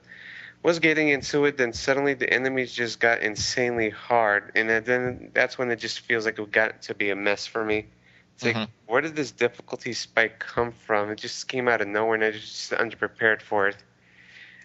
was 0.63 0.79
getting 0.81 1.09
into 1.09 1.45
it. 1.47 1.57
Then 1.57 1.73
suddenly 1.73 2.15
the 2.15 2.33
enemies 2.33 2.73
just 2.73 3.01
got 3.01 3.21
insanely 3.23 3.91
hard, 3.91 4.53
and 4.55 4.69
then 4.69 5.31
that's 5.35 5.59
when 5.59 5.71
it 5.71 5.77
just 5.77 6.01
feels 6.01 6.25
like 6.27 6.39
it 6.39 6.51
got 6.53 6.83
to 6.83 6.95
be 6.95 7.11
a 7.11 7.17
mess 7.17 7.47
for 7.47 7.65
me. 7.65 7.87
It's 8.35 8.45
like, 8.45 8.57
Mhm. 8.57 8.69
where 8.87 9.01
did 9.01 9.15
this 9.17 9.31
difficulty 9.31 9.93
spike 9.93 10.39
come 10.41 10.73
from? 10.73 11.11
It 11.11 11.19
just 11.19 11.47
came 11.49 11.69
out 11.69 11.81
of 11.81 11.89
nowhere, 11.89 12.15
and 12.15 12.25
I 12.25 12.31
was 12.31 12.41
just 12.41 12.73
underprepared 12.73 13.41
for 13.43 13.69
it. 13.69 13.77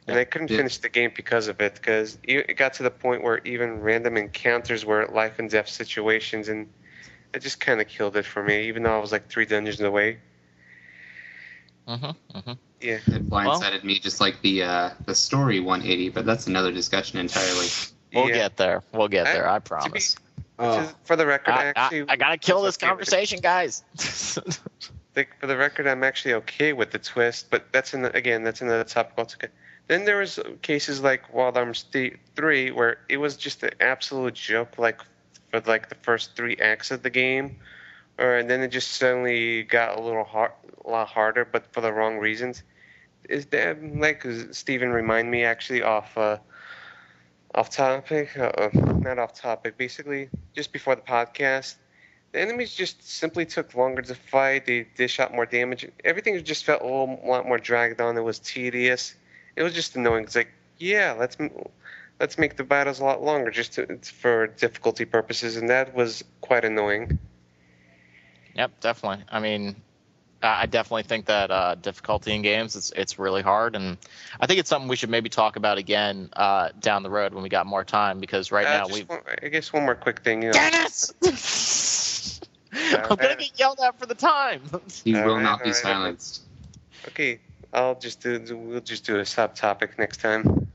And 0.07 0.15
Yeah. 0.15 0.21
I 0.21 0.25
couldn't 0.25 0.49
Yeah. 0.49 0.57
finish 0.57 0.77
the 0.79 0.89
game 0.89 1.11
because 1.15 1.47
of 1.47 1.61
it, 1.61 1.75
because 1.75 2.17
it 2.23 2.57
got 2.57 2.73
to 2.75 2.83
the 2.83 2.89
point 2.91 3.21
where 3.23 3.39
even 3.45 3.81
random 3.81 4.17
encounters 4.17 4.85
were 4.85 5.05
life 5.07 5.37
and 5.39 5.49
death 5.49 5.69
situations, 5.69 6.49
and 6.49 6.67
it 7.33 7.39
just 7.41 7.59
kind 7.59 7.79
of 7.79 7.87
killed 7.87 8.15
it 8.17 8.25
for 8.25 8.41
me, 8.43 8.67
even 8.67 8.83
though 8.83 8.97
I 8.97 8.99
was 8.99 9.11
like 9.11 9.29
three 9.29 9.45
dungeons 9.45 9.81
away. 9.81 10.17
hmm 11.87 11.95
hmm 12.33 12.51
Yeah. 12.81 12.99
It 13.07 13.29
blindsided 13.29 13.83
me 13.83 13.99
just 13.99 14.19
like 14.21 14.41
the 14.41 14.63
uh, 14.63 14.89
the 15.05 15.15
story 15.15 15.59
180, 15.59 16.09
but 16.09 16.25
that's 16.25 16.47
another 16.47 16.71
discussion 16.71 17.19
entirely. 17.19 17.67
We'll 18.11 18.29
yeah. 18.29 18.33
get 18.35 18.57
there. 18.57 18.83
We'll 18.91 19.07
get 19.07 19.27
I- 19.27 19.33
there. 19.33 19.47
I 19.47 19.59
To 19.59 19.89
be, 19.91 20.01
to- 20.59 20.95
for 21.03 21.15
the 21.15 21.25
record, 21.25 21.51
I, 21.51 21.63
I, 21.63 21.73
actually, 21.75 22.05
I 22.09 22.15
gotta 22.15 22.37
kill 22.37 22.61
this 22.61 22.77
okay 22.77 22.87
conversation, 22.87 23.39
guys. 23.39 23.83
Like, 25.15 25.37
for 25.39 25.47
the 25.47 25.57
record, 25.57 25.87
I'm 25.87 26.03
actually 26.03 26.35
okay 26.35 26.71
with 26.71 26.91
the 26.91 26.99
twist, 26.99 27.49
but 27.49 27.73
that's 27.73 27.93
in 27.93 28.03
the, 28.03 28.15
again, 28.15 28.43
that's 28.43 28.61
another 28.61 28.83
topic 28.83 29.13
altogether. 29.17 29.51
Then 29.87 30.05
there 30.05 30.17
was 30.17 30.39
cases 30.61 31.01
like 31.01 31.33
Wild 31.33 31.57
Arms 31.57 31.83
3 31.91 32.71
where 32.71 32.99
it 33.09 33.17
was 33.17 33.35
just 33.35 33.63
an 33.63 33.71
absolute 33.79 34.35
joke, 34.35 34.77
like 34.77 35.01
for 35.49 35.59
like 35.61 35.89
the 35.89 35.95
first 35.95 36.35
three 36.35 36.55
acts 36.57 36.91
of 36.91 37.01
the 37.01 37.09
game, 37.09 37.57
or 38.19 38.37
and 38.37 38.49
then 38.49 38.61
it 38.61 38.67
just 38.67 38.91
suddenly 38.91 39.63
got 39.63 39.97
a 39.97 40.01
little 40.01 40.23
hard, 40.23 40.51
a 40.85 40.89
lot 40.89 41.07
harder, 41.07 41.43
but 41.43 41.65
for 41.73 41.81
the 41.81 41.91
wrong 41.91 42.19
reasons. 42.19 42.61
Is 43.27 43.47
that 43.47 43.83
like 43.83 44.25
Stephen 44.51 44.91
remind 44.91 45.29
me 45.31 45.43
actually 45.43 45.81
off 45.81 46.15
uh, 46.17 46.37
off 47.55 47.69
topic, 47.69 48.37
uh, 48.37 48.69
not 48.73 49.19
off 49.19 49.33
topic, 49.33 49.77
basically 49.77 50.29
just 50.55 50.71
before 50.71 50.95
the 50.95 51.01
podcast 51.01 51.75
the 52.31 52.39
enemies 52.39 52.73
just 52.73 53.07
simply 53.07 53.45
took 53.45 53.73
longer 53.75 54.01
to 54.01 54.15
fight. 54.15 54.65
They 54.65 54.85
dish 54.95 55.19
out 55.19 55.33
more 55.33 55.45
damage. 55.45 55.87
Everything 56.03 56.41
just 56.43 56.63
felt 56.63 56.81
a 56.81 56.85
little 56.85 57.19
lot 57.25 57.47
more 57.47 57.57
dragged 57.57 58.01
on. 58.01 58.17
It 58.17 58.23
was 58.23 58.39
tedious. 58.39 59.15
It 59.55 59.63
was 59.63 59.73
just 59.73 59.95
annoying. 59.95 60.25
It's 60.25 60.35
like, 60.35 60.51
yeah, 60.77 61.15
let's 61.17 61.37
let's 62.19 62.37
make 62.37 62.55
the 62.55 62.63
battles 62.63 62.99
a 62.99 63.03
lot 63.03 63.23
longer 63.23 63.49
just 63.49 63.73
to, 63.73 63.97
for 63.97 64.47
difficulty 64.47 65.05
purposes, 65.05 65.57
and 65.57 65.69
that 65.69 65.95
was 65.95 66.23
quite 66.41 66.65
annoying. 66.65 67.17
Yep, 68.55 68.79
definitely. 68.79 69.25
I 69.29 69.39
mean, 69.39 69.75
I 70.41 70.61
I 70.61 70.65
definitely 70.65 71.03
think 71.03 71.25
that 71.25 71.51
uh, 71.51 71.75
difficulty 71.75 72.33
in 72.33 72.41
games 72.41 72.75
it's 72.75 72.91
it's 72.95 73.19
really 73.19 73.41
hard, 73.41 73.75
and 73.75 73.97
I 74.39 74.47
think 74.47 74.59
it's 74.59 74.69
something 74.69 74.87
we 74.87 74.95
should 74.95 75.09
maybe 75.09 75.29
talk 75.29 75.55
about 75.55 75.77
again 75.77 76.29
uh, 76.33 76.69
down 76.79 77.03
the 77.03 77.09
road 77.09 77.33
when 77.33 77.43
we 77.43 77.49
got 77.49 77.65
more 77.65 77.83
time. 77.83 78.19
Because 78.19 78.51
right 78.51 78.65
Uh, 78.65 78.87
now 78.87 78.87
we. 78.87 79.05
I 79.43 79.47
guess 79.49 79.71
one 79.73 79.83
more 79.83 79.95
quick 79.95 80.19
thing. 80.21 80.41
You 80.43 80.49
know, 80.49 80.53
Dennis, 80.53 81.11
I'm 82.71 83.15
gonna 83.17 83.35
get 83.35 83.51
yelled 83.59 83.79
at 83.83 83.99
for 83.99 84.05
the 84.05 84.15
time. 84.15 84.61
He 85.03 85.13
will 85.13 85.35
right, 85.35 85.43
not 85.43 85.59
be 85.59 85.65
all 85.65 85.71
right. 85.71 85.75
silenced. 85.75 86.41
okay, 87.07 87.39
I'll 87.73 87.95
just 87.99 88.21
do. 88.21 88.39
do- 88.39 88.57
We'll 88.57 88.81
just 88.81 89.05
do 89.05 89.17
a 89.17 89.23
subtopic 89.23 89.97
next 89.97 90.21
time. 90.21 90.68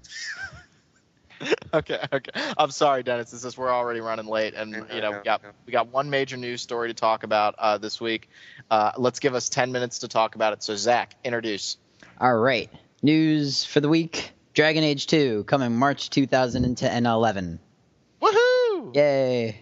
Okay, 1.75 2.01
okay. 2.13 2.31
I'm 2.57 2.71
sorry, 2.71 3.03
Dennis. 3.03 3.33
It's 3.33 3.43
just 3.43 3.59
we're 3.59 3.73
already 3.73 4.01
running 4.01 4.27
late, 4.27 4.55
and 4.55 4.73
you 4.93 5.01
know 5.01 5.13
we 5.13 5.25
got 5.25 5.43
we 5.67 5.73
got 5.73 5.89
one 5.89 6.11
major 6.11 6.37
news 6.37 6.63
story 6.63 6.89
to 6.89 6.95
talk 6.95 7.25
about 7.25 7.55
uh, 7.59 7.79
this 7.79 8.01
week. 8.01 8.29
Uh, 8.71 8.93
let's 8.97 9.19
give 9.19 9.35
us 9.35 9.49
ten 9.49 9.73
minutes 9.73 10.01
to 10.01 10.09
talk 10.09 10.35
about 10.35 10.53
it. 10.53 10.63
So 10.63 10.77
Zach, 10.77 11.15
introduce. 11.25 11.77
All 12.21 12.37
right. 12.37 12.71
News 13.03 13.65
for 13.65 13.81
the 13.81 13.89
week 13.89 14.33
Dragon 14.55 14.85
Age 14.85 15.09
2 15.09 15.45
coming 15.45 15.77
March 15.77 16.11
2011. 16.11 17.59
Woohoo! 18.23 18.95
Yay. 18.95 19.61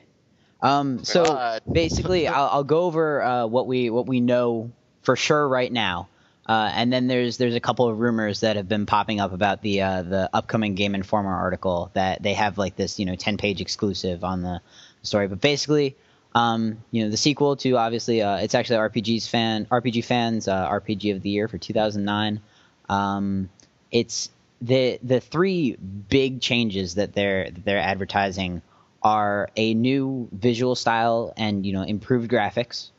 Um, 0.60 1.02
so 1.02 1.24
God. 1.24 1.62
basically, 1.72 2.28
I'll, 2.28 2.48
I'll 2.52 2.64
go 2.64 2.82
over 2.82 3.22
uh, 3.22 3.46
what 3.46 3.66
we 3.66 3.88
what 3.88 4.06
we 4.06 4.20
know 4.20 4.70
for 5.02 5.16
sure 5.16 5.48
right 5.48 5.72
now, 5.72 6.08
uh, 6.52 6.70
and 6.74 6.92
then 6.92 7.06
there's 7.06 7.38
there's 7.38 7.54
a 7.54 7.60
couple 7.60 7.88
of 7.88 7.98
rumors 7.98 8.40
that 8.40 8.56
have 8.56 8.68
been 8.68 8.84
popping 8.84 9.20
up 9.20 9.32
about 9.32 9.62
the 9.62 9.80
uh, 9.80 10.02
the 10.02 10.28
upcoming 10.34 10.74
Game 10.74 10.94
Informer 10.94 11.34
article 11.34 11.90
that 11.94 12.22
they 12.22 12.34
have 12.34 12.58
like 12.58 12.76
this 12.76 12.98
you 12.98 13.06
know 13.06 13.14
10 13.14 13.38
page 13.38 13.62
exclusive 13.62 14.22
on 14.22 14.42
the 14.42 14.60
story. 15.00 15.28
But 15.28 15.40
basically, 15.40 15.96
um, 16.34 16.84
you 16.90 17.04
know 17.04 17.10
the 17.10 17.16
sequel 17.16 17.56
to 17.56 17.78
obviously 17.78 18.20
uh, 18.20 18.36
it's 18.36 18.54
actually 18.54 18.76
RPG's 18.76 19.26
fan 19.26 19.64
RPG 19.64 20.04
fans 20.04 20.46
uh, 20.46 20.68
RPG 20.68 21.16
of 21.16 21.22
the 21.22 21.30
year 21.30 21.48
for 21.48 21.56
2009. 21.56 22.42
Um, 22.86 23.48
it's 23.90 24.28
the 24.60 24.98
the 25.02 25.20
three 25.20 25.76
big 25.76 26.42
changes 26.42 26.96
that 26.96 27.14
they're 27.14 27.50
that 27.50 27.64
they're 27.64 27.78
advertising 27.78 28.60
are 29.02 29.48
a 29.56 29.72
new 29.72 30.28
visual 30.30 30.74
style 30.74 31.32
and 31.38 31.64
you 31.64 31.72
know 31.72 31.82
improved 31.82 32.30
graphics, 32.30 32.90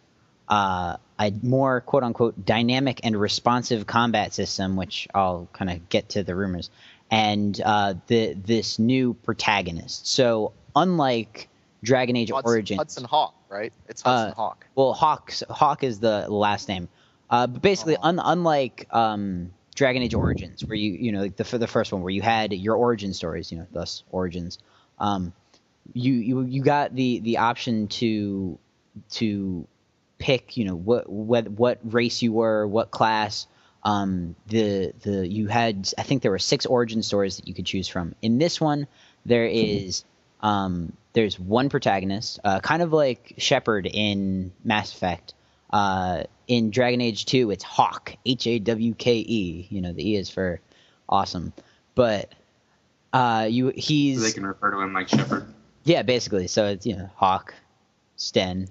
uh, 0.54 0.98
a 1.20 1.32
more 1.42 1.82
quote 1.82 2.04
unquote 2.04 2.36
dynamic 2.46 3.00
and 3.04 3.20
responsive 3.20 3.88
combat 3.88 4.34
system, 4.34 4.76
which 4.76 5.08
I'll 5.14 5.48
kind 5.54 5.70
of 5.72 5.90
get 5.90 6.10
to 6.10 6.24
the 6.24 6.36
rumors, 6.36 6.70
and 7.10 7.60
uh, 7.64 7.96
the 8.08 8.34
this 8.34 8.78
new 8.80 9.14
protagonist. 9.28 10.08
So 10.08 10.52
unlike 10.76 11.50
Dragon 11.84 12.16
Age 12.16 12.32
Hudson, 12.32 12.50
Origins, 12.52 12.78
Hudson 12.78 13.04
Hawk, 13.06 13.34
right? 13.50 13.74
It's 13.90 14.02
Hudson 14.02 14.32
Uh, 14.32 14.36
Hawk. 14.36 14.66
well, 14.76 14.94
Hawk's 14.94 15.44
Hawk 15.50 15.84
is 15.84 16.00
the 16.00 16.28
last 16.30 16.68
name. 16.70 16.88
Uh, 17.30 17.48
but 17.48 17.62
basically, 17.62 17.98
un, 17.98 18.20
unlike 18.24 18.88
um, 18.92 19.52
Dragon 19.76 20.04
Age 20.04 20.14
Origins, 20.14 20.64
where 20.66 20.76
you 20.76 20.92
you 20.92 21.12
know 21.12 21.22
like 21.22 21.36
the 21.36 21.44
for 21.44 21.58
the 21.58 21.68
first 21.68 21.92
one 21.92 22.02
where 22.04 22.12
you 22.12 22.22
had 22.22 22.54
your 22.54 22.76
origin 22.76 23.14
stories, 23.14 23.52
you 23.52 23.58
know, 23.58 23.68
thus 23.72 24.04
Origins. 24.12 24.60
Um, 25.00 25.34
you 25.94 26.14
you 26.14 26.42
you 26.42 26.62
got 26.64 26.96
the 26.96 27.20
the 27.20 27.38
option 27.38 27.88
to 28.00 28.58
to 29.12 29.68
pick, 30.24 30.56
you 30.56 30.64
know, 30.64 30.76
what 30.76 31.10
what 31.10 31.50
what 31.50 31.80
race 31.84 32.22
you 32.22 32.32
were, 32.32 32.66
what 32.66 32.92
class. 32.92 33.46
Um, 33.84 34.38
the 34.48 34.94
the 35.02 35.28
you 35.28 35.48
had 35.48 35.92
I 35.98 36.04
think 36.04 36.22
there 36.22 36.32
were 36.32 36.40
six 36.40 36.66
origin 36.66 37.04
stories 37.04 37.36
that 37.36 37.48
you 37.50 37.54
could 37.54 37.66
choose 37.66 37.90
from. 37.90 38.16
In 38.22 38.38
this 38.38 38.62
one, 38.62 38.88
there 39.26 39.46
is 39.46 40.06
um, 40.40 40.94
there's 41.12 41.38
one 41.38 41.68
protagonist, 41.68 42.40
uh, 42.46 42.62
kind 42.62 42.82
of 42.82 42.94
like 42.94 43.34
Shepard 43.38 43.86
in 43.86 44.54
Mass 44.64 44.94
Effect. 44.94 45.34
Uh, 45.70 46.24
in 46.48 46.70
Dragon 46.70 47.02
Age 47.02 47.26
2, 47.26 47.50
it's 47.52 47.64
Hawke, 47.64 48.16
H 48.26 48.48
A 48.48 48.60
W 48.60 48.94
K 48.94 49.18
E. 49.18 49.68
You 49.70 49.82
know, 49.82 49.92
the 49.92 50.12
E 50.12 50.16
is 50.16 50.30
for 50.30 50.62
awesome. 51.10 51.52
But 51.96 52.32
uh, 53.12 53.48
you 53.50 53.74
he's 53.76 54.20
So 54.20 54.28
they 54.28 54.32
can 54.32 54.46
refer 54.46 54.72
to 54.72 54.80
him 54.80 54.94
like 54.94 55.10
Shepard. 55.10 55.54
yeah, 55.84 56.04
basically. 56.04 56.48
So 56.48 56.68
it's 56.68 56.86
you 56.86 56.96
know 56.96 57.10
Hawke, 57.16 57.54
Sten, 58.16 58.70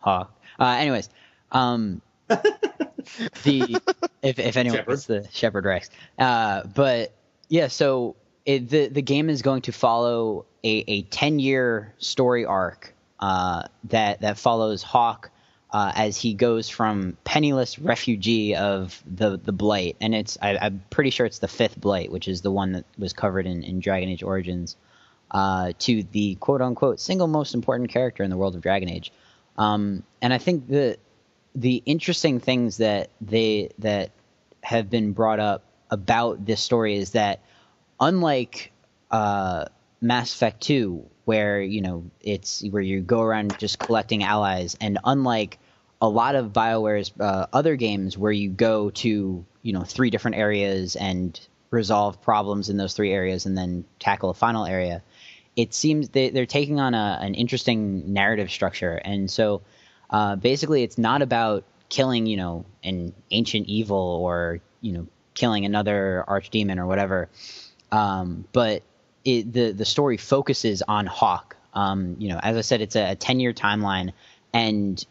Hawke. 0.00 0.32
Uh, 0.58 0.76
anyways, 0.78 1.08
um, 1.52 2.02
the 2.28 3.80
if 4.22 4.38
if 4.38 4.56
anyone 4.56 4.84
gets 4.86 5.06
the 5.06 5.26
Shepard 5.32 5.64
Rex, 5.64 5.90
uh, 6.18 6.64
but 6.64 7.12
yeah, 7.48 7.68
so 7.68 8.16
it, 8.44 8.68
the 8.68 8.88
the 8.88 9.02
game 9.02 9.30
is 9.30 9.42
going 9.42 9.62
to 9.62 9.72
follow 9.72 10.46
a 10.64 10.84
a 10.86 11.02
ten 11.02 11.38
year 11.38 11.94
story 11.98 12.44
arc 12.44 12.94
uh, 13.20 13.64
that 13.84 14.20
that 14.20 14.38
follows 14.38 14.82
Hawke. 14.82 15.30
Uh, 15.70 15.92
as 15.94 16.16
he 16.16 16.32
goes 16.32 16.70
from 16.70 17.14
penniless 17.24 17.78
refugee 17.78 18.56
of 18.56 19.02
the 19.06 19.36
the 19.36 19.52
blight, 19.52 19.96
and 20.00 20.14
it's 20.14 20.38
I, 20.40 20.56
I'm 20.56 20.82
pretty 20.88 21.10
sure 21.10 21.26
it's 21.26 21.40
the 21.40 21.48
fifth 21.48 21.78
blight, 21.78 22.10
which 22.10 22.26
is 22.26 22.40
the 22.40 22.50
one 22.50 22.72
that 22.72 22.86
was 22.96 23.12
covered 23.12 23.46
in, 23.46 23.62
in 23.62 23.78
Dragon 23.78 24.08
Age 24.08 24.22
Origins, 24.22 24.76
uh, 25.30 25.72
to 25.80 26.02
the 26.04 26.36
quote 26.36 26.62
unquote 26.62 27.00
single 27.00 27.26
most 27.26 27.54
important 27.54 27.90
character 27.90 28.22
in 28.22 28.30
the 28.30 28.38
world 28.38 28.54
of 28.54 28.62
Dragon 28.62 28.88
Age. 28.88 29.12
Um, 29.58 30.04
and 30.22 30.32
I 30.32 30.38
think 30.38 30.68
the 30.68 30.96
the 31.54 31.82
interesting 31.84 32.38
things 32.38 32.78
that 32.78 33.10
they 33.20 33.70
that 33.80 34.12
have 34.62 34.88
been 34.88 35.12
brought 35.12 35.40
up 35.40 35.64
about 35.90 36.46
this 36.46 36.60
story 36.60 36.96
is 36.96 37.10
that 37.10 37.40
unlike 38.00 38.72
uh, 39.10 39.64
Mass 40.00 40.32
Effect 40.32 40.60
2, 40.62 41.04
where 41.24 41.60
you 41.60 41.82
know 41.82 42.10
it's 42.20 42.62
where 42.70 42.82
you 42.82 43.00
go 43.00 43.20
around 43.20 43.58
just 43.58 43.78
collecting 43.78 44.22
allies, 44.22 44.76
and 44.80 44.98
unlike 45.04 45.58
a 46.00 46.08
lot 46.08 46.36
of 46.36 46.52
Bioware's 46.52 47.12
uh, 47.18 47.46
other 47.52 47.74
games 47.74 48.16
where 48.16 48.32
you 48.32 48.50
go 48.50 48.90
to 48.90 49.44
you 49.62 49.72
know 49.72 49.82
three 49.82 50.10
different 50.10 50.36
areas 50.36 50.94
and 50.94 51.38
resolve 51.70 52.22
problems 52.22 52.70
in 52.70 52.76
those 52.76 52.94
three 52.94 53.12
areas 53.12 53.44
and 53.44 53.58
then 53.58 53.84
tackle 53.98 54.30
a 54.30 54.34
final 54.34 54.64
area, 54.64 55.02
it 55.58 55.74
seems 55.74 56.10
they, 56.10 56.30
they're 56.30 56.46
taking 56.46 56.78
on 56.78 56.94
a, 56.94 57.18
an 57.20 57.34
interesting 57.34 58.12
narrative 58.12 58.48
structure, 58.48 58.94
and 58.94 59.28
so 59.28 59.60
uh, 60.08 60.36
basically 60.36 60.84
it's 60.84 60.96
not 60.96 61.20
about 61.20 61.64
killing 61.88 62.26
you 62.26 62.36
know 62.36 62.64
an 62.84 63.12
ancient 63.32 63.66
evil 63.66 64.20
or 64.22 64.60
you 64.80 64.92
know 64.92 65.06
killing 65.34 65.64
another 65.64 66.24
archdemon 66.28 66.78
or 66.78 66.86
whatever. 66.86 67.28
Um, 67.90 68.46
but 68.52 68.84
it, 69.24 69.52
the 69.52 69.72
the 69.72 69.84
story 69.84 70.16
focuses 70.16 70.80
on 70.86 71.06
Hawke. 71.06 71.56
Um, 71.74 72.14
you 72.20 72.28
know, 72.28 72.38
as 72.40 72.56
I 72.56 72.60
said, 72.60 72.80
it's 72.80 72.94
a, 72.94 73.10
a 73.10 73.14
ten 73.16 73.40
year 73.40 73.52
timeline, 73.52 74.12
and 74.54 75.04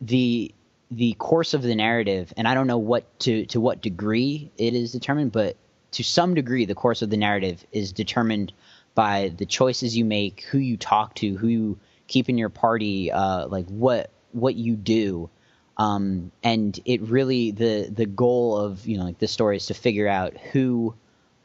the 0.00 0.54
the 0.92 1.14
course 1.14 1.52
of 1.52 1.62
the 1.62 1.74
narrative, 1.74 2.32
and 2.36 2.46
I 2.46 2.54
don't 2.54 2.68
know 2.68 2.78
what 2.78 3.18
to 3.20 3.44
to 3.46 3.60
what 3.60 3.82
degree 3.82 4.52
it 4.56 4.74
is 4.74 4.92
determined, 4.92 5.32
but 5.32 5.56
to 5.90 6.04
some 6.04 6.34
degree, 6.34 6.64
the 6.64 6.76
course 6.76 7.02
of 7.02 7.10
the 7.10 7.16
narrative 7.16 7.66
is 7.72 7.90
determined 7.90 8.52
by 8.94 9.32
the 9.36 9.46
choices 9.46 9.96
you 9.96 10.04
make, 10.04 10.42
who 10.50 10.58
you 10.58 10.76
talk 10.76 11.14
to, 11.16 11.36
who 11.36 11.48
you 11.48 11.78
keep 12.06 12.28
in 12.28 12.38
your 12.38 12.48
party, 12.50 13.10
uh, 13.10 13.46
like 13.48 13.66
what 13.66 14.10
what 14.32 14.54
you 14.54 14.76
do. 14.76 15.30
Um, 15.76 16.30
and 16.42 16.78
it 16.84 17.02
really 17.02 17.50
the 17.50 17.88
the 17.92 18.06
goal 18.06 18.56
of 18.58 18.86
you 18.86 18.98
know 18.98 19.04
like 19.04 19.18
this 19.18 19.32
story 19.32 19.56
is 19.56 19.66
to 19.66 19.74
figure 19.74 20.06
out 20.06 20.36
who 20.36 20.94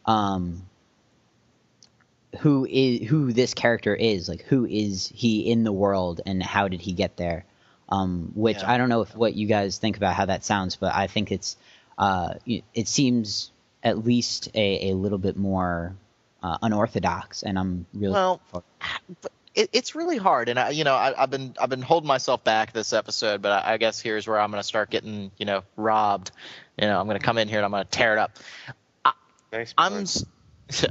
um, 0.05 0.63
who 2.39 2.67
is 2.69 3.07
who 3.09 3.33
this 3.33 3.53
character 3.53 3.95
is 3.95 4.29
like 4.29 4.41
who 4.43 4.65
is 4.65 5.11
he 5.13 5.49
in 5.49 5.63
the 5.63 5.71
world 5.71 6.21
and 6.25 6.43
how 6.43 6.67
did 6.67 6.79
he 6.79 6.91
get 6.91 7.17
there 7.17 7.43
um, 7.89 8.31
which 8.35 8.57
Yeah. 8.57 8.71
i 8.71 8.77
don't 8.77 8.89
know 8.89 9.01
if 9.01 9.15
what 9.15 9.33
you 9.33 9.47
guys 9.47 9.79
think 9.79 9.97
about 9.97 10.13
how 10.13 10.25
that 10.25 10.45
sounds 10.45 10.75
but 10.75 10.93
i 10.93 11.07
think 11.07 11.31
it's 11.31 11.57
uh, 11.97 12.35
it 12.45 12.87
seems 12.87 13.51
at 13.83 14.05
least 14.05 14.49
a, 14.55 14.91
a 14.91 14.93
little 14.93 15.17
bit 15.17 15.35
more 15.37 15.95
uh, 16.43 16.57
unorthodox 16.61 17.43
and 17.43 17.57
i'm 17.59 17.85
really 17.93 18.13
Well, 18.13 18.41
but 18.51 19.31
it, 19.55 19.69
it's 19.73 19.95
really 19.95 20.17
hard, 20.17 20.47
and 20.47 20.59
I, 20.59 20.69
you 20.69 20.83
know, 20.83 20.93
I, 20.95 21.21
I've 21.21 21.29
been 21.29 21.53
I've 21.59 21.69
been 21.69 21.81
holding 21.81 22.07
myself 22.07 22.43
back 22.43 22.71
this 22.71 22.93
episode, 22.93 23.41
but 23.41 23.65
I, 23.65 23.73
I 23.73 23.77
guess 23.77 23.99
here's 23.99 24.27
where 24.27 24.39
I'm 24.39 24.51
going 24.51 24.61
to 24.61 24.67
start 24.67 24.89
getting 24.89 25.31
you 25.37 25.45
know 25.45 25.63
robbed. 25.75 26.31
You 26.77 26.87
know, 26.87 26.99
I'm 26.99 27.07
going 27.07 27.19
to 27.19 27.25
come 27.25 27.37
in 27.37 27.47
here 27.47 27.57
and 27.57 27.65
I'm 27.65 27.71
going 27.71 27.83
to 27.83 27.89
tear 27.89 28.13
it 28.13 28.19
up. 28.19 28.37
Nice. 29.51 29.73
I'm. 29.77 30.05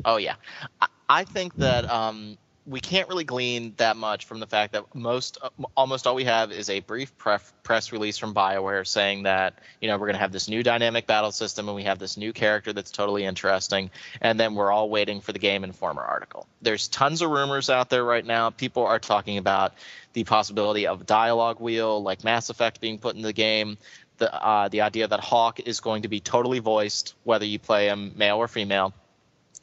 Oh 0.04 0.16
yeah, 0.16 0.34
I, 0.80 0.88
I 1.08 1.24
think 1.24 1.54
that 1.58 1.88
um, 1.88 2.36
we 2.68 2.80
can't 2.80 3.08
really 3.08 3.24
glean 3.24 3.72
that 3.78 3.96
much 3.96 4.26
from 4.26 4.40
the 4.40 4.46
fact 4.46 4.74
that 4.74 4.94
most, 4.94 5.38
almost 5.74 6.06
all 6.06 6.14
we 6.14 6.24
have 6.24 6.52
is 6.52 6.68
a 6.68 6.80
brief 6.80 7.16
pref- 7.16 7.54
press 7.62 7.92
release 7.92 8.18
from 8.18 8.34
Bioware 8.34 8.86
saying 8.86 9.22
that 9.22 9.58
you 9.80 9.88
know 9.88 9.96
we're 9.96 10.06
going 10.06 10.16
to 10.16 10.20
have 10.20 10.32
this 10.32 10.48
new 10.48 10.62
dynamic 10.62 11.06
battle 11.06 11.32
system 11.32 11.68
and 11.68 11.74
we 11.74 11.84
have 11.84 11.98
this 11.98 12.18
new 12.18 12.32
character 12.32 12.74
that's 12.74 12.90
totally 12.90 13.24
interesting, 13.24 13.90
and 14.20 14.38
then 14.38 14.54
we're 14.54 14.70
all 14.70 14.90
waiting 14.90 15.22
for 15.22 15.32
the 15.32 15.38
Game 15.38 15.64
Informer 15.64 16.02
article. 16.02 16.46
There's 16.60 16.88
tons 16.88 17.22
of 17.22 17.30
rumors 17.30 17.70
out 17.70 17.88
there 17.88 18.04
right 18.04 18.24
now. 18.24 18.50
People 18.50 18.84
are 18.84 18.98
talking 18.98 19.38
about 19.38 19.72
the 20.12 20.24
possibility 20.24 20.86
of 20.86 21.00
a 21.00 21.04
dialogue 21.04 21.60
wheel 21.60 22.02
like 22.02 22.22
Mass 22.22 22.50
Effect 22.50 22.82
being 22.82 22.98
put 22.98 23.16
in 23.16 23.22
the 23.22 23.32
game. 23.32 23.78
The, 24.18 24.34
uh, 24.34 24.68
the 24.68 24.82
idea 24.82 25.06
that 25.06 25.20
Hawke 25.20 25.60
is 25.60 25.80
going 25.80 26.02
to 26.02 26.08
be 26.08 26.20
totally 26.20 26.58
voiced, 26.58 27.14
whether 27.22 27.44
you 27.44 27.58
play 27.58 27.86
him 27.86 28.12
male 28.16 28.36
or 28.36 28.48
female. 28.48 28.92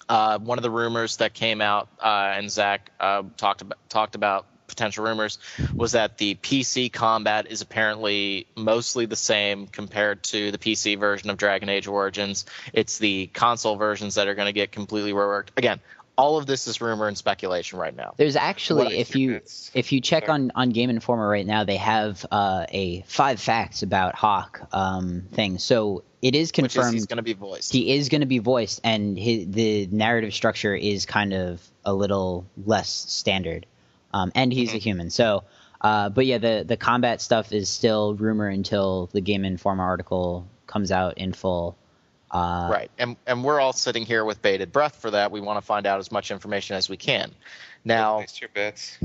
Uh, 0.08 0.38
one 0.40 0.58
of 0.60 0.64
the 0.64 0.70
rumors 0.72 1.18
that 1.18 1.34
came 1.34 1.62
out, 1.62 1.90
uh, 2.04 2.34
and 2.36 2.52
Zach 2.52 2.92
uh, 3.00 3.24
talked 3.38 3.62
about, 3.62 3.78
talked 3.90 4.16
about 4.16 4.46
potential 4.68 5.04
rumors, 5.06 5.38
was 5.76 5.94
that 5.94 6.18
the 6.18 6.36
PC 6.36 6.92
combat 6.92 7.48
is 7.50 7.62
apparently 7.62 8.48
mostly 8.56 9.06
the 9.06 9.16
same 9.16 9.68
compared 9.68 10.24
to 10.24 10.52
the 10.52 10.58
PC 10.58 11.00
version 11.00 11.30
of 11.30 11.38
Dragon 11.38 11.70
Age 11.70 11.88
Origins. 11.88 12.46
It's 12.74 12.98
the 12.98 13.28
console 13.28 13.76
versions 13.78 14.16
that 14.16 14.28
are 14.28 14.36
going 14.36 14.48
to 14.48 14.54
get 14.54 14.72
completely 14.72 15.12
reworked. 15.14 15.50
Again, 15.58 15.80
all 16.18 16.38
of 16.38 16.46
this 16.46 16.68
is 16.68 16.80
rumor 16.82 17.08
and 17.08 17.18
speculation 17.18 17.78
right 17.78 17.96
now. 17.96 18.14
there's 18.18 18.36
actually 18.38 18.98
if 19.00 19.16
you 19.16 19.32
It's- 19.36 19.70
if 19.74 19.92
you 19.92 20.00
check 20.02 20.30
on 20.30 20.52
on 20.56 20.70
game 20.70 20.90
informer 20.90 21.28
right 21.28 21.46
now 21.46 21.66
they 21.66 21.76
have 21.76 22.26
uh, 22.32 22.66
a 22.70 23.02
five 23.02 23.40
facts 23.42 23.84
about 23.84 24.16
Hawke 24.16 24.62
um, 24.72 25.24
thing 25.34 25.58
so 25.58 26.04
it 26.26 26.34
is 26.34 26.50
Which 26.50 26.66
is 26.66 26.74
confirmed 26.74 26.94
he's 26.96 27.06
going 27.06 27.18
to 27.18 27.24
be 27.24 27.34
voiced. 27.34 27.72
he 27.72 27.94
is 27.94 28.10
going 28.10 28.22
to 28.22 28.28
be 28.28 28.40
voiced, 28.40 28.82
and 28.84 29.16
his, 29.18 29.48
the 29.48 29.86
narrative 29.92 30.34
structure 30.34 30.74
is 30.74 31.06
kind 31.06 31.34
of 31.36 31.62
a 31.86 31.94
little 31.94 32.48
less 32.66 32.90
standard. 32.90 33.68
Um, 34.12 34.32
and 34.34 34.52
he's 34.52 34.74
a 34.74 34.78
human, 34.78 35.12
so. 35.12 35.44
Uh, 35.82 36.10
but 36.10 36.26
yeah, 36.26 36.40
the 36.40 36.64
the 36.68 36.78
combat 36.78 37.22
stuff 37.22 37.52
is 37.52 37.70
still 37.70 38.16
rumor 38.16 38.48
until 38.48 39.08
the 39.14 39.22
Game 39.22 39.46
Informer 39.46 39.84
article 39.84 40.48
comes 40.66 40.92
out 40.92 41.20
in 41.20 41.32
full. 41.32 41.78
Uh, 42.32 42.70
Right, 42.72 42.92
and 42.98 43.18
and 43.28 43.44
we're 43.44 43.60
all 43.60 43.74
sitting 43.74 44.04
here 44.04 44.26
with 44.26 44.42
bated 44.42 44.72
breath 44.72 44.96
for 44.96 45.12
that. 45.12 45.32
We 45.32 45.42
want 45.42 45.58
to 45.58 45.62
find 45.62 45.86
out 45.86 46.00
as 46.00 46.12
much 46.12 46.32
information 46.32 46.76
as 46.76 46.90
we 46.90 46.98
can. 46.98 47.36
Now, 47.88 48.18
Place 48.18 48.42
your 48.42 48.50
bets. 48.50 48.98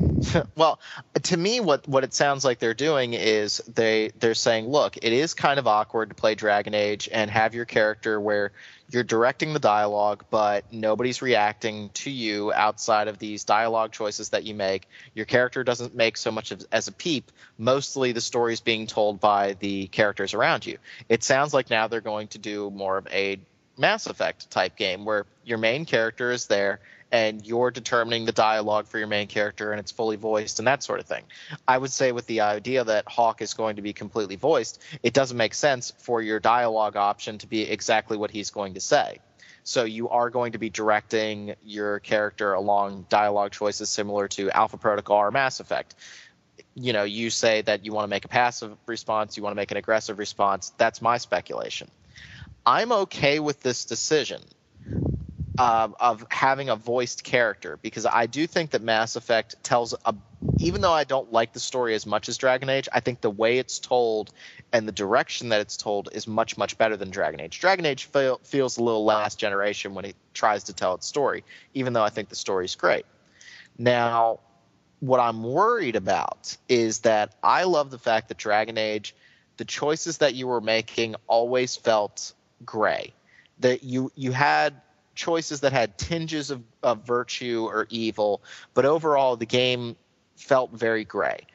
well, 0.57 0.81
to 1.25 1.37
me, 1.37 1.61
what 1.61 1.87
what 1.87 2.03
it 2.03 2.15
sounds 2.15 2.47
like 2.47 2.59
they're 2.59 2.73
doing 2.73 3.13
is 3.13 3.59
they 3.69 4.11
they're 4.19 4.35
saying, 4.35 4.69
look, 4.69 4.97
it 4.97 5.13
is 5.13 5.35
kind 5.35 5.59
of 5.59 5.67
awkward 5.67 6.09
to 6.09 6.15
play 6.15 6.35
Dragon 6.35 6.73
Age 6.73 7.07
and 7.13 7.31
have 7.31 7.55
your 7.55 7.67
character 7.67 8.19
where 8.19 8.53
you're 8.91 9.05
directing 9.05 9.53
the 9.53 9.61
dialogue, 9.61 10.25
but 10.31 10.73
nobody's 10.73 11.21
reacting 11.21 11.91
to 11.91 12.11
you 12.11 12.53
outside 12.55 13.07
of 13.07 13.19
these 13.19 13.45
dialogue 13.45 13.93
choices 13.93 14.31
that 14.31 14.45
you 14.45 14.55
make. 14.55 14.89
Your 15.15 15.27
character 15.27 15.63
doesn't 15.63 15.95
make 15.95 16.17
so 16.17 16.33
much 16.33 16.51
of, 16.51 16.65
as 16.73 16.89
a 16.89 16.93
peep. 16.93 17.31
Mostly, 17.59 18.13
the 18.13 18.21
story's 18.23 18.61
being 18.61 18.87
told 18.87 19.21
by 19.21 19.57
the 19.61 19.89
characters 19.89 20.33
around 20.33 20.65
you. 20.67 20.79
It 21.09 21.23
sounds 21.23 21.53
like 21.53 21.69
now 21.69 21.87
they're 21.87 22.01
going 22.01 22.29
to 22.29 22.39
do 22.39 22.71
more 22.71 22.97
of 22.97 23.07
a 23.09 23.39
Mass 23.79 24.07
Effect 24.07 24.51
type 24.51 24.77
game 24.77 25.05
where 25.05 25.27
your 25.45 25.59
main 25.59 25.85
character 25.85 26.33
is 26.33 26.47
there 26.47 26.81
and 27.13 27.45
you're 27.47 27.71
determining 27.71 28.25
the 28.25 28.33
dialogue 28.33 28.87
for 28.87 28.99
your 28.99 29.07
main 29.07 29.27
character 29.27 29.73
and 29.73 29.81
it's 29.81 29.91
fully 29.91 30.17
voiced 30.17 30.59
and 30.59 30.69
that 30.69 30.83
sort 30.83 31.01
of 31.01 31.07
thing. 31.07 31.25
I 31.67 31.77
would 31.77 31.91
say 31.91 32.13
with 32.13 32.27
the 32.27 32.43
idea 32.43 32.85
that 32.85 33.09
Hawke 33.09 33.43
is 33.43 33.55
going 33.55 33.77
to 33.77 33.83
be 33.83 33.93
completely 33.93 34.37
voiced, 34.37 34.81
it 35.03 35.13
doesn't 35.13 35.37
make 35.37 35.55
sense 35.55 35.93
for 35.99 36.23
your 36.23 36.41
dialogue 36.41 36.97
option 36.97 37.39
to 37.39 37.47
be 37.47 37.63
exactly 37.63 38.17
what 38.17 38.31
he's 38.31 38.51
going 38.51 38.75
to 38.75 38.81
say. 38.81 39.19
So 39.63 39.85
you 39.85 40.09
are 40.09 40.31
going 40.31 40.53
to 40.53 40.59
be 40.59 40.71
directing 40.71 41.55
your 41.63 41.99
character 42.01 42.55
along 42.55 43.07
dialogue 43.09 43.53
choices 43.53 43.91
similar 43.91 44.29
to 44.29 44.51
Alpha 44.51 44.79
Protocol 44.79 45.19
or 45.19 45.31
Mass 45.31 45.61
Effect. 45.61 45.95
You 46.75 46.93
know, 46.93 47.05
you 47.05 47.31
say 47.31 47.63
that 47.63 47.85
you 47.85 47.93
want 47.93 48.05
to 48.05 48.09
make 48.09 48.25
a 48.25 48.29
passive 48.29 48.77
response, 48.87 49.37
you 49.37 49.43
want 49.43 49.53
to 49.53 49.57
make 49.57 49.71
an 49.71 49.77
aggressive 49.77 50.19
response. 50.19 50.73
That's 50.79 51.03
my 51.03 51.19
speculation. 51.19 51.91
I'm 52.65 52.93
okay 52.93 53.41
with 53.41 53.61
this 53.61 53.85
decision 53.85 54.43
uh, 55.61 55.89
of 56.01 56.25
having 56.31 56.71
a 56.71 56.77
voiced 56.77 57.23
character 57.23 57.79
because 57.83 58.07
I 58.07 58.25
do 58.25 58.47
think 58.47 58.71
that 58.71 58.81
Mass 58.81 59.15
Effect 59.15 59.63
tells 59.63 59.95
a 60.07 60.15
even 60.59 60.81
though 60.81 60.93
I 60.93 61.05
don't 61.05 61.31
like 61.33 61.53
the 61.53 61.61
story 61.61 61.95
as 61.95 62.07
much 62.07 62.31
as 62.31 62.39
Dragon 62.39 62.71
Age, 62.71 62.89
I 62.95 63.01
think 63.01 63.21
the 63.21 63.29
way 63.29 63.59
it's 63.59 63.79
told 63.79 64.33
and 64.73 64.89
the 64.89 64.93
direction 64.93 65.51
that 65.51 65.61
it's 65.61 65.77
told 65.77 66.09
is 66.13 66.27
much 66.27 66.57
much 66.57 66.79
better 66.79 66.97
than 66.97 67.11
Dragon 67.11 67.41
Age. 67.41 67.61
Dragon 67.61 67.85
Age 67.85 68.05
feel, 68.07 68.41
feels 68.43 68.79
a 68.79 68.83
little 68.83 69.05
last 69.05 69.39
generation 69.39 69.93
when 69.93 70.07
it 70.07 70.17
tries 70.33 70.65
to 70.65 70.73
tell 70.73 70.95
its 70.95 71.07
story, 71.07 71.45
even 71.75 71.93
though 71.93 72.05
I 72.05 72.09
think 72.09 72.31
the 72.31 72.37
story 72.37 72.65
is 72.65 72.75
great. 72.75 73.05
Now, 73.77 74.41
what 75.01 75.21
I'm 75.21 75.43
worried 75.43 75.97
about 75.97 76.57
is 76.71 77.01
that 77.01 77.35
I 77.43 77.65
love 77.65 77.91
the 77.91 77.99
fact 77.99 78.29
that 78.29 78.39
Dragon 78.39 78.79
Age, 78.79 79.15
the 79.59 79.67
choices 79.67 80.19
that 80.19 80.33
you 80.35 80.47
were 80.47 80.63
making 80.63 81.17
always 81.27 81.77
felt 81.77 82.33
gray. 82.65 83.13
That 83.59 83.85
you 83.85 84.11
you 84.17 84.33
had 84.33 84.81
choices 85.21 85.61
that 85.61 85.73
had 85.73 85.99
tinges 85.99 86.51
of, 86.51 86.63
of 86.83 87.05
virtue 87.07 87.67
or 87.67 87.87
evil, 87.91 88.43
but 88.73 88.87
overall 88.87 89.37
the 89.37 89.47
game 89.47 89.95
felt 90.37 90.73
very 90.73 91.05
gray. 91.05 91.47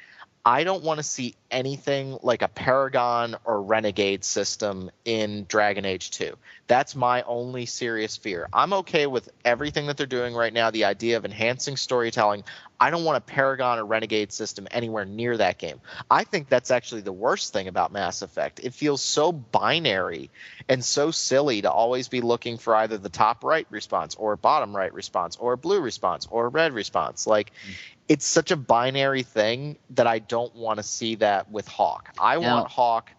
I 0.47 0.63
don't 0.63 0.83
want 0.83 0.99
to 0.99 1.03
see 1.03 1.33
anything 1.49 2.19
like 2.21 2.43
a 2.43 2.47
Paragon 2.47 3.35
or 3.45 3.63
Renegade 3.63 4.23
system 4.23 4.91
in 5.03 5.45
Dragon 5.47 5.85
Age 5.85 6.11
2. 6.11 6.35
That's 6.67 6.95
my 6.95 7.23
only 7.23 7.65
serious 7.65 8.15
fear. 8.15 8.47
I'm 8.53 8.73
okay 8.73 9.07
with 9.07 9.27
everything 9.43 9.87
that 9.87 9.97
they're 9.97 10.05
doing 10.05 10.35
right 10.35 10.53
now, 10.53 10.69
the 10.69 10.85
idea 10.85 11.17
of 11.17 11.25
enhancing 11.25 11.77
storytelling. 11.77 12.43
I 12.79 12.91
don't 12.91 13.05
want 13.05 13.17
a 13.17 13.21
Paragon 13.21 13.79
or 13.79 13.85
Renegade 13.85 14.31
system 14.33 14.67
anywhere 14.69 15.05
near 15.05 15.35
that 15.37 15.57
game. 15.57 15.79
I 16.11 16.25
think 16.25 16.49
that's 16.49 16.69
actually 16.69 17.01
the 17.01 17.13
worst 17.13 17.53
thing 17.53 17.67
about 17.67 17.91
Mass 17.91 18.21
Effect. 18.21 18.59
It 18.61 18.73
feels 18.73 19.01
so 19.01 19.31
binary 19.31 20.29
and 20.69 20.83
so 20.83 21.09
silly 21.09 21.61
to 21.61 21.71
always 21.71 22.07
be 22.07 22.21
looking 22.21 22.57
for 22.57 22.75
either 22.75 22.97
the 22.97 23.09
top 23.09 23.43
right 23.43 23.65
response 23.69 24.13
or 24.15 24.35
bottom 24.35 24.75
right 24.75 24.93
response 24.93 25.37
or 25.37 25.55
blue 25.57 25.79
response 25.79 26.27
or 26.29 26.49
red 26.49 26.73
response. 26.73 27.25
Like, 27.25 27.51
mm. 27.67 27.73
It's 28.07 28.25
such 28.25 28.51
a 28.51 28.55
binary 28.55 29.23
thing 29.23 29.77
that 29.91 30.05
I 30.07 30.19
don't 30.19 30.53
want 30.55 30.77
to 30.77 30.83
see 30.83 31.15
that 31.15 31.49
with 31.51 31.67
Hawke. 31.67 32.09
I 32.19 32.37
Now- 32.37 32.55
want 32.57 32.69
Hawke 32.71 33.09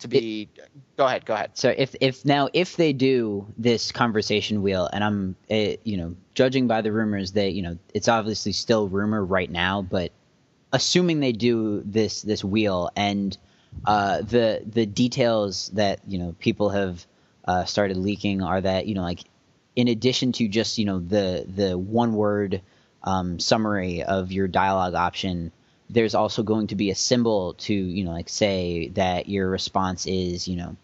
to 0.00 0.08
be. 0.08 0.48
go 0.96 1.06
ahead. 1.06 1.24
Go 1.24 1.34
ahead. 1.34 1.52
So 1.54 1.72
if 1.76 1.94
if 2.00 2.24
now 2.24 2.48
if 2.52 2.76
they 2.76 2.92
do 2.92 3.46
this 3.56 3.92
conversation 3.92 4.62
wheel, 4.62 4.88
and 4.92 5.02
I'm 5.04 5.36
uh, 5.50 5.76
you 5.84 5.96
know 5.96 6.16
judging 6.34 6.66
by 6.66 6.82
the 6.82 6.92
rumors 6.92 7.32
that 7.32 7.52
you 7.52 7.62
know 7.62 7.78
it's 7.94 8.08
obviously 8.08 8.52
still 8.52 8.88
rumor 8.88 9.24
right 9.24 9.50
now, 9.50 9.82
but 9.82 10.10
assuming 10.72 11.20
they 11.20 11.32
do 11.32 11.82
this 11.86 12.22
this 12.22 12.44
wheel 12.44 12.90
and 12.96 13.36
uh, 13.86 14.22
the 14.22 14.62
the 14.66 14.86
details 14.86 15.68
that 15.74 16.00
you 16.06 16.18
know 16.18 16.34
people 16.40 16.70
have 16.70 17.06
uh, 17.46 17.64
started 17.64 17.96
leaking 17.96 18.42
are 18.42 18.60
that 18.60 18.86
you 18.86 18.94
know 18.94 19.02
like 19.02 19.20
in 19.76 19.88
addition 19.88 20.32
to 20.32 20.48
just 20.48 20.78
you 20.78 20.84
know 20.84 20.98
the 20.98 21.46
the 21.48 21.78
one 21.78 22.14
word 22.14 22.60
um, 23.06 23.38
summary 23.38 24.02
of 24.02 24.32
your 24.32 24.48
dialogue 24.48 24.94
option 24.94 25.52
there's 25.88 26.14
also 26.14 26.42
going 26.42 26.66
to 26.68 26.74
be 26.74 26.90
a 26.90 26.94
symbol 26.94 27.54
to 27.54 27.72
you 27.72 28.04
know 28.04 28.10
like 28.10 28.28
say 28.28 28.88
that 28.88 29.28
your 29.28 29.48
response 29.48 30.06
is 30.06 30.48
you 30.48 30.56
know 30.56 30.76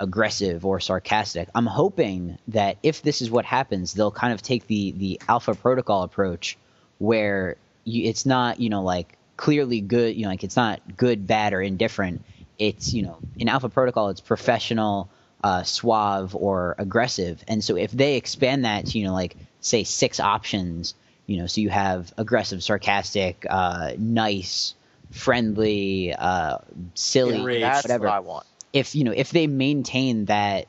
aggressive 0.00 0.64
or 0.64 0.78
sarcastic. 0.80 1.48
I'm 1.54 1.66
hoping 1.66 2.38
that 2.48 2.78
if 2.82 3.02
this 3.02 3.20
is 3.22 3.30
what 3.30 3.44
happens 3.44 3.92
they'll 3.92 4.10
kind 4.10 4.32
of 4.32 4.42
take 4.42 4.66
the 4.66 4.92
the 4.92 5.20
alpha 5.28 5.54
protocol 5.54 6.02
approach 6.02 6.56
where 6.98 7.56
you, 7.84 8.08
it's 8.08 8.26
not 8.26 8.60
you 8.60 8.70
know 8.70 8.82
like 8.82 9.16
clearly 9.36 9.80
good 9.80 10.16
you 10.16 10.24
know 10.24 10.30
like 10.30 10.44
it's 10.44 10.56
not 10.56 10.80
good 10.96 11.26
bad 11.26 11.52
or 11.52 11.62
indifferent. 11.62 12.22
It's 12.58 12.92
you 12.92 13.02
know 13.02 13.18
in 13.38 13.48
alpha 13.48 13.68
protocol 13.68 14.08
it's 14.08 14.20
professional 14.20 15.08
uh, 15.42 15.62
suave 15.62 16.34
or 16.34 16.74
aggressive. 16.78 17.42
And 17.46 17.62
so 17.62 17.76
if 17.76 17.92
they 17.92 18.16
expand 18.16 18.64
that 18.64 18.86
to 18.86 18.98
you 18.98 19.06
know 19.06 19.14
like 19.14 19.36
say 19.60 19.84
six 19.84 20.18
options 20.20 20.94
you 21.28 21.36
know 21.36 21.46
so 21.46 21.60
you 21.60 21.68
have 21.68 22.12
aggressive 22.16 22.64
sarcastic 22.64 23.46
uh, 23.48 23.92
nice 23.96 24.74
friendly 25.12 26.12
uh, 26.12 26.58
silly 26.94 27.36
Enraged. 27.36 27.62
That's 27.62 27.84
whatever 27.84 28.06
what 28.06 28.14
I 28.14 28.20
want. 28.20 28.46
if 28.72 28.96
you 28.96 29.04
know 29.04 29.12
if 29.12 29.30
they 29.30 29.46
maintain 29.46 30.24
that 30.24 30.66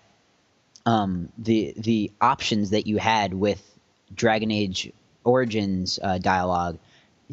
um, 0.86 1.30
the 1.38 1.74
the 1.78 2.12
options 2.22 2.72
that 2.72 2.86
you 2.86 2.98
had 2.98 3.34
with 3.34 3.64
Dragon 4.14 4.52
Age 4.52 4.92
Origins 5.24 5.98
uh, 6.02 6.18
dialogue, 6.18 6.78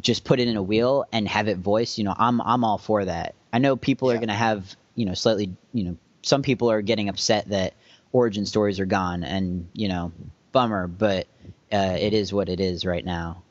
just 0.01 0.25
put 0.25 0.41
it 0.41 0.49
in 0.49 0.57
a 0.57 0.63
wheel 0.63 1.05
and 1.13 1.27
have 1.29 1.49
it 1.49 1.59
voiced. 1.59 1.99
You 1.99 2.05
know, 2.05 2.15
I'm 2.17 2.41
I'm 2.41 2.65
all 2.65 2.79
for 2.79 3.05
that. 3.05 3.35
I 3.53 3.59
know 3.59 3.77
people 3.77 4.11
are 4.11 4.17
going 4.17 4.29
to 4.29 4.35
have 4.35 4.77
you 4.95 5.05
know 5.05 5.15
slightly 5.15 5.53
you 5.73 5.85
know 5.85 5.97
some 6.23 6.43
people 6.43 6.71
are 6.71 6.83
getting 6.83 7.09
upset 7.09 7.49
that 7.49 7.75
origin 8.13 8.47
stories 8.47 8.79
are 8.81 8.87
gone 8.87 9.25
and 9.25 9.69
you 9.73 9.89
know 9.89 10.13
bummer, 10.53 10.87
but 10.87 11.27
uh, 11.73 11.97
it 11.99 12.15
is 12.15 12.33
what 12.33 12.49
it 12.49 12.61
is 12.61 12.85
right 12.85 13.05
now. 13.05 13.43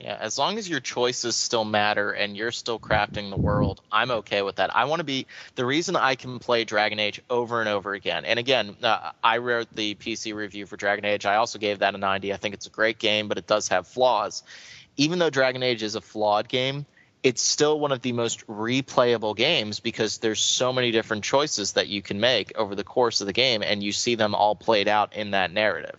Yeah, 0.00 0.16
as 0.20 0.38
long 0.38 0.58
as 0.58 0.68
your 0.68 0.78
choices 0.78 1.34
still 1.34 1.64
matter 1.64 2.12
and 2.12 2.36
you're 2.36 2.52
still 2.52 2.78
crafting 2.78 3.30
the 3.30 3.36
world, 3.36 3.80
I'm 3.90 4.12
okay 4.12 4.42
with 4.42 4.56
that. 4.56 4.74
I 4.74 4.84
want 4.84 5.00
to 5.00 5.04
be 5.04 5.26
the 5.56 5.66
reason 5.66 5.96
I 5.96 6.14
can 6.14 6.38
play 6.38 6.62
Dragon 6.62 7.00
Age 7.00 7.20
over 7.28 7.58
and 7.58 7.68
over 7.68 7.94
again. 7.94 8.24
And 8.24 8.38
again, 8.38 8.76
uh, 8.80 9.10
I 9.24 9.38
wrote 9.38 9.74
the 9.74 9.96
PC 9.96 10.34
review 10.34 10.66
for 10.66 10.76
Dragon 10.76 11.04
Age. 11.04 11.26
I 11.26 11.36
also 11.36 11.58
gave 11.58 11.80
that 11.80 11.96
a 11.96 11.98
90. 11.98 12.32
I 12.32 12.36
think 12.36 12.54
it's 12.54 12.68
a 12.68 12.70
great 12.70 12.98
game, 12.98 13.26
but 13.26 13.38
it 13.38 13.48
does 13.48 13.68
have 13.68 13.88
flaws. 13.88 14.44
Even 14.96 15.18
though 15.18 15.30
Dragon 15.30 15.64
Age 15.64 15.82
is 15.82 15.96
a 15.96 16.00
flawed 16.00 16.48
game, 16.48 16.86
it's 17.24 17.42
still 17.42 17.80
one 17.80 17.90
of 17.90 18.00
the 18.00 18.12
most 18.12 18.46
replayable 18.46 19.34
games 19.34 19.80
because 19.80 20.18
there's 20.18 20.40
so 20.40 20.72
many 20.72 20.92
different 20.92 21.24
choices 21.24 21.72
that 21.72 21.88
you 21.88 22.02
can 22.02 22.20
make 22.20 22.56
over 22.56 22.76
the 22.76 22.84
course 22.84 23.20
of 23.20 23.26
the 23.26 23.32
game 23.32 23.62
and 23.62 23.82
you 23.82 23.90
see 23.90 24.14
them 24.14 24.36
all 24.36 24.54
played 24.54 24.86
out 24.86 25.16
in 25.16 25.32
that 25.32 25.52
narrative. 25.52 25.98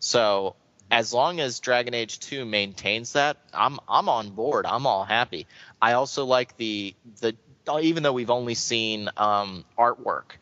So 0.00 0.56
as 0.90 1.12
long 1.12 1.40
as 1.40 1.60
Dragon 1.60 1.94
Age 1.94 2.20
2 2.20 2.44
maintains 2.44 3.12
that, 3.14 3.38
I'm 3.52 3.78
I'm 3.88 4.08
on 4.08 4.30
board. 4.30 4.66
I'm 4.66 4.86
all 4.86 5.04
happy. 5.04 5.46
I 5.80 5.94
also 5.94 6.24
like 6.24 6.56
the 6.56 6.94
the 7.20 7.36
even 7.80 8.02
though 8.02 8.12
we've 8.12 8.30
only 8.30 8.54
seen 8.54 9.10
um, 9.16 9.64
artwork, 9.76 10.36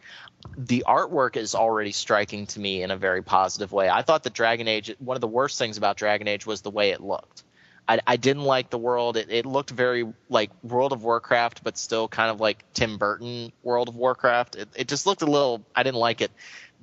the 0.59 0.85
artwork 0.87 1.37
is 1.37 1.55
already 1.55 1.93
striking 1.93 2.47
to 2.49 2.61
me 2.61 2.83
in 2.83 2.91
a 2.91 2.97
very 2.97 3.23
positive 3.23 3.73
way. 3.73 3.89
I 3.89 4.03
thought 4.03 4.25
that 4.25 4.35
Dragon 4.35 4.69
Age 4.69 4.95
one 4.99 5.17
of 5.17 5.23
the 5.23 5.29
worst 5.29 5.59
things 5.59 5.79
about 5.79 5.97
Dragon 5.97 6.29
Age 6.29 6.47
was 6.47 6.61
the 6.61 6.71
way 6.71 6.91
it 6.91 7.01
looked. 7.01 7.45
I, 7.87 8.01
I 8.07 8.17
didn't 8.17 8.45
like 8.45 8.71
the 8.71 8.79
world. 8.79 9.17
It, 9.17 9.31
it 9.31 9.47
looked 9.47 9.71
very 9.71 10.07
like 10.29 10.51
World 10.63 10.93
of 10.93 11.03
Warcraft, 11.03 11.63
but 11.63 11.77
still 11.77 12.09
kind 12.09 12.31
of 12.31 12.41
like 12.41 12.65
Tim 12.73 12.97
Burton 12.97 13.53
World 13.63 13.89
of 13.89 13.97
Warcraft. 13.97 14.57
It, 14.57 14.69
it 14.75 14.89
just 14.89 15.07
looked 15.07 15.23
a 15.23 15.27
little. 15.27 15.65
I 15.75 15.83
didn't 15.83 15.99
like 15.99 16.21
it. 16.21 16.31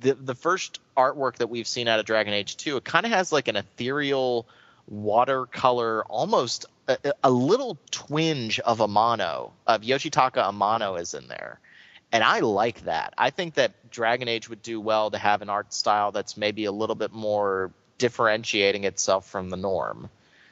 The 0.02 0.14
the 0.14 0.34
first 0.34 0.80
artwork 0.96 1.36
that 1.36 1.48
we've 1.48 1.66
seen 1.66 1.88
out 1.88 1.98
of 2.00 2.06
Dragon 2.06 2.32
Age 2.34 2.56
2, 2.56 2.76
it 2.78 2.84
kind 2.84 3.06
of 3.06 3.12
has 3.12 3.32
like 3.32 3.48
an 3.48 3.56
ethereal 3.56 4.46
watercolor, 4.88 6.04
almost 6.06 6.66
a, 6.88 7.12
a 7.22 7.30
little 7.30 7.78
twinge 7.90 8.58
of 8.60 8.78
Amano 8.78 9.52
of 9.66 9.82
Yoshitaka 9.82 10.42
Amano 10.52 11.00
is 11.00 11.14
in 11.14 11.28
there, 11.28 11.60
and 12.10 12.24
I 12.24 12.40
like 12.40 12.84
that. 12.84 13.14
I 13.16 13.30
think 13.30 13.54
that 13.54 13.90
Dragon 13.90 14.26
Age 14.28 14.48
would 14.48 14.62
do 14.62 14.80
well 14.80 15.10
to 15.10 15.18
have 15.18 15.42
an 15.42 15.48
art 15.48 15.72
style 15.72 16.12
that's 16.12 16.36
maybe 16.36 16.64
a 16.64 16.72
little 16.72 16.96
bit 16.96 17.12
more 17.12 17.70
differentiating 17.98 18.84
itself 18.84 19.28
from 19.28 19.50
the 19.50 19.56
norm. 19.56 20.10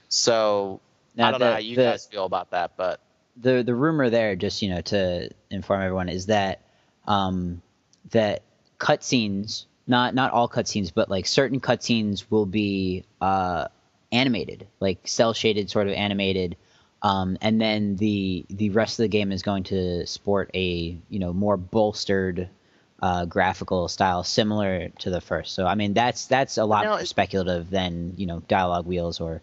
So 0.09 0.81
Now, 1.17 1.29
I 1.29 1.31
don't 1.33 1.41
know 1.41 1.53
how 1.53 1.59
you 1.59 1.77
the- 1.77 1.83
guys 1.83 2.07
feel 2.07 2.25
about 2.25 2.51
that, 2.51 2.73
but 2.77 3.01
the 3.37 3.63
the 3.63 3.75
rumor 3.75 4.11
there, 4.11 4.37
just 4.37 4.63
you 4.63 4.69
know, 4.71 4.81
to 4.83 5.31
inform 5.51 5.83
everyone, 5.83 6.09
is 6.09 6.27
that 6.27 6.61
um, 7.07 7.63
that 8.11 8.43
cutscenes, 8.81 9.67
not 9.87 10.15
not 10.15 10.33
all 10.33 10.49
cutscenes, 10.49 10.93
but 10.93 11.09
like 11.09 11.27
certain 11.27 11.61
cutscenes 11.61 12.25
will 12.31 12.47
be 12.47 13.05
uh, 13.21 13.69
animated, 14.11 14.67
like 14.81 15.07
cell 15.07 15.33
shaded 15.33 15.71
sort 15.71 15.87
of 15.87 15.95
animated. 15.95 16.57
Um, 17.03 17.39
and 17.41 17.61
then 17.61 17.97
the 17.97 18.45
the 18.51 18.71
rest 18.71 18.99
of 18.99 19.05
the 19.05 19.09
game 19.09 19.31
is 19.31 19.43
going 19.43 19.65
to 19.65 20.07
sport 20.07 20.51
a 20.55 20.97
you 21.09 21.19
know 21.19 21.33
more 21.33 21.57
bolstered 21.57 22.49
uh, 23.03 23.25
graphical 23.25 23.89
style 23.89 24.25
similar 24.25 24.89
to 24.99 25.11
the 25.11 25.21
first. 25.21 25.55
So 25.55 25.67
I 25.67 25.75
mean 25.75 25.95
that's 25.95 26.27
that's 26.27 26.59
a 26.59 26.65
lot 26.65 26.85
Now, 26.85 26.97
more 26.97 27.05
speculative 27.05 27.71
than 27.71 28.15
you 28.17 28.27
know 28.27 28.41
dialogue 28.49 28.87
wheels 28.87 29.21
or 29.21 29.41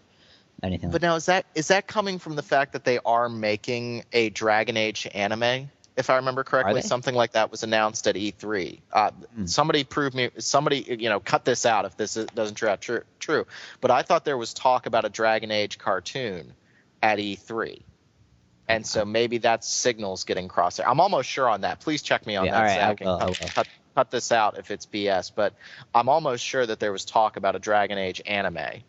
anything. 0.61 0.89
But 0.91 1.01
like 1.01 1.09
now 1.09 1.15
is 1.15 1.26
that 1.27 1.45
is 1.55 1.68
that 1.69 1.88
coming 1.88 2.19
from 2.19 2.35
the 2.35 2.43
fact 2.43 2.73
that 2.73 2.84
they 2.84 2.99
are 3.05 3.30
making 3.30 4.03
a 4.14 4.30
Dragon 4.30 4.77
Age 4.77 5.07
anime? 5.14 5.69
If 5.97 6.09
I 6.11 6.17
remember 6.17 6.43
correctly, 6.43 6.81
something 6.83 7.15
like 7.15 7.31
that 7.31 7.49
was 7.51 7.63
announced 7.63 8.07
at 8.07 8.15
E3. 8.15 8.79
Uh, 8.93 9.11
Hmm. 9.35 9.45
Somebody 9.47 9.83
prove 9.83 10.13
me. 10.13 10.29
Somebody, 10.37 10.85
you 10.99 11.09
know, 11.09 11.19
cut 11.19 11.43
this 11.43 11.65
out 11.65 11.85
if 11.85 11.97
this 11.97 12.15
is, 12.17 12.27
doesn't 12.27 12.55
turn 12.55 12.69
out 12.69 12.81
true, 12.81 13.01
true. 13.19 13.45
But 13.81 13.89
I 13.91 14.03
thought 14.03 14.23
there 14.23 14.37
was 14.37 14.53
talk 14.53 14.85
about 14.85 15.05
a 15.05 15.09
Dragon 15.09 15.49
Age 15.51 15.77
cartoon 15.79 16.53
at 17.01 17.17
E3, 17.19 17.81
and 18.67 18.85
so 18.85 19.05
maybe 19.05 19.39
that 19.39 19.63
signals 19.63 20.23
getting 20.23 20.47
crossed. 20.47 20.79
I'm 20.85 20.99
almost 20.99 21.29
sure 21.29 21.49
on 21.49 21.61
that. 21.61 21.79
Please 21.79 22.01
check 22.03 22.25
me 22.27 22.35
on 22.35 22.45
Yeah, 22.45 22.51
that, 22.51 22.57
all 22.57 22.63
right, 22.63 22.71
I 22.71 22.89
Zach. 22.89 23.01
and 23.01 23.09
will, 23.09 23.15
I 23.15 23.19
cut, 23.19 23.27
will. 23.41 23.47
cut, 23.49 23.67
cut 23.95 24.11
this 24.11 24.31
out 24.31 24.57
if 24.59 24.69
it's 24.71 24.85
BS. 24.85 25.31
But 25.33 25.53
I'm 25.95 26.09
almost 26.09 26.43
sure 26.43 26.65
that 26.65 26.79
there 26.79 26.91
was 26.91 27.05
talk 27.05 27.37
about 27.37 27.55
a 27.55 27.59
Dragon 27.59 27.97
Age 27.97 28.21
anime 28.25 28.83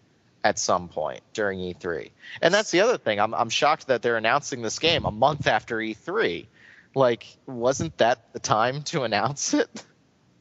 at 0.45 0.59
some 0.59 0.89
point 0.89 1.23
during 1.33 1.59
E3. 1.59 2.11
And 2.43 2.53
that's 2.53 2.71
the 2.71 2.81
other 2.83 2.99
thing. 2.99 3.19
I'm 3.19 3.35
I'm 3.35 3.51
shocked 3.51 3.87
that 3.89 4.03
they're 4.03 4.17
announcing 4.17 4.63
this 4.63 4.79
game 4.79 5.05
a 5.07 5.11
month 5.11 5.47
after 5.47 5.79
E3. 5.79 6.47
Like, 6.95 7.27
wasn't 7.47 7.97
that 7.99 8.33
the 8.33 8.41
time 8.41 8.83
to 8.85 9.03
announce 9.05 9.55
it? 9.55 9.85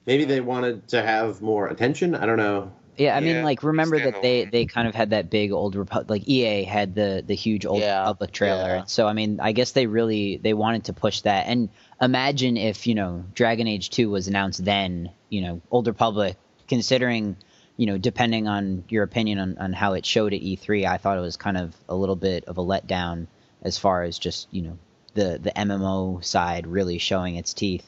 Maybe 0.05 0.25
they 0.25 0.39
wanted 0.39 0.87
to 0.89 1.01
have 1.01 1.41
more 1.41 1.67
attention. 1.67 2.15
I 2.15 2.25
don't 2.25 2.37
know. 2.37 2.71
Yeah, 2.97 3.15
I 3.15 3.19
mean, 3.19 3.43
like 3.43 3.61
remember 3.61 3.99
that 3.99 4.23
they 4.23 4.45
they 4.45 4.65
kind 4.65 4.87
of 4.87 4.95
had 4.95 5.11
that 5.11 5.29
big 5.29 5.51
old 5.51 5.75
Repu- 5.75 6.09
like 6.09 6.27
EA 6.27 6.63
had 6.63 6.95
the 6.95 7.23
the 7.23 7.35
huge 7.35 7.63
old 7.63 7.81
Yeah, 7.81 7.99
Republic 7.99 8.31
trailer. 8.31 8.75
yeah. 8.77 8.83
So 8.85 9.05
I 9.07 9.13
mean, 9.13 9.39
I 9.39 9.51
guess 9.51 9.71
they 9.73 9.85
really 9.85 10.37
they 10.37 10.55
wanted 10.55 10.85
to 10.85 10.93
push 10.93 11.21
that. 11.21 11.45
And 11.45 11.69
imagine 12.01 12.57
if 12.57 12.87
you 12.87 12.95
know 12.95 13.23
Dragon 13.35 13.67
Age 13.67 13.91
Two 13.91 14.09
was 14.09 14.27
announced 14.27 14.65
then. 14.65 15.11
You 15.29 15.41
know, 15.41 15.61
Old 15.69 15.85
Republic, 15.87 16.37
considering 16.67 17.37
you 17.75 17.85
know 17.85 17.99
depending 17.99 18.47
on 18.47 18.85
your 18.89 19.03
opinion 19.03 19.37
on, 19.39 19.57
on 19.59 19.73
how 19.73 19.93
it 19.93 20.03
showed 20.05 20.33
at 20.33 20.41
E3, 20.41 20.87
I 20.87 20.97
thought 20.97 21.17
it 21.19 21.21
was 21.21 21.37
kind 21.37 21.57
of 21.57 21.75
a 21.87 21.93
little 21.93 22.15
bit 22.15 22.45
of 22.45 22.57
a 22.57 22.63
letdown 22.63 23.27
as 23.61 23.77
far 23.77 24.01
as 24.03 24.17
just 24.17 24.47
you 24.49 24.63
know 24.63 24.77
the 25.17 25.39
the 25.41 25.51
MMO 25.51 26.23
side 26.23 26.67
really 26.67 26.99
showing 26.99 27.35
its 27.35 27.53
teeth. 27.53 27.85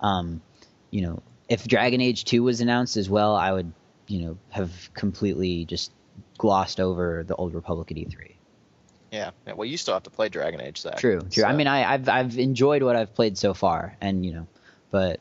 Um, 0.00 0.40
you 0.90 1.02
know, 1.02 1.22
if 1.48 1.66
Dragon 1.66 2.00
Age 2.00 2.24
2 2.24 2.42
was 2.42 2.60
announced 2.60 2.96
as 2.96 3.10
well, 3.10 3.34
I 3.34 3.52
would, 3.52 3.72
you 4.06 4.22
know, 4.22 4.38
have 4.50 4.90
completely 4.94 5.64
just 5.64 5.92
glossed 6.38 6.78
over 6.80 7.24
the 7.26 7.34
Old 7.34 7.54
Republic 7.54 7.90
at 7.90 7.96
E3. 7.96 8.32
Yeah. 9.10 9.30
yeah. 9.46 9.52
Well, 9.54 9.66
you 9.66 9.76
still 9.76 9.94
have 9.94 10.04
to 10.04 10.10
play 10.10 10.28
Dragon 10.28 10.60
Age, 10.60 10.78
Zach. 10.78 10.98
True, 10.98 11.20
true. 11.20 11.44
I 11.44 11.52
mean, 11.52 11.66
I, 11.66 11.94
I've 11.94 12.08
I've 12.08 12.38
enjoyed 12.38 12.82
what 12.82 12.94
I've 12.94 13.12
played 13.12 13.36
so 13.36 13.54
far, 13.54 13.96
and 14.00 14.24
you 14.24 14.32
know, 14.32 14.46
but 14.90 15.20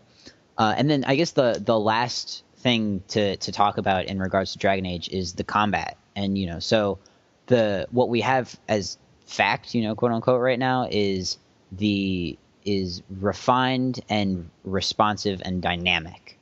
uh, 0.57 0.75
and 0.77 0.89
then 0.89 1.03
I 1.05 1.15
guess 1.15 1.31
the 1.31 1.61
the 1.63 1.79
last 1.79 2.43
thing 2.57 3.01
to 3.09 3.35
to 3.37 3.51
talk 3.51 3.77
about 3.77 4.05
in 4.05 4.19
regards 4.19 4.51
to 4.51 4.59
Dragon 4.59 4.85
Age 4.85 5.09
is 5.09 5.33
the 5.33 5.43
combat, 5.43 5.97
and 6.15 6.37
you 6.37 6.45
know, 6.45 6.59
so 6.59 6.99
the 7.47 7.87
what 7.89 8.09
we 8.09 8.21
have 8.21 8.59
as 8.67 8.97
fact, 9.25 9.75
you 9.75 9.83
know, 9.83 9.95
quote 9.95 10.11
unquote, 10.11 10.41
right 10.41 10.59
now 10.59 10.87
is 10.89 11.37
the 11.71 12.37
is 12.65 13.01
refined 13.09 13.99
and 14.09 14.49
responsive 14.63 15.41
and 15.45 15.61
dynamic. 15.61 16.37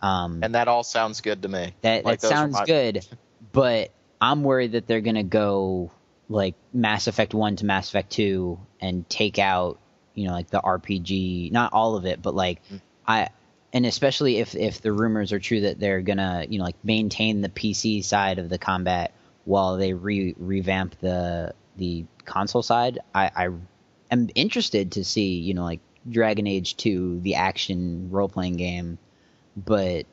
Um, 0.00 0.40
and 0.42 0.54
that 0.56 0.66
all 0.66 0.82
sounds 0.82 1.20
good 1.20 1.42
to 1.42 1.48
me. 1.48 1.72
that 1.82 2.04
Like, 2.04 2.20
that 2.20 2.28
sounds 2.28 2.54
my- 2.54 2.64
good, 2.64 3.06
but 3.52 3.90
I'm 4.20 4.42
worried 4.42 4.72
that 4.72 4.86
they're 4.86 5.00
gonna 5.00 5.22
go 5.22 5.90
like 6.28 6.54
Mass 6.72 7.06
Effect 7.06 7.34
One 7.34 7.56
to 7.56 7.66
Mass 7.66 7.88
Effect 7.88 8.10
Two 8.10 8.58
and 8.80 9.08
take 9.08 9.38
out, 9.38 9.78
you 10.14 10.26
know, 10.26 10.32
like 10.32 10.50
the 10.50 10.60
RPG, 10.60 11.50
not 11.52 11.72
all 11.72 11.94
of 11.96 12.06
it, 12.06 12.20
but 12.22 12.34
like 12.34 12.60
Mm. 12.68 12.80
I, 13.06 13.28
and 13.72 13.86
especially 13.86 14.38
if 14.38 14.54
if 14.56 14.80
the 14.80 14.92
rumors 14.92 15.32
are 15.32 15.38
true 15.40 15.60
that 15.62 15.78
they're 15.78 16.02
gonna, 16.02 16.44
you 16.48 16.58
know, 16.58 16.64
like 16.64 16.76
maintain 16.84 17.40
the 17.40 17.48
PC 17.48 18.02
side 18.04 18.38
of 18.38 18.48
the 18.48 18.58
combat 18.58 19.12
while 19.44 19.76
they 19.76 19.92
re 19.92 20.34
revamp 20.38 20.98
the 21.00 21.54
the 21.76 22.04
console 22.24 22.62
side. 22.62 22.98
I 23.14 23.30
I 23.34 23.48
am 24.12 24.28
interested 24.34 24.92
to 24.92 25.04
see, 25.04 25.34
you 25.38 25.54
know, 25.54 25.64
like 25.64 25.80
Dragon 26.08 26.46
Age 26.46 26.76
Two, 26.76 27.20
the 27.20 27.34
action 27.34 28.08
role 28.10 28.28
playing 28.28 28.56
game, 28.56 28.98
but 29.56 30.06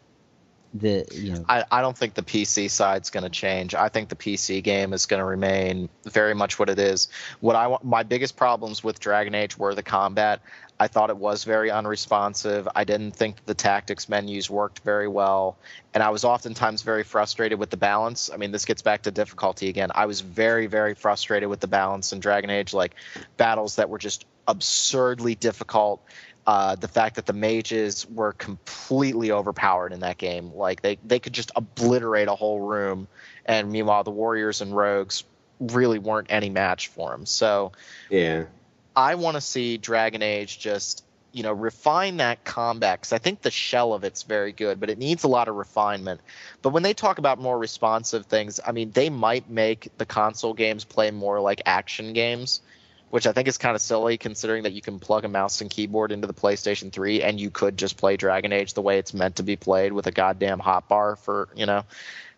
the 0.74 1.08
you 1.12 1.34
know 1.34 1.46
I, 1.50 1.64
I 1.72 1.82
don't 1.82 1.98
think 1.98 2.14
the 2.14 2.22
PC 2.22 2.70
side's 2.70 3.10
going 3.10 3.24
to 3.24 3.30
change. 3.30 3.74
I 3.74 3.90
think 3.90 4.10
the 4.10 4.16
PC 4.16 4.64
game 4.64 4.94
is 4.94 5.06
going 5.06 5.20
to 5.20 5.26
remain 5.26 5.90
very 6.06 6.36
much 6.36 6.60
what 6.60 6.70
it 6.70 6.80
is. 6.80 7.10
What 7.40 7.56
I 7.56 7.68
want, 7.68 7.84
my 7.84 8.04
biggest 8.04 8.36
problems 8.36 8.84
with 8.84 9.00
Dragon 9.00 9.34
Age 9.36 9.58
were 9.58 9.74
the 9.74 9.84
combat. 9.84 10.42
I 10.80 10.88
thought 10.88 11.10
it 11.10 11.18
was 11.18 11.44
very 11.44 11.70
unresponsive. 11.72 12.68
I 12.74 12.86
didn't 12.86 13.12
think 13.12 13.46
the 13.46 13.54
tactics 13.54 14.08
menus 14.08 14.50
worked 14.50 14.80
very 14.80 15.08
well, 15.08 15.58
and 15.94 16.02
I 16.02 16.10
was 16.10 16.24
oftentimes 16.24 16.84
very 16.84 17.04
frustrated 17.04 17.60
with 17.60 17.70
the 17.70 17.78
balance. 17.78 18.30
I 18.34 18.38
mean, 18.38 18.52
this 18.52 18.66
gets 18.66 18.82
back 18.82 19.02
to 19.04 19.12
difficulty 19.12 19.70
again. 19.70 19.92
I 19.94 20.06
was 20.06 20.22
very 20.22 20.68
very 20.68 20.94
frustrated 20.94 21.50
with 21.50 21.60
the 21.60 21.68
balance 21.68 22.14
in 22.14 22.20
Dragon 22.20 22.50
Age, 22.50 22.74
like 22.74 22.96
battles 23.38 23.76
that 23.76 23.90
were 23.90 23.98
just 23.98 24.26
absurdly 24.48 25.36
difficult 25.36 26.02
uh, 26.50 26.74
the 26.74 26.88
fact 26.88 27.18
that 27.18 27.28
the 27.28 27.34
mages 27.34 28.10
were 28.10 28.34
completely 28.34 29.32
overpowered 29.32 29.94
in 29.94 30.00
that 30.00 30.18
game. 30.18 30.52
Like 30.56 30.82
they, 30.82 30.98
they 31.06 31.20
could 31.20 31.34
just 31.34 31.52
obliterate 31.56 32.28
a 32.28 32.34
whole 32.34 32.60
room, 32.60 33.08
and 33.46 33.72
meanwhile 33.72 34.04
the 34.04 34.12
warriors 34.12 34.62
and 34.62 34.76
rogues 34.76 35.26
really 35.60 36.00
weren't 36.00 36.28
any 36.32 36.50
match 36.50 36.88
for 36.88 37.12
them. 37.12 37.28
So 37.28 37.74
Yeah. 38.10 38.46
I 38.96 39.16
want 39.16 39.36
to 39.36 39.42
see 39.42 39.78
Dragon 39.78 40.22
Age 40.22 40.60
just 40.60 41.04
you 41.32 41.44
know 41.44 41.54
refine 41.54 42.18
that 42.18 42.44
combat 42.44 43.00
because 43.00 43.14
I 43.14 43.20
think 43.20 43.42
the 43.42 43.52
shell 43.52 43.94
of 43.94 44.04
it's 44.04 44.24
very 44.24 44.52
good, 44.52 44.80
but 44.80 44.90
it 44.90 44.98
needs 44.98 45.24
a 45.24 45.28
lot 45.28 45.48
of 45.48 45.56
refinement. 45.56 46.22
But 46.62 46.70
when 46.70 46.84
they 46.84 46.94
talk 46.94 47.18
about 47.18 47.40
more 47.40 47.58
responsive 47.58 48.26
things, 48.26 48.60
I 48.66 48.72
mean 48.72 48.92
they 48.92 49.10
might 49.10 49.50
make 49.50 49.90
the 49.98 50.06
console 50.06 50.54
games 50.54 50.86
play 50.86 51.12
more 51.12 51.40
like 51.40 51.62
action 51.66 52.14
games 52.14 52.62
which 53.10 53.26
I 53.26 53.32
think 53.32 53.48
is 53.48 53.58
kind 53.58 53.76
of 53.76 53.82
silly 53.82 54.18
considering 54.18 54.64
that 54.64 54.74
you 54.74 54.82
can 54.82 55.00
plug 55.00 55.26
a 55.26 55.28
mouse 55.28 55.62
and 55.62 55.70
keyboard 55.70 56.12
into 56.12 56.28
the 56.28 56.34
PlayStation 56.34 56.92
3 56.92 57.24
and 57.24 57.40
you 57.40 57.50
could 57.50 57.78
just 57.78 57.98
play 57.98 58.18
Dragon 58.18 58.54
Age 58.54 58.74
the 58.74 58.82
way 58.82 59.00
it's 59.00 59.14
meant 59.14 59.38
to 59.38 59.44
be 59.44 59.56
played 59.56 59.92
with 59.92 60.08
a 60.08 60.12
goddamn 60.12 60.60
hotbar 60.60 61.18
for, 61.18 61.50
you 61.56 61.66
know. 61.66 61.84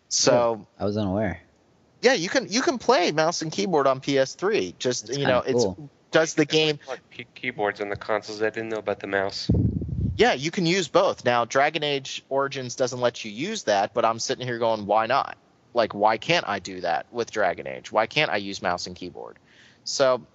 So, 0.08 0.66
I 0.78 0.84
was 0.84 0.96
unaware. 0.96 1.40
yeah, 2.02 2.14
you 2.14 2.28
can 2.28 2.50
you 2.50 2.62
can 2.62 2.78
play 2.78 3.12
mouse 3.12 3.42
and 3.42 3.52
keyboard 3.52 3.86
on 3.86 4.00
PS3. 4.00 4.78
Just, 4.78 5.06
That's 5.06 5.18
you 5.18 5.26
know, 5.26 5.38
it's 5.38 5.64
cool. 5.64 5.90
Does 6.12 6.34
the 6.34 6.44
game 6.44 6.78
Like 6.88 7.00
key- 7.10 7.26
keyboards 7.34 7.80
on 7.80 7.88
the 7.88 7.96
consoles. 7.96 8.40
I 8.42 8.50
didn't 8.50 8.68
know 8.68 8.78
about 8.78 9.00
the 9.00 9.06
mouse. 9.08 9.50
Yeah, 10.16 10.34
you 10.34 10.50
can 10.50 10.66
use 10.66 10.88
both. 10.88 11.24
Now, 11.24 11.44
Dragon 11.46 11.82
Age 11.82 12.22
Origins 12.28 12.76
doesn't 12.76 13.00
let 13.00 13.24
you 13.24 13.30
use 13.30 13.64
that, 13.64 13.94
but 13.94 14.04
I'm 14.04 14.18
sitting 14.18 14.46
here 14.46 14.58
going, 14.58 14.86
why 14.86 15.06
not? 15.06 15.36
Like, 15.74 15.94
why 15.94 16.18
can't 16.18 16.46
I 16.46 16.58
do 16.58 16.82
that 16.82 17.06
with 17.10 17.30
Dragon 17.30 17.66
Age? 17.66 17.90
Why 17.90 18.06
can't 18.06 18.30
I 18.30 18.36
use 18.36 18.60
mouse 18.60 18.86
and 18.86 18.94
keyboard? 18.94 19.38
So, 19.84 20.26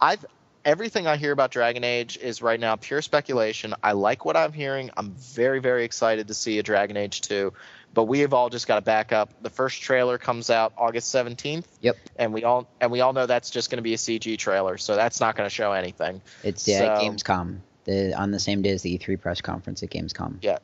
I've 0.00 0.24
everything 0.64 1.06
I 1.06 1.16
hear 1.16 1.30
about 1.32 1.52
Dragon 1.52 1.84
Age 1.84 2.16
is 2.16 2.42
right 2.42 2.58
now 2.58 2.74
pure 2.76 3.00
speculation. 3.02 3.74
I 3.84 3.92
like 3.92 4.24
what 4.24 4.36
I'm 4.36 4.52
hearing. 4.52 4.90
I'm 4.96 5.12
very, 5.12 5.60
very 5.60 5.84
excited 5.84 6.26
to 6.28 6.34
see 6.34 6.58
a 6.58 6.62
Dragon 6.62 6.96
Age 6.96 7.20
2, 7.20 7.52
but 7.96 8.04
we 8.04 8.20
have 8.20 8.34
all 8.34 8.50
just 8.50 8.68
got 8.68 8.74
to 8.74 8.82
back 8.82 9.10
up. 9.10 9.42
The 9.42 9.48
first 9.48 9.80
trailer 9.80 10.18
comes 10.18 10.50
out 10.50 10.74
August 10.76 11.14
17th. 11.14 11.64
Yep. 11.80 11.96
And 12.16 12.34
we 12.34 12.44
all 12.44 12.68
and 12.78 12.92
we 12.92 13.00
all 13.00 13.14
know 13.14 13.24
that's 13.24 13.48
just 13.48 13.70
going 13.70 13.78
to 13.78 13.82
be 13.82 13.94
a 13.94 13.96
CG 13.96 14.36
trailer, 14.36 14.76
so 14.76 14.96
that's 14.96 15.18
not 15.18 15.34
going 15.34 15.48
to 15.48 15.54
show 15.54 15.72
anything. 15.72 16.20
It's 16.44 16.68
yeah, 16.68 16.98
So- 16.98 17.04
Gamescom. 17.04 17.58
The, 17.84 18.12
on 18.14 18.32
the 18.32 18.40
same 18.40 18.62
day 18.62 18.70
as 18.70 18.82
the 18.82 18.98
E3 18.98 19.20
press 19.20 19.40
conference 19.40 19.82
at 19.84 19.90
Gamescom. 19.90 20.38
Yeah. 20.42 20.58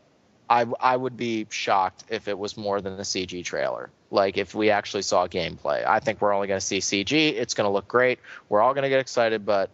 I, 0.51 0.67
I 0.81 0.97
would 0.97 1.17
be 1.17 1.47
shocked 1.51 2.05
if 2.09 2.27
it 2.27 2.37
was 2.37 2.57
more 2.57 2.81
than 2.81 2.95
a 2.95 3.03
CG 3.03 3.45
trailer. 3.45 3.91
Like 4.11 4.37
if 4.37 4.57
we 4.57 4.71
actually 4.71 5.03
saw 5.03 5.29
gameplay. 5.29 5.87
I 5.87 6.01
think 6.01 6.21
we're 6.21 6.35
only 6.35 6.49
going 6.49 6.59
to 6.61 6.67
see 6.67 6.79
CG. 6.81 7.13
It's 7.13 7.55
going 7.55 7.67
to 7.67 7.73
look 7.73 7.87
great. 7.87 8.19
We're 8.49 8.61
all 8.61 8.75
going 8.75 8.83
to 8.83 8.89
get 8.89 8.99
excited, 8.99 9.47
but 9.47 9.71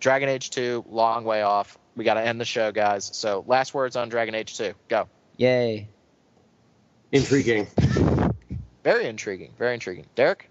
Dragon 0.00 0.28
Age 0.28 0.50
2, 0.50 0.84
long 0.90 1.24
way 1.24 1.42
off. 1.42 1.78
We 1.94 2.04
got 2.04 2.14
to 2.14 2.22
end 2.22 2.40
the 2.40 2.44
show, 2.44 2.72
guys. 2.72 3.08
So 3.14 3.44
last 3.46 3.72
words 3.72 3.94
on 3.94 4.08
Dragon 4.08 4.34
Age 4.34 4.56
2. 4.58 4.74
Go. 4.88 5.08
Yay! 5.36 5.88
Intriguing. 7.12 7.66
Very 8.84 9.06
intriguing. 9.06 9.52
Very 9.58 9.74
intriguing. 9.74 10.06
Derek? 10.14 10.48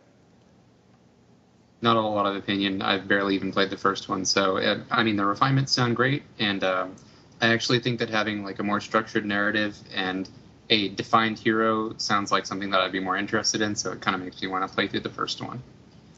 Not 1.82 1.96
a 1.96 2.02
lot 2.02 2.26
of 2.26 2.36
opinion. 2.36 2.82
I've 2.82 3.08
barely 3.08 3.36
even 3.36 3.52
played 3.52 3.70
the 3.70 3.78
first 3.78 4.10
one, 4.10 4.26
so 4.26 4.58
it, 4.58 4.80
I 4.90 5.04
mean 5.04 5.16
the 5.16 5.26
refinements 5.26 5.72
sound 5.72 5.96
great, 5.96 6.24
and 6.40 6.64
um, 6.64 6.96
I 7.40 7.54
actually 7.54 7.80
think 7.80 8.00
that 8.00 8.10
having 8.10 8.44
like 8.44 8.60
a 8.60 8.64
more 8.64 8.82
structured 8.82 9.26
narrative 9.26 9.78
and 9.94 10.28
a 10.70 10.90
defined 10.90 11.38
hero 11.38 11.94
sounds 11.98 12.32
like 12.32 12.46
something 12.48 12.72
that 12.72 12.82
I'd 12.82 12.92
be 12.92 13.00
more 13.00 13.16
interested 13.16 13.62
in. 13.62 13.76
So 13.76 13.92
it 13.92 14.02
kind 14.02 14.16
of 14.16 14.22
makes 14.22 14.42
me 14.42 14.48
want 14.48 14.68
to 14.68 14.74
play 14.74 14.88
through 14.88 15.02
the 15.02 15.10
first 15.10 15.42
one. 15.42 15.62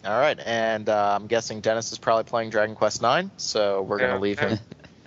All 0.06 0.20
right. 0.20 0.40
And 0.45 0.88
uh, 0.88 1.18
I'm 1.20 1.28
guessing 1.28 1.60
Dennis 1.60 1.91
is 1.91 1.98
probably 1.98 2.24
playing 2.24 2.49
Dragon 2.52 2.74
Quest 2.76 3.02
9, 3.02 3.30
so 3.36 3.82
we're 3.82 3.98
going 3.98 4.11
Yeah, 4.11 4.16
to 4.16 4.22
leave 4.22 4.40
him. 4.40 4.57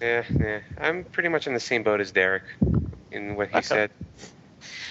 Yeah, 0.03 0.25
yeah. 0.39 0.61
I'm 0.79 1.05
pretty 1.05 1.31
much 1.31 1.47
in 1.47 1.55
the 1.55 1.61
same 1.61 1.83
boat 1.83 2.01
as 2.01 2.11
Derek 2.11 2.43
in 3.11 3.37
what 3.37 3.49
he 3.49 3.59
Okay. 3.59 3.63
said. 3.63 3.91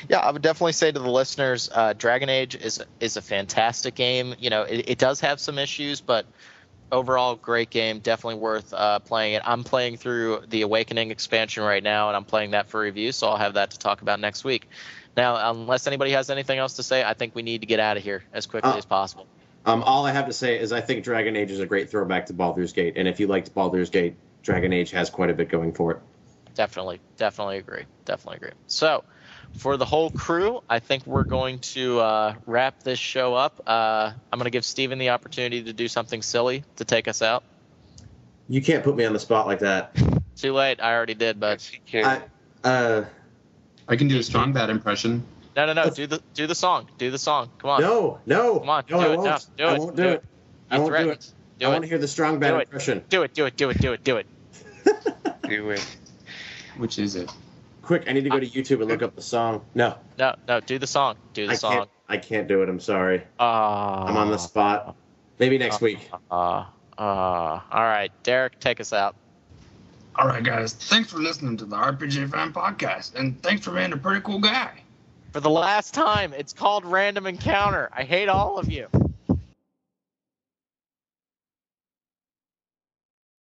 Yeah, 0.10 0.20
I 0.20 0.32
would 0.32 0.42
definitely 0.42 0.74
say 0.74 0.92
to 0.92 1.00
the 1.00 1.10
listeners, 1.10 1.70
uh, 1.74 1.94
Dragon 1.94 2.30
Age 2.30 2.56
is 2.56 2.84
is 3.00 3.18
a 3.18 3.22
fantastic 3.22 3.96
game. 3.96 4.36
You 4.40 4.50
know, 4.50 4.64
it, 4.64 4.90
it 4.90 4.98
does 4.98 5.20
have 5.22 5.40
some 5.40 5.58
issues, 5.58 6.02
but 6.02 6.26
overall, 6.92 7.36
great 7.36 7.70
game. 7.70 8.00
Definitely 8.00 8.40
worth 8.40 8.74
uh, 8.74 9.00
playing 9.00 9.34
it. 9.34 9.42
I'm 9.46 9.64
playing 9.64 9.98
through 9.98 10.44
the 10.50 10.62
Awakening 10.62 11.12
expansion 11.12 11.64
right 11.64 11.84
now, 11.84 12.08
and 12.08 12.18
I'm 12.18 12.26
playing 12.26 12.52
that 12.52 12.68
for 12.68 12.82
review, 12.82 13.12
so 13.12 13.28
I'll 13.28 13.38
have 13.38 13.54
that 13.54 13.72
to 13.72 13.80
talk 13.80 14.02
about 14.02 14.20
next 14.20 14.44
week. 14.44 14.70
Now, 15.16 15.52
unless 15.52 15.88
anybody 15.88 16.12
has 16.12 16.30
anything 16.30 16.60
else 16.60 16.76
to 16.76 16.84
say, 16.84 17.04
I 17.04 17.14
think 17.14 17.36
we 17.36 17.42
need 17.42 17.62
to 17.62 17.68
get 17.68 17.80
out 17.80 17.98
of 17.98 18.04
here 18.04 18.24
as 18.34 18.46
quickly 18.46 18.72
Uh, 18.72 18.78
as 18.78 18.86
possible. 18.86 19.28
Um, 19.66 19.84
all 19.84 20.06
I 20.06 20.12
have 20.12 20.26
to 20.28 20.34
say 20.34 20.58
is 20.60 20.72
I 20.72 20.82
think 20.82 21.04
Dragon 21.04 21.36
Age 21.36 21.52
is 21.52 21.60
a 21.60 21.66
great 21.66 21.90
throwback 21.90 22.26
to 22.28 22.34
Baldur's 22.34 22.74
Gate, 22.74 22.94
and 22.98 23.08
if 23.08 23.20
you 23.20 23.28
liked 23.28 23.54
Baldur's 23.54 23.90
Gate, 23.90 24.16
Dragon 24.42 24.74
Age 24.74 24.92
has 24.92 25.10
quite 25.10 25.30
a 25.30 25.34
bit 25.34 25.50
going 25.50 25.72
for 25.72 25.92
it. 25.92 26.00
Definitely, 26.56 27.00
definitely 27.18 27.58
agree. 27.58 27.84
Definitely 28.06 28.38
agree. 28.38 28.58
So, 28.68 29.04
for 29.58 29.78
the 29.78 29.86
whole 29.86 30.10
crew, 30.10 30.62
I 30.70 30.80
think 30.80 31.06
we're 31.06 31.24
going 31.24 31.60
to 31.60 32.00
uh, 32.00 32.36
wrap 32.46 32.84
this 32.84 33.00
show 33.00 33.36
up. 33.36 33.62
Uh, 33.68 34.12
I'm 34.32 34.40
going 34.40 34.46
to 34.46 34.50
give 34.52 34.66
Steven 34.66 34.98
the 35.00 35.10
opportunity 35.10 35.64
to 35.64 35.74
do 35.74 35.88
something 35.88 36.22
silly 36.22 36.64
to 36.78 36.86
take 36.86 37.08
us 37.08 37.22
out. 37.22 37.44
You 38.50 38.62
can't 38.62 38.84
put 38.84 38.96
me 38.96 39.06
on 39.06 39.14
the 39.14 39.20
spot 39.20 39.46
like 39.48 39.60
that. 39.60 39.96
Too 40.36 40.54
late. 40.54 40.82
I 40.82 40.94
already 40.94 41.14
did, 41.14 41.40
but 41.40 41.62
He 41.62 41.80
can. 41.86 42.06
I, 42.64 42.68
uh, 42.68 43.06
I 43.88 43.96
can 43.96 44.08
do 44.08 44.18
a 44.20 44.24
strong 44.24 44.54
bad 44.54 44.70
impression. 44.70 45.24
no, 45.56 45.66
no, 45.68 45.74
no. 45.74 45.90
Do 45.90 46.08
the 46.08 46.22
do 46.34 46.48
the 46.48 46.56
song. 46.56 46.88
Do 46.98 47.12
the 47.12 47.20
song. 47.20 47.50
Come 47.60 47.70
on. 47.70 47.82
no, 47.82 48.20
no, 48.26 48.60
Come 48.60 48.70
on, 48.70 48.84
no, 48.90 48.98
do 48.98 49.04
I 49.04 49.14
it, 49.14 49.18
won't. 49.18 49.26
no, 49.26 49.38
do 49.58 49.64
I 49.66 49.74
it, 49.76 49.80
won't 49.80 49.96
do 49.96 50.04
do 50.04 50.10
it. 50.10 50.14
it. 50.14 50.24
I 50.72 50.80
won't 50.80 50.98
do 50.98 51.10
it. 51.10 51.32
Do 51.60 51.66
I 51.66 51.70
it. 51.70 51.72
want 51.74 51.84
to 51.84 51.90
hear 51.90 51.98
the 52.00 52.08
strong 52.08 52.40
bad 52.40 52.52
Do 52.52 52.60
impression. 52.60 53.04
Do 53.10 53.24
it. 53.24 53.34
Do 53.34 53.46
it. 53.46 53.56
Do 53.58 53.70
it. 53.70 53.78
Do 53.80 53.94
it. 53.94 54.04
Do 54.04 54.18
it. 54.18 54.28
do 55.44 55.70
it. 55.70 55.98
Which 56.78 56.98
is 56.98 57.16
it? 57.16 57.30
Quick, 57.92 58.06
I 58.08 58.14
need 58.14 58.24
to 58.24 58.30
go 58.30 58.40
to 58.40 58.48
YouTube 58.48 58.80
and 58.80 58.90
look 58.90 59.02
up 59.02 59.18
the 59.18 59.22
song. 59.22 59.66
No, 59.76 59.98
No, 60.18 60.34
no. 60.48 60.62
Do 60.62 60.80
the 60.80 60.88
song. 60.88 61.18
Do 61.34 61.46
the 61.46 61.52
I 61.52 61.56
song. 61.58 61.74
can't. 61.74 61.90
I 62.08 62.18
can't 62.20 62.48
do 62.48 62.64
it. 62.64 62.70
I'm 62.70 62.80
sorry. 62.80 63.22
Uh, 63.38 63.44
I'm 63.44 64.16
on 64.16 64.32
the 64.32 64.38
spot. 64.38 64.96
Maybe 65.40 65.58
next 65.58 65.82
week. 65.82 66.10
Uh, 66.32 66.34
uh, 66.34 66.64
all 66.98 67.62
right, 67.74 68.10
Derek, 68.24 68.62
take 68.62 68.80
us 68.80 68.94
out. 68.94 69.18
All 70.16 70.26
right, 70.26 70.42
guys. 70.42 70.72
Thanks 70.72 71.12
for 71.12 71.18
listening 71.18 71.58
to 71.58 71.66
the 71.66 71.76
RPG 71.76 72.32
Fan 72.32 72.54
Podcast, 72.54 73.16
and 73.16 73.44
thanks 73.44 73.66
for 73.66 73.72
being 73.72 73.92
a 73.92 73.98
pretty 73.98 74.22
cool 74.22 74.40
guy. 74.40 74.72
For 75.34 75.42
the 75.42 75.50
last 75.50 75.94
time, 75.94 76.32
it's 76.34 76.54
called 76.54 76.86
Random 76.86 77.26
Encounter. 77.28 77.90
I 77.92 78.04
hate 78.04 78.30
all 78.30 78.58
of 78.58 78.72
you. 78.72 78.88